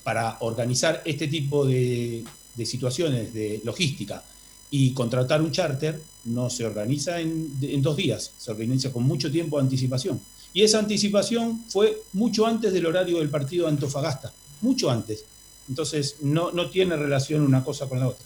para 0.03 0.39
organizar 0.41 1.03
este 1.05 1.29
tipo 1.29 1.65
de, 1.65 2.25
de, 2.55 2.67
situaciones 2.67 3.33
de 3.33 3.61
logística 3.65 4.23
y 4.71 4.93
contratar 4.93 5.41
un 5.43 5.53
charter 5.53 6.01
no 6.25 6.51
se 6.51 6.65
organiza 6.65 7.21
en, 7.21 7.53
en 7.63 7.83
dos 7.83 7.97
días, 7.97 8.33
se 8.37 8.51
organiza 8.51 8.93
con 8.93 9.05
mucho 9.05 9.31
tiempo 9.31 9.57
de 9.57 9.63
anticipación. 9.63 10.21
Y 10.55 10.63
esa 10.63 10.79
anticipación 10.79 11.65
fue 11.69 12.01
mucho 12.13 12.47
antes 12.47 12.73
del 12.73 12.87
horario 12.87 13.19
del 13.19 13.29
partido 13.29 13.67
de 13.67 13.73
Antofagasta, 13.73 14.33
mucho 14.61 14.89
antes. 14.89 15.25
Entonces, 15.69 16.17
no, 16.21 16.53
no 16.53 16.71
tiene 16.71 16.97
relación 16.97 17.43
una 17.43 17.65
cosa 17.65 17.89
con 17.89 17.99
la 17.99 18.09
otra. 18.09 18.25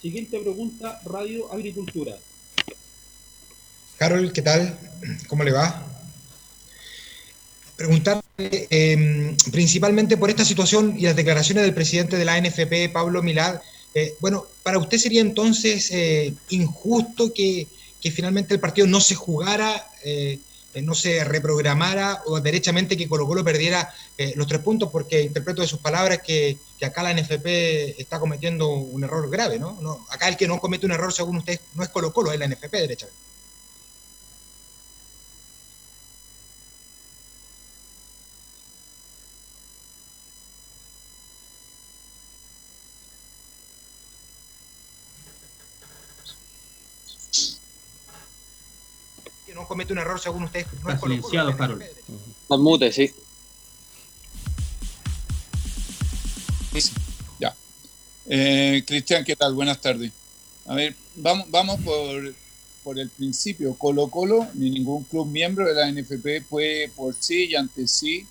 Siguiente 0.00 0.38
pregunta, 0.38 1.00
Radio 1.04 1.52
Agricultura. 1.52 2.16
Carol, 3.96 4.32
¿qué 4.32 4.42
tal? 4.42 4.78
¿Cómo 5.26 5.42
le 5.42 5.50
va? 5.50 5.84
Preguntarle 7.74 8.22
eh, 8.40 9.36
principalmente 9.50 10.16
por 10.16 10.30
esta 10.30 10.44
situación 10.44 10.94
y 10.96 11.02
las 11.02 11.16
declaraciones 11.16 11.64
del 11.64 11.74
presidente 11.74 12.16
de 12.16 12.24
la 12.24 12.40
NFP, 12.40 12.92
Pablo 12.92 13.20
Milad. 13.20 13.60
Eh, 13.94 14.14
bueno, 14.20 14.46
para 14.62 14.78
usted 14.78 14.98
sería 14.98 15.22
entonces 15.22 15.90
eh, 15.90 16.34
injusto 16.50 17.32
que, 17.32 17.66
que, 18.06 18.10
finalmente 18.12 18.54
el 18.54 18.60
partido 18.60 18.86
no 18.86 19.00
se 19.00 19.14
jugara, 19.14 19.88
eh, 20.04 20.38
no 20.82 20.94
se 20.94 21.24
reprogramara 21.24 22.22
o 22.26 22.40
derechamente 22.40 22.96
que 22.96 23.08
Colo 23.08 23.26
Colo 23.26 23.42
perdiera 23.42 23.92
eh, 24.18 24.34
los 24.36 24.46
tres 24.46 24.60
puntos, 24.60 24.90
porque 24.90 25.22
interpreto 25.22 25.62
de 25.62 25.68
sus 25.68 25.80
palabras 25.80 26.20
que, 26.24 26.58
que, 26.78 26.84
acá 26.84 27.02
la 27.02 27.14
NFP 27.14 27.98
está 27.98 28.20
cometiendo 28.20 28.68
un 28.68 29.02
error 29.04 29.28
grave, 29.30 29.58
¿no? 29.58 29.78
¿no? 29.80 30.06
Acá 30.10 30.28
el 30.28 30.36
que 30.36 30.46
no 30.46 30.60
comete 30.60 30.86
un 30.86 30.92
error, 30.92 31.12
según 31.12 31.38
usted, 31.38 31.58
no 31.74 31.82
es 31.82 31.88
Colo 31.88 32.12
Colo, 32.12 32.32
es 32.32 32.38
la 32.38 32.46
NFP 32.46 32.72
derechamente. 32.72 33.18
Comete 49.86 49.92
un 49.92 49.98
error 49.98 50.20
según 50.20 50.42
usted. 50.44 50.66
No 50.82 50.90
Está 50.90 51.00
silenciado, 51.00 51.56
Carol. 51.56 51.84
No 52.48 52.58
mute, 52.58 52.92
sí. 52.92 53.12
Ya. 57.38 57.54
Eh, 58.26 58.84
Cristian, 58.86 59.24
¿qué 59.24 59.36
tal? 59.36 59.54
Buenas 59.54 59.80
tardes. 59.80 60.12
A 60.66 60.74
ver, 60.74 60.94
vamos, 61.16 61.50
vamos 61.50 61.80
por, 61.80 62.34
por 62.82 62.98
el 62.98 63.08
principio. 63.10 63.74
Colo 63.74 64.08
Colo, 64.08 64.46
ni 64.54 64.70
ningún 64.70 65.04
club 65.04 65.26
miembro 65.26 65.66
de 65.66 65.74
la 65.74 65.90
NFP 65.90 66.48
puede 66.48 66.88
por 66.90 67.14
sí 67.14 67.46
y 67.46 67.54
ante 67.54 67.86
sí 67.86 68.26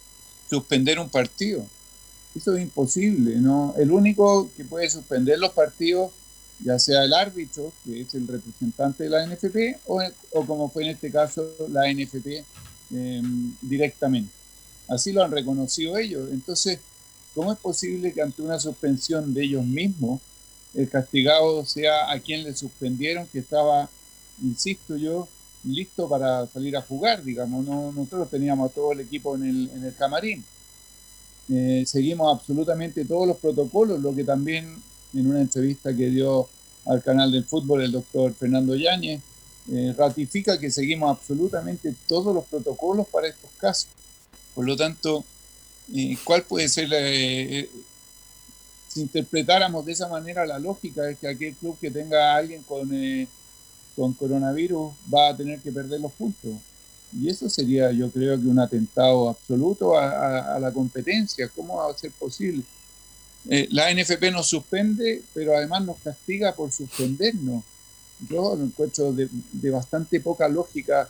suspender 0.50 1.00
un 1.00 1.10
partido. 1.10 1.66
Eso 2.36 2.56
es 2.56 2.64
imposible, 2.64 3.38
¿no? 3.38 3.74
El 3.78 3.92
único 3.92 4.50
que 4.58 4.66
puede 4.66 4.90
suspender 4.90 5.40
los 5.40 5.52
partidos 5.52 6.12
ya 6.64 6.80
sea 6.80 7.04
el 7.04 7.14
árbitro, 7.14 7.72
que 7.84 8.02
es 8.02 8.14
el 8.16 8.28
representante 8.28 9.04
de 9.04 9.10
la 9.10 9.26
NFP, 9.26 9.80
o, 9.88 10.02
o 10.32 10.46
como 10.46 10.70
fue 10.70 10.84
en 10.84 10.92
este 10.92 11.12
caso 11.12 11.46
la 11.70 11.92
NFP 11.92 12.28
eh, 12.94 13.22
directamente. 13.62 14.32
Así 14.88 15.12
lo 15.12 15.24
han 15.24 15.32
reconocido 15.32 15.98
ellos. 15.98 16.30
Entonces, 16.32 16.80
¿cómo 17.34 17.52
es 17.52 17.60
posible 17.60 18.14
que 18.14 18.22
ante 18.22 18.42
una 18.42 18.60
suspensión 18.60 19.34
de 19.34 19.44
ellos 19.44 19.66
mismos, 19.66 20.22
el 20.74 20.90
castigado 20.90 21.66
sea 21.66 22.12
a 22.12 22.20
quien 22.20 22.44
le 22.44 22.56
suspendieron, 22.56 23.28
que 23.28 23.40
estaba, 23.40 23.90
insisto 24.42 24.98
yo, 24.98 25.28
listo 25.64 26.08
para 26.08 26.46
salir 26.48 26.78
a 26.78 26.82
jugar, 26.82 27.24
digamos? 27.24 27.66
No, 27.66 27.92
nosotros 27.92 28.30
teníamos 28.30 28.74
todo 28.74 28.92
el 28.92 29.00
equipo 29.00 29.36
en 29.36 29.44
el, 29.44 29.70
en 29.74 29.84
el 29.84 29.96
camarín. 29.96 30.44
Eh, 31.50 31.84
seguimos 31.86 32.40
absolutamente 32.40 33.06
todos 33.06 33.28
los 33.28 33.38
protocolos, 33.38 34.00
lo 34.00 34.14
que 34.16 34.24
también 34.24 34.82
en 35.16 35.28
una 35.28 35.42
entrevista 35.42 35.96
que 35.96 36.10
dio 36.10 36.48
al 36.86 37.02
canal 37.02 37.32
del 37.32 37.46
fútbol 37.46 37.82
el 37.82 37.92
doctor 37.92 38.34
Fernando 38.34 38.76
Yáñez, 38.76 39.22
eh, 39.72 39.96
ratifica 39.98 40.60
que 40.60 40.70
seguimos 40.70 41.10
absolutamente 41.10 41.96
todos 42.08 42.36
los 42.36 42.46
protocolos 42.46 43.08
para 43.08 43.28
estos 43.28 43.50
casos. 43.58 43.90
Por 44.54 44.66
lo 44.66 44.76
tanto, 44.76 45.24
eh, 45.94 46.16
¿cuál 46.24 46.44
puede 46.44 46.70
ser 46.70 46.90
la, 46.90 46.98
eh, 47.00 47.70
si 48.88 49.02
interpretáramos 49.02 49.86
de 49.86 49.94
esa 49.94 50.08
manera 50.08 50.46
la 50.46 50.60
lógica 50.60 51.10
es 51.10 51.18
que 51.18 51.28
aquel 51.28 51.56
club 51.56 51.78
que 51.80 51.90
tenga 51.90 52.34
a 52.34 52.38
alguien 52.38 52.62
con, 52.64 52.90
con 53.96 54.14
coronavirus 54.14 54.94
va 55.12 55.30
a 55.30 55.38
tener 55.38 55.60
que 55.60 55.72
perder 55.72 56.00
los 56.00 56.12
puntos? 56.12 56.54
Y 57.18 57.30
eso 57.30 57.50
sería, 57.50 57.92
yo 57.92 58.12
creo 58.12 58.40
que 58.40 58.48
un 58.48 58.60
atentado 58.60 59.30
absoluto 59.30 59.98
a, 59.98 60.10
a, 60.10 60.56
a 60.56 60.60
la 60.60 60.72
competencia. 60.72 61.50
¿Cómo 61.56 61.78
va 61.78 61.90
a 61.90 61.98
ser 61.98 62.12
posible? 62.12 62.64
Eh, 63.50 63.68
la 63.72 63.94
NFP 63.94 64.32
nos 64.32 64.48
suspende, 64.48 65.22
pero 65.34 65.56
además 65.56 65.86
nos 65.86 65.98
castiga 65.98 66.54
por 66.56 66.72
suspendernos. 66.72 67.64
Yo 68.30 68.56
lo 68.56 68.64
encuentro 68.64 69.12
de, 69.14 69.30
de 69.52 69.70
bastante 69.70 70.20
poca 70.20 70.48
lógica 70.48 71.10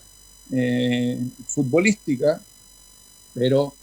eh, 0.52 1.20
futbolística, 1.48 2.42
pero 3.34 3.74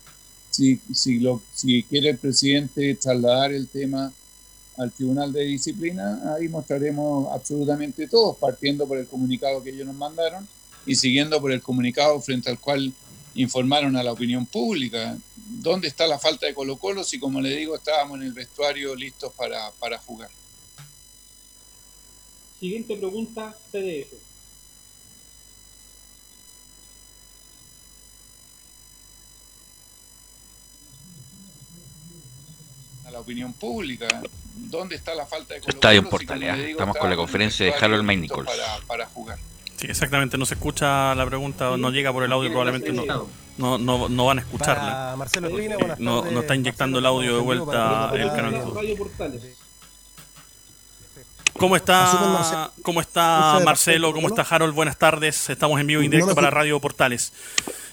si, 0.50 0.80
lo, 1.20 1.42
si 1.52 1.82
quiere 1.84 2.10
el 2.10 2.18
presidente 2.18 2.94
trasladar 2.94 3.52
el 3.52 3.68
tema 3.68 4.12
al 4.76 4.92
Tribunal 4.92 5.32
de 5.32 5.42
Disciplina, 5.42 6.34
ahí 6.34 6.48
mostraremos 6.48 7.28
absolutamente 7.32 8.06
todos, 8.06 8.36
partiendo 8.36 8.86
por 8.86 8.98
el 8.98 9.06
comunicado 9.06 9.62
que 9.62 9.70
ellos 9.70 9.86
nos 9.86 9.96
mandaron 9.96 10.46
y 10.86 10.94
siguiendo 10.94 11.40
por 11.40 11.52
el 11.52 11.62
comunicado 11.62 12.20
frente 12.20 12.50
al 12.50 12.58
cual 12.58 12.92
informaron 13.34 13.96
a 13.96 14.02
la 14.02 14.12
opinión 14.12 14.46
pública. 14.46 15.16
¿Dónde 15.60 15.88
está 15.88 16.06
la 16.06 16.18
falta 16.18 16.46
de 16.46 16.54
Colo 16.54 16.76
Colo 16.76 17.04
si, 17.04 17.18
como 17.18 17.40
le 17.40 17.50
digo, 17.56 17.76
estábamos 17.76 18.18
en 18.18 18.26
el 18.26 18.32
vestuario 18.32 18.94
listos 18.94 19.32
para, 19.34 19.70
para 19.72 19.98
jugar? 19.98 20.30
Siguiente 22.58 22.96
pregunta, 22.96 23.54
CDF. 23.70 24.12
A 33.06 33.10
la 33.10 33.20
opinión 33.20 33.52
pública. 33.52 34.08
¿Dónde 34.54 34.96
está 34.96 35.14
la 35.14 35.26
falta 35.26 35.54
de 35.54 35.60
Colo 35.60 35.80
Colo? 35.80 35.92
Estadio. 35.92 36.56
Si, 36.56 36.70
Estamos 36.70 36.96
con 36.96 37.10
la 37.10 37.16
conferencia 37.16 37.66
de 37.66 37.74
Harold 37.74 38.04
May 38.04 38.16
Nichols. 38.16 38.48
Para, 38.48 38.80
para 38.86 39.06
jugar. 39.06 39.38
Sí, 39.76 39.86
exactamente, 39.88 40.38
no 40.38 40.46
se 40.46 40.54
escucha 40.54 41.14
la 41.14 41.26
pregunta, 41.26 41.76
no 41.76 41.90
llega 41.90 42.12
por 42.12 42.22
el 42.22 42.32
audio, 42.32 42.50
probablemente 42.50 42.92
no, 42.92 43.28
no, 43.58 43.78
no, 43.78 44.08
no 44.08 44.26
van 44.26 44.38
a 44.38 44.42
escucharla. 44.42 45.14
Marcelo 45.16 45.48
Espina, 45.48 45.74
eh, 45.74 45.94
no, 45.98 46.24
no 46.30 46.40
está 46.40 46.54
inyectando 46.54 46.98
el 46.98 47.06
audio 47.06 47.34
de 47.34 47.40
vuelta 47.40 48.10
en 48.14 48.20
el 48.20 48.28
canal. 48.30 48.62
¿Cómo 51.58 51.76
está, 51.76 52.72
¿Cómo 52.82 53.00
está 53.00 53.60
Marcelo? 53.64 54.12
¿Cómo 54.12 54.28
está 54.28 54.42
Harold? 54.42 54.74
Buenas 54.74 54.98
tardes. 54.98 55.50
Estamos 55.50 55.80
en 55.80 55.86
vivo 55.86 56.02
y 56.02 56.08
directo 56.08 56.34
para 56.34 56.50
Radio 56.50 56.80
Portales. 56.80 57.32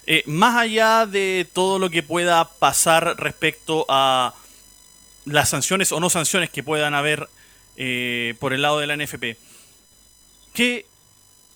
Eh, 0.08 0.24
más 0.26 0.56
allá 0.56 1.06
de 1.06 1.48
todo 1.54 1.78
lo 1.78 1.90
que 1.90 2.02
pueda 2.02 2.46
pasar 2.46 3.16
respecto 3.20 3.86
a 3.90 4.34
las 5.26 5.50
sanciones 5.50 5.92
o 5.92 6.00
no 6.00 6.10
sanciones 6.10 6.50
que 6.50 6.64
puedan 6.64 6.96
haber 6.96 7.30
eh, 7.78 8.36
por 8.40 8.54
el 8.54 8.62
lado 8.62 8.80
de 8.80 8.88
la 8.88 8.98
NFP, 8.98 9.38
¿qué 10.54 10.86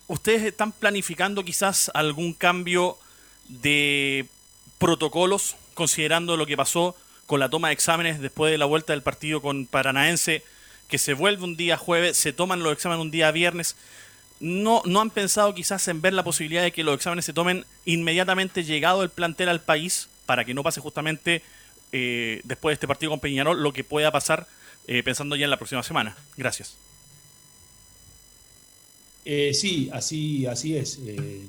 ¿Ustedes 0.07 0.43
están 0.43 0.71
planificando 0.71 1.43
quizás 1.43 1.89
algún 1.93 2.33
cambio 2.33 2.97
de 3.47 4.27
protocolos, 4.77 5.55
considerando 5.73 6.35
lo 6.37 6.45
que 6.45 6.57
pasó 6.57 6.95
con 7.25 7.39
la 7.39 7.49
toma 7.49 7.69
de 7.69 7.73
exámenes 7.73 8.19
después 8.19 8.51
de 8.51 8.57
la 8.57 8.65
vuelta 8.65 8.93
del 8.93 9.01
partido 9.01 9.41
con 9.41 9.65
Paranaense, 9.65 10.43
que 10.89 10.97
se 10.97 11.13
vuelve 11.13 11.43
un 11.43 11.55
día 11.55 11.77
jueves, 11.77 12.17
se 12.17 12.33
toman 12.33 12.61
los 12.63 12.73
exámenes 12.73 13.01
un 13.01 13.11
día 13.11 13.31
viernes? 13.31 13.75
¿No, 14.39 14.81
¿No 14.85 14.99
han 14.99 15.09
pensado 15.09 15.55
quizás 15.55 15.87
en 15.87 16.01
ver 16.01 16.13
la 16.13 16.23
posibilidad 16.23 16.63
de 16.63 16.73
que 16.73 16.83
los 16.83 16.95
exámenes 16.95 17.23
se 17.23 17.33
tomen 17.33 17.65
inmediatamente 17.85 18.65
llegado 18.65 19.03
el 19.03 19.09
plantel 19.09 19.47
al 19.47 19.61
país, 19.61 20.09
para 20.25 20.43
que 20.43 20.53
no 20.53 20.63
pase 20.63 20.81
justamente 20.81 21.41
eh, 21.93 22.41
después 22.43 22.71
de 22.71 22.73
este 22.75 22.87
partido 22.87 23.11
con 23.11 23.21
Peñarol 23.21 23.63
lo 23.63 23.71
que 23.71 23.83
pueda 23.83 24.11
pasar 24.11 24.47
eh, 24.87 25.01
pensando 25.01 25.37
ya 25.37 25.45
en 25.45 25.51
la 25.51 25.57
próxima 25.57 25.81
semana? 25.81 26.17
Gracias. 26.35 26.75
Eh, 29.25 29.53
sí, 29.53 29.89
así, 29.93 30.45
así 30.45 30.75
es. 30.75 30.99
Eh, 31.05 31.41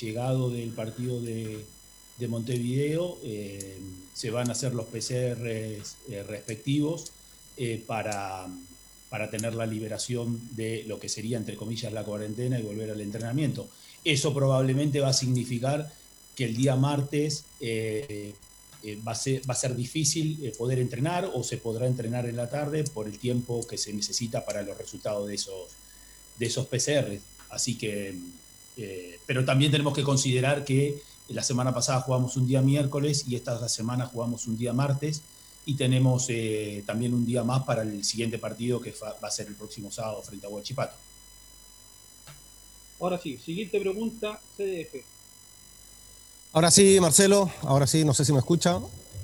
llegado 0.00 0.50
del 0.50 0.70
partido 0.70 1.20
de, 1.20 1.64
de 2.18 2.28
Montevideo, 2.28 3.18
eh, 3.22 3.78
se 4.14 4.30
van 4.30 4.48
a 4.48 4.52
hacer 4.52 4.74
los 4.74 4.86
PCR 4.86 5.42
respectivos 6.26 7.12
para, 7.86 8.46
para 9.10 9.30
tener 9.30 9.54
la 9.54 9.66
liberación 9.66 10.40
de 10.54 10.84
lo 10.86 10.98
que 10.98 11.08
sería, 11.08 11.36
entre 11.36 11.56
comillas, 11.56 11.92
la 11.92 12.04
cuarentena 12.04 12.58
y 12.58 12.62
volver 12.62 12.90
al 12.90 13.00
entrenamiento. 13.00 13.68
Eso 14.04 14.32
probablemente 14.32 15.00
va 15.00 15.08
a 15.08 15.12
significar 15.12 15.92
que 16.34 16.44
el 16.44 16.56
día 16.56 16.76
martes 16.76 17.44
va, 19.06 19.12
a 19.12 19.14
ser, 19.14 19.48
va 19.48 19.54
a 19.54 19.56
ser 19.56 19.74
difícil 19.76 20.52
poder 20.56 20.78
entrenar 20.78 21.30
o 21.32 21.42
se 21.42 21.58
podrá 21.58 21.86
entrenar 21.86 22.26
en 22.26 22.36
la 22.36 22.48
tarde 22.48 22.84
por 22.84 23.06
el 23.06 23.18
tiempo 23.18 23.66
que 23.66 23.78
se 23.78 23.92
necesita 23.92 24.44
para 24.44 24.62
los 24.62 24.78
resultados 24.78 25.28
de 25.28 25.34
esos 25.34 25.68
de 26.38 26.46
esos 26.46 26.66
PCR. 26.66 27.18
Así 27.50 27.76
que, 27.76 28.14
eh, 28.76 29.18
pero 29.26 29.44
también 29.44 29.70
tenemos 29.70 29.94
que 29.94 30.02
considerar 30.02 30.64
que 30.64 31.02
la 31.28 31.42
semana 31.42 31.74
pasada 31.74 32.00
jugamos 32.00 32.36
un 32.36 32.46
día 32.46 32.62
miércoles 32.62 33.24
y 33.26 33.36
esta 33.36 33.68
semana 33.68 34.06
jugamos 34.06 34.46
un 34.46 34.56
día 34.56 34.72
martes 34.72 35.22
y 35.66 35.74
tenemos 35.74 36.26
eh, 36.28 36.82
también 36.86 37.12
un 37.12 37.26
día 37.26 37.44
más 37.44 37.64
para 37.64 37.82
el 37.82 38.02
siguiente 38.02 38.38
partido 38.38 38.80
que 38.80 38.94
va 39.02 39.28
a 39.28 39.30
ser 39.30 39.48
el 39.48 39.54
próximo 39.54 39.90
sábado 39.90 40.22
frente 40.22 40.46
a 40.46 40.48
Huachipato. 40.48 40.96
Ahora 43.00 43.18
sí, 43.18 43.38
siguiente 43.44 43.78
pregunta, 43.78 44.40
CDF. 44.56 45.04
Ahora 46.52 46.70
sí, 46.70 46.98
Marcelo, 47.00 47.50
ahora 47.62 47.86
sí, 47.86 48.04
no 48.04 48.14
sé 48.14 48.24
si 48.24 48.32
me 48.32 48.38
escucha. 48.38 48.80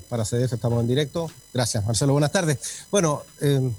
Para 0.09 0.25
CDF 0.25 0.53
estamos 0.53 0.81
en 0.81 0.89
directo. 0.89 1.31
Gracias, 1.53 1.85
Marcelo, 1.85 2.13
buenas 2.13 2.31
tardes. 2.31 2.87
Bueno, 2.91 3.23
eh, 3.41 3.71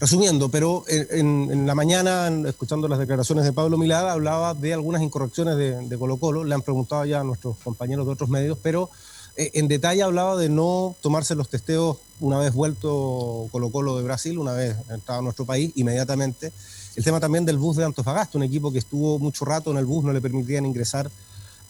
resumiendo, 0.00 0.50
pero 0.50 0.84
en, 0.88 1.66
la 1.66 1.74
mañana, 1.74 2.28
escuchando 2.48 2.88
las 2.88 2.98
declaraciones 2.98 3.44
de 3.44 3.52
Pablo 3.52 3.78
Milada, 3.78 4.12
hablaba 4.12 4.54
de 4.54 4.74
algunas 4.74 5.02
incorrecciones 5.02 5.56
de, 5.56 5.88
de 5.88 5.98
Colo 5.98 6.16
Colo. 6.16 6.44
Le 6.44 6.54
han 6.54 6.62
preguntado 6.62 7.04
ya 7.04 7.20
a 7.20 7.24
nuestros 7.24 7.56
compañeros 7.58 8.06
de 8.06 8.12
otros 8.12 8.28
medios, 8.28 8.58
pero 8.62 8.90
eh, 9.36 9.50
en 9.54 9.66
detalle 9.66 10.02
hablaba 10.02 10.36
de 10.36 10.48
no 10.48 10.94
tomarse 11.00 11.34
los 11.34 11.48
testeos 11.48 11.96
una 12.20 12.38
vez 12.38 12.52
vuelto 12.54 13.48
Colo 13.50 13.70
Colo 13.70 13.96
de 13.96 14.04
Brasil, 14.04 14.38
una 14.38 14.52
vez 14.52 14.76
entrado 14.90 15.20
a 15.20 15.22
nuestro 15.22 15.44
país, 15.44 15.72
inmediatamente. 15.74 16.52
El 16.94 17.02
tema 17.02 17.18
también 17.18 17.44
del 17.44 17.58
bus 17.58 17.76
de 17.76 17.84
Antofagasta, 17.84 18.38
un 18.38 18.44
equipo 18.44 18.70
que 18.70 18.78
estuvo 18.78 19.18
mucho 19.18 19.44
rato 19.44 19.72
en 19.72 19.78
el 19.78 19.84
bus, 19.84 20.04
no 20.04 20.12
le 20.12 20.20
permitían 20.20 20.64
ingresar 20.64 21.10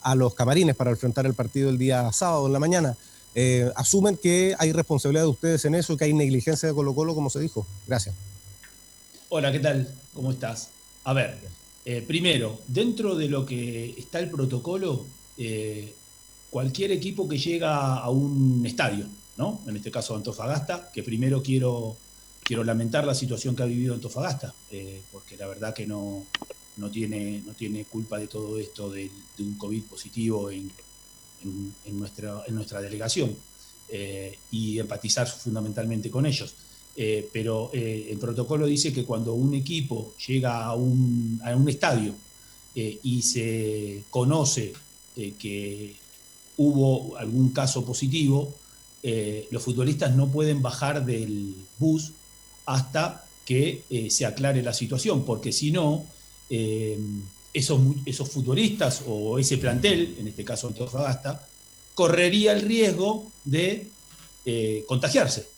a 0.03 0.13
los 0.13 0.35
camarines 0.35 0.75
para 0.75 0.91
enfrentar 0.91 1.25
el 1.25 1.33
partido 1.33 1.69
el 1.69 1.79
día 1.79 2.11
sábado 2.11 2.45
en 2.45 2.53
la 2.53 2.59
mañana. 2.59 2.95
Eh, 3.37 3.69
¿Asumen 3.75 4.15
que 4.15 4.55
hay 4.57 4.71
responsabilidad 4.71 5.23
de 5.23 5.29
ustedes 5.29 5.65
en 5.65 5.75
eso, 5.75 5.97
que 5.97 6.05
hay 6.05 6.13
negligencia 6.13 6.69
de 6.69 6.73
Colo 6.73 6.95
Colo, 6.95 7.13
como 7.13 7.29
se 7.29 7.41
dijo? 7.41 7.67
Gracias. 7.85 8.15
Hola, 9.27 9.51
¿qué 9.51 9.59
tal? 9.59 9.93
¿Cómo 10.13 10.31
estás? 10.31 10.69
A 11.03 11.11
ver, 11.11 11.37
eh, 11.83 12.01
primero, 12.07 12.61
dentro 12.67 13.13
de 13.15 13.27
lo 13.27 13.45
que 13.45 13.93
está 13.97 14.19
el 14.19 14.29
protocolo, 14.29 15.05
eh, 15.37 15.93
cualquier 16.49 16.93
equipo 16.93 17.27
que 17.27 17.37
llega 17.37 17.97
a 17.97 18.09
un 18.09 18.65
estadio, 18.65 19.05
¿no? 19.35 19.59
En 19.67 19.75
este 19.75 19.91
caso 19.91 20.15
Antofagasta, 20.15 20.89
que 20.93 21.03
primero 21.03 21.43
quiero, 21.43 21.97
quiero 22.41 22.63
lamentar 22.63 23.05
la 23.05 23.13
situación 23.13 23.53
que 23.53 23.63
ha 23.63 23.65
vivido 23.65 23.93
Antofagasta, 23.93 24.53
porque 25.11 25.35
la 25.35 25.47
verdad 25.47 25.73
que 25.73 25.85
no, 25.85 26.23
no, 26.77 26.89
tiene, 26.89 27.43
no 27.45 27.51
tiene 27.51 27.83
culpa 27.83 28.17
de 28.17 28.27
todo 28.27 28.57
esto 28.57 28.89
de, 28.89 29.11
de 29.37 29.43
un 29.43 29.57
COVID 29.57 29.83
positivo 29.83 30.49
en, 30.49 30.71
en, 31.85 31.99
nuestra, 31.99 32.43
en 32.47 32.55
nuestra 32.55 32.81
delegación 32.81 33.35
eh, 33.89 34.37
y 34.51 34.79
empatizar 34.79 35.27
fundamentalmente 35.27 36.09
con 36.09 36.25
ellos. 36.25 36.53
Eh, 36.97 37.29
pero 37.31 37.69
eh, 37.73 38.07
el 38.09 38.17
protocolo 38.17 38.65
dice 38.65 38.91
que 38.91 39.03
cuando 39.03 39.33
un 39.33 39.53
equipo 39.53 40.15
llega 40.25 40.65
a 40.65 40.73
un, 40.73 41.39
a 41.43 41.55
un 41.55 41.69
estadio 41.69 42.13
y 42.77 43.21
se 43.21 44.03
conoce 44.09 44.73
que 45.15 45.95
hubo 46.57 47.15
algún 47.15 47.51
caso 47.51 47.85
positivo, 47.85 48.53
los 49.49 49.63
futbolistas 49.63 50.13
no 50.13 50.27
pueden 50.27 50.61
bajar 50.61 51.05
del 51.05 51.55
bus 51.79 52.11
hasta 52.65 53.25
que 53.45 53.83
se 54.09 54.25
aclare 54.25 54.61
la 54.61 54.73
situación, 54.73 55.23
porque 55.23 55.53
si 55.53 55.71
no, 55.71 56.03
esos, 57.55 57.79
esos 58.05 58.29
futbolistas 58.29 59.03
o 59.07 59.39
ese 59.39 59.57
plantel, 59.57 60.15
en 60.19 60.27
este 60.27 60.43
caso 60.43 60.67
Antofagasta, 60.67 61.47
correría 61.95 62.51
el 62.51 62.61
riesgo 62.61 63.31
de 63.43 63.89
contagiarse. 64.87 65.55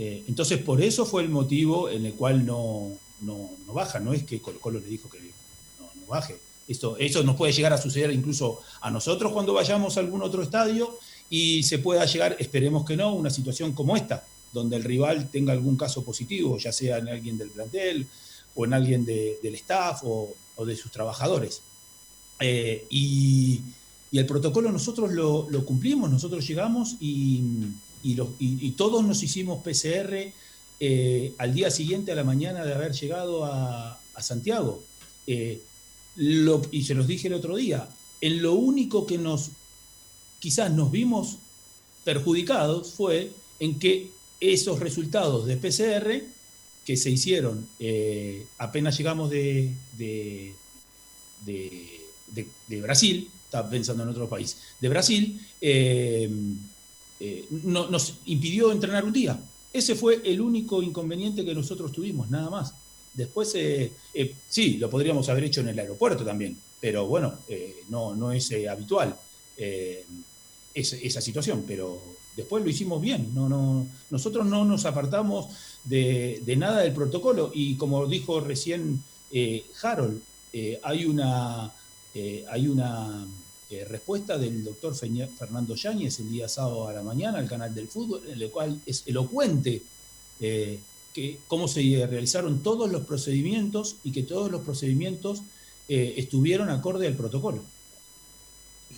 Eh, 0.00 0.22
entonces, 0.28 0.58
por 0.58 0.80
eso 0.80 1.04
fue 1.04 1.22
el 1.22 1.28
motivo 1.28 1.90
en 1.90 2.06
el 2.06 2.14
cual 2.14 2.46
no, 2.46 2.92
no, 3.20 3.50
no 3.66 3.72
baja. 3.72 3.98
No 3.98 4.12
es 4.12 4.22
que 4.22 4.40
Colo 4.40 4.60
Colo 4.60 4.78
le 4.78 4.86
dijo 4.86 5.10
que 5.10 5.18
no, 5.18 6.06
baje. 6.06 6.36
Esto, 6.68 6.96
eso 6.98 7.24
nos 7.24 7.34
puede 7.34 7.52
llegar 7.52 7.72
a 7.72 7.78
suceder 7.78 8.12
incluso 8.12 8.60
a 8.80 8.92
nosotros 8.92 9.32
cuando 9.32 9.54
vayamos 9.54 9.96
a 9.96 10.00
algún 10.00 10.22
otro 10.22 10.42
estadio 10.42 10.96
y 11.28 11.64
se 11.64 11.80
pueda 11.80 12.04
llegar, 12.04 12.36
esperemos 12.38 12.84
que 12.86 12.96
no, 12.96 13.12
una 13.12 13.30
situación 13.30 13.72
como 13.72 13.96
esta, 13.96 14.24
donde 14.52 14.76
el 14.76 14.84
rival 14.84 15.30
tenga 15.32 15.52
algún 15.52 15.76
caso 15.76 16.04
positivo, 16.04 16.58
ya 16.58 16.70
sea 16.70 16.98
en 16.98 17.08
alguien 17.08 17.36
del 17.36 17.50
plantel 17.50 18.06
o 18.54 18.66
en 18.66 18.74
alguien 18.74 19.04
de, 19.04 19.40
del 19.42 19.56
staff 19.56 20.04
o, 20.58 20.66
de 20.66 20.76
sus 20.76 20.92
trabajadores. 20.92 21.62
Eh, 22.40 22.86
y, 22.90 23.62
el 24.10 24.24
protocolo 24.24 24.72
nosotros 24.72 25.12
lo, 25.12 25.64
cumplimos, 25.66 26.10
nosotros 26.10 26.46
llegamos 26.46 26.96
y 26.98 27.42
todos 28.76 29.04
nos 29.04 29.22
hicimos 29.22 29.62
PCR 29.62 30.32
eh, 30.80 31.34
al 31.38 31.54
día 31.54 31.70
siguiente 31.72 32.12
a 32.12 32.14
la 32.14 32.22
mañana 32.22 32.64
de 32.64 32.72
haber 32.72 32.92
llegado 32.92 33.44
a, 33.44 34.00
Santiago. 34.18 34.82
Eh, 35.28 35.62
y 36.72 36.82
se 36.82 36.94
los 36.94 37.06
dije 37.06 37.28
el 37.28 37.34
otro 37.34 37.54
día, 37.54 37.88
en 38.20 38.42
lo 38.42 38.54
único 38.54 39.06
que 39.06 39.16
nos 39.16 39.50
quizás 40.40 40.72
nos 40.72 40.90
vimos 40.90 41.36
perjudicados 42.02 42.94
fue 42.94 43.30
en 43.60 43.78
que 43.78 44.10
esos 44.40 44.80
resultados 44.80 45.46
de 45.46 45.56
PCR 45.56 46.24
que 46.88 46.96
se 46.96 47.10
hicieron 47.10 47.68
eh, 47.78 48.46
apenas 48.56 48.96
llegamos 48.96 49.28
de, 49.28 49.74
de, 49.98 50.54
de, 51.44 52.80
Brasil, 52.80 53.30
estaba 53.44 53.68
pensando 53.68 54.04
en 54.04 54.08
otro 54.08 54.26
país, 54.26 54.56
de 54.80 54.88
Brasil, 54.88 55.38
eh, 55.60 56.30
eh, 57.20 57.44
no, 57.50 57.90
nos 57.90 58.14
impidió 58.24 58.72
entrenar 58.72 59.04
un 59.04 59.12
día. 59.12 59.38
Ese 59.70 59.96
fue 59.96 60.22
el 60.24 60.40
único 60.40 60.82
inconveniente 60.82 61.44
que 61.44 61.54
nosotros 61.54 61.92
tuvimos, 61.92 62.30
nada 62.30 62.48
más. 62.48 62.72
Después, 63.12 63.54
sí, 64.48 64.78
lo 64.78 64.88
podríamos 64.88 65.28
haber 65.28 65.44
hecho 65.44 65.60
en 65.60 65.68
el 65.68 65.78
aeropuerto 65.78 66.24
también, 66.24 66.56
pero 66.80 67.06
bueno, 67.06 67.34
no, 67.90 68.14
no 68.14 68.32
es 68.32 68.50
habitual 68.66 69.14
esa, 70.74 70.96
esa 70.96 71.20
situación, 71.20 71.64
pero 71.68 72.00
después 72.38 72.64
lo 72.64 72.70
hicimos 72.70 73.02
bien. 73.02 73.34
No, 73.34 73.50
no, 73.50 73.86
nosotros 74.10 74.46
no 74.46 74.64
nos 74.64 74.86
apartamos 74.86 75.48
de, 75.84 76.40
de 76.46 76.56
nada 76.56 76.80
del 76.80 76.94
protocolo 76.94 77.50
y 77.52 77.76
como 77.76 78.06
dijo 78.06 78.40
recién 78.40 79.02
Harold, 79.82 80.22
hay 80.82 81.04
una... 81.04 81.70
hay 82.50 82.66
una 82.66 83.26
eh, 83.70 83.84
respuesta 83.84 84.38
del 84.38 84.64
doctor 84.64 84.94
Fernando 84.94 85.74
Yáñez 85.74 86.20
el 86.20 86.30
día 86.30 86.48
sábado 86.48 86.88
a 86.88 86.92
la 86.94 87.02
mañana 87.02 87.36
al 87.36 87.46
canal 87.46 87.74
del 87.74 87.86
fútbol, 87.86 88.22
en 88.26 88.40
el 88.40 88.50
cual 88.50 88.80
es 88.86 89.06
elocuente 89.06 89.82
eh, 90.40 90.80
que 91.12 91.38
cómo 91.46 91.68
se 91.68 91.80
realizaron 92.06 92.62
todos 92.62 92.90
los 92.90 93.04
procedimientos 93.04 93.96
y 94.04 94.12
que 94.12 94.22
todos 94.22 94.50
los 94.50 94.62
procedimientos 94.62 95.42
eh, 95.86 96.14
estuvieron 96.16 96.70
acorde 96.70 97.08
al 97.08 97.12
protocolo. 97.12 97.62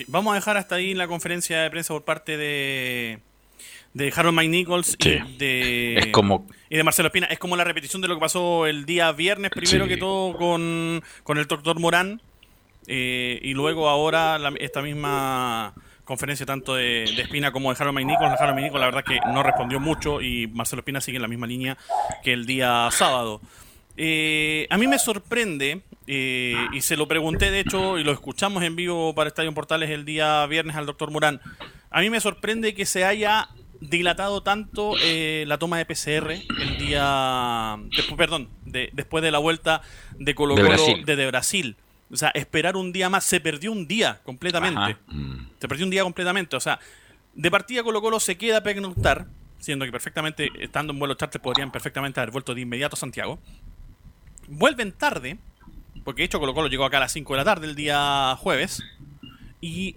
Vamos 0.07 0.31
a 0.31 0.35
dejar 0.37 0.57
hasta 0.57 0.77
ahí 0.77 0.95
la 0.95 1.09
conferencia 1.09 1.63
de 1.63 1.71
prensa 1.71 1.93
por 1.93 2.05
parte 2.05 2.37
de, 2.37 3.19
de 3.95 4.13
Harold 4.15 4.37
Mike 4.37 4.49
Nichols 4.51 4.97
sí. 5.01 5.19
y, 5.25 5.37
de, 5.37 6.11
como... 6.13 6.47
y 6.69 6.77
de 6.77 6.85
Marcelo 6.85 7.09
Espina. 7.09 7.27
Es 7.27 7.39
como 7.39 7.57
la 7.57 7.65
repetición 7.65 8.03
de 8.03 8.09
lo 8.09 8.15
que 8.15 8.21
pasó 8.21 8.67
el 8.67 8.87
día 8.87 9.11
viernes, 9.13 9.51
primero 9.51 9.85
sí. 9.85 9.91
que 9.91 9.97
todo, 9.97 10.37
con, 10.37 11.03
con 11.23 11.39
el 11.39 11.47
doctor 11.47 11.79
Morán 11.81 12.21
eh, 12.87 13.39
y 13.43 13.55
luego 13.55 13.89
ahora 13.89 14.39
la, 14.39 14.53
esta 14.59 14.83
misma 14.83 15.75
conferencia 16.05 16.45
tanto 16.45 16.75
de, 16.75 17.09
de, 17.15 17.23
Espina 17.23 17.53
como 17.53 17.73
de 17.73 17.77
Harold 17.79 17.95
Maynicols. 17.95 18.41
Harold 18.41 18.55
Maynicols 18.55 18.81
la 18.81 18.87
verdad 18.87 19.05
que 19.05 19.21
no 19.33 19.43
respondió 19.43 19.79
mucho 19.79 20.21
y 20.21 20.49
Marcelo 20.49 20.81
Espina 20.81 21.01
sigue 21.01 21.17
en 21.17 21.23
la 21.23 21.29
misma 21.29 21.47
línea 21.47 21.77
que 22.23 22.33
el 22.33 22.47
día 22.47 22.89
sábado. 22.91 23.41
Eh, 23.97 24.67
a 24.71 24.79
mí 24.79 24.87
me 24.87 24.99
sorprende, 24.99 25.83
y 26.15 26.81
se 26.81 26.97
lo 26.97 27.07
pregunté 27.07 27.51
de 27.51 27.61
hecho, 27.61 27.99
y 27.99 28.05
lo 28.05 28.13
escuchamos 28.13 28.63
en 28.63 28.77
vivo 28.77 29.15
para 29.15 29.29
Estadio 29.29 29.53
Portales 29.55 29.91
el 29.91 30.05
día 30.05 30.45
viernes 30.47 30.77
al 30.77 30.87
doctor 30.87 31.11
Morán, 31.11 31.41
a 31.91 32.01
mí 32.01 32.11
me 32.11 32.21
sorprende 32.21 32.75
que 32.75 32.87
se 32.87 33.05
haya 33.05 33.49
dilatado 33.81 34.43
tanto 34.43 34.95
eh, 35.03 35.45
la 35.47 35.59
toma 35.59 35.79
de 35.79 35.87
PCR 35.87 36.31
el 36.33 36.79
día, 36.79 37.77
después, 37.97 38.17
perdón, 38.17 38.49
de, 38.65 38.91
después 38.93 39.23
de 39.23 39.31
la 39.31 39.39
vuelta 39.39 39.83
de 40.19 40.35
Colo 40.35 40.55
Colo 40.55 40.71
de, 40.71 41.03
de, 41.05 41.17
de 41.17 41.27
Brasil. 41.27 41.77
O 42.13 42.17
sea, 42.17 42.31
esperar 42.31 42.77
un 42.77 42.93
día 42.93 43.09
más, 43.09 43.25
se 43.25 43.41
perdió 43.41 43.73
un 43.73 43.87
día 43.87 44.21
completamente. 44.25 44.97
Mm. 45.07 45.47
Se 45.61 45.69
perdió 45.69 45.85
un 45.85 45.91
día 45.91 46.03
completamente. 46.03 46.57
O 46.57 46.61
sea, 46.61 46.79
de 47.35 47.51
partida 47.51 47.83
Colo 47.83 48.03
Colo 48.03 48.21
se 48.21 48.37
queda 48.37 48.59
a 48.59 48.63
pernoctar, 48.63 49.27
siendo 49.59 49.85
que 49.85 49.93
perfectamente, 49.93 50.51
estando 50.59 50.93
en 50.93 50.99
vuelo 50.99 51.15
charter, 51.15 51.41
podrían 51.41 51.71
perfectamente 51.71 52.21
haber 52.21 52.33
vuelto 52.33 52.55
de 52.55 52.61
inmediato 52.61 52.97
a 52.97 52.99
Santiago. 52.99 53.39
Vuelven 54.49 54.93
tarde, 54.93 55.39
porque 56.11 56.23
de 56.23 56.27
hecho 56.27 56.41
Colo 56.41 56.55
Colo 56.55 56.67
llegó 56.67 56.85
acá 56.85 56.97
a 56.97 57.01
las 57.01 57.13
5 57.13 57.35
de 57.35 57.37
la 57.37 57.45
tarde 57.45 57.69
el 57.69 57.77
día 57.77 58.35
jueves. 58.41 58.83
Y, 59.61 59.95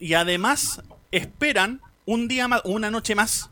y 0.00 0.14
además 0.14 0.82
esperan 1.12 1.80
un 2.04 2.26
día 2.26 2.48
más, 2.48 2.62
una 2.64 2.90
noche 2.90 3.14
más, 3.14 3.48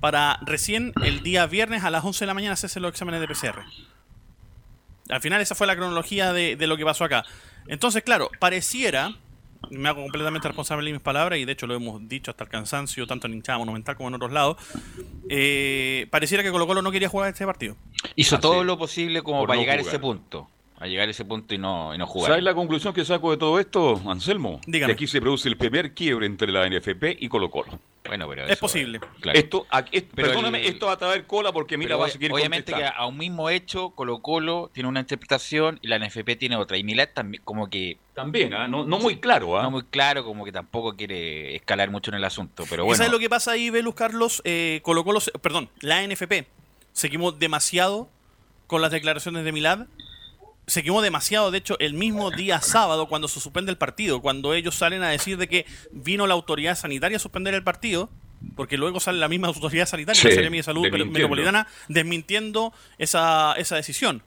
para 0.00 0.40
recién 0.42 0.92
el 1.04 1.22
día 1.22 1.46
viernes 1.46 1.84
a 1.84 1.90
las 1.90 2.04
11 2.04 2.24
de 2.24 2.26
la 2.26 2.34
mañana 2.34 2.54
hacerse 2.54 2.80
los 2.80 2.90
exámenes 2.90 3.20
de 3.20 3.28
PCR. 3.28 3.62
Al 5.10 5.20
final 5.20 5.40
esa 5.40 5.54
fue 5.54 5.68
la 5.68 5.76
cronología 5.76 6.32
de, 6.32 6.56
de, 6.56 6.66
lo 6.66 6.76
que 6.76 6.84
pasó 6.84 7.04
acá. 7.04 7.24
Entonces, 7.68 8.02
claro, 8.02 8.30
pareciera, 8.40 9.14
me 9.70 9.88
hago 9.88 10.02
completamente 10.02 10.48
responsable 10.48 10.86
de 10.86 10.94
mis 10.94 11.02
palabras, 11.02 11.38
y 11.38 11.44
de 11.44 11.52
hecho 11.52 11.68
lo 11.68 11.76
hemos 11.76 12.08
dicho 12.08 12.32
hasta 12.32 12.42
el 12.42 12.50
cansancio, 12.50 13.06
tanto 13.06 13.28
en 13.28 13.34
hinchada 13.34 13.58
monumental 13.58 13.94
como 13.94 14.08
en 14.08 14.16
otros 14.16 14.32
lados, 14.32 14.56
eh, 15.28 16.08
pareciera 16.10 16.42
que 16.42 16.50
Colo 16.50 16.66
Colo 16.66 16.82
no 16.82 16.90
quería 16.90 17.08
jugar 17.08 17.28
este 17.28 17.46
partido. 17.46 17.76
Hizo 18.16 18.34
Así 18.34 18.42
todo 18.42 18.64
lo 18.64 18.76
posible 18.76 19.22
como 19.22 19.46
para 19.46 19.54
no 19.54 19.60
llegar 19.60 19.78
jugar. 19.78 19.86
a 19.86 19.96
ese 19.96 20.00
punto. 20.00 20.50
A 20.80 20.86
llegar 20.86 21.08
a 21.08 21.10
ese 21.10 21.24
punto 21.24 21.54
y 21.54 21.58
no, 21.58 21.94
y 21.94 21.98
no 21.98 22.06
jugar. 22.06 22.30
¿Sabes 22.30 22.44
la 22.44 22.54
conclusión 22.54 22.94
que 22.94 23.04
saco 23.04 23.30
de 23.30 23.36
todo 23.36 23.58
esto, 23.58 24.00
Anselmo? 24.06 24.60
Dígame. 24.66 24.92
Que 24.92 24.94
aquí 24.94 25.06
se 25.06 25.20
produce 25.20 25.48
el 25.48 25.56
primer 25.56 25.92
quiebre 25.94 26.26
entre 26.26 26.52
la 26.52 26.66
NFP 26.68 27.16
y 27.20 27.28
Colo 27.28 27.50
Colo. 27.50 27.78
Bueno, 28.06 28.26
pero 28.26 28.46
Es 28.46 28.56
posible. 28.58 29.00
Claro. 29.20 29.38
Esto, 29.38 29.66
aquí- 29.68 30.00
Pero 30.14 30.28
perdóname, 30.28 30.60
el- 30.66 30.72
esto 30.72 30.86
va 30.86 30.92
a 30.92 30.96
traer 30.96 31.26
cola 31.26 31.52
porque 31.52 31.76
mira, 31.76 31.96
va 31.96 32.06
a 32.06 32.08
seguir 32.08 32.32
obviamente 32.32 32.72
que 32.72 32.82
a 32.84 33.04
un 33.06 33.18
mismo 33.18 33.50
hecho 33.50 33.90
Colo 33.90 34.20
Colo 34.20 34.70
tiene 34.72 34.88
una 34.88 35.00
interpretación 35.00 35.78
y 35.82 35.88
la 35.88 35.96
NFP 35.98 36.36
tiene 36.36 36.56
otra. 36.56 36.78
Y 36.78 36.84
Milad 36.84 37.08
también 37.12 37.42
como 37.44 37.68
que... 37.68 37.98
También, 38.14 38.54
¿ah? 38.54 38.66
no, 38.66 38.84
no 38.86 38.98
muy 38.98 39.18
claro. 39.18 39.58
¿ah? 39.58 39.62
No 39.62 39.70
muy 39.70 39.82
claro, 39.82 40.24
como 40.24 40.44
que 40.46 40.52
tampoco 40.52 40.96
quiere 40.96 41.54
escalar 41.56 41.90
mucho 41.90 42.10
en 42.10 42.16
el 42.16 42.24
asunto. 42.24 42.64
Pero 42.70 42.84
¿Y 42.84 42.86
bueno, 42.86 42.96
sabes 42.96 43.12
lo 43.12 43.18
que 43.18 43.28
pasa 43.28 43.52
ahí, 43.52 43.68
Velus 43.68 43.94
Carlos? 43.94 44.40
Eh, 44.46 44.80
Colo 44.84 45.04
Colo 45.04 45.20
perdón, 45.42 45.68
la 45.80 46.02
NFP 46.02 46.46
se 46.92 47.10
quemó 47.10 47.32
demasiado 47.32 48.08
con 48.66 48.80
las 48.80 48.90
declaraciones 48.90 49.44
de 49.44 49.52
Milad. 49.52 49.86
Se 50.68 50.82
quemó 50.82 51.02
demasiado, 51.02 51.50
de 51.50 51.58
hecho, 51.58 51.76
el 51.80 51.94
mismo 51.94 52.30
día 52.30 52.60
sábado 52.60 53.08
cuando 53.08 53.26
se 53.26 53.40
suspende 53.40 53.70
el 53.72 53.78
partido, 53.78 54.20
cuando 54.20 54.54
ellos 54.54 54.74
salen 54.76 55.02
a 55.02 55.08
decir 55.08 55.36
de 55.36 55.48
que 55.48 55.66
vino 55.90 56.26
la 56.26 56.34
autoridad 56.34 56.76
sanitaria 56.76 57.16
a 57.16 57.20
suspender 57.20 57.54
el 57.54 57.64
partido, 57.64 58.10
porque 58.54 58.76
luego 58.76 59.00
sale 59.00 59.18
la 59.18 59.28
misma 59.28 59.48
autoridad 59.48 59.86
sanitaria, 59.86 60.20
Sí, 60.20 60.28
la 60.28 60.34
Seremi 60.34 60.58
de 60.58 60.62
Salud 60.62 60.82
desmintiendo. 60.82 61.12
Metropolitana, 61.12 61.66
desmintiendo 61.88 62.72
esa, 62.98 63.54
esa 63.54 63.76
decisión. 63.76 64.22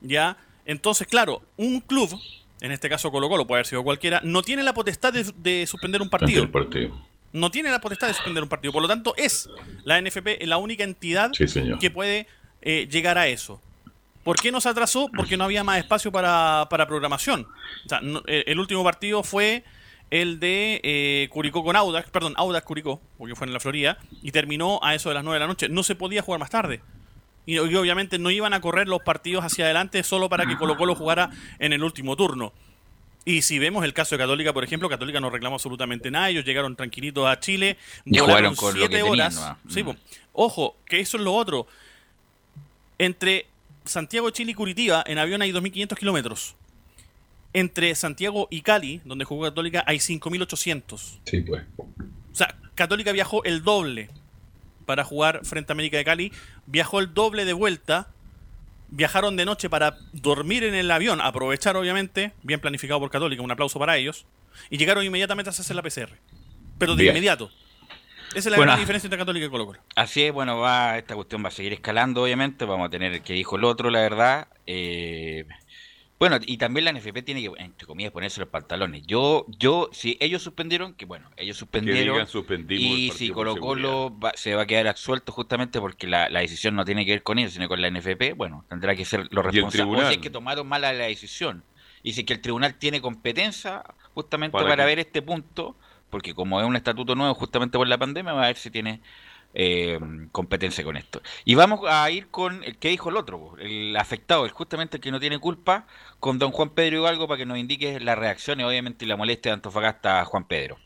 ¿Ya? 0.00 0.36
Entonces, 0.64 1.06
claro, 1.06 1.42
un 1.56 1.80
club, 1.80 2.18
en 2.60 2.72
este 2.72 2.88
caso 2.88 3.10
Colo 3.10 3.28
Colo, 3.28 3.46
puede 3.46 3.58
haber 3.58 3.66
sido 3.66 3.82
cualquiera, 3.82 4.20
no 4.24 4.42
tiene 4.42 4.62
la 4.62 4.72
potestad 4.72 5.12
de, 5.12 5.30
de 5.36 5.66
suspender 5.66 6.00
un 6.00 6.08
partido. 6.08 6.42
El 6.44 6.50
partido. 6.50 6.96
No 7.32 7.50
tiene 7.50 7.70
la 7.70 7.80
potestad 7.80 8.08
de 8.08 8.14
suspender 8.14 8.42
un 8.42 8.48
partido. 8.48 8.72
Por 8.72 8.82
lo 8.82 8.88
tanto, 8.88 9.14
es 9.16 9.48
la 9.84 10.00
NFP 10.00 10.42
la 10.46 10.56
única 10.56 10.84
entidad 10.84 11.30
Sí, 11.32 11.44
que 11.80 11.90
puede 11.90 12.26
eh, 12.62 12.88
llegar 12.90 13.18
a 13.18 13.28
eso. 13.28 13.60
¿Por 14.24 14.36
qué 14.40 14.52
nos 14.52 14.66
atrasó? 14.66 15.10
Porque 15.16 15.36
no 15.36 15.44
había 15.44 15.64
más 15.64 15.78
espacio 15.78 16.12
para, 16.12 16.66
para 16.70 16.86
programación. 16.86 17.46
O 17.86 17.88
sea, 17.88 18.00
no- 18.00 18.22
el 18.26 18.58
último 18.58 18.84
partido 18.84 19.22
fue 19.22 19.64
el 20.10 20.40
de 20.40 20.80
eh, 20.82 21.28
Curicó 21.30 21.62
con 21.64 21.76
Audax, 21.76 22.10
perdón, 22.10 22.34
Audax 22.36 22.66
Curicó, 22.66 23.00
porque 23.16 23.34
fue 23.34 23.46
en 23.46 23.52
la 23.52 23.60
Florida, 23.60 23.96
y 24.22 24.32
terminó 24.32 24.80
a 24.82 24.94
eso 24.94 25.08
de 25.08 25.14
las 25.14 25.24
9 25.24 25.36
de 25.36 25.40
la 25.40 25.46
noche. 25.46 25.68
No 25.68 25.82
se 25.82 25.94
podía 25.94 26.20
jugar 26.22 26.40
más 26.40 26.50
tarde. 26.50 26.80
Y, 27.46 27.54
y 27.54 27.58
obviamente 27.76 28.18
no 28.18 28.30
iban 28.30 28.52
a 28.52 28.60
correr 28.60 28.88
los 28.88 29.00
partidos 29.02 29.44
hacia 29.44 29.64
adelante 29.64 30.02
solo 30.02 30.28
para 30.28 30.46
que 30.46 30.56
Colo 30.58 30.76
Colo 30.76 30.94
jugara 30.94 31.30
en 31.58 31.72
el 31.72 31.82
último 31.82 32.14
turno. 32.16 32.52
Y 33.24 33.42
si 33.42 33.58
vemos 33.58 33.84
el 33.84 33.92
caso 33.94 34.14
de 34.16 34.18
Católica, 34.18 34.52
por 34.52 34.64
ejemplo, 34.64 34.88
Católica 34.88 35.20
no 35.20 35.30
reclamó 35.30 35.56
absolutamente 35.56 36.10
nada. 36.10 36.28
Ellos 36.30 36.44
llegaron 36.44 36.74
tranquilitos 36.76 37.26
a 37.26 37.38
Chile, 37.40 37.76
Y 38.04 38.18
jugaron 38.18 38.54
con 38.56 38.74
lo 38.74 38.78
siete 38.80 38.96
que 38.96 39.02
tenían, 39.02 39.32
horas. 39.36 39.56
¿no? 39.64 39.70
Sí, 39.70 39.82
Mm. 39.82 39.90
Ojo, 40.32 40.76
que 40.86 41.00
eso 41.00 41.16
es 41.18 41.22
lo 41.22 41.34
otro. 41.34 41.66
Entre 42.98 43.46
Santiago 43.90 44.30
Chile 44.30 44.52
y 44.52 44.54
Curitiba, 44.54 45.02
en 45.06 45.18
avión 45.18 45.42
hay 45.42 45.52
2.500 45.52 45.96
kilómetros. 45.96 46.54
Entre 47.52 47.94
Santiago 47.96 48.46
y 48.50 48.62
Cali, 48.62 49.00
donde 49.04 49.24
jugó 49.24 49.42
Católica, 49.44 49.82
hay 49.86 49.98
5.800. 49.98 51.18
Sí, 51.24 51.40
pues. 51.40 51.64
O 51.76 51.86
sea, 52.34 52.56
Católica 52.76 53.10
viajó 53.12 53.42
el 53.44 53.64
doble 53.64 54.08
para 54.86 55.04
jugar 55.04 55.44
frente 55.44 55.72
a 55.72 55.74
América 55.74 55.96
de 55.96 56.04
Cali. 56.04 56.32
Viajó 56.66 57.00
el 57.00 57.12
doble 57.12 57.44
de 57.44 57.52
vuelta. 57.52 58.08
Viajaron 58.88 59.36
de 59.36 59.44
noche 59.44 59.68
para 59.68 59.96
dormir 60.12 60.64
en 60.64 60.74
el 60.74 60.90
avión, 60.90 61.20
aprovechar 61.20 61.76
obviamente, 61.76 62.32
bien 62.42 62.60
planificado 62.60 62.98
por 62.98 63.10
Católica, 63.10 63.42
un 63.42 63.50
aplauso 63.50 63.78
para 63.78 63.96
ellos. 63.96 64.26
Y 64.68 64.78
llegaron 64.78 65.04
inmediatamente 65.04 65.48
a 65.48 65.52
hacer 65.52 65.76
la 65.76 65.82
PCR. 65.82 66.10
Pero 66.78 66.96
de 66.96 67.02
Bien. 67.02 67.14
inmediato. 67.14 67.50
Esa 68.30 68.38
es 68.38 68.46
la 68.46 68.56
Bueno. 68.56 68.72
gran 68.72 68.80
diferencia 68.80 69.06
entre 69.08 69.18
Católica 69.18 69.46
y 69.46 69.50
Colo 69.50 69.66
Colo. 69.66 69.80
Así 69.96 70.22
es, 70.22 70.32
bueno, 70.32 70.58
va, 70.58 70.96
esta 70.98 71.14
cuestión 71.14 71.42
va 71.44 71.48
a 71.48 71.52
seguir 71.52 71.72
escalando, 71.72 72.22
obviamente. 72.22 72.64
Vamos 72.64 72.86
a 72.86 72.90
tener 72.90 73.12
el 73.12 73.22
que 73.22 73.32
dijo 73.32 73.56
el 73.56 73.64
otro, 73.64 73.90
la 73.90 74.00
verdad. 74.00 74.48
Eh, 74.66 75.46
bueno, 76.18 76.36
y 76.44 76.58
también 76.58 76.84
la 76.84 76.92
NFP 76.92 77.22
tiene 77.24 77.40
que, 77.42 77.50
entre 77.56 77.86
comillas, 77.86 78.12
ponerse 78.12 78.40
los 78.40 78.50
pantalones. 78.50 79.06
Yo, 79.06 79.46
yo, 79.48 79.88
si 79.90 80.18
ellos 80.20 80.42
suspendieron, 80.42 80.92
que 80.94 81.06
bueno, 81.06 81.30
ellos 81.36 81.56
suspendieron. 81.56 82.18
el 82.20 82.72
y 82.72 83.10
si 83.10 83.30
Colo 83.30 83.56
Colo 83.56 84.16
va- 84.22 84.32
se 84.36 84.54
va 84.54 84.62
a 84.62 84.66
quedar 84.66 84.86
absuelto 84.86 85.32
justamente 85.32 85.80
porque 85.80 86.06
la, 86.06 86.28
la 86.28 86.40
decisión 86.40 86.76
no 86.76 86.84
tiene 86.84 87.06
que 87.06 87.12
ver 87.12 87.22
con 87.22 87.38
ellos, 87.38 87.54
sino 87.54 87.68
con 87.68 87.80
la 87.80 87.88
NFP, 87.90 88.34
bueno, 88.36 88.66
tendrá 88.68 88.94
que 88.94 89.06
ser 89.06 89.28
los 89.32 89.46
Y 89.46 89.48
el 89.58 89.64
responsables. 89.64 90.04
O 90.04 90.08
si 90.08 90.14
es 90.16 90.20
que 90.20 90.28
tomaron 90.30 90.68
mala 90.68 90.92
la 90.92 91.04
decisión. 91.06 91.64
Y 92.02 92.12
si 92.12 92.20
es 92.20 92.26
que 92.26 92.34
el 92.34 92.40
tribunal 92.42 92.74
tiene 92.74 93.00
competencia 93.00 93.82
justamente 94.14 94.52
¿Para 94.52 94.84
ver 94.84 94.98
este 94.98 95.22
punto, 95.22 95.76
porque 96.10 96.34
como 96.34 96.60
es 96.60 96.66
un 96.66 96.76
estatuto 96.76 97.14
nuevo 97.14 97.34
justamente 97.34 97.78
por 97.78 97.88
la 97.88 97.98
pandemia, 97.98 98.32
va 98.32 98.44
a 98.44 98.46
ver 98.48 98.56
si 98.56 98.70
tiene 98.70 99.00
eh, 99.54 99.98
competencia 100.32 100.84
con 100.84 100.96
esto. 100.96 101.22
Y 101.44 101.54
vamos 101.54 101.80
a 101.88 102.10
ir 102.10 102.28
con 102.28 102.62
el 102.64 102.78
que 102.78 102.88
dijo 102.90 103.10
el 103.10 103.16
otro, 103.16 103.56
el 103.58 103.96
afectado, 103.96 104.44
el 104.44 104.52
justamente 104.52 104.96
el 104.98 105.02
que 105.02 105.10
no 105.10 105.20
tiene 105.20 105.38
culpa, 105.38 105.86
con 106.20 106.38
don 106.38 106.52
Juan 106.52 106.70
Pedro 106.70 107.02
Hidalgo 107.02 107.28
para 107.28 107.38
que 107.38 107.46
nos 107.46 107.58
indique 107.58 108.00
las 108.00 108.18
reacciones, 108.18 108.66
obviamente, 108.66 109.04
y 109.04 109.08
la 109.08 109.16
molestia 109.16 109.50
de 109.50 109.54
Antofagasta 109.54 110.20
a 110.20 110.24
Juan 110.24 110.44
Pedro. 110.44 110.78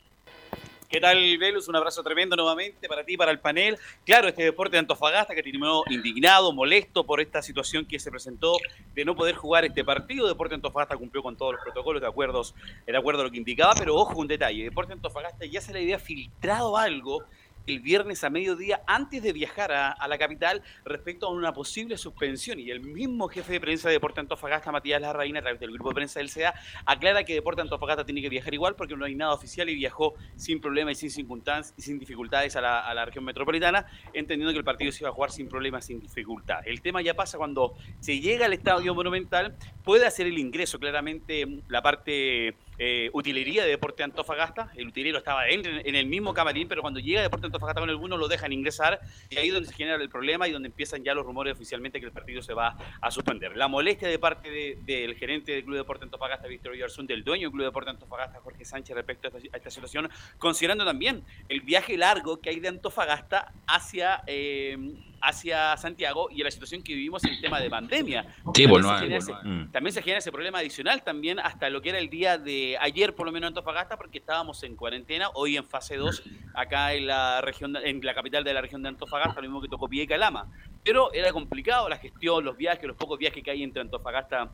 ¿Qué 0.95 1.01
tal, 1.01 1.38
Velus? 1.38 1.66
Un 1.66 1.74
abrazo 1.74 2.05
tremendo 2.05 2.36
nuevamente 2.36 2.86
para 2.86 3.03
ti, 3.03 3.16
para 3.16 3.32
el 3.32 3.40
panel. 3.40 3.76
Claro, 4.07 4.28
este 4.28 4.45
deporte 4.45 4.76
de 4.76 4.78
Antofagasta 4.78 5.34
que 5.34 5.42
terminó 5.42 5.82
indignado, 5.90 6.53
molesto 6.53 7.05
por 7.05 7.20
esta 7.20 7.42
situación 7.42 7.84
que 7.84 7.99
se 7.99 8.12
presentó 8.12 8.59
de 8.95 9.05
no 9.05 9.16
poder 9.16 9.34
jugar 9.34 9.64
este 9.64 9.84
partido. 9.84 10.28
Deporte 10.28 10.51
de 10.51 10.59
Antofagasta 10.59 10.97
cumplió 10.97 11.20
con 11.20 11.36
todos 11.36 11.55
los 11.55 11.62
protocolos 11.64 12.01
de 12.01 12.07
acuerdos, 12.07 12.55
de 12.86 12.97
acuerdo 12.97 13.24
lo 13.24 13.32
que 13.32 13.38
indicaba, 13.38 13.74
pero 13.76 13.97
ojo, 13.97 14.20
un 14.20 14.28
detalle. 14.28 14.62
Deporte 14.62 14.90
de 14.90 14.95
Antofagasta 14.95 15.45
ya 15.47 15.61
se 15.61 15.72
le 15.72 15.80
había 15.80 15.99
filtrado 15.99 16.76
algo 16.76 17.24
el 17.66 17.80
viernes 17.80 18.24
a 18.24 18.30
mediodía 18.30 18.82
antes 18.86 19.22
de 19.22 19.32
viajar 19.32 19.72
a, 19.72 20.08
la 20.08 20.18
capital 20.18 20.62
respecto 20.84 21.26
a 21.26 21.30
una 21.30 21.52
posible 21.52 21.96
suspensión 21.96 22.60
y 22.60 22.70
el 22.70 22.80
mismo 22.80 23.28
jefe 23.28 23.54
de 23.54 23.60
prensa 23.60 23.88
de 23.88 23.94
Deporte 23.94 24.20
Antofagasta, 24.20 24.70
Matías 24.70 25.00
Larraín, 25.00 25.36
a 25.36 25.40
través 25.40 25.60
del 25.60 25.72
grupo 25.72 25.90
de 25.90 25.94
prensa 25.94 26.20
del 26.20 26.28
CEA, 26.28 26.54
aclara 26.84 27.24
que 27.24 27.34
Deporte 27.34 27.62
Antofagasta 27.62 28.04
tiene 28.04 28.20
que 28.20 28.28
viajar 28.28 28.52
igual 28.52 28.76
porque 28.76 28.96
no 28.96 29.04
hay 29.04 29.14
nada 29.14 29.32
oficial 29.32 29.68
y 29.68 29.74
viajó 29.74 30.14
sin 30.36 30.60
problemas 30.60 30.98
y 30.98 31.00
sin 31.00 31.10
circunstancias 31.10 31.74
y 31.76 31.82
sin 31.82 31.98
dificultades 31.98 32.54
a 32.56 32.60
la, 32.60 32.80
a 32.80 32.94
la 32.94 33.04
región 33.04 33.24
metropolitana, 33.24 33.86
entendiendo 34.12 34.52
que 34.52 34.58
el 34.58 34.64
partido 34.64 34.92
se 34.92 35.02
iba 35.02 35.10
a 35.10 35.12
jugar 35.12 35.30
sin 35.30 35.48
problemas, 35.48 35.86
sin 35.86 36.00
dificultades. 36.00 36.66
El 36.66 36.80
tema 36.80 37.02
ya 37.02 37.14
pasa 37.14 37.38
cuando 37.38 37.74
se 38.00 38.20
llega 38.20 38.46
al 38.46 38.52
estadio 38.52 38.94
monumental, 38.94 39.56
puede 39.85 40.07
hacer 40.07 40.26
el 40.26 40.39
ingreso 40.39 40.78
claramente 40.78 41.47
mm, 41.47 41.61
la 41.68 41.82
parte 41.82 42.55
eh, 42.78 43.11
utilería 43.12 43.62
de 43.62 43.70
Deporte 43.70 44.03
Antofagasta. 44.03 44.72
El 44.74 44.89
utilero 44.89 45.18
estaba 45.18 45.49
en, 45.49 45.64
en 45.64 45.95
el 45.95 46.07
mismo 46.07 46.35
camarín, 46.35 46.66
pero 46.66 46.82
cuando 46.82 46.99
llega 47.01 47.22
Deporte 47.22 47.47
Antofagasta 47.47 47.80
con 47.80 47.91
el 47.91 48.01
no 48.01 48.16
lo 48.16 48.26
dejan 48.28 48.53
ingresar 48.53 49.01
y 49.30 49.37
ahí 49.37 49.49
es 49.49 49.55
donde 49.55 49.68
se 49.68 49.74
genera 49.74 49.97
el 49.97 50.09
problema 50.09 50.49
y 50.49 50.53
donde 50.53 50.68
empiezan 50.68 51.05
ya 51.05 51.14
los 51.14 51.24
rumores 51.24 51.53
oficialmente 51.55 52.01
que 52.01 52.07
el 52.07 52.12
partido 52.12 52.43
se 52.43 52.53
va 52.55 52.76
a 53.01 53.11
suspender. 53.11 53.57
La 53.57 53.68
molestia 53.68 54.09
de 54.09 54.18
parte 54.18 54.51
de- 54.51 54.78
del 54.82 55.14
gerente 55.14 55.53
del 55.53 55.64
Club 55.64 55.76
Deporte 55.76 56.05
Antofagasta, 56.05 56.49
Víctor 56.49 56.72
Villarzún, 56.72 57.07
del 57.07 57.22
dueño 57.22 57.49
del 57.49 57.53
Club 57.53 57.64
Deporte 57.66 57.91
Antofagasta, 57.91 58.41
Jorge 58.41 58.64
Sánchez, 58.64 58.97
respecto 58.97 59.28
a 59.28 59.39
esta, 59.39 59.49
a 59.53 59.57
esta 59.57 59.70
situación, 59.70 60.11
considerando 60.39 60.85
también 60.85 61.22
el 61.49 61.61
viaje 61.61 61.97
largo 61.97 62.41
que 62.41 62.51
hay 62.51 62.61
de 62.61 62.68
Antofagasta 62.68 63.53
hacia... 63.66 64.22
eh, 64.26 64.76
hacia 65.24 65.76
Santiago 65.76 66.28
y 66.30 66.40
en 66.40 66.44
la 66.44 66.50
situación 66.50 66.82
que 66.82 66.94
vivimos 66.94 67.24
en 67.24 67.30
el 67.34 67.40
tema 67.40 67.60
de 67.60 67.70
pandemia. 67.70 68.26
Sí, 68.54 68.66
También 68.66 68.82
se 68.82 68.82
no, 68.82 68.98
genera 68.98 69.18
ese- 69.18 69.32
no. 69.42 69.70
También 69.70 69.92
se 69.92 70.02
genera 70.02 70.18
ese 70.18 70.30
problema 70.30 70.58
adicional 70.58 71.02
también 71.02 71.38
hasta 71.40 71.70
lo 71.70 71.80
que 71.80 71.88
era 71.90 71.98
el 71.98 72.10
día 72.10 72.36
de 72.38 72.76
ayer, 72.80 73.14
por 73.14 73.26
lo 73.26 73.32
menos 73.32 73.48
en 73.48 73.56
Antofagasta, 73.56 73.96
porque 73.96 74.18
estábamos 74.18 74.62
en 74.62 74.76
cuarentena, 74.76 75.30
hoy 75.34 75.56
en 75.56 75.64
fase 75.64 75.96
2, 75.96 76.22
acá 76.54 76.92
en 76.94 77.06
la 77.06 77.40
región, 77.40 77.74
en 77.76 78.00
la 78.04 78.14
capital 78.14 78.44
de 78.44 78.52
la 78.54 78.60
región 78.60 78.82
de 78.82 78.90
Antofagasta, 78.90 79.36
lo 79.40 79.42
mismo 79.42 79.60
que 79.62 79.68
Tocopilla 79.68 80.02
y 80.02 80.06
Calama. 80.06 80.46
Pero 80.82 81.12
era 81.14 81.32
complicado 81.32 81.88
la 81.88 81.96
gestión, 81.96 82.44
los 82.44 82.56
viajes, 82.56 82.84
los 82.84 82.96
pocos 82.96 83.18
viajes 83.18 83.42
que 83.42 83.50
hay 83.50 83.62
entre 83.62 83.80
Antofagasta 83.82 84.50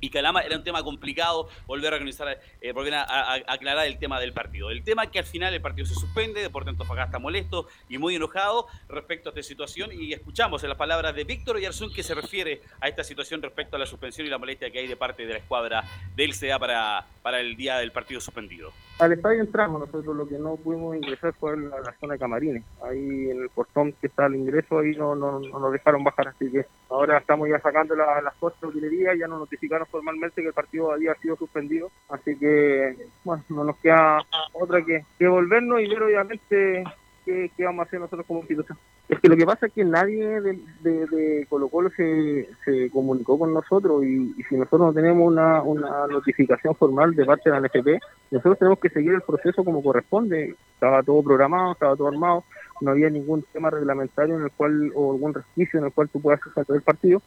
y 0.00 0.10
Calama 0.10 0.40
era 0.40 0.56
un 0.56 0.64
tema 0.64 0.82
complicado 0.82 1.48
volver 1.66 1.92
a 1.92 1.96
organizar, 1.96 2.40
eh, 2.60 2.72
volver 2.72 2.94
a, 2.94 3.34
aclarar 3.46 3.86
el 3.86 3.98
tema 3.98 4.20
del 4.20 4.32
partido. 4.32 4.70
El 4.70 4.82
tema 4.82 5.04
es 5.04 5.10
que 5.10 5.18
al 5.18 5.24
final 5.24 5.54
el 5.54 5.60
partido 5.60 5.86
se 5.86 5.94
suspende, 5.94 6.40
Deporte 6.40 6.70
Antofagasta 6.70 7.18
molesto 7.18 7.66
y 7.88 7.98
muy 7.98 8.14
enojado 8.14 8.66
respecto 8.88 9.28
a 9.28 9.30
esta 9.30 9.42
situación 9.42 9.90
y 9.92 10.12
escuchamos 10.12 10.62
en 10.62 10.68
las 10.68 10.78
palabras 10.78 11.14
de 11.14 11.24
Víctor 11.24 11.56
Oyarzún 11.56 11.92
que 11.92 12.02
se 12.02 12.14
refiere 12.14 12.62
a 12.80 12.88
esta 12.88 13.04
situación 13.04 13.42
respecto 13.42 13.76
a 13.76 13.78
la 13.78 13.86
suspensión 13.86 14.26
y 14.26 14.30
la 14.30 14.38
molestia 14.38 14.70
que 14.70 14.78
hay 14.78 14.86
de 14.86 14.96
parte 14.96 15.26
de 15.26 15.32
la 15.32 15.38
escuadra 15.38 15.84
del 16.14 16.38
CA 16.38 16.58
para, 16.58 17.06
para 17.22 17.40
el 17.40 17.56
día 17.56 17.78
del 17.78 17.92
partido 17.92 18.20
suspendido. 18.20 18.72
Al 18.98 19.12
estadio 19.12 19.40
entramos, 19.42 19.80
nosotros 19.80 20.16
lo 20.16 20.26
que 20.26 20.38
no 20.38 20.56
pudimos 20.56 20.96
ingresar 20.96 21.34
fue 21.34 21.54
la, 21.58 21.76
zona 22.00 22.14
de 22.14 22.18
camarines. 22.18 22.64
Ahí 22.82 23.30
en 23.30 23.42
el 23.42 23.50
portón 23.50 23.92
que 24.00 24.06
está 24.06 24.24
al 24.24 24.34
ingreso, 24.34 24.78
ahí 24.78 24.96
no, 24.96 25.14
no, 25.14 25.38
no 25.38 25.58
nos 25.58 25.72
dejaron 25.72 26.02
bajar, 26.02 26.28
así 26.28 26.50
que 26.50 26.64
ahora 26.88 27.18
estamos 27.18 27.46
ya 27.46 27.60
sacando 27.60 27.94
la- 27.94 28.22
las 28.22 28.34
cosas 28.36 28.58
de 28.62 28.68
utilería, 28.68 29.14
ya 29.14 29.28
nos 29.28 29.40
notificaron 29.40 29.86
formalmente 29.88 30.40
que 30.40 30.48
el 30.48 30.54
partido 30.54 30.92
había 30.92 31.14
sido 31.16 31.36
suspendido, 31.36 31.90
así 32.08 32.38
que 32.38 32.96
bueno, 33.22 33.44
no 33.50 33.64
nos 33.64 33.76
queda 33.76 34.18
otra 34.54 34.82
que, 34.82 35.04
que 35.18 35.28
volvernos 35.28 35.80
y 35.82 35.88
ver 35.88 36.02
obviamente 36.02 36.84
qué, 37.26 37.64
vamos 37.64 37.80
a 37.84 37.86
hacer 37.88 38.00
nosotros 38.00 38.24
como 38.26 38.40
institución. 38.40 38.78
Es 39.08 39.20
que 39.20 39.28
lo 39.28 39.36
que 39.36 39.44
pasa 39.44 39.66
es 39.66 39.72
que 39.72 39.84
nadie 39.84 40.40
de, 40.40 40.58
de, 40.80 41.06
de 41.06 41.46
Colo 41.50 41.68
Colo 41.68 41.90
se, 41.90 42.48
se 42.64 42.88
comunicó 42.90 43.38
con 43.38 43.52
nosotros 43.52 44.02
y, 44.04 44.32
y 44.38 44.42
si 44.48 44.56
nosotros 44.56 44.80
no 44.80 44.92
tenemos 44.94 45.26
una, 45.30 45.60
una 45.62 46.06
notificación 46.06 46.74
formal 46.76 47.14
de 47.14 47.24
parte 47.26 47.50
de 47.50 47.60
la 47.60 47.66
NFP, 47.66 48.00
nosotros 48.30 48.58
tenemos 48.58 48.78
que 48.78 48.88
seguir 48.88 49.12
el 49.12 49.20
proceso 49.22 49.62
como 49.64 49.82
corresponde. 49.82 50.54
Estaba 50.74 51.02
todo 51.02 51.22
programado, 51.22 51.72
estaba 51.72 51.96
todo 51.96 52.08
armado, 52.08 52.44
no 52.80 52.92
había 52.92 53.10
ningún 53.10 53.42
tema 53.52 53.68
reglamentario 53.70 54.36
en 54.36 54.44
el 54.44 54.50
cual 54.52 54.92
o 54.94 55.12
algún 55.12 55.34
resquicio 55.34 55.78
en 55.80 55.86
el 55.86 55.92
cual 55.92 56.08
tú 56.08 56.20
puedas 56.20 56.40
suspender 56.40 56.76
el 56.76 56.82
partido. 56.82 57.20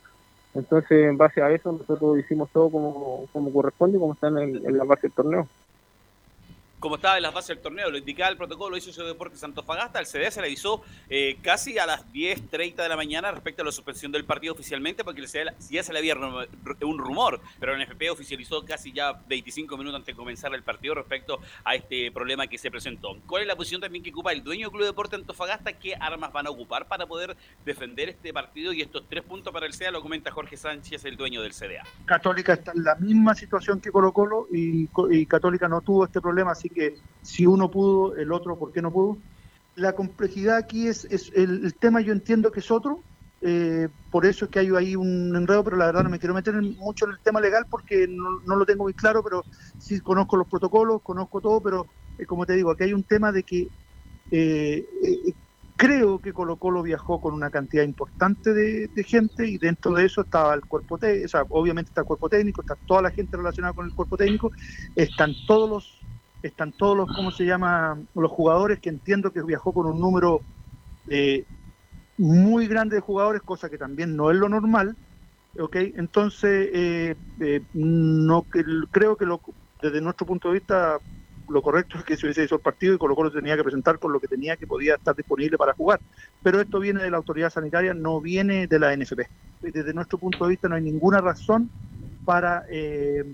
Entonces, 0.55 0.91
en 1.09 1.17
base 1.17 1.41
a 1.43 1.51
eso, 1.51 1.71
nosotros 1.71 2.17
hicimos 2.19 2.49
todo 2.51 2.71
como, 2.71 3.25
como 3.31 3.53
corresponde, 3.53 3.99
como 3.99 4.13
está 4.13 4.29
en, 4.29 4.37
el- 4.39 4.65
en 4.65 4.77
la 4.77 4.83
base 4.83 5.03
del 5.03 5.11
torneo. 5.11 5.47
Como 6.79 6.95
estaba 6.95 7.17
en 7.17 7.23
las 7.23 7.33
bases 7.33 7.49
del 7.49 7.59
torneo, 7.59 7.89
lo 7.91 7.97
indicaba 7.97 8.29
el 8.29 8.37
protocolo, 8.37 8.77
hizo 8.77 8.91
su 8.93 9.03
Deportes 9.03 9.43
Antofagasta, 9.43 9.99
el 9.99 10.05
CD 10.05 10.31
se 10.31 10.39
le 10.41 10.47
avisó 10.47 10.81
eh, 11.09 11.37
casi 11.41 11.77
a 11.77 11.85
las 11.85 12.05
10.30 12.13 12.75
de 12.75 12.89
la 12.89 12.95
mañana 12.95 13.31
respecto 13.31 13.61
a 13.61 13.65
la 13.65 13.71
suspensión 13.71 14.11
del 14.11 14.23
partido 14.25 14.53
oficialmente, 14.53 15.03
porque 15.03 15.21
el 15.21 15.27
CD 15.27 15.51
ya 15.69 15.83
se 15.83 15.91
le 15.91 15.99
había 15.99 16.15
un 16.15 16.97
rumor, 16.97 17.41
pero 17.59 17.75
el 17.75 17.81
NFP 17.85 18.09
oficializó 18.11 18.63
casi 18.63 18.91
ya 18.93 19.13
25 19.27 19.77
minutos 19.77 19.97
antes 19.97 20.15
de 20.15 20.17
comenzar 20.17 20.53
el 20.53 20.63
partido 20.63 20.95
respecto 20.95 21.39
a 21.63 21.75
este 21.75 22.11
problema 22.11 22.47
que 22.47 22.57
se 22.57 22.71
presentó. 22.71 23.17
¿Cuál 23.27 23.41
es 23.41 23.47
la 23.47 23.55
posición 23.55 23.81
también 23.81 24.03
que 24.03 24.11
ocupa 24.11 24.31
el 24.31 24.43
dueño 24.43 24.67
del 24.69 24.71
Club 24.71 24.85
Deporte 24.85 25.15
Antofagasta? 25.17 25.73
¿Qué 25.73 25.95
armas 25.95 26.31
van 26.31 26.47
a 26.47 26.49
ocupar 26.49 26.87
para 26.87 27.05
poder 27.05 27.35
defender 27.65 28.09
este 28.09 28.31
partido 28.33 28.71
y 28.73 28.81
estos 28.81 29.03
tres 29.09 29.23
puntos 29.23 29.51
para 29.51 29.65
el 29.65 29.73
CDA? 29.73 29.91
Lo 29.91 30.01
comenta 30.01 30.31
Jorge 30.31 30.55
Sánchez, 30.55 31.03
el 31.05 31.17
dueño 31.17 31.41
del 31.41 31.51
CDA. 31.53 31.83
Católica 32.05 32.53
está 32.53 32.71
en 32.71 32.83
la 32.83 32.95
misma 32.95 33.35
situación 33.35 33.81
que 33.81 33.91
Colo 33.91 34.13
Colo 34.13 34.47
y, 34.51 34.87
Co- 34.87 35.11
y 35.11 35.25
Católica 35.25 35.67
no 35.67 35.81
tuvo 35.81 36.05
este 36.05 36.21
problema, 36.21 36.51
así 36.51 36.68
que 36.69 36.95
si 37.21 37.45
uno 37.45 37.69
pudo, 37.69 38.15
el 38.15 38.31
otro, 38.31 38.57
¿por 38.57 38.71
qué 38.71 38.81
no 38.81 38.91
pudo? 38.91 39.17
La 39.75 39.93
complejidad 39.93 40.57
aquí 40.57 40.87
es, 40.87 41.05
es 41.05 41.31
el, 41.35 41.73
tema, 41.75 42.01
yo 42.01 42.11
entiendo 42.11 42.51
que 42.51 42.59
es 42.59 42.71
otro, 42.71 42.99
eh, 43.41 43.87
por 44.11 44.25
eso 44.25 44.45
es 44.45 44.51
que 44.51 44.59
hay 44.59 44.69
ahí 44.75 44.95
un 44.95 45.35
enredo, 45.35 45.63
pero 45.63 45.77
la 45.77 45.85
verdad 45.85 46.03
no 46.03 46.09
me 46.09 46.19
quiero 46.19 46.33
meter 46.33 46.53
mucho 46.61 47.05
en 47.05 47.11
el 47.11 47.19
tema 47.19 47.39
legal 47.39 47.65
porque 47.69 48.07
no, 48.07 48.41
no 48.45 48.55
lo 48.55 48.65
tengo 48.65 48.83
muy 48.83 48.93
claro, 48.93 49.23
pero 49.23 49.43
sí 49.77 49.99
conozco 50.01 50.35
los 50.37 50.47
protocolos, 50.47 51.01
conozco 51.01 51.39
todo, 51.39 51.61
pero 51.61 51.87
eh, 52.17 52.25
como 52.25 52.45
te 52.45 52.53
digo, 52.53 52.71
aquí 52.71 52.83
hay 52.83 52.93
un 52.93 53.03
tema 53.03 53.31
de 53.31 53.43
que 53.43 53.69
eh, 54.31 54.85
eh, 55.03 55.33
creo 55.75 56.19
que 56.19 56.33
Colo 56.33 56.57
Colo 56.57 56.83
viajó 56.83 57.21
con 57.21 57.33
una 57.33 57.49
cantidad 57.49 57.83
importante 57.83 58.53
de, 58.53 58.87
de 58.89 59.03
gente 59.03 59.47
y 59.47 59.57
dentro 59.57 59.93
de 59.93 60.05
eso 60.05 60.21
estaba 60.21 60.53
el 60.53 60.65
cuerpo 60.65 60.97
técnico, 60.97 61.25
o 61.25 61.29
sea, 61.29 61.45
obviamente 61.49 61.89
está 61.89 62.01
el 62.01 62.07
cuerpo 62.07 62.27
técnico, 62.27 62.61
está 62.61 62.75
toda 62.85 63.01
la 63.01 63.11
gente 63.11 63.37
relacionada 63.37 63.73
con 63.73 63.85
el 63.85 63.93
cuerpo 63.93 64.17
técnico, 64.17 64.51
están 64.95 65.33
todos 65.47 65.69
los, 65.69 65.98
están 66.43 66.71
todos 66.71 66.95
los, 66.95 67.07
¿cómo 67.15 67.31
se 67.31 67.45
llama? 67.45 67.97
Los 68.15 68.31
jugadores 68.31 68.79
que 68.79 68.89
entiendo 68.89 69.31
que 69.31 69.41
viajó 69.41 69.73
con 69.73 69.85
un 69.85 69.99
número 69.99 70.41
eh, 71.09 71.45
muy 72.17 72.67
grande 72.67 72.95
de 72.95 73.01
jugadores, 73.01 73.41
cosa 73.41 73.69
que 73.69 73.77
también 73.77 74.15
no 74.15 74.31
es 74.31 74.37
lo 74.37 74.49
normal, 74.49 74.95
¿ok? 75.57 75.75
Entonces, 75.95 76.69
eh, 76.73 77.15
eh, 77.39 77.61
no 77.73 78.45
creo 78.91 79.15
que 79.15 79.25
lo, 79.25 79.41
desde 79.81 80.01
nuestro 80.01 80.27
punto 80.27 80.49
de 80.49 80.55
vista 80.55 80.99
lo 81.49 81.61
correcto 81.61 81.97
es 81.97 82.03
que 82.03 82.15
se 82.15 82.25
hubiese 82.25 82.43
hecho 82.43 82.55
el 82.55 82.61
partido 82.61 82.93
y 82.93 82.97
Colo 82.97 83.15
Colo 83.15 83.31
tenía 83.31 83.55
que 83.55 83.63
presentar 83.63 83.97
con 83.97 84.13
lo 84.13 84.19
que 84.19 84.27
tenía 84.27 84.55
que 84.55 84.67
podía 84.67 84.95
estar 84.95 85.15
disponible 85.15 85.57
para 85.57 85.73
jugar. 85.73 85.99
Pero 86.43 86.61
esto 86.61 86.79
viene 86.79 87.01
de 87.01 87.09
la 87.09 87.17
autoridad 87.17 87.49
sanitaria, 87.49 87.93
no 87.93 88.21
viene 88.21 88.67
de 88.67 88.79
la 88.79 88.95
NFP. 88.95 89.21
Desde 89.61 89.93
nuestro 89.93 90.17
punto 90.17 90.43
de 90.43 90.51
vista 90.51 90.69
no 90.69 90.75
hay 90.75 90.83
ninguna 90.83 91.21
razón 91.21 91.69
para 92.23 92.65
eh, 92.69 93.25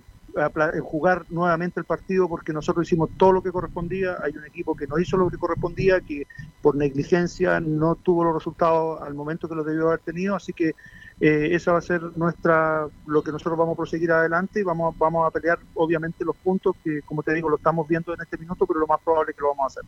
jugar 0.81 1.25
nuevamente 1.29 1.79
el 1.79 1.85
partido 1.85 2.27
porque 2.27 2.51
nosotros 2.51 2.85
hicimos 2.87 3.09
todo 3.17 3.31
lo 3.31 3.41
que 3.41 3.51
correspondía. 3.51 4.17
Hay 4.21 4.33
un 4.35 4.45
equipo 4.45 4.75
que 4.75 4.87
no 4.87 4.99
hizo 4.99 5.17
lo 5.17 5.29
que 5.29 5.37
correspondía, 5.37 6.01
que 6.01 6.27
por 6.61 6.75
negligencia 6.75 7.59
no 7.59 7.95
tuvo 7.95 8.23
los 8.25 8.33
resultados 8.33 9.01
al 9.01 9.13
momento 9.13 9.47
que 9.47 9.55
lo 9.55 9.63
debió 9.63 9.87
haber 9.87 9.99
tenido. 9.99 10.35
Así 10.35 10.51
que 10.53 10.75
eh, 11.19 11.49
esa 11.51 11.71
va 11.71 11.77
a 11.77 11.81
ser 11.81 12.01
nuestra 12.17 12.87
lo 13.05 13.23
que 13.23 13.31
nosotros 13.31 13.57
vamos 13.57 13.73
a 13.73 13.77
proseguir 13.77 14.11
adelante 14.11 14.59
y 14.59 14.63
vamos, 14.63 14.97
vamos 14.97 15.25
a 15.25 15.31
pelear 15.31 15.59
obviamente 15.75 16.25
los 16.25 16.35
puntos 16.35 16.75
que, 16.83 17.01
como 17.03 17.23
te 17.23 17.33
digo, 17.33 17.49
lo 17.49 17.55
estamos 17.55 17.87
viendo 17.87 18.13
en 18.13 18.21
este 18.21 18.37
minuto, 18.37 18.65
pero 18.65 18.81
lo 18.81 18.87
más 18.87 18.99
probable 19.01 19.31
es 19.31 19.37
que 19.37 19.41
lo 19.41 19.49
vamos 19.49 19.63
a 19.63 19.67
hacer. 19.67 19.83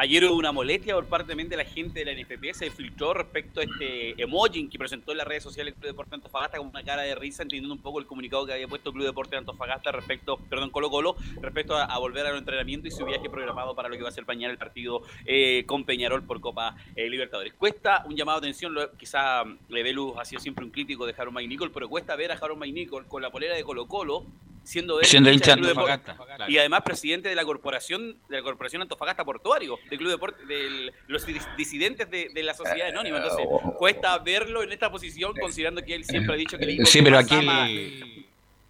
Ayer 0.00 0.24
hubo 0.26 0.36
una 0.36 0.52
molestia 0.52 0.94
por 0.94 1.06
parte 1.06 1.26
también 1.28 1.48
de 1.48 1.56
la 1.56 1.64
gente 1.64 2.04
de 2.04 2.04
la 2.04 2.12
NFP, 2.22 2.54
se 2.54 2.70
filtró 2.70 3.14
respecto 3.14 3.58
a 3.58 3.64
este 3.64 4.14
emoji 4.22 4.68
que 4.68 4.78
presentó 4.78 5.10
en 5.10 5.18
las 5.18 5.26
redes 5.26 5.42
sociales 5.42 5.74
el 5.74 5.80
Club 5.80 5.90
Deporte 5.90 6.14
Antofagasta 6.14 6.58
con 6.58 6.68
una 6.68 6.84
cara 6.84 7.02
de 7.02 7.16
risa, 7.16 7.42
entendiendo 7.42 7.74
un 7.74 7.82
poco 7.82 7.98
el 7.98 8.06
comunicado 8.06 8.46
que 8.46 8.52
había 8.52 8.68
puesto 8.68 8.90
el 8.90 8.94
Club 8.94 9.06
Deporte 9.06 9.36
Antofagasta 9.36 9.90
respecto, 9.90 10.36
perdón, 10.48 10.70
Colo 10.70 10.88
Colo, 10.88 11.16
respecto 11.40 11.74
a, 11.74 11.84
a 11.84 11.98
volver 11.98 12.24
al 12.26 12.36
entrenamiento 12.38 12.86
y 12.86 12.92
su 12.92 13.04
viaje 13.04 13.28
programado 13.28 13.74
para 13.74 13.88
lo 13.88 13.96
que 13.96 14.02
va 14.04 14.10
a 14.10 14.12
ser 14.12 14.24
mañana 14.24 14.52
el 14.52 14.58
partido 14.58 15.02
eh, 15.26 15.64
con 15.66 15.82
Peñarol 15.84 16.22
por 16.22 16.40
Copa 16.40 16.76
eh, 16.94 17.10
Libertadores. 17.10 17.54
Cuesta 17.54 18.04
un 18.06 18.14
llamado 18.14 18.40
de 18.40 18.46
atención, 18.46 18.72
lo- 18.74 18.92
quizá 18.92 19.42
Levelus 19.68 20.12
ha 20.16 20.24
sido 20.24 20.40
siempre 20.40 20.64
un 20.64 20.70
crítico 20.70 21.06
de 21.06 21.14
Harold 21.18 21.36
Nicol, 21.48 21.72
pero 21.72 21.88
cuesta 21.88 22.14
ver 22.14 22.30
a 22.30 22.34
Harold 22.36 22.62
Nicol 22.72 23.06
con 23.08 23.20
la 23.20 23.30
polera 23.30 23.56
de 23.56 23.64
Colo 23.64 23.86
Colo 23.88 24.24
siendo 24.64 25.00
él 25.00 25.06
Siendo 25.06 25.30
hincha 25.32 25.56
Deporte- 25.56 25.70
Antofagasta, 25.92 26.36
claro. 26.36 26.52
y 26.52 26.58
además 26.58 26.82
presidente 26.82 27.30
de 27.30 27.34
la 27.34 27.42
corporación 27.46 28.18
de 28.28 28.36
la 28.36 28.42
corporación 28.42 28.82
Antofagasta 28.82 29.24
Portuario 29.24 29.78
del 29.88 29.98
Club 29.98 30.10
Deporte 30.10 30.44
de 30.46 30.92
los 31.06 31.26
dis- 31.26 31.56
disidentes 31.56 32.10
de, 32.10 32.30
de 32.34 32.42
la 32.42 32.54
sociedad 32.54 32.88
anónima 32.88 33.18
entonces 33.18 33.46
cuesta 33.78 34.18
verlo 34.18 34.62
en 34.62 34.72
esta 34.72 34.90
posición 34.90 35.32
considerando 35.40 35.82
que 35.82 35.94
él 35.94 36.04
siempre 36.04 36.34
ha 36.34 36.38
dicho 36.38 36.58
que 36.58 36.64
el 36.64 36.70
equipo 36.70 36.86
Sí, 36.86 37.02
pero 37.02 37.18
aquí 37.18 37.34
el, 37.36 38.26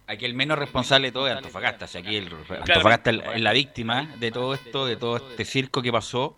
aquí 0.07 0.25
el 0.25 0.33
menos 0.33 0.57
responsable 0.57 1.07
de 1.07 1.11
todo 1.11 1.27
es 1.27 1.35
Antofagasta. 1.35 1.85
O 1.85 1.87
sea, 1.87 2.01
aquí 2.01 2.15
el, 2.15 2.29
Antofagasta 2.49 3.11
es 3.11 3.21
es 3.35 3.41
la 3.41 3.53
víctima 3.53 4.15
de 4.17 4.31
todo 4.31 4.53
esto, 4.53 4.85
de 4.85 4.95
todo 4.95 5.17
este 5.17 5.45
circo 5.45 5.81
que 5.81 5.91
pasó. 5.91 6.37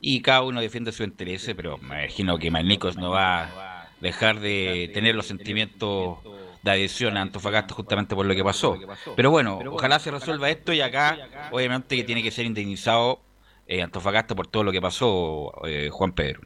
Y 0.00 0.20
cada 0.20 0.42
uno 0.42 0.60
defiende 0.60 0.90
su 0.90 1.04
interés, 1.04 1.48
pero 1.56 1.78
me 1.78 2.02
imagino 2.04 2.36
que 2.38 2.50
Malnicos 2.50 2.96
no 2.96 3.10
va 3.10 3.42
a 3.44 3.88
dejar 4.00 4.40
de 4.40 4.90
tener 4.92 5.14
los 5.14 5.26
sentimientos 5.26 6.18
de 6.62 6.70
adhesión 6.72 7.16
a 7.16 7.22
Antofagasta 7.22 7.74
justamente 7.74 8.14
por 8.16 8.26
lo 8.26 8.34
que 8.34 8.42
pasó. 8.42 8.76
Pero 9.14 9.30
bueno, 9.30 9.60
ojalá 9.70 9.98
se 10.00 10.10
resuelva 10.10 10.50
esto 10.50 10.72
y 10.72 10.80
acá, 10.80 11.48
obviamente, 11.52 11.94
que 11.96 12.02
tiene 12.02 12.22
que 12.22 12.32
ser 12.32 12.46
indemnizado 12.46 13.20
eh, 13.66 13.82
Antofagasta 13.82 14.34
por 14.34 14.46
todo 14.46 14.64
lo 14.64 14.72
que 14.72 14.80
pasó, 14.80 15.52
eh, 15.66 15.88
Juan 15.90 16.12
Pedro. 16.12 16.40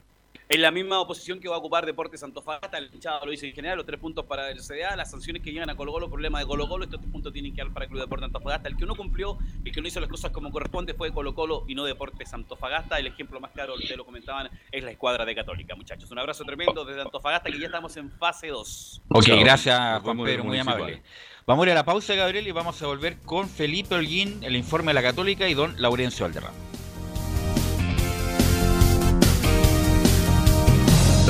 en 0.49 0.63
la 0.63 0.71
misma 0.71 1.01
oposición 1.01 1.41
que 1.41 1.49
va 1.49 1.57
a 1.57 1.59
ocupar 1.59 1.85
Deportes 1.85 2.23
Antofagasta 2.23 2.79
el 2.79 2.89
hinchado 2.95 3.25
lo 3.25 3.33
dice 3.33 3.49
en 3.49 3.55
general 3.55 3.79
los 3.79 3.85
tres 3.85 3.99
puntos 3.99 4.25
para 4.27 4.49
el 4.53 4.61
CDA 4.61 4.95
las 4.95 5.11
sanciones 5.11 5.43
que 5.43 5.51
llegan 5.51 5.69
a 5.71 5.75
Colo 5.75 5.91
Colo 5.91 6.09
problema 6.09 6.39
de 6.39 6.47
Colo 6.47 6.69
Colo 6.69 6.85
estos 6.85 7.01
tres 7.01 7.11
puntos 7.11 7.33
tienen 7.33 7.53
que 7.53 7.63
dar 7.63 7.73
para 7.73 7.87
el 7.87 7.91
Club 7.91 8.03
Deportes 8.03 8.27
Antofagasta 8.27 8.69
el 8.69 8.77
que 8.77 8.87
no 8.87 8.95
cumplió 8.95 9.39
el 9.65 9.73
que 9.73 9.81
no 9.81 9.89
hizo 9.89 9.99
las 9.99 10.09
cosas 10.09 10.31
como 10.31 10.53
corresponde 10.53 10.95
fue 10.95 11.11
Colo 11.13 11.35
Colo 11.35 11.65
y 11.67 11.75
no 11.75 11.83
Deportes 11.83 12.33
Antofagasta 12.33 12.97
el 13.01 13.09
ejemplo 13.09 13.41
más 13.41 13.51
claro 13.51 13.75
ustedes 13.75 13.97
lo 13.97 14.05
comentaban 14.05 14.49
es 14.71 14.85
la 14.85 14.93
escuadra 14.93 15.25
de 15.25 15.35
Católica 15.35 15.75
muchachos 15.75 16.09
un 16.13 16.19
abrazo 16.21 16.45
tremendo 16.45 16.85
desde 16.85 17.03
Antofagasta 17.03 17.51
que 17.51 17.59
ya 17.59 17.67
estamos 17.67 17.97
en 17.97 18.13
fase 18.13 18.47
2 18.47 19.03
Ok, 19.09 19.25
Chao. 19.25 19.41
gracias 19.41 20.03
Juan 20.03 20.23
Pedro, 20.23 20.45
muy 20.45 20.59
amable. 20.61 21.03
Vamos 21.45 21.65
a 21.65 21.67
ir 21.67 21.73
a 21.73 21.75
la 21.77 21.85
pausa, 21.85 22.15
Gabriel, 22.15 22.47
y 22.47 22.53
vamos 22.53 22.83
a 22.83 22.87
volver 22.87 23.19
con 23.19 23.49
Felipe 23.49 23.95
Holguín, 23.95 24.43
el 24.43 24.57
informe 24.57 24.89
de 24.89 24.95
la 24.95 25.03
Católica, 25.03 25.49
y 25.49 25.55
don 25.55 25.81
Laurencio 25.81 26.25
Valderrama. 26.27 26.57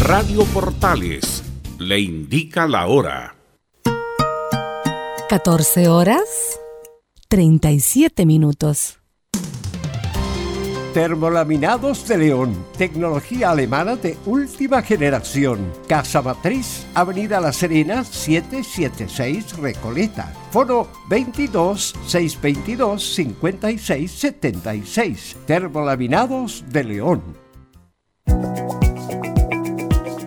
Radio 0.07 0.45
Portales 0.45 1.43
le 1.81 1.99
indica 1.99 2.69
la 2.69 2.87
hora. 2.87 3.35
14 5.29 5.89
horas 5.89 6.21
37 7.27 8.25
minutos. 8.25 9.01
Termolaminados 10.95 12.07
de 12.07 12.19
León, 12.19 12.55
tecnología 12.79 13.51
alemana 13.51 13.97
de 13.97 14.17
última 14.27 14.81
generación. 14.81 15.73
Casa 15.89 16.23
Matriz, 16.23 16.87
Avenida 16.95 17.41
La 17.41 17.53
Serena, 17.53 18.05
776 18.05 19.59
Recoleta. 19.59 20.33
Foro 20.53 20.89
22 21.09 21.97
622 22.07 23.03
56 23.13 24.13
76. 24.13 25.37
Termolaminados 25.47 26.65
de 26.69 26.85
León. 26.85 27.47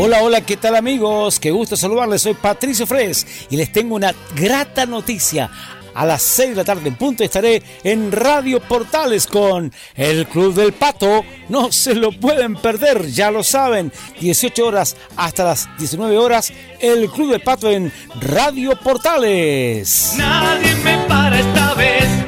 Hola, 0.00 0.22
hola, 0.22 0.42
¿qué 0.42 0.56
tal 0.56 0.76
amigos? 0.76 1.40
Qué 1.40 1.50
gusto 1.50 1.76
saludarles, 1.76 2.22
soy 2.22 2.34
Patricio 2.34 2.86
Fres 2.86 3.26
y 3.50 3.56
les 3.56 3.72
tengo 3.72 3.96
una 3.96 4.14
grata 4.36 4.86
noticia. 4.86 5.50
a 5.92 6.06
las 6.06 6.22
6 6.22 6.50
de 6.50 6.54
la 6.54 6.64
tarde 6.64 6.88
en 6.88 6.94
punto 6.94 7.24
estaré 7.24 7.60
en 7.82 8.12
Radio 8.12 8.60
Portales 8.60 9.26
con 9.26 9.72
el 9.96 10.28
Club 10.28 10.54
del 10.54 10.72
Pato. 10.72 11.24
No 11.48 11.72
se 11.72 11.96
lo 11.96 12.12
pueden 12.12 12.54
perder, 12.54 13.08
ya 13.08 13.32
lo 13.32 13.42
saben. 13.42 13.92
18 14.20 14.64
horas 14.64 14.96
hasta 15.16 15.42
las 15.42 15.68
19 15.78 16.16
horas, 16.16 16.52
el 16.78 17.10
Club 17.10 17.32
del 17.32 17.40
Pato 17.40 17.68
en 17.68 17.92
Radio 18.20 18.76
Portales. 18.76 20.14
Nadie 20.16 20.76
me 20.76 20.98
para 21.08 21.40
esta 21.40 21.74
vez. 21.74 22.27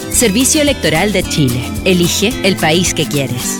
Servicio 0.11 0.61
Electoral 0.61 1.13
de 1.13 1.23
Chile. 1.23 1.61
Elige 1.85 2.31
el 2.43 2.57
país 2.57 2.93
que 2.93 3.05
quieres. 3.07 3.59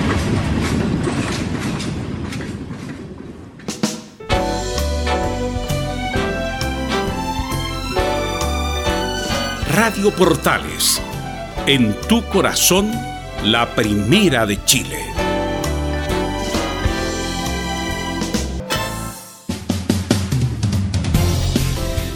Radio 9.73 10.11
Portales, 10.11 11.01
en 11.65 11.95
tu 12.09 12.21
corazón, 12.25 12.91
la 13.45 13.73
primera 13.73 14.45
de 14.45 14.61
Chile. 14.65 14.97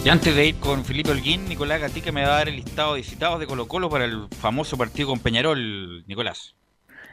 Y 0.04 0.10
antes 0.10 0.36
de 0.36 0.48
ir 0.48 0.56
con 0.56 0.84
Felipe 0.84 1.12
Holguín, 1.12 1.48
Nicolás 1.48 1.80
Gatica 1.80 2.12
me 2.12 2.26
va 2.26 2.34
a 2.34 2.38
dar 2.40 2.50
el 2.50 2.58
listado 2.58 2.96
de 2.96 3.04
citados 3.04 3.40
de 3.40 3.48
Colo 3.48 3.70
Colo 3.70 3.90
para 3.90 4.04
el 4.04 4.28
famoso 4.42 4.78
partido 4.78 5.08
con 5.08 5.20
Peñarol, 5.20 6.04
Nicolás. 6.08 6.56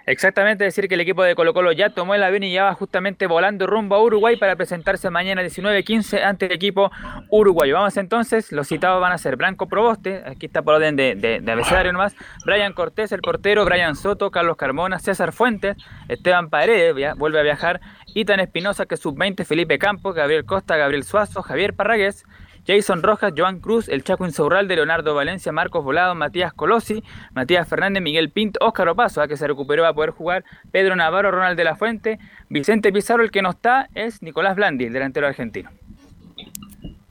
Exactamente, 0.04 0.64
decir 0.64 0.88
que 0.88 0.94
el 0.94 1.00
equipo 1.00 1.22
de 1.22 1.34
Colo 1.36 1.54
Colo 1.54 1.70
ya 1.70 1.90
tomó 1.90 2.14
el 2.16 2.22
avión 2.24 2.42
y 2.42 2.52
ya 2.52 2.64
va 2.64 2.74
justamente 2.74 3.26
volando 3.28 3.66
rumbo 3.68 3.94
a 3.94 4.02
Uruguay 4.02 4.36
para 4.36 4.56
presentarse 4.56 5.10
mañana 5.10 5.42
19-15 5.42 6.22
ante 6.24 6.46
el 6.46 6.52
equipo 6.52 6.90
uruguayo. 7.30 7.74
Vamos 7.74 7.96
entonces, 7.96 8.50
los 8.50 8.66
citados 8.66 9.00
van 9.00 9.12
a 9.12 9.18
ser 9.18 9.36
Blanco 9.36 9.68
Proboste, 9.68 10.22
aquí 10.26 10.46
está 10.46 10.62
por 10.62 10.74
orden 10.74 10.96
de, 10.96 11.14
de, 11.14 11.40
de 11.40 11.52
abecedario 11.52 11.92
nomás, 11.92 12.16
Brian 12.44 12.72
Cortés, 12.72 13.12
el 13.12 13.20
portero, 13.20 13.64
Brian 13.64 13.94
Soto, 13.94 14.30
Carlos 14.32 14.56
Carmona, 14.56 14.98
César 14.98 15.32
Fuentes, 15.32 15.76
Esteban 16.08 16.50
Paredes, 16.50 16.94
via- 16.96 17.14
vuelve 17.14 17.38
a 17.38 17.42
viajar, 17.42 17.80
Itan 18.14 18.40
Espinosa, 18.40 18.86
que 18.86 18.96
es 18.96 19.00
sub-20, 19.00 19.44
Felipe 19.44 19.78
Campos, 19.78 20.14
Gabriel 20.16 20.44
Costa, 20.44 20.76
Gabriel 20.76 21.04
Suazo, 21.04 21.42
Javier 21.42 21.74
Parragués, 21.74 22.24
Jason 22.66 23.02
Rojas, 23.02 23.32
Joan 23.36 23.58
Cruz, 23.60 23.88
el 23.88 24.04
Chaco 24.04 24.24
Insaurralde, 24.24 24.76
Leonardo 24.76 25.14
Valencia, 25.14 25.50
Marcos 25.52 25.82
Volado, 25.84 26.14
Matías 26.14 26.52
Colosi, 26.52 27.02
Matías 27.34 27.68
Fernández, 27.68 28.02
Miguel 28.02 28.30
Pinto, 28.30 28.58
Óscar 28.62 28.88
Opaso, 28.88 29.20
a 29.20 29.28
que 29.28 29.36
se 29.36 29.46
recuperó 29.48 29.84
a 29.86 29.92
poder 29.94 30.10
jugar, 30.10 30.44
Pedro 30.70 30.94
Navarro, 30.94 31.30
Ronald 31.32 31.56
de 31.56 31.64
la 31.64 31.74
Fuente, 31.76 32.18
Vicente 32.48 32.92
Pizarro, 32.92 33.22
el 33.24 33.30
que 33.30 33.42
no 33.42 33.50
está 33.50 33.88
es 33.94 34.22
Nicolás 34.22 34.54
Blandi, 34.56 34.84
el 34.84 34.92
delantero 34.92 35.26
argentino. 35.26 35.70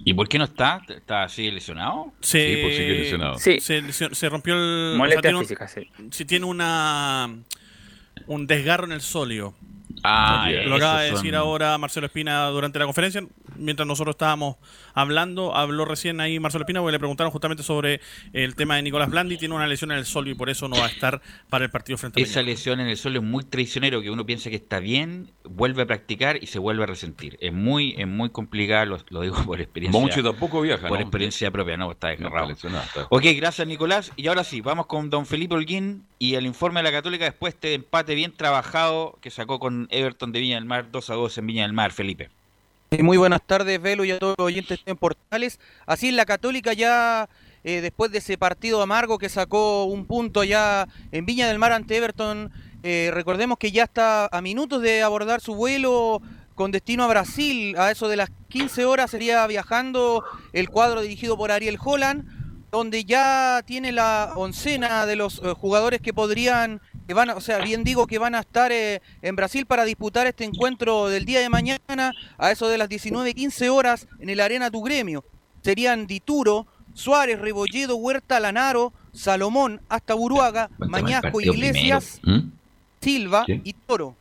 ¿Y 0.04 0.14
por 0.16 0.28
qué 0.28 0.40
no 0.40 0.46
está? 0.46 0.82
¿Está 0.90 1.24
así 1.24 1.52
lesionado? 1.52 2.12
Se, 2.22 2.60
pues 2.64 2.76
sigue 2.76 2.94
lesionado. 2.94 3.38
Se, 3.38 3.58
lesio- 3.84 4.14
se 4.16 4.30
rompió 4.30 4.56
el. 4.56 4.96
Molestias 4.98 5.22
tiene 5.22 5.38
un- 5.38 5.44
físicas, 5.44 5.72
sí. 5.72 5.88
sí, 6.10 6.26
tiene 6.26 6.46
una. 6.46 7.30
Un 8.26 8.48
desgarro 8.48 8.86
en 8.86 8.94
el 8.94 9.02
solio. 9.02 9.54
Ah, 10.04 10.50
Lo 10.66 10.76
acaba 10.78 11.02
de 11.02 11.12
decir 11.12 11.32
son- 11.34 11.40
ahora 11.40 11.78
Marcelo 11.78 12.08
Espina 12.08 12.48
durante 12.48 12.80
la 12.80 12.86
conferencia. 12.86 13.22
Mientras 13.58 13.88
nosotros 13.88 14.14
estábamos 14.16 14.58
hablando, 14.94 15.56
habló 15.56 15.86
recién 15.86 16.20
ahí 16.22 16.40
Marcelo 16.40 16.64
Espina 16.64 16.80
porque 16.82 16.94
le 16.94 17.00
preguntaron 17.00 17.32
justamente 17.32 17.64
sobre 17.64 18.02
el 18.34 18.56
tema 18.56 18.76
de 18.76 18.82
Nicolás 18.84 19.10
Blandi. 19.10 19.38
Tiene 19.38 19.56
una 19.56 19.68
lesión 19.68 19.92
en 19.92 19.98
el 19.98 20.06
solio 20.06 20.34
y 20.34 20.36
por 20.36 20.50
eso 20.50 20.68
no 20.68 20.78
va 20.78 20.86
a 20.86 20.90
estar 20.90 21.22
para 21.50 21.66
el 21.66 21.72
partido 21.72 21.98
frente 21.98 22.20
a 22.20 22.24
Esa 22.24 22.42
lesión 22.42 22.80
en 22.80 22.88
el 22.88 22.98
suelo 22.98 23.20
es 23.20 23.26
muy 23.26 23.44
traicionero, 23.44 24.02
que 24.02 24.10
uno 24.10 24.26
piensa 24.26 24.50
que 24.50 24.56
está 24.56 24.80
bien, 24.80 25.32
vuelve 25.44 25.84
a 25.84 25.86
practicar 25.86 26.42
y 26.44 26.48
se 26.48 26.60
vuelve 26.60 26.84
a 26.84 26.88
resentir. 26.88 27.38
Es 27.42 27.54
muy, 27.54 27.96
es 27.98 28.08
muy 28.08 28.30
complicado, 28.30 28.86
lo, 28.86 28.98
lo 29.10 29.22
digo 29.22 29.44
por 29.46 29.60
experiencia. 29.62 30.00
Monchi 30.00 30.24
tampoco 30.24 30.62
viaja, 30.62 30.88
Por 30.88 30.98
¿no? 31.00 31.04
experiencia 31.04 31.52
propia, 31.52 31.78
no, 31.78 31.92
está 31.92 32.08
No, 32.08 32.12
desgarrado. 32.14 32.52
está 32.52 32.54
lesionado, 32.54 32.84
está. 32.86 33.08
Ok, 33.10 33.24
gracias 33.36 33.68
Nicolás. 33.68 34.12
Y 34.16 34.28
ahora 34.28 34.44
sí, 34.44 34.62
vamos 34.62 34.86
con 34.88 35.10
don 35.10 35.26
Felipe 35.26 35.56
Holguín 35.56 36.06
y 36.20 36.36
el 36.36 36.46
informe 36.46 36.80
de 36.80 36.84
la 36.84 36.92
Católica 36.92 37.26
después 37.26 37.54
de 37.54 37.56
este 37.56 37.74
empate 37.76 38.16
bien 38.16 38.32
trabajado 38.32 39.18
que 39.22 39.30
sacó 39.32 39.60
con 39.60 39.88
Everton 39.92 40.32
de 40.32 40.40
Viña 40.40 40.56
del 40.56 40.66
Mar 40.66 40.88
2 40.92 41.10
a 41.10 41.14
2 41.16 41.38
en 41.38 41.48
Viña 41.48 41.64
del 41.64 41.74
Mar, 41.74 41.92
Felipe. 41.92 42.30
Eh, 42.94 43.04
Muy 43.04 43.16
buenas 43.16 43.42
tardes, 43.42 43.82
Velo, 43.82 44.04
y 44.04 44.12
a 44.12 44.20
todos 44.20 44.36
los 44.38 44.48
oyentes 44.48 44.82
en 44.86 44.98
Portales. 44.98 45.62
Así 45.86 46.10
es, 46.10 46.14
la 46.14 46.26
Católica 46.26 46.74
ya, 46.74 47.30
eh, 47.64 47.80
después 47.80 48.12
de 48.12 48.18
ese 48.18 48.38
partido 48.38 48.82
amargo 48.82 49.18
que 49.18 49.30
sacó 49.30 49.86
un 49.86 50.06
punto 50.06 50.44
ya 50.44 50.90
en 51.14 51.26
Viña 51.26 51.48
del 51.48 51.58
Mar 51.58 51.72
ante 51.72 51.96
Everton, 51.96 52.52
eh, 52.84 53.10
recordemos 53.14 53.58
que 53.60 53.72
ya 53.72 53.86
está 53.86 54.28
a 54.30 54.42
minutos 54.42 54.82
de 54.82 55.04
abordar 55.04 55.40
su 55.40 55.56
vuelo 55.56 56.22
con 56.54 56.72
destino 56.72 57.06
a 57.06 57.08
Brasil. 57.08 57.78
A 57.78 57.92
eso 57.92 58.10
de 58.10 58.18
las 58.18 58.30
15 58.50 58.84
horas 58.84 59.10
sería 59.10 59.48
viajando 59.48 60.26
el 60.52 60.70
cuadro 60.70 61.00
dirigido 61.00 61.38
por 61.38 61.54
Ariel 61.54 61.80
Holland, 61.82 62.26
donde 62.72 63.06
ya 63.06 63.64
tiene 63.66 63.94
la 63.94 64.34
oncena 64.36 65.06
de 65.06 65.16
los 65.16 65.40
jugadores 65.56 66.02
que 66.02 66.14
podrían 66.14 66.82
que 67.12 67.16
van, 67.16 67.30
o 67.32 67.42
sea, 67.42 67.58
bien 67.58 67.84
digo 67.84 68.08
que 68.08 68.20
van 68.20 68.36
a 68.36 68.40
estar 68.40 68.72
eh, 68.72 69.02
en 69.22 69.36
Brasil 69.36 69.66
para 69.66 69.84
disputar 69.84 70.28
este 70.28 70.46
encuentro 70.46 71.10
del 71.10 71.26
día 71.26 71.42
de 71.42 71.50
mañana 71.50 72.14
a 72.38 72.52
eso 72.52 72.70
de 72.70 72.78
las 72.78 72.88
19:15 72.88 73.68
horas 73.70 74.08
en 74.22 74.30
el 74.30 74.40
Arena 74.40 74.72
Tu 74.72 74.82
Gremio. 74.82 75.26
Serían 75.62 76.08
Dituro, 76.08 76.68
Suárez, 76.94 77.38
Rebolledo, 77.40 77.98
Huerta, 77.98 78.40
Lanaro, 78.40 78.94
Salomón, 79.12 79.82
hasta 79.90 80.14
Buruaga, 80.14 80.70
Mañasco, 80.78 81.42
Iglesias. 81.42 82.22
¿Mm? 82.24 82.40
Silva 83.02 83.44
y 83.66 83.74
Toro. 83.74 84.16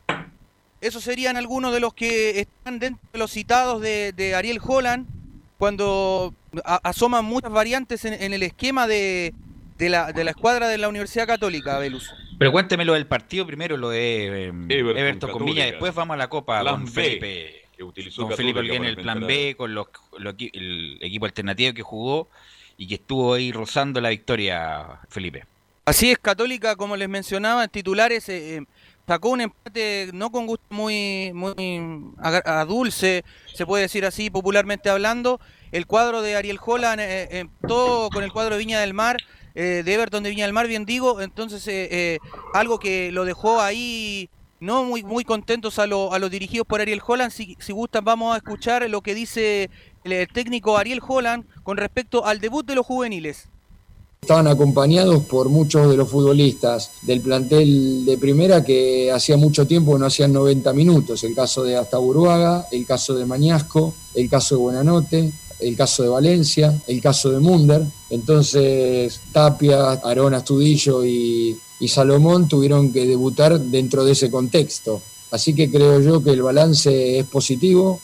Esos 0.80 1.04
serían 1.04 1.36
algunos 1.36 1.72
de 1.72 1.78
los 1.78 1.94
que 1.94 2.40
están 2.40 2.80
dentro 2.80 3.06
de 3.12 3.18
los 3.20 3.30
citados 3.30 3.80
de, 3.80 4.12
de 4.16 4.34
Ariel 4.34 4.58
Holland 4.66 5.06
cuando 5.58 6.34
a- 6.64 6.80
asoman 6.82 7.24
muchas 7.24 7.52
variantes 7.52 8.04
en, 8.04 8.14
en 8.14 8.32
el 8.32 8.42
esquema 8.42 8.88
de, 8.88 9.32
de 9.78 9.88
la, 9.90 10.12
de 10.12 10.24
la 10.24 10.32
escuadra 10.32 10.66
de 10.66 10.78
la 10.78 10.88
Universidad 10.88 11.28
Católica, 11.28 11.78
Velus. 11.78 12.10
Pero 12.40 12.52
cuénteme 12.52 12.86
lo 12.86 12.94
del 12.94 13.06
partido 13.06 13.46
primero, 13.46 13.76
lo 13.76 13.90
de 13.90 14.46
eh, 14.46 14.52
Everton, 14.70 14.96
Everton, 14.96 15.30
con 15.30 15.44
Viña, 15.44 15.66
después 15.66 15.94
vamos 15.94 16.14
a 16.14 16.16
la 16.16 16.30
Copa 16.30 16.62
Plan 16.62 16.76
con 16.76 16.84
B, 16.86 16.90
Felipe. 16.90 17.62
que 17.76 17.84
utilizó 17.84 18.22
con 18.22 18.34
Felipe 18.34 18.64
para 18.64 18.88
el 18.88 18.96
plan 18.96 19.26
B, 19.26 19.54
con 19.58 19.74
los, 19.74 19.88
el 20.54 20.96
equipo 21.02 21.26
alternativo 21.26 21.74
que 21.74 21.82
jugó 21.82 22.28
y 22.78 22.88
que 22.88 22.94
estuvo 22.94 23.34
ahí 23.34 23.52
rozando 23.52 24.00
la 24.00 24.08
victoria, 24.08 24.86
Felipe. 25.10 25.44
Así 25.84 26.12
es, 26.12 26.18
Católica, 26.18 26.76
como 26.76 26.96
les 26.96 27.10
mencionaba, 27.10 27.62
en 27.62 27.68
titulares 27.68 28.26
eh, 28.30 28.56
eh, 28.56 28.64
sacó 29.10 29.30
un 29.30 29.40
empate 29.40 30.08
no 30.14 30.30
con 30.30 30.46
gusto 30.46 30.64
muy, 30.70 31.32
muy 31.34 31.52
a 32.22 32.64
dulce, 32.64 33.24
se 33.52 33.66
puede 33.66 33.82
decir 33.82 34.06
así, 34.06 34.30
popularmente 34.30 34.88
hablando. 34.88 35.40
El 35.72 35.86
cuadro 35.86 36.22
de 36.22 36.36
Ariel 36.36 36.60
Holland, 36.64 37.00
eh, 37.00 37.28
eh, 37.30 37.46
todo 37.66 38.08
con 38.10 38.22
el 38.22 38.32
cuadro 38.32 38.54
de 38.54 38.60
Viña 38.60 38.80
del 38.80 38.94
Mar, 38.94 39.16
eh, 39.60 39.82
de 39.84 39.94
Everton 39.94 40.22
de 40.22 40.30
Viña 40.30 40.44
del 40.46 40.54
Mar, 40.54 40.66
bien 40.66 40.84
digo. 40.86 41.20
Entonces, 41.20 41.66
eh, 41.68 41.88
eh, 41.90 42.18
algo 42.54 42.78
que 42.78 43.12
lo 43.12 43.24
dejó 43.26 43.60
ahí 43.60 44.28
no 44.58 44.84
muy, 44.84 45.02
muy 45.02 45.24
contentos 45.24 45.78
a, 45.78 45.86
lo- 45.86 46.12
a 46.12 46.18
los 46.18 46.30
dirigidos 46.30 46.66
por 46.66 46.80
Ariel 46.80 47.00
Holland. 47.06 47.30
Si, 47.32 47.56
gustan, 47.72 48.04
vamos 48.04 48.34
a 48.34 48.38
escuchar 48.38 48.88
lo 48.88 49.00
que 49.02 49.14
dice 49.14 49.68
el, 50.04 50.28
técnico 50.28 50.76
Ariel 50.78 51.00
Holland 51.06 51.44
con 51.62 51.76
respecto 51.76 52.24
al 52.24 52.40
debut 52.40 52.64
de 52.66 52.74
los 52.74 52.86
juveniles. 52.86 53.48
Estaban 54.22 54.48
acompañados 54.48 55.24
por 55.24 55.48
muchos 55.48 55.90
de 55.90 55.96
los 55.96 56.08
futbolistas 56.10 56.90
del 57.02 57.22
plantel 57.22 58.04
de 58.04 58.18
primera 58.18 58.62
que 58.62 59.10
hacía 59.10 59.38
mucho 59.38 59.66
tiempo 59.66 59.98
no 59.98 60.04
hacían 60.06 60.32
90 60.32 60.72
minutos. 60.74 61.24
El 61.24 61.34
caso 61.34 61.62
de 61.64 61.76
Astaburuaga, 61.78 62.66
el 62.70 62.84
caso 62.86 63.14
de 63.14 63.24
Mañasco, 63.24 63.94
el 64.14 64.28
caso 64.28 64.56
de 64.56 64.60
Buenanote, 64.60 65.32
el 65.60 65.76
caso 65.76 66.02
de 66.02 66.08
Valencia, 66.08 66.74
el 66.86 67.00
caso 67.00 67.30
de 67.30 67.40
Munder. 67.40 67.82
Entonces 68.10 69.20
Tapia, 69.32 69.92
Aarón 70.02 70.34
Astudillo 70.34 71.04
y, 71.04 71.56
y 71.80 71.88
Salomón 71.88 72.48
tuvieron 72.48 72.92
que 72.92 73.06
debutar 73.06 73.58
dentro 73.58 74.04
de 74.04 74.12
ese 74.12 74.30
contexto. 74.30 75.02
Así 75.30 75.54
que 75.54 75.70
creo 75.70 76.00
yo 76.00 76.22
que 76.22 76.30
el 76.30 76.42
balance 76.42 77.18
es 77.18 77.26
positivo. 77.26 78.00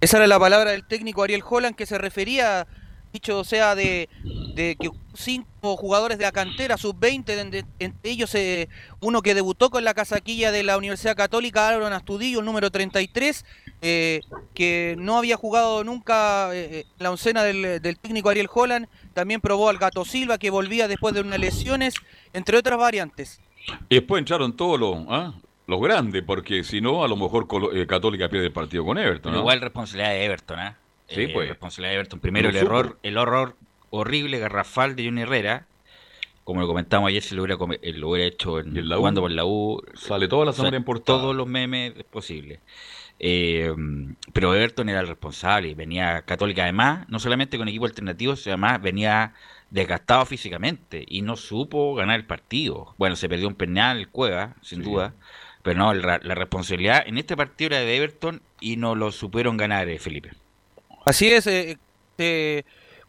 Esa 0.00 0.18
era 0.18 0.26
la 0.26 0.38
palabra 0.38 0.72
del 0.72 0.86
técnico 0.86 1.22
Ariel 1.22 1.42
Holland 1.48 1.76
que 1.76 1.86
se 1.86 1.96
refería, 1.96 2.66
dicho 3.14 3.44
sea, 3.44 3.74
de, 3.76 4.08
de 4.54 4.76
que 4.78 4.90
cinco 5.14 5.76
jugadores 5.76 6.18
de 6.18 6.24
la 6.24 6.32
cantera, 6.32 6.76
sub-20, 6.76 7.24
de- 7.24 7.44
de- 7.44 7.64
entre 7.78 8.10
ellos 8.10 8.34
eh, 8.34 8.68
uno 9.00 9.22
que 9.22 9.34
debutó 9.34 9.70
con 9.70 9.84
la 9.84 9.94
casaquilla 9.94 10.50
de 10.50 10.64
la 10.64 10.76
Universidad 10.76 11.16
Católica, 11.16 11.68
Aaron 11.68 11.92
Astudillo, 11.92 12.40
el 12.40 12.44
número 12.44 12.70
33, 12.72 13.44
eh, 13.82 14.20
que 14.52 14.96
no 14.98 15.16
había 15.16 15.36
jugado 15.36 15.84
nunca 15.84 16.52
eh, 16.52 16.80
eh, 16.80 16.84
en 16.98 17.02
la 17.04 17.12
oncena 17.12 17.44
del, 17.44 17.80
del 17.80 17.98
técnico 17.98 18.30
Ariel 18.30 18.48
Holland, 18.52 18.88
también 19.14 19.40
probó 19.40 19.68
al 19.68 19.78
Gato 19.78 20.04
Silva 20.04 20.36
que 20.38 20.50
volvía 20.50 20.88
después 20.88 21.14
de 21.14 21.20
unas 21.20 21.38
lesiones, 21.38 21.94
entre 22.32 22.58
otras 22.58 22.78
variantes. 22.78 23.40
Y 23.88 23.94
después 23.94 24.18
entraron 24.18 24.56
todos 24.56 24.78
los, 24.80 24.98
¿ah? 25.08 25.34
los 25.68 25.80
grandes, 25.80 26.24
porque 26.26 26.64
si 26.64 26.80
no, 26.80 27.04
a 27.04 27.08
lo 27.08 27.14
mejor 27.16 27.46
eh, 27.74 27.86
Católica 27.86 28.28
pierde 28.28 28.46
el 28.48 28.52
partido 28.52 28.84
con 28.84 28.98
Everton. 28.98 29.36
Igual 29.36 29.60
responsabilidad 29.60 30.10
de 30.10 30.24
Everton, 30.24 30.58
¿ah? 30.58 30.78
Sí, 31.08 31.22
Eh, 31.22 31.30
pues. 31.32 31.48
Responsabilidad 31.48 31.90
de 31.92 31.96
Everton. 31.96 32.20
Primero 32.20 32.48
el 32.48 32.56
error, 32.56 32.98
el 33.02 33.18
horror 33.18 33.56
horrible, 33.90 34.38
garrafal 34.38 34.96
de 34.96 35.04
Johnny 35.04 35.22
Herrera. 35.22 35.66
Como 36.44 36.60
lo 36.60 36.66
comentamos 36.66 37.08
ayer, 37.08 37.22
si 37.22 37.34
lo 37.34 37.42
hubiera, 37.42 37.58
eh, 37.80 37.92
lo 37.94 38.10
hubiera 38.10 38.26
hecho 38.26 38.60
en, 38.60 38.88
la 38.88 38.96
jugando 38.96 39.22
por 39.22 39.30
la 39.30 39.44
U. 39.46 39.82
Sale 39.94 40.28
toda 40.28 40.44
la 40.44 40.52
semana 40.52 40.76
en 40.76 40.84
portada. 40.84 41.18
Todos 41.20 41.34
los 41.34 41.46
memes 41.46 41.94
posibles. 42.10 42.60
Eh, 43.20 43.72
pero 44.32 44.54
Everton 44.54 44.88
era 44.88 45.00
el 45.00 45.08
responsable 45.08 45.68
y 45.68 45.74
venía 45.74 46.22
Católica 46.22 46.64
además, 46.64 47.08
no 47.08 47.18
solamente 47.18 47.56
con 47.56 47.68
equipo 47.68 47.86
alternativo, 47.86 48.36
sino 48.36 48.54
además 48.54 48.82
venía 48.82 49.32
desgastado 49.70 50.26
físicamente 50.26 51.04
y 51.08 51.22
no 51.22 51.36
supo 51.36 51.94
ganar 51.94 52.16
el 52.20 52.26
partido. 52.26 52.94
Bueno, 52.98 53.16
se 53.16 53.28
perdió 53.28 53.48
un 53.48 53.54
penal, 53.54 54.08
Cueva, 54.08 54.54
sin 54.62 54.82
duda, 54.82 55.14
pero 55.62 55.78
no, 55.78 55.94
la, 55.94 56.20
la 56.22 56.34
responsabilidad 56.34 57.04
en 57.06 57.16
este 57.16 57.36
partido 57.36 57.68
era 57.74 57.78
de 57.84 57.96
Everton 57.96 58.42
y 58.60 58.76
no 58.76 58.94
lo 58.96 59.12
supieron 59.12 59.56
ganar, 59.56 59.88
eh, 59.88 59.98
Felipe. 59.98 60.32
Así 61.04 61.28
es, 61.28 61.46
eh, 61.46 61.76
eh, 62.18 62.62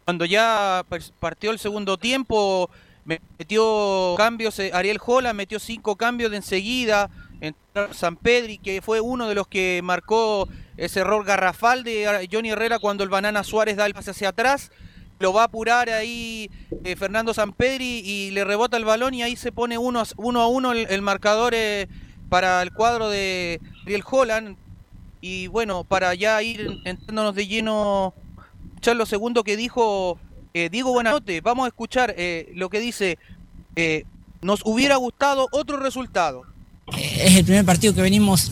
cuando 0.04 0.26
ya 0.26 0.84
partió 1.20 1.52
el 1.52 1.60
segundo 1.60 1.98
tiempo, 1.98 2.70
me- 3.06 3.22
metió 3.40 4.16
cambios, 4.18 4.60
eh, 4.60 4.72
Ariel 4.74 5.00
Holland 5.04 5.36
metió 5.38 5.60
cinco 5.60 5.96
cambios 5.96 6.32
de 6.32 6.38
enseguida, 6.38 7.10
entró 7.40 7.94
San 7.94 8.18
Pedri, 8.18 8.58
que 8.58 8.82
fue 8.82 9.00
uno 9.00 9.28
de 9.30 9.36
los 9.36 9.48
que 9.48 9.80
marcó 9.84 10.48
ese 10.78 11.02
error 11.02 11.24
garrafal 11.26 11.84
de 11.84 12.28
Johnny 12.32 12.50
Herrera 12.50 12.80
cuando 12.80 13.04
el 13.04 13.10
Banana 13.10 13.44
Suárez 13.44 13.78
da 13.78 13.86
el 13.86 13.94
pase 13.94 14.12
hacia 14.12 14.30
atrás, 14.30 14.72
lo 15.20 15.32
va 15.32 15.44
a 15.44 15.46
apurar 15.46 15.90
ahí 15.90 16.50
eh, 16.84 16.98
Fernando 16.98 17.34
Sampedri 17.34 18.00
y 18.04 18.32
le 18.32 18.44
rebota 18.44 18.76
el 18.76 18.84
balón 18.84 19.14
y 19.14 19.24
ahí 19.24 19.38
se 19.38 19.54
pone 19.54 19.78
uno, 19.78 20.02
a- 20.02 20.48
uno 20.48 20.74
el 20.74 21.02
marcador 21.02 21.54
eh, 21.56 21.88
para 22.28 22.62
el 22.62 22.72
cuadro 22.74 23.08
de 23.10 23.62
Ariel 23.86 24.04
Holland. 24.10 24.58
Y 25.27 25.47
bueno, 25.47 25.84
para 25.84 26.14
ya 26.14 26.39
ir 26.43 26.81
entrándonos 26.85 27.34
de 27.34 27.47
lleno, 27.47 28.14
escuchar 28.76 28.95
lo 28.95 29.07
segundo 29.07 29.43
que 29.43 29.57
dijo 29.57 30.19
eh, 30.53 30.69
Diego 30.72 30.91
Buenanote, 30.91 31.41
vamos 31.41 31.65
a 31.65 31.69
escuchar 31.69 32.14
eh, 32.15 32.52
lo 32.53 32.69
que 32.69 32.80
dice, 32.80 33.18
eh, 33.76 34.03
nos 34.43 34.61
hubiera 34.65 34.97
gustado 34.97 35.47
otro 35.52 35.77
resultado. 35.77 36.43
es 36.95 37.38
el 37.38 37.43
primer 37.43 37.65
partido 37.65 37.95
que 37.95 38.03
venimos 38.03 38.52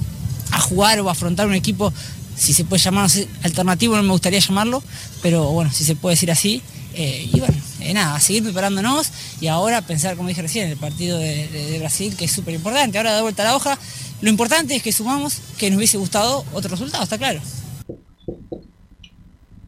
a 0.51 0.59
jugar 0.61 0.99
o 0.99 1.09
a 1.09 1.11
afrontar 1.11 1.45
un 1.45 1.53
equipo, 1.53 1.93
si 2.35 2.53
se 2.55 2.65
puede 2.65 2.81
llamar 2.81 3.07
alternativo, 3.43 3.95
no 3.95 4.01
me 4.01 4.09
gustaría 4.09 4.39
llamarlo, 4.39 4.81
pero 5.21 5.51
bueno, 5.51 5.71
si 5.71 5.83
se 5.83 5.95
puede 5.95 6.13
decir 6.15 6.31
así. 6.31 6.63
eh, 6.95 7.29
y 7.31 7.39
bueno, 7.39 7.53
nada, 7.93 8.15
a 8.15 8.19
seguir 8.19 8.41
preparándonos 8.43 9.11
y 9.39 9.45
ahora 9.47 9.83
pensar, 9.83 10.15
como 10.17 10.29
dije 10.29 10.41
recién, 10.41 10.69
el 10.69 10.77
partido 10.77 11.19
de, 11.19 11.47
de- 11.49 11.77
Brasil, 11.77 12.15
que 12.17 12.25
es 12.25 12.31
súper 12.31 12.55
importante. 12.55 12.97
Ahora 12.97 13.11
da 13.13 13.21
vuelta 13.21 13.43
la 13.43 13.55
hoja. 13.55 13.77
Lo 14.23 14.29
importante 14.29 14.73
es 14.73 14.81
que 14.81 14.93
sumamos, 14.93 15.41
que 15.57 15.69
nos 15.69 15.75
hubiese 15.75 15.97
gustado 15.97 16.45
otro 16.53 16.69
resultado, 16.71 17.03
está 17.03 17.17
claro. 17.17 17.41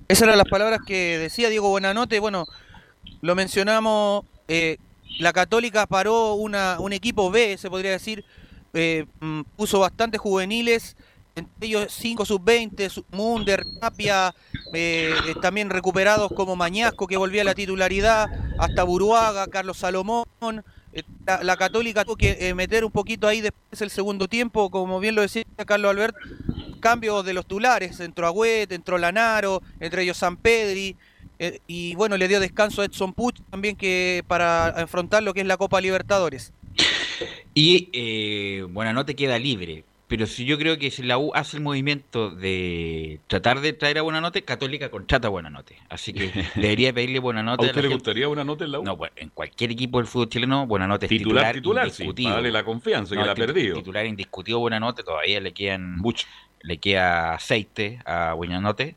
Esas 0.07 0.21
eran 0.23 0.37
las 0.37 0.47
palabras 0.47 0.79
que 0.87 1.17
decía 1.17 1.49
Diego 1.49 1.67
Buenanote. 1.67 2.21
Bueno, 2.21 2.45
lo 3.19 3.35
mencionamos, 3.35 4.23
eh, 4.47 4.77
la 5.19 5.33
Católica 5.33 5.85
paró 5.87 6.35
una, 6.35 6.77
un 6.79 6.93
equipo 6.93 7.29
B, 7.31 7.57
se 7.57 7.69
podría 7.69 7.91
decir, 7.91 8.23
eh, 8.73 9.05
mm, 9.19 9.41
puso 9.57 9.79
bastantes 9.79 10.21
juveniles, 10.21 10.95
entre 11.35 11.67
ellos 11.67 11.87
5 11.93 12.23
sub-20, 12.23 12.89
su- 12.89 13.03
Munder, 13.11 13.61
Tapia, 13.81 14.33
eh, 14.73 15.11
también 15.41 15.69
recuperados 15.69 16.31
como 16.33 16.55
Mañasco, 16.55 17.07
que 17.07 17.17
volvía 17.17 17.41
a 17.41 17.45
la 17.45 17.55
titularidad, 17.55 18.27
hasta 18.57 18.83
Buruaga, 18.83 19.47
Carlos 19.47 19.75
Salomón. 19.79 20.23
La, 21.25 21.57
Católica 21.57 22.05
tuvo 22.05 22.15
que 22.15 22.37
eh, 22.39 22.53
meter 22.53 22.85
un 22.85 22.91
poquito 22.91 23.27
ahí 23.27 23.41
después 23.41 23.81
el 23.81 23.89
segundo 23.89 24.27
tiempo, 24.27 24.69
como 24.69 24.99
bien 24.99 25.15
lo 25.15 25.21
decía 25.21 25.43
Carlos 25.65 25.91
Albert, 25.91 26.15
cambio 26.79 27.23
de 27.23 27.33
los 27.33 27.45
titulares, 27.45 27.99
entró 27.99 28.27
Agüet, 28.27 28.71
entró 28.71 28.97
Lanaro, 28.97 29.61
entre 29.79 30.03
ellos 30.03 30.17
San 30.17 30.37
Pedri, 30.37 30.95
eh, 31.39 31.59
y 31.67 31.95
bueno, 31.95 32.15
le 32.15 32.27
dio 32.27 32.39
descanso 32.39 32.81
a 32.81 32.85
Edson 32.85 33.13
Puch 33.13 33.41
también 33.49 33.75
que 33.75 34.23
para 34.27 34.67
afrontar 34.67 35.23
lo 35.23 35.33
que 35.33 35.41
es 35.41 35.47
la 35.47 35.57
Copa 35.57 35.81
Libertadores. 35.81 36.53
Y 37.53 37.89
eh, 37.93 38.65
Buenanote 38.69 39.15
queda 39.15 39.39
libre. 39.39 39.83
Pero 40.15 40.27
si 40.27 40.45
yo 40.45 40.57
creo 40.57 40.77
que 40.79 40.91
si 40.91 41.03
la 41.03 41.17
U 41.17 41.31
hace 41.35 41.57
el 41.57 41.63
movimiento 41.63 42.29
de 42.29 43.19
tratar 43.27 43.59
de 43.59 43.73
traer 43.73 43.97
a 43.97 44.01
Buenanote, 44.01 44.43
Católica 44.43 44.89
contrata 44.89 45.27
a 45.27 45.29
Buenanote. 45.29 45.75
Así 45.89 46.13
que 46.13 46.31
debería 46.55 46.93
pedirle 46.93 47.17
¿A 47.17 47.21
Buenanote. 47.21 47.65
usted 47.65 47.75
la 47.75 47.81
le 47.81 47.87
gente- 47.89 47.95
gustaría 47.95 48.29
una 48.29 48.45
nota 48.45 48.63
en 48.63 48.71
la 48.71 48.79
U? 48.79 48.83
No, 48.85 48.95
pues, 48.95 49.11
en 49.17 49.27
cualquier 49.27 49.71
equipo 49.71 49.97
del 49.97 50.07
fútbol 50.07 50.29
chileno, 50.29 50.67
Buenanote 50.67 51.07
es 51.07 51.09
Titular, 51.09 51.53
titular, 51.53 51.87
titular, 51.91 52.15
sí, 52.15 52.23
darle 52.23 52.49
la 52.49 52.63
confianza 52.63 53.13
que 53.13 53.25
la 53.25 53.33
ha 53.33 53.35
perdido. 53.35 53.75
Titular 53.75 54.05
indiscutido 54.05 54.59
Buenanote, 54.59 55.03
todavía 55.03 55.41
le 55.41 55.51
quedan 55.51 55.97
le 56.61 56.77
queda 56.77 57.33
aceite 57.33 57.99
a 58.05 58.31
Buenanote. 58.35 58.95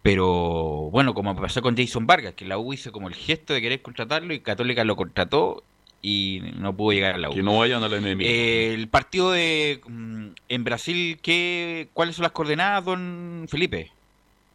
Pero 0.00 0.88
bueno, 0.90 1.12
como 1.12 1.36
pasó 1.36 1.60
con 1.60 1.76
Jason 1.76 2.06
Vargas, 2.06 2.32
que 2.32 2.46
la 2.46 2.56
U 2.56 2.72
hizo 2.72 2.90
como 2.90 3.08
el 3.08 3.14
gesto 3.14 3.52
de 3.52 3.60
querer 3.60 3.82
contratarlo 3.82 4.32
y 4.32 4.40
Católica 4.40 4.82
lo 4.82 4.96
contrató 4.96 5.62
y 6.00 6.40
no 6.56 6.76
pudo 6.76 6.92
llegar 6.92 7.14
a 7.14 7.18
la 7.18 7.30
U. 7.30 7.34
Que 7.34 7.42
no 7.42 7.58
vayan 7.58 7.82
al 7.82 7.92
enemigo. 7.92 8.28
Eh, 8.28 8.74
el 8.74 8.88
partido 8.88 9.32
de 9.32 9.80
mm, 9.86 10.26
en 10.48 10.64
Brasil, 10.64 11.18
¿qué, 11.22 11.88
¿cuáles 11.92 12.16
son 12.16 12.22
las 12.22 12.32
coordenadas, 12.32 12.84
don 12.84 13.46
Felipe? 13.48 13.90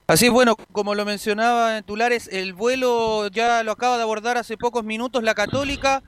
Así 0.07 0.25
es, 0.25 0.31
bueno, 0.31 0.55
como 0.71 0.95
lo 0.95 1.05
mencionaba 1.05 1.77
en 1.77 1.83
Tulares, 1.83 2.27
el 2.31 2.53
vuelo 2.53 3.27
ya 3.29 3.63
lo 3.63 3.71
acaba 3.71 3.97
de 3.97 4.03
abordar 4.03 4.37
hace 4.37 4.57
pocos 4.57 4.83
minutos 4.83 5.23
la 5.23 5.33
Católica, 5.33 6.03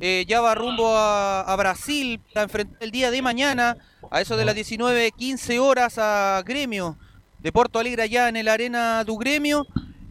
eh, 0.00 0.24
ya 0.26 0.40
va 0.40 0.54
rumbo 0.54 0.96
a, 0.96 1.42
a 1.42 1.56
Brasil 1.56 2.20
para 2.32 2.44
enfrentar 2.44 2.78
el 2.80 2.90
día 2.90 3.10
de 3.10 3.20
mañana, 3.20 3.76
a 4.10 4.20
eso 4.20 4.36
de 4.36 4.46
las 4.46 4.56
19.15 4.56 5.58
horas 5.58 5.98
a 5.98 6.42
Gremio 6.44 6.96
de 7.44 7.52
Porto 7.52 7.78
Alegre 7.78 8.02
allá 8.02 8.30
en 8.30 8.36
el 8.36 8.48
Arena 8.48 9.04
du 9.04 9.18
Gremio. 9.18 9.66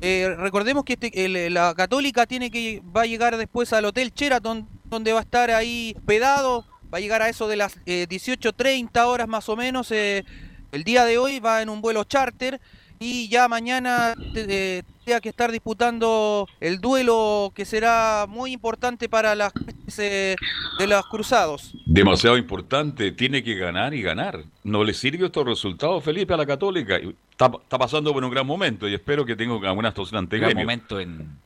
Eh, 0.06 0.36
recordemos 0.38 0.84
que 0.84 0.98
este- 1.00 1.50
la 1.50 1.74
Católica 1.76 2.26
tiene 2.26 2.52
que 2.52 2.82
va 2.96 3.04
a 3.04 3.06
llegar 3.06 3.38
después 3.38 3.72
al 3.72 3.86
Hotel 3.86 4.12
Sheraton, 4.14 4.68
donde 4.84 5.14
va 5.14 5.20
a 5.20 5.24
estar 5.24 5.50
ahí 5.50 5.94
hospedado, 5.96 6.66
va 6.94 6.98
a 6.98 7.00
llegar 7.02 7.22
a 7.22 7.30
eso 7.30 7.48
de 7.48 7.56
las 7.56 7.78
eh, 7.86 8.06
18.30 8.10 9.08
horas 9.08 9.30
más 9.30 9.48
o 9.48 9.56
menos. 9.56 9.92
eh, 9.92 10.26
el 10.74 10.84
día 10.84 11.06
de 11.06 11.18
hoy 11.20 11.40
va 11.40 11.62
en 11.62 11.70
un 11.70 11.80
vuelo 11.82 12.04
charter 12.04 12.60
y 13.06 13.28
ya 13.28 13.50
mañana 13.50 14.14
eh, 14.34 14.82
tenga 15.04 15.20
que 15.20 15.28
estar 15.28 15.52
disputando 15.52 16.48
el 16.62 16.80
duelo 16.80 17.52
que 17.54 17.66
será 17.66 18.26
muy 18.30 18.54
importante 18.54 19.10
para 19.10 19.36
las 19.36 19.52
eh, 19.98 20.36
de 20.80 20.88
los 20.88 21.06
cruzados. 21.08 21.74
Demasiado 21.86 22.38
importante, 22.38 23.12
tiene 23.12 23.44
que 23.44 23.56
ganar 23.56 23.94
y 23.94 24.02
ganar. 24.02 24.46
No 24.64 24.86
le 24.86 24.94
sirve 24.94 25.26
estos 25.26 25.46
resultados, 25.46 26.02
Felipe, 26.02 26.34
a 26.34 26.38
la 26.38 26.46
Católica. 26.46 26.96
Está, 26.96 27.52
está 27.62 27.78
pasando 27.78 28.14
por 28.14 28.24
un 28.24 28.32
gran 28.32 28.48
momento 28.48 28.88
y 28.88 28.94
espero 28.94 29.26
que 29.26 29.36
tenga 29.36 29.56
alguna 29.68 29.90
actuación 29.90 30.20
ante 30.20 30.38
Gran 30.38 30.52
Gremio. 30.52 30.64
momento 30.66 31.00
en, 31.02 31.38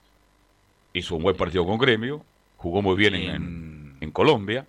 Hizo 0.94 1.16
un 1.16 1.24
buen 1.24 1.36
partido 1.36 1.66
con 1.66 1.78
Gremio, 1.80 2.24
jugó 2.58 2.82
muy 2.84 2.96
bien 2.96 3.16
en, 3.16 3.30
en- 3.36 3.98
en 4.00 4.12
Colombia. 4.12 4.66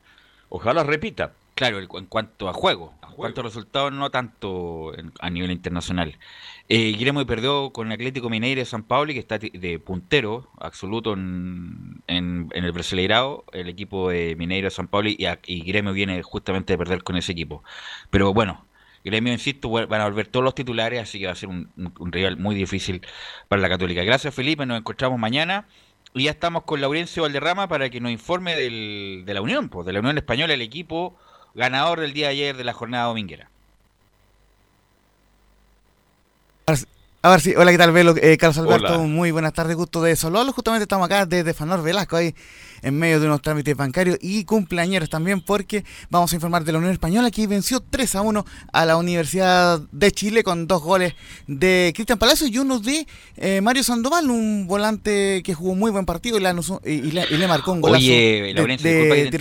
Ojalá 0.49 0.83
repita. 0.85 1.33
Claro, 1.55 1.79
en 1.81 2.07
cuanto 2.07 2.49
a 2.49 2.53
juego, 2.53 2.95
en 3.09 3.15
cuanto 3.17 3.41
a 3.41 3.45
resultados, 3.45 3.93
no 3.93 4.11
tanto 4.11 4.97
en- 4.97 5.13
a 5.21 5.29
nivel 5.31 5.51
internacional. 5.51 6.17
Eh, 6.71 6.93
Gremio 7.01 7.25
perdió 7.27 7.73
con 7.73 7.87
el 7.87 7.95
Atlético 7.95 8.29
Mineiro 8.29 8.61
de 8.61 8.67
San 8.67 8.83
Pablo, 8.83 9.13
que 9.15 9.19
está 9.21 9.39
de 9.39 9.79
puntero 9.79 10.51
absoluto 10.61 11.15
en, 11.15 12.03
el 12.07 12.73
Brasileirao, 12.73 13.45
el 13.53 13.69
equipo 13.71 14.11
de 14.11 14.37
Mineiro 14.37 14.67
de 14.67 14.71
San 14.71 14.87
Pablo, 14.89 15.09
y, 15.09 15.17
y 15.47 15.61
Gremio 15.63 15.95
viene 15.95 16.23
justamente 16.23 16.75
de 16.75 16.79
perder 16.79 17.03
con 17.03 17.17
ese 17.17 17.33
equipo. 17.33 17.65
Pero 18.11 18.35
bueno, 18.35 18.67
Gremio, 19.03 19.33
insisto, 19.33 19.71
van 19.71 20.01
a 20.01 20.05
volver 20.05 20.27
todos 20.29 20.45
los 20.45 20.55
titulares, 20.55 21.01
así 21.01 21.19
que 21.19 21.27
va 21.27 21.33
a 21.33 21.37
ser 21.37 21.49
un, 21.49 21.71
un- 21.79 21.95
un 21.99 22.13
rival 22.13 22.37
muy 22.37 22.55
difícil 22.55 23.01
para 23.49 23.63
la 23.63 23.69
Católica. 23.71 24.03
Gracias, 24.05 24.35
Felipe, 24.35 24.67
nos 24.67 24.79
encontramos 24.79 25.19
mañana. 25.19 25.67
Y 26.15 26.25
ya 26.25 26.31
estamos 26.33 26.65
con 26.65 26.81
Laurencio 26.81 27.23
Valderrama 27.23 27.69
para 27.69 27.89
que 27.91 28.01
nos 28.01 28.11
informe 28.13 28.57
del- 28.57 29.23
de 29.27 29.35
la 29.35 29.41
Unión, 29.43 29.69
pues, 29.71 29.87
de 29.87 29.93
la 29.95 30.01
Unión 30.01 30.19
Española, 30.19 30.53
el 30.55 30.63
equipo 30.63 31.17
ganador 31.55 32.01
del 32.01 32.13
día 32.13 32.27
de 32.27 32.33
ayer 32.33 32.57
de 32.59 32.65
la 32.65 32.73
jornada 32.75 33.05
dominguera. 33.07 33.51
A 37.23 37.31
ver 37.31 37.41
si, 37.41 37.55
hola, 37.57 37.71
¿qué 37.73 37.79
tal, 37.79 37.93
Velo? 37.93 38.15
Eh, 38.21 38.37
Carlos 38.37 38.59
Alberto, 38.59 38.95
Hola. 38.95 38.99
muy 38.99 39.31
buenas 39.31 39.53
tardes, 39.53 39.75
gusto 39.75 40.03
de 40.03 40.15
saludarlos. 40.15 40.55
Justamente 40.55 40.83
estamos 40.83 41.07
acá 41.07 41.25
desde 41.25 41.55
Fanor 41.55 41.83
Velasco, 41.83 42.17
ahí 42.17 42.35
en 42.83 42.99
medio 42.99 43.21
de 43.21 43.27
unos 43.27 43.43
trámites 43.43 43.77
bancarios 43.77 44.19
y 44.21 44.45
cumpleañeros 44.45 45.09
también, 45.11 45.41
porque 45.41 45.85
vamos 46.11 46.33
a 46.33 46.35
informar 46.37 46.65
de 46.65 46.73
la 46.73 46.79
Unión 46.79 46.93
Española 46.93 47.31
que 47.31 47.47
venció 47.47 47.81
3 47.81 48.15
a 48.17 48.23
1 48.23 48.45
a 48.73 48.85
la 48.87 48.97
Universidad 48.97 49.81
de 49.93 50.13
Chile 50.13 50.43
con 50.43 50.67
dos 50.67 50.83
goles 50.83 51.15
de 51.47 51.93
Cristian 51.95 52.19
Palacio 52.19 52.47
y 52.47 52.59
uno 52.59 52.79
de 52.79 53.07
eh, 53.37 53.61
Mario 53.61 53.83
Sandoval, 53.83 54.31
un 54.31 54.67
volante 54.67 55.43
que 55.45 55.55
jugó 55.55 55.75
muy 55.75 55.91
buen 55.91 56.05
partido 56.07 56.39
y, 56.39 56.41
le 56.41 56.49
anotó- 56.49 56.81
y- 56.85 56.91
y 57.09 57.11
le, 57.13 57.25
y 57.31 57.37
le 57.37 57.47
marcó 57.49 57.73
un 57.73 57.81
golazo 57.81 58.05
Oye, 58.05 58.43
de, 58.43 58.55
Laurencio, 58.55 58.89
de 58.91 58.97
disculpa 58.97 59.15
que 59.17 59.31
te 59.31 59.39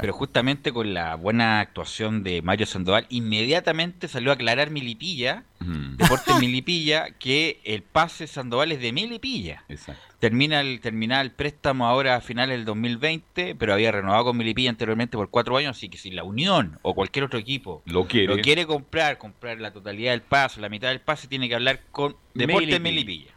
pero 0.00 0.12
justamente 0.12 0.72
con 0.72 0.94
la 0.94 1.14
buena 1.16 1.60
actuación 1.60 2.22
de 2.22 2.42
Mario 2.42 2.66
Sandoval, 2.66 3.06
inmediatamente 3.10 4.08
salió 4.08 4.30
a 4.30 4.34
aclarar 4.34 4.70
Milipilla, 4.70 5.44
Deportes 5.60 6.38
Milipilla, 6.38 7.10
que 7.18 7.60
el 7.64 7.82
pase 7.82 8.26
Sandoval 8.26 8.72
es 8.72 8.80
de 8.80 8.92
Milipilla. 8.92 9.64
Exacto. 9.68 10.00
Termina 10.18 10.60
el, 10.62 10.80
termina 10.80 11.20
el 11.20 11.30
préstamo 11.30 11.86
ahora 11.86 12.16
a 12.16 12.20
finales 12.22 12.56
del 12.56 12.64
2020, 12.64 13.54
pero 13.54 13.74
había 13.74 13.92
renovado 13.92 14.24
con 14.24 14.36
Milipilla 14.36 14.70
anteriormente 14.70 15.16
por 15.16 15.28
cuatro 15.28 15.56
años, 15.58 15.76
así 15.76 15.90
que 15.90 15.98
si 15.98 16.10
la 16.10 16.24
Unión 16.24 16.78
o 16.82 16.94
cualquier 16.94 17.26
otro 17.26 17.38
equipo 17.38 17.82
Lo 17.84 18.06
quiere. 18.06 18.34
lo 18.34 18.40
quiere 18.40 18.66
comprar, 18.66 19.18
comprar 19.18 19.60
la 19.60 19.72
totalidad 19.72 20.12
del 20.12 20.22
pase, 20.22 20.60
la 20.60 20.70
mitad 20.70 20.88
del 20.88 21.00
pase, 21.00 21.28
tiene 21.28 21.48
que 21.48 21.54
hablar 21.54 21.82
con 21.90 22.16
Deportes 22.32 22.80
Melipilla. 22.80 22.80
Milipilla. 22.80 23.32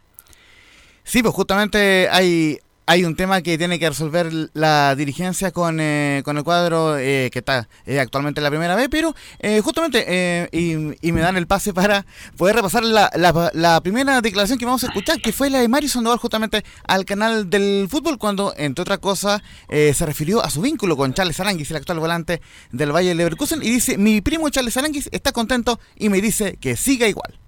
Sí, 1.04 1.22
pues 1.22 1.34
justamente 1.34 2.08
hay, 2.10 2.58
hay 2.90 3.04
un 3.04 3.14
tema 3.14 3.40
que 3.40 3.56
tiene 3.56 3.78
que 3.78 3.88
resolver 3.88 4.50
la 4.52 4.96
dirigencia 4.96 5.52
con, 5.52 5.78
eh, 5.78 6.22
con 6.24 6.36
el 6.36 6.42
cuadro 6.42 6.98
eh, 6.98 7.30
que 7.32 7.38
está 7.38 7.68
eh, 7.86 8.00
actualmente 8.00 8.40
en 8.40 8.42
la 8.42 8.50
primera 8.50 8.74
vez, 8.74 8.88
pero 8.90 9.14
justamente 9.62 10.48
y, 10.50 11.12
me 11.12 11.20
dan 11.20 11.36
el 11.36 11.46
pase 11.46 11.72
para 11.72 12.04
poder 12.36 12.56
repasar 12.56 12.82
la, 12.82 13.80
primera 13.84 14.20
declaración 14.20 14.58
que 14.58 14.64
vamos 14.64 14.82
a 14.82 14.88
escuchar, 14.88 15.20
que 15.20 15.32
fue 15.32 15.50
la 15.50 15.60
de 15.60 15.68
Mario 15.68 15.88
Sandoval 15.88 16.18
justamente 16.18 16.64
al 16.84 17.04
canal 17.04 17.48
del 17.48 17.86
fútbol, 17.88 18.18
cuando 18.18 18.54
entre 18.56 18.82
otras 18.82 18.98
cosas 18.98 19.40
se 19.68 20.04
refirió 20.04 20.44
a 20.44 20.50
su 20.50 20.60
vínculo 20.60 20.96
con 20.96 21.14
Charles 21.14 21.38
Aranguis, 21.38 21.70
el 21.70 21.76
actual 21.76 22.00
volante 22.00 22.42
del 22.72 22.90
Valle 22.90 23.10
de 23.10 23.14
Leverkusen, 23.14 23.62
y 23.62 23.70
dice, 23.70 23.98
mi 23.98 24.20
primo 24.20 24.48
Charles 24.48 24.76
Aranguis 24.76 25.08
está 25.12 25.30
contento 25.30 25.78
y 25.96 26.08
me 26.08 26.20
dice 26.20 26.56
que 26.60 26.76
siga 26.76 27.06
igual. 27.06 27.38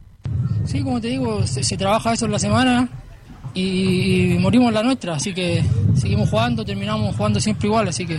Sí, 0.67 0.85
como 0.85 1.01
te 1.01 1.09
digo, 1.09 1.45
se 1.49 1.77
trabaja 1.77 2.13
eso 2.13 2.27
en 2.27 2.33
la 2.33 2.39
semana 2.39 2.89
y, 3.55 4.37
morimos 4.39 4.73
la 4.73 4.83
nuestra, 4.83 5.15
así 5.15 5.33
que 5.35 5.63
seguimos 5.97 6.31
jugando, 6.31 6.65
terminamos 6.65 7.15
jugando 7.17 7.41
siempre 7.41 7.69
igual, 7.69 7.89
así 7.89 8.07
que 8.07 8.19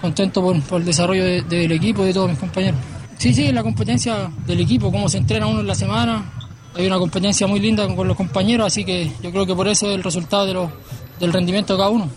contento 0.00 0.40
por, 0.42 0.60
por 0.62 0.80
el 0.80 0.86
desarrollo 0.86 1.24
de- 1.24 1.42
del 1.42 1.72
equipo 1.72 2.02
y 2.04 2.08
de 2.08 2.14
todos 2.14 2.30
mis 2.30 2.38
compañeros. 2.38 2.80
Sí, 3.18 3.34
sí, 3.34 3.50
la 3.52 3.62
competencia 3.62 4.30
del 4.46 4.60
equipo, 4.60 4.92
cómo 4.92 5.08
se 5.08 5.18
entrena 5.18 5.46
uno 5.46 5.60
en 5.60 5.66
la 5.66 5.74
semana, 5.74 6.24
hay 6.74 6.86
una 6.86 6.98
competencia 6.98 7.46
muy 7.46 7.58
linda 7.60 7.92
con, 7.94 8.06
los 8.06 8.16
compañeros, 8.16 8.66
así 8.68 8.84
que 8.84 9.10
yo 9.22 9.30
creo 9.32 9.44
que 9.44 9.54
por 9.54 9.66
eso 9.68 9.88
es 9.88 9.96
el 9.96 10.04
resultado 10.04 10.46
de 10.46 10.68
del 11.18 11.32
rendimiento 11.32 11.72
de 11.72 11.78
cada 11.78 11.90
uno. 11.90 12.08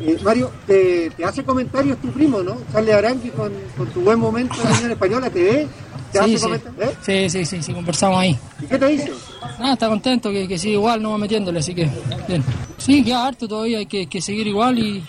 Eh, 0.00 0.18
Mario, 0.22 0.50
te, 0.66 1.10
te 1.10 1.24
hace 1.24 1.42
comentarios 1.44 1.98
tu 1.98 2.08
primo, 2.10 2.42
¿no? 2.42 2.56
Charles 2.72 2.94
Arangui 2.94 3.30
con, 3.30 3.52
con 3.76 3.86
tu 3.88 4.00
buen 4.00 4.18
momento 4.18 4.54
en 4.62 4.70
la 4.70 4.76
Unión 4.76 4.90
Española, 4.92 5.30
¿te 5.30 5.42
ve? 5.42 5.68
¿Te 6.12 6.22
Sí, 6.24 6.38
sí. 6.38 6.48
¿Eh? 6.80 6.96
sí, 7.00 7.30
sí, 7.30 7.46
sí, 7.46 7.62
sí, 7.62 7.72
conversamos 7.72 8.18
ahí. 8.18 8.38
¿Y 8.60 8.66
qué 8.66 8.78
te 8.78 8.86
dice? 8.86 9.12
Nada, 9.58 9.72
está 9.72 9.88
contento 9.88 10.30
que, 10.30 10.46
que 10.46 10.58
sigue 10.58 10.74
igual, 10.74 11.02
no 11.02 11.12
va 11.12 11.18
metiéndole, 11.18 11.60
así 11.60 11.74
que 11.74 11.88
bien. 12.28 12.44
Sí, 12.76 13.02
queda 13.02 13.26
harto 13.28 13.48
todavía, 13.48 13.78
hay 13.78 13.86
que, 13.86 14.06
que 14.06 14.20
seguir 14.20 14.46
igual 14.46 14.78
y, 14.78 15.02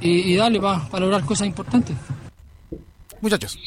y, 0.00 0.32
y 0.32 0.36
darle 0.36 0.60
para 0.60 1.00
lograr 1.00 1.24
cosas 1.24 1.46
importantes. 1.46 1.96
Muchachos. 3.20 3.58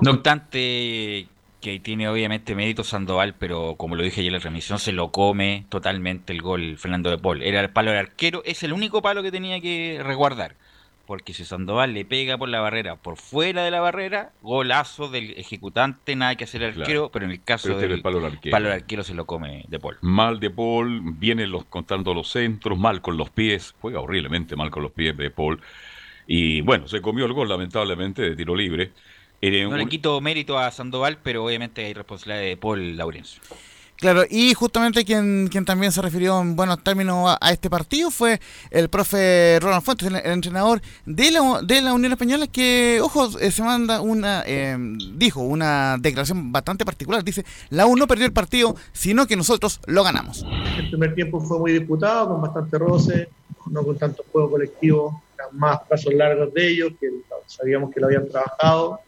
No 0.00 0.12
obstante 0.12 1.26
que 1.62 1.78
tiene 1.78 2.08
obviamente 2.08 2.54
mérito 2.54 2.82
Sandoval, 2.84 3.34
pero 3.38 3.76
como 3.76 3.94
lo 3.94 4.02
dije 4.02 4.20
ayer 4.20 4.30
en 4.30 4.34
la 4.34 4.40
transmisión, 4.40 4.78
se 4.78 4.92
lo 4.92 5.12
come 5.12 5.64
totalmente 5.68 6.32
el 6.32 6.42
gol 6.42 6.76
Fernando 6.76 7.08
de 7.08 7.18
Paul. 7.18 7.42
Era 7.42 7.60
el 7.60 7.70
palo 7.70 7.92
del 7.92 8.00
arquero, 8.00 8.42
es 8.44 8.62
el 8.64 8.72
único 8.72 9.00
palo 9.00 9.22
que 9.22 9.30
tenía 9.30 9.60
que 9.60 10.00
resguardar. 10.02 10.56
Porque 11.06 11.34
si 11.34 11.44
Sandoval 11.44 11.94
le 11.94 12.04
pega 12.04 12.38
por 12.38 12.48
la 12.48 12.60
barrera, 12.60 12.96
por 12.96 13.16
fuera 13.16 13.64
de 13.64 13.70
la 13.72 13.80
barrera, 13.80 14.30
golazo 14.40 15.08
del 15.08 15.32
ejecutante, 15.36 16.14
nada 16.14 16.36
que 16.36 16.44
hacer 16.44 16.62
el 16.62 16.80
arquero, 16.80 17.10
pero 17.12 17.24
en 17.24 17.32
el 17.32 17.42
caso 17.42 17.70
este 17.70 17.82
del 17.82 17.92
el 17.92 18.02
palo 18.02 18.18
del 18.20 18.32
arquero. 18.32 18.52
palo 18.52 18.68
del 18.68 18.78
arquero 18.80 19.02
se 19.02 19.12
lo 19.14 19.26
come 19.26 19.64
de 19.68 19.78
Paul. 19.80 19.98
Mal 20.00 20.38
de 20.38 20.50
Paul, 20.50 21.00
vienen 21.18 21.50
los, 21.50 21.64
contando 21.64 22.14
los 22.14 22.28
centros, 22.30 22.78
mal 22.78 23.00
con 23.02 23.16
los 23.16 23.30
pies, 23.30 23.74
juega 23.80 24.00
horriblemente 24.00 24.54
mal 24.56 24.70
con 24.70 24.84
los 24.84 24.92
pies 24.92 25.16
de 25.16 25.30
Paul. 25.30 25.60
Y 26.26 26.60
bueno, 26.60 26.86
se 26.86 27.02
comió 27.02 27.26
el 27.26 27.32
gol 27.32 27.48
lamentablemente 27.48 28.22
de 28.22 28.36
tiro 28.36 28.54
libre. 28.54 28.92
Era 29.40 29.64
No 29.64 29.70
un- 29.70 29.78
le 29.78 29.86
quito 29.86 30.20
mérito 30.20 30.56
a 30.56 30.70
Sandoval, 30.70 31.18
pero 31.20 31.44
obviamente 31.44 31.84
hay 31.84 31.94
responsabilidad 31.94 32.42
de 32.42 32.56
Paul 32.56 32.96
Laurencio. 32.96 33.42
Claro, 34.02 34.24
y 34.28 34.52
justamente 34.54 35.04
quien, 35.04 35.46
quien 35.46 35.64
también 35.64 35.92
se 35.92 36.02
refirió 36.02 36.40
en 36.40 36.56
buenos 36.56 36.82
términos 36.82 37.36
a, 37.40 37.52
este 37.52 37.70
partido 37.70 38.10
fue 38.10 38.40
el 38.72 38.88
profe 38.88 39.60
Ronald 39.62 39.84
Fuentes, 39.84 40.08
el, 40.08 40.16
entrenador 40.16 40.82
de 41.06 41.30
la, 41.30 41.62
de 41.62 41.80
la 41.80 41.92
Unión 41.92 42.10
Española, 42.10 42.48
que, 42.48 42.98
ojo, 43.00 43.38
eh, 43.38 43.52
se 43.52 43.62
manda 43.62 44.00
una, 44.00 44.42
eh, 44.44 44.76
dijo 45.14 45.42
una 45.42 45.98
declaración 46.00 46.50
bastante 46.50 46.84
particular. 46.84 47.22
Dice, 47.22 47.44
la 47.70 47.86
U 47.86 47.94
no 47.94 48.08
perdió 48.08 48.26
el 48.26 48.32
partido, 48.32 48.74
sino 48.92 49.28
que 49.28 49.36
nosotros 49.36 49.78
lo 49.86 50.02
ganamos. 50.02 50.44
El 50.76 50.90
primer 50.90 51.14
tiempo 51.14 51.40
fue 51.40 51.60
muy 51.60 51.70
disputado, 51.70 52.30
con 52.30 52.42
bastante 52.42 52.78
roce, 52.78 53.28
no 53.70 53.84
con 53.84 53.96
tanto 53.96 54.24
juego 54.32 54.50
colectivo, 54.50 55.22
más 55.52 55.78
pasos 55.88 56.12
largos 56.12 56.52
de 56.52 56.70
ellos, 56.70 56.92
que 57.00 57.08
sabíamos 57.46 57.94
que 57.94 58.00
lo 58.00 58.06
habían 58.06 58.28
trabajado 58.28 58.98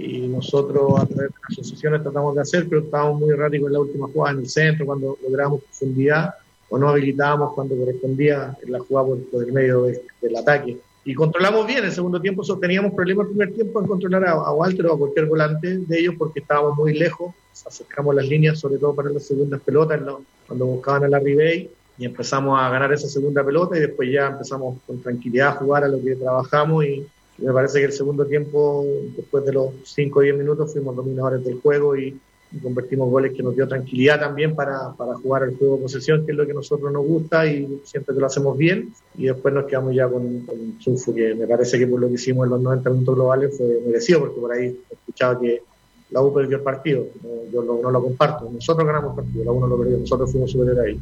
y 0.00 0.28
nosotros 0.28 0.92
a 0.98 1.06
través 1.06 1.30
de 1.30 1.34
las 1.48 1.58
asociaciones 1.58 2.02
tratamos 2.02 2.34
de 2.34 2.40
hacer, 2.40 2.66
pero 2.68 2.82
estábamos 2.82 3.20
muy 3.20 3.30
erráticos 3.30 3.66
en 3.68 3.72
la 3.74 3.80
última 3.80 4.06
jugada 4.08 4.32
en 4.34 4.40
el 4.40 4.48
centro, 4.48 4.86
cuando 4.86 5.18
lográbamos 5.22 5.62
profundidad 5.64 6.34
o 6.68 6.78
no 6.78 6.88
habilitábamos 6.88 7.52
cuando 7.54 7.76
correspondía 7.76 8.56
en 8.62 8.72
la 8.72 8.78
jugada 8.78 9.08
por, 9.30 9.44
el 9.44 9.52
medio 9.52 9.82
de- 9.82 10.02
del 10.22 10.36
ataque. 10.36 10.78
Y 11.04 11.14
controlamos 11.14 11.66
bien 11.66 11.84
el 11.84 11.92
segundo 11.92 12.20
tiempo, 12.20 12.42
teníamos 12.58 12.92
problemas 12.92 13.26
el 13.26 13.30
primer 13.30 13.54
tiempo 13.54 13.80
en 13.80 13.86
controlar 13.86 14.24
a, 14.26 14.32
a 14.32 14.52
Walter 14.52 14.86
o 14.86 14.94
a 14.94 14.98
cualquier 14.98 15.26
volante 15.26 15.78
de 15.78 15.98
ellos 15.98 16.14
porque 16.18 16.40
estábamos 16.40 16.76
muy 16.76 16.96
lejos, 16.96 17.34
acercamos 17.66 18.14
las 18.14 18.26
líneas, 18.26 18.58
sobre 18.58 18.78
todo 18.78 18.94
para 18.94 19.10
las 19.10 19.24
segundas 19.24 19.60
pelotas, 19.62 20.00
cuando 20.46 20.66
buscaban 20.66 21.04
a 21.04 21.08
la 21.08 21.18
Ribey 21.18 21.70
y 21.98 22.04
empezamos 22.04 22.58
a 22.58 22.70
ganar 22.70 22.92
esa 22.92 23.08
segunda 23.08 23.44
pelota 23.44 23.76
y 23.76 23.80
después 23.80 24.10
ya 24.10 24.28
empezamos 24.28 24.78
con 24.86 25.00
tranquilidad 25.02 25.48
a 25.48 25.52
jugar 25.52 25.84
a 25.84 25.88
lo 25.88 26.00
que 26.02 26.16
trabajamos 26.16 26.84
y 26.84 27.06
me 27.40 27.52
parece 27.52 27.78
que 27.80 27.86
el 27.86 27.92
segundo 27.92 28.26
tiempo, 28.26 28.84
después 29.16 29.44
de 29.44 29.52
los 29.52 29.70
5 29.84 30.18
o 30.18 30.22
10 30.22 30.36
minutos, 30.36 30.72
fuimos 30.72 30.94
dominadores 30.96 31.44
del 31.44 31.60
juego 31.60 31.96
y, 31.96 32.18
convertimos 32.64 33.08
goles 33.08 33.32
que 33.32 33.44
nos 33.44 33.54
dio 33.54 33.68
tranquilidad 33.68 34.18
también 34.18 34.56
para, 34.56 34.92
para 34.94 35.14
jugar 35.14 35.44
el 35.44 35.56
juego 35.56 35.76
de 35.76 35.82
posesión, 35.82 36.26
que 36.26 36.32
es 36.32 36.36
lo 36.36 36.44
que 36.44 36.50
a 36.50 36.56
nosotros 36.56 36.92
nos 36.92 37.06
gusta 37.06 37.46
y 37.46 37.80
siempre 37.84 38.12
que 38.12 38.20
lo 38.20 38.26
hacemos 38.26 38.58
bien. 38.58 38.92
Y 39.16 39.26
después 39.26 39.54
nos 39.54 39.66
quedamos 39.66 39.94
ya 39.94 40.08
con, 40.08 40.40
con 40.40 40.58
un 40.58 40.76
triunfo 40.78 41.14
que 41.14 41.32
me 41.36 41.46
parece 41.46 41.78
que 41.78 41.86
por 41.86 42.00
lo 42.00 42.08
que 42.08 42.14
hicimos 42.14 42.46
en 42.46 42.50
los 42.50 42.60
90 42.60 42.90
minutos 42.90 43.14
globales 43.14 43.56
fue 43.56 43.80
merecido, 43.86 44.18
porque 44.18 44.40
por 44.40 44.50
ahí 44.50 44.76
escuchaba 44.90 45.38
que 45.38 45.62
la 46.10 46.22
U 46.22 46.34
perdió 46.34 46.56
el 46.56 46.62
partido. 46.64 47.06
No, 47.22 47.28
yo 47.52 47.62
lo- 47.62 47.82
no 47.82 47.88
lo 47.92 48.02
comparto. 48.02 48.50
Nosotros 48.52 48.84
ganamos 48.84 49.16
el 49.16 49.22
partido, 49.24 49.44
la 49.44 49.52
U 49.52 49.60
no 49.60 49.66
lo 49.68 49.78
perdió, 49.78 49.98
nosotros 49.98 50.32
fuimos 50.32 50.50
superiores 50.50 50.84
ahí. 50.84 51.00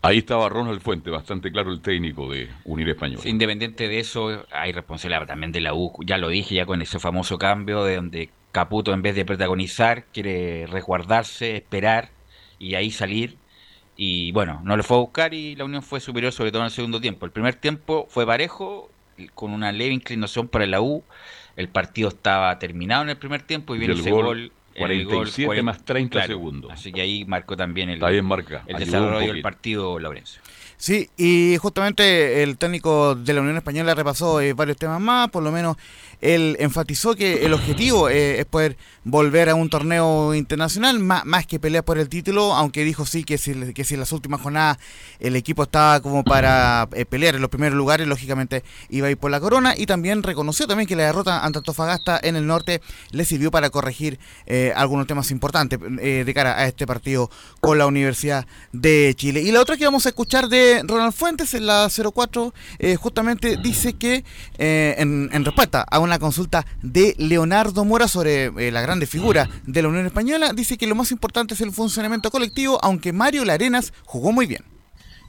Ahí 0.00 0.18
estaba 0.18 0.48
Ronald 0.48 0.80
Fuente, 0.80 1.10
bastante 1.10 1.50
claro 1.50 1.72
el 1.72 1.80
técnico 1.80 2.30
de 2.30 2.48
Unir 2.64 2.88
Español. 2.88 3.20
Independiente 3.24 3.88
de 3.88 3.98
eso, 3.98 4.46
hay 4.52 4.72
responsabilidad 4.72 5.26
también 5.26 5.50
de 5.50 5.60
la 5.60 5.74
U. 5.74 5.92
Ya 6.06 6.18
lo 6.18 6.28
dije, 6.28 6.54
ya 6.54 6.66
con 6.66 6.80
ese 6.80 7.00
famoso 7.00 7.36
cambio 7.36 7.82
de 7.84 7.96
donde 7.96 8.30
Caputo 8.52 8.92
en 8.92 9.02
vez 9.02 9.16
de 9.16 9.24
protagonizar 9.24 10.04
quiere 10.06 10.66
resguardarse, 10.68 11.56
esperar 11.56 12.10
y 12.58 12.76
ahí 12.76 12.90
salir. 12.90 13.36
Y 13.96 14.30
bueno, 14.30 14.60
no 14.64 14.76
le 14.76 14.84
fue 14.84 14.96
a 14.96 15.00
buscar 15.00 15.34
y 15.34 15.56
la 15.56 15.64
Unión 15.64 15.82
fue 15.82 15.98
superior 15.98 16.32
sobre 16.32 16.52
todo 16.52 16.62
en 16.62 16.66
el 16.66 16.72
segundo 16.72 17.00
tiempo. 17.00 17.26
El 17.26 17.32
primer 17.32 17.56
tiempo 17.56 18.06
fue 18.08 18.24
parejo, 18.24 18.90
con 19.34 19.52
una 19.52 19.72
leve 19.72 19.92
inclinación 19.92 20.46
para 20.46 20.66
la 20.66 20.80
U. 20.80 21.02
El 21.56 21.68
partido 21.68 22.08
estaba 22.08 22.56
terminado 22.60 23.02
en 23.02 23.10
el 23.10 23.16
primer 23.16 23.42
tiempo 23.42 23.74
y 23.74 23.78
viene 23.78 23.94
el 23.94 24.00
ese 24.00 24.12
gol, 24.12 24.24
gol. 24.24 24.52
El 24.86 25.06
47 25.06 25.46
gol, 25.46 25.62
más 25.62 25.84
30 25.84 26.12
claro, 26.12 26.28
segundos. 26.28 26.72
Así 26.72 26.92
que 26.92 27.00
ahí 27.00 27.24
marcó 27.24 27.56
también 27.56 27.90
el, 27.90 28.00
bien 28.00 28.24
marca, 28.24 28.62
el 28.66 28.78
desarrollo 28.78 29.32
del 29.32 29.42
partido 29.42 29.98
Laurencio. 29.98 30.40
Sí, 30.76 31.10
y 31.16 31.56
justamente 31.56 32.44
el 32.44 32.56
técnico 32.56 33.16
de 33.16 33.32
la 33.34 33.40
Unión 33.40 33.56
Española 33.56 33.96
repasó 33.96 34.40
eh, 34.40 34.52
varios 34.52 34.76
temas 34.76 35.00
más, 35.00 35.28
por 35.28 35.42
lo 35.42 35.50
menos 35.50 35.76
él 36.20 36.56
enfatizó 36.58 37.14
que 37.14 37.46
el 37.46 37.52
objetivo 37.52 38.08
eh, 38.08 38.40
es 38.40 38.46
poder 38.46 38.76
volver 39.04 39.48
a 39.48 39.54
un 39.54 39.70
torneo 39.70 40.34
internacional, 40.34 40.98
más, 40.98 41.24
más 41.24 41.46
que 41.46 41.58
pelear 41.58 41.84
por 41.84 41.98
el 41.98 42.08
título, 42.08 42.54
aunque 42.54 42.84
dijo 42.84 43.06
sí 43.06 43.24
que 43.24 43.38
si, 43.38 43.72
que 43.72 43.84
si 43.84 43.94
en 43.94 44.00
las 44.00 44.12
últimas 44.12 44.40
jornadas 44.40 44.78
el 45.20 45.36
equipo 45.36 45.62
estaba 45.62 46.00
como 46.00 46.24
para 46.24 46.88
eh, 46.92 47.06
pelear 47.06 47.36
en 47.36 47.40
los 47.40 47.50
primeros 47.50 47.76
lugares, 47.76 48.06
lógicamente 48.06 48.64
iba 48.90 49.06
a 49.06 49.10
ir 49.10 49.16
por 49.16 49.30
la 49.30 49.40
corona, 49.40 49.74
y 49.76 49.86
también 49.86 50.22
reconoció 50.22 50.66
también 50.66 50.88
que 50.88 50.96
la 50.96 51.04
derrota 51.04 51.44
ante 51.44 51.58
Antofagasta 51.58 52.20
en 52.22 52.36
el 52.36 52.46
norte 52.46 52.80
le 53.10 53.24
sirvió 53.24 53.50
para 53.50 53.70
corregir 53.70 54.18
eh, 54.46 54.72
algunos 54.76 55.06
temas 55.06 55.30
importantes 55.30 55.78
de 55.80 56.34
cara 56.34 56.58
a 56.58 56.66
este 56.66 56.86
partido 56.86 57.30
con 57.60 57.78
la 57.78 57.86
Universidad 57.86 58.46
de 58.72 59.12
Chile. 59.16 59.40
Y 59.40 59.50
la 59.50 59.60
otra 59.60 59.76
que 59.76 59.84
vamos 59.84 60.06
a 60.06 60.10
escuchar 60.10 60.48
de 60.48 60.82
Ronald 60.84 61.12
Fuentes 61.12 61.54
en 61.54 61.66
la 61.66 61.88
04, 61.88 62.54
eh, 62.78 62.96
justamente 62.96 63.56
dice 63.56 63.94
que 63.94 64.24
en, 64.58 65.30
en 65.32 65.44
respuesta 65.44 65.84
a 65.88 65.98
una 65.98 66.07
consulta 66.18 66.64
de 66.82 67.14
Leonardo 67.18 67.84
Mora 67.84 68.08
sobre 68.08 68.44
eh, 68.44 68.70
la 68.70 68.80
grande 68.80 69.06
figura 69.06 69.48
de 69.66 69.82
la 69.82 69.88
Unión 69.88 70.06
Española, 70.06 70.52
dice 70.54 70.78
que 70.78 70.86
lo 70.86 70.94
más 70.94 71.10
importante 71.10 71.54
es 71.54 71.60
el 71.60 71.72
funcionamiento 71.72 72.30
colectivo, 72.30 72.78
aunque 72.82 73.12
Mario 73.12 73.44
Larenas 73.44 73.92
jugó 74.04 74.32
muy 74.32 74.46
bien. 74.46 74.64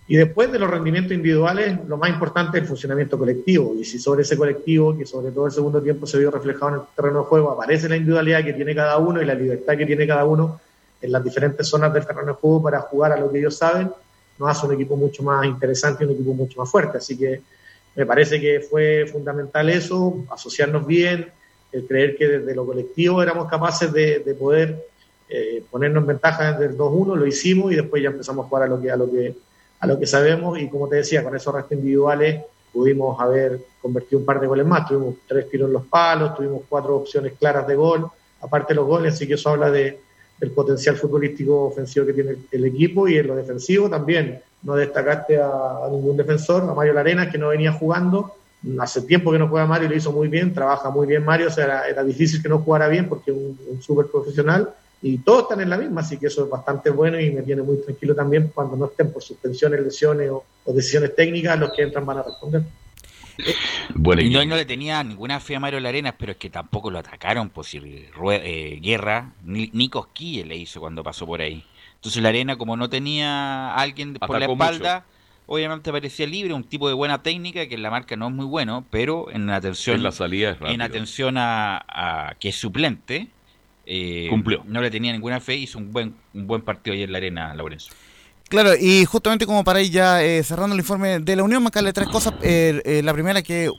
Y 0.08 0.18
después 0.18 0.52
de 0.52 0.58
los 0.58 0.70
rendimientos 0.70 1.12
individuales, 1.12 1.78
lo 1.88 1.98
más 1.98 2.10
importante 2.10 2.58
es 2.58 2.64
el 2.64 2.68
funcionamiento 2.68 3.18
colectivo. 3.18 3.76
Y 3.80 3.86
si 3.86 4.00
sobre 4.00 4.24
ese 4.24 4.36
colectivo, 4.36 4.98
que 4.98 5.06
sobre 5.06 5.32
todo 5.32 5.46
el 5.46 5.52
segundo 5.52 5.82
tiempo 5.82 6.08
se 6.08 6.18
vio 6.18 6.32
reflejado 6.32 6.70
en 6.70 6.76
el 6.76 6.82
terreno 6.96 7.20
de 7.20 7.26
juego, 7.26 7.52
aparece 7.52 7.88
la 7.88 7.96
individualidad 7.96 8.44
que 8.44 8.54
tiene 8.54 8.74
cada 8.74 8.98
uno 8.98 9.22
y 9.22 9.26
la 9.26 9.36
libertad 9.36 9.78
que 9.78 9.86
tiene 9.86 10.08
cada 10.08 10.26
uno 10.26 10.60
en 11.02 11.12
las 11.12 11.24
diferentes 11.24 11.68
zonas 11.68 11.94
del 11.94 12.06
terreno 12.06 12.28
de 12.28 12.34
juego 12.34 12.64
para 12.64 12.82
jugar 12.82 13.12
a 13.12 13.20
lo 13.20 13.32
que 13.32 13.40
ellos 13.40 13.56
saben, 13.56 13.92
nos 14.40 14.50
hace 14.50 14.66
un 14.66 14.74
equipo 14.74 14.96
mucho 14.96 15.22
más 15.22 15.46
interesante 15.46 16.04
y 16.04 16.08
un 16.08 16.14
equipo 16.14 16.34
mucho 16.34 16.60
más 16.60 16.70
fuerte. 16.70 16.98
Así 16.98 17.18
que 17.18 17.42
me 18.00 18.06
parece 18.06 18.40
que 18.40 18.62
fue 18.62 19.06
fundamental 19.12 19.70
eso, 19.70 20.24
asociarnos 20.32 20.88
bien, 20.88 21.34
el 21.74 21.86
creer 21.86 22.16
que 22.16 22.30
desde 22.30 22.56
lo 22.56 22.66
colectivo 22.66 23.22
éramos 23.22 23.50
capaces 23.50 23.92
de, 23.92 24.20
de 24.20 24.34
poder 24.36 24.86
eh, 25.28 25.62
ponernos 25.70 26.04
en 26.04 26.08
ventaja 26.08 26.54
desde 26.54 26.72
el 26.72 26.78
2-1, 26.78 27.18
lo 27.18 27.28
hicimos 27.28 27.74
y 27.74 27.76
después 27.76 28.02
ya 28.02 28.08
empezamos 28.08 28.46
a 28.46 28.48
jugar 28.48 28.64
a 28.64 28.68
lo 28.68 28.82
que, 28.82 28.90
a 28.90 28.96
lo 28.96 29.12
que, 29.12 29.36
a 29.82 29.86
lo 29.86 30.00
que 30.00 30.08
sabemos. 30.08 30.58
Y 30.60 30.70
como 30.70 30.88
te 30.88 30.96
decía, 30.96 31.26
con 31.26 31.36
esos 31.36 31.54
restos 31.54 31.74
individuales 31.74 32.42
pudimos 32.72 33.20
haber 33.20 33.60
convertido 33.82 34.20
un 34.20 34.26
par 34.26 34.40
de 34.40 34.48
goles 34.48 34.66
más, 34.66 34.88
tuvimos 34.88 35.16
tres 35.28 35.50
tiros 35.50 35.68
en 35.68 35.74
los 35.74 35.86
palos, 35.88 36.38
tuvimos 36.38 36.62
cuatro 36.70 36.96
opciones 36.96 37.34
claras 37.38 37.68
de 37.68 37.76
gol, 37.76 38.08
aparte 38.40 38.74
los 38.74 38.88
goles, 38.88 39.16
así 39.16 39.28
que 39.28 39.34
eso 39.34 39.50
habla 39.50 39.70
de, 39.70 40.00
del 40.40 40.52
potencial 40.52 40.96
futbolístico 40.96 41.66
ofensivo 41.66 42.06
que 42.06 42.14
tiene 42.14 42.36
el 42.52 42.66
equipo 42.66 43.08
y 43.08 43.18
en 43.18 43.28
lo 43.28 43.36
defensivo 43.36 43.90
también. 43.90 44.40
No 44.64 44.76
destacaste 44.76 45.40
a, 45.42 45.88
ningún 45.92 46.18
defensor, 46.18 46.64
a 46.64 46.74
Mario 46.74 46.94
Larenas 46.94 47.32
que 47.32 47.38
no 47.38 47.50
venía 47.50 47.74
jugando, 47.74 48.34
hace 48.80 49.02
tiempo 49.02 49.32
que 49.32 49.40
no 49.40 49.48
juega 49.48 49.66
Mario 49.66 49.88
y 49.88 49.90
lo 49.92 49.98
hizo 49.98 50.12
muy 50.12 50.28
bien, 50.28 50.54
trabaja 50.54 50.90
muy 50.90 51.08
bien 51.08 51.24
Mario, 51.24 51.48
o 51.48 51.52
sea, 51.52 51.66
era, 51.66 51.88
era 51.88 52.04
difícil 52.04 52.42
que 52.42 52.50
no 52.50 52.60
jugara 52.60 52.88
bien 52.88 53.08
porque 53.08 53.32
es 53.32 53.38
un, 53.38 53.58
un 53.70 53.82
súper 53.82 54.08
profesional 54.08 54.70
y 55.02 55.20
todos 55.20 55.44
están 55.44 55.62
en 55.62 55.70
la 55.70 55.78
misma, 55.78 56.02
así 56.02 56.18
que 56.18 56.28
eso 56.28 56.44
es 56.44 56.50
bastante 56.50 56.90
bueno 56.90 57.20
y 57.20 57.32
me 57.32 57.42
tiene 57.42 57.62
muy 57.62 57.78
tranquilo 57.78 58.14
también 58.14 58.52
cuando 58.54 58.76
no 58.76 58.88
estén 58.88 59.12
por 59.14 59.24
suspensiones, 59.24 59.82
lesiones 59.82 60.30
o, 60.30 60.44
o 60.66 60.74
decisiones 60.74 61.16
técnicas, 61.16 61.58
los 61.58 61.72
que 61.72 61.84
entran 61.84 62.06
van 62.06 62.18
a 62.18 62.24
responder. 62.24 62.64
Bueno, 63.96 64.22
y 64.22 64.30
no, 64.30 64.44
no 64.46 64.56
le 64.56 64.66
tenía 64.66 65.04
ninguna 65.04 65.40
fe 65.40 65.56
a 65.56 65.60
Mario 65.60 65.80
Larenas, 65.80 66.16
pero 66.18 66.34
es 66.34 66.38
que 66.38 66.50
tampoco 66.50 66.92
lo 66.92 67.00
atacaron, 67.00 67.50
pues 67.50 67.68
si 67.68 67.78
eh, 67.78 68.80
Guerra, 68.82 69.32
ni, 69.44 69.70
ni 69.74 69.90
cosquillas 69.90 70.48
le 70.48 70.56
hizo 70.58 70.80
cuando 70.80 71.04
pasó 71.04 71.26
por 71.26 71.42
ahí. 71.42 71.64
Entonces 71.96 72.22
la 72.24 72.30
arena, 72.30 72.58
como 72.58 72.78
no 72.78 72.90
tenía 72.90 73.72
a 73.72 73.76
alguien 73.76 74.14
por 74.14 74.40
la 74.40 74.46
espalda, 74.46 75.06
obviamente 75.48 75.92
parecía 75.92 76.28
libre, 76.28 76.54
un 76.54 76.64
tipo 76.64 76.88
de 76.88 76.94
buena 76.94 77.22
técnica, 77.22 77.68
que 77.68 77.76
en 77.76 77.82
la 77.82 77.92
marca 77.92 78.16
no 78.16 78.28
es 78.28 78.34
muy 78.34 78.46
bueno, 78.46 78.86
pero 78.90 79.30
en 79.32 79.50
atención, 79.50 79.98
En 79.98 80.04
la 80.04 80.12
salida 80.12 80.52
es 80.52 80.58
en 80.62 80.82
atención 80.82 81.38
a, 81.38 81.84
a 81.88 82.36
que 82.40 82.50
es 82.50 82.56
suplente, 82.56 83.28
eh, 83.86 84.28
Cumplió. 84.30 84.64
no 84.66 84.82
le 84.82 84.92
tenía 84.92 85.12
ninguna 85.12 85.40
fe, 85.40 85.56
hizo 85.56 85.80
un 85.80 85.92
buen, 85.92 86.16
un 86.34 86.46
buen 86.46 86.62
partido 86.62 86.94
ayer 86.94 87.10
en 87.10 87.12
la 87.12 87.18
arena, 87.18 87.56
Laurencio. 87.56 87.92
Claro, 88.50 88.76
y 88.76 89.06
justamente 89.06 89.46
como 89.46 89.64
para 89.64 89.80
ir 89.80 89.92
ya 89.92 90.24
eh, 90.24 90.44
cerrando 90.44 90.74
el 90.74 90.80
informe 90.80 91.20
de 91.20 91.36
la 91.36 91.44
Unión, 91.44 91.62
marcarle 91.62 91.94
tres 91.94 92.08
cosas. 92.08 92.34
Eh, 92.42 92.82
eh, 92.84 93.02
la 93.04 93.14
primera 93.14 93.44
que 93.44 93.72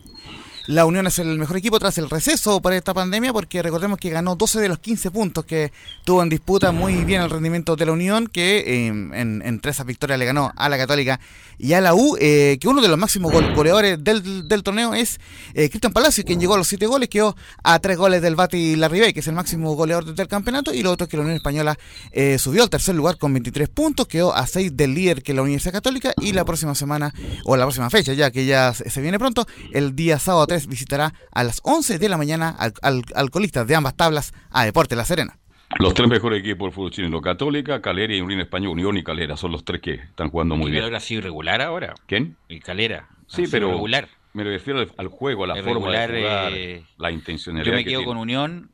la 0.66 0.84
Unión 0.84 1.06
es 1.06 1.18
el 1.18 1.38
mejor 1.38 1.56
equipo 1.56 1.78
tras 1.78 1.98
el 1.98 2.08
receso 2.10 2.60
para 2.60 2.76
esta 2.76 2.94
pandemia, 2.94 3.32
porque 3.32 3.62
recordemos 3.62 3.98
que 3.98 4.10
ganó 4.10 4.36
12 4.36 4.60
de 4.60 4.68
los 4.68 4.78
15 4.78 5.10
puntos 5.10 5.44
que 5.44 5.72
tuvo 6.04 6.22
en 6.22 6.28
disputa 6.28 6.70
muy 6.72 7.04
bien 7.04 7.22
el 7.22 7.30
rendimiento 7.30 7.76
de 7.76 7.86
la 7.86 7.92
Unión, 7.92 8.26
que 8.26 8.58
eh, 8.58 8.86
en, 8.88 9.60
esas 9.64 9.86
victorias 9.86 10.18
le 10.18 10.24
ganó 10.26 10.52
a 10.56 10.68
la 10.68 10.76
Católica 10.78 11.20
y 11.58 11.74
a 11.74 11.80
la 11.80 11.94
U, 11.94 12.16
eh, 12.20 12.56
que 12.60 12.68
uno 12.68 12.80
de 12.82 12.88
los 12.88 12.98
máximos 12.98 13.32
gol- 13.32 13.54
goleadores 13.54 14.02
del, 14.02 14.48
del 14.48 14.62
torneo 14.62 14.94
es 14.94 15.20
eh, 15.54 15.68
Cristian 15.68 15.92
Palacio, 15.92 16.24
quien 16.24 16.40
llegó 16.40 16.54
a 16.54 16.58
los 16.58 16.68
7 16.68 16.86
goles, 16.86 17.08
quedó 17.08 17.36
a 17.62 17.78
3 17.78 17.96
goles 17.98 18.22
del 18.22 18.34
Bati 18.36 18.76
Larribey, 18.76 19.12
que 19.12 19.20
es 19.20 19.26
el 19.28 19.34
máximo 19.34 19.74
goleador 19.74 20.14
del 20.14 20.28
campeonato, 20.28 20.72
y 20.72 20.82
lo 20.82 20.90
otro 20.92 21.04
es 21.04 21.10
que 21.10 21.16
la 21.16 21.22
Unión 21.22 21.36
Española 21.36 21.78
eh, 22.12 22.38
subió 22.38 22.62
al 22.62 22.70
tercer 22.70 22.94
lugar 22.94 23.18
con 23.18 23.32
23 23.32 23.68
puntos, 23.68 24.06
quedó 24.06 24.34
a 24.34 24.46
6 24.46 24.76
del 24.76 24.94
líder 24.94 25.22
que 25.22 25.32
es 25.32 25.36
la 25.36 25.42
Universidad 25.42 25.72
Católica, 25.72 26.12
y 26.20 26.32
la 26.32 26.44
próxima 26.44 26.74
semana, 26.74 27.12
o 27.44 27.56
la 27.56 27.64
próxima 27.64 27.90
fecha, 27.90 28.12
ya 28.14 28.30
que 28.30 28.46
ya 28.46 28.72
se 28.74 29.00
viene 29.00 29.18
pronto, 29.18 29.46
el 29.72 29.94
día 29.94 30.18
sábado 30.18 30.46
3 30.50 30.66
visitará 30.66 31.14
a 31.30 31.44
las 31.44 31.60
11 31.62 32.00
de 32.00 32.08
la 32.08 32.16
mañana 32.16 32.48
al, 32.50 32.74
al, 32.82 33.04
al 33.14 33.30
colista 33.30 33.64
de 33.64 33.76
ambas 33.76 33.94
tablas 33.94 34.32
a 34.50 34.64
Deporte 34.64 34.96
La 34.96 35.04
Serena. 35.04 35.38
Los 35.78 35.94
tres 35.94 36.08
mejores 36.08 36.40
equipos 36.40 36.66
del 36.66 36.72
fútbol 36.74 36.90
chileno, 36.90 37.20
Católica, 37.20 37.80
Calera 37.80 38.12
y 38.16 38.20
Unión 38.20 38.40
Española, 38.40 38.72
Unión 38.72 38.96
y 38.96 39.04
Calera, 39.04 39.36
son 39.36 39.52
los 39.52 39.64
tres 39.64 39.80
que 39.80 39.94
están 39.94 40.28
jugando 40.30 40.56
muy 40.56 40.66
¿El 40.66 40.72
bien. 40.72 40.82
Calera 40.82 40.96
ha 40.98 41.00
sido 41.00 41.20
irregular 41.20 41.62
ahora? 41.62 41.94
¿Quién? 42.06 42.36
El 42.48 42.60
Calera. 42.64 43.08
Sí, 43.28 43.44
pero 43.48 43.68
irregular. 43.68 44.08
me 44.32 44.42
refiero 44.42 44.80
al, 44.80 44.92
al 44.96 45.06
juego, 45.06 45.44
a 45.44 45.46
la 45.46 45.58
Irregular, 45.58 46.08
forma 46.08 46.18
de 46.18 46.22
jugar, 46.24 46.52
eh, 46.54 46.84
la 46.98 47.12
intencionalidad 47.12 47.70
Yo 47.72 47.76
me 47.76 47.84
que 47.84 47.90
quedo 47.90 48.04
con 48.04 48.16
Unión, 48.16 48.72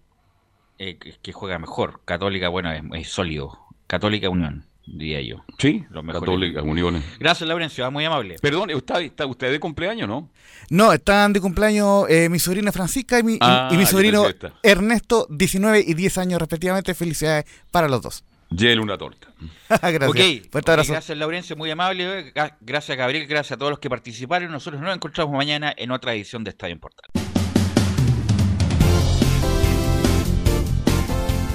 eh, 0.78 0.96
que, 0.96 1.12
que 1.20 1.32
juega 1.32 1.58
mejor. 1.58 2.00
Católica, 2.06 2.48
bueno, 2.48 2.72
es, 2.72 2.80
es 2.94 3.08
sólido. 3.10 3.58
Católica 3.86 4.30
Unión, 4.30 4.64
diría 4.86 5.20
yo. 5.22 5.44
Sí, 5.58 5.84
Los 5.90 6.02
mejores. 6.04 6.20
Católica, 6.28 6.62
Unión. 6.62 7.02
Gracias, 7.18 7.48
Laurencio, 7.48 7.90
muy 7.90 8.04
amable. 8.04 8.36
Perdón, 8.40 8.70
¿está, 8.70 9.00
está 9.00 9.26
usted 9.26 9.50
de 9.50 9.60
cumpleaños, 9.60 10.08
no? 10.08 10.30
No, 10.70 10.92
están 10.92 11.32
de 11.32 11.40
cumpleaños 11.40 12.04
eh, 12.08 12.28
mi 12.28 12.38
sobrina 12.38 12.72
Francisca 12.72 13.18
y 13.18 13.22
mi, 13.22 13.34
y- 13.34 13.38
Ah, 13.40 13.68
y 13.72 13.76
mi 13.76 13.86
sobrino. 13.86 14.24
Ernesto, 14.62 15.26
19 15.30 15.84
y 15.86 15.94
10 15.94 16.18
años 16.18 16.40
respectivamente. 16.40 16.94
Felicidades 16.94 17.44
para 17.70 17.88
los 17.88 18.02
dos. 18.02 18.24
Llévele 18.50 18.80
una 18.80 18.96
torta. 18.96 19.26
Gracias. 19.68 20.08
Ok, 20.08 20.16
Fuerte 20.50 20.58
ok, 20.60 20.68
abrazo. 20.68 20.92
gracias 20.92 21.18
Laurencio, 21.18 21.56
muy 21.56 21.68
amable. 21.70 22.32
Gracias 22.60 22.96
Gabriel, 22.96 23.26
gracias 23.26 23.52
a 23.52 23.56
todos 23.56 23.70
los 23.70 23.80
que 23.80 23.90
participaron. 23.90 24.52
Nosotros 24.52 24.80
nos 24.80 24.94
encontramos 24.94 25.34
mañana 25.34 25.74
en 25.76 25.90
otra 25.90 26.14
edición 26.14 26.44
de 26.44 26.50
Estadio 26.50 26.74
en 26.74 26.78
Portal. 26.80 27.10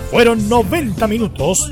Fueron 0.10 0.50
90 0.50 1.08
minutos 1.08 1.72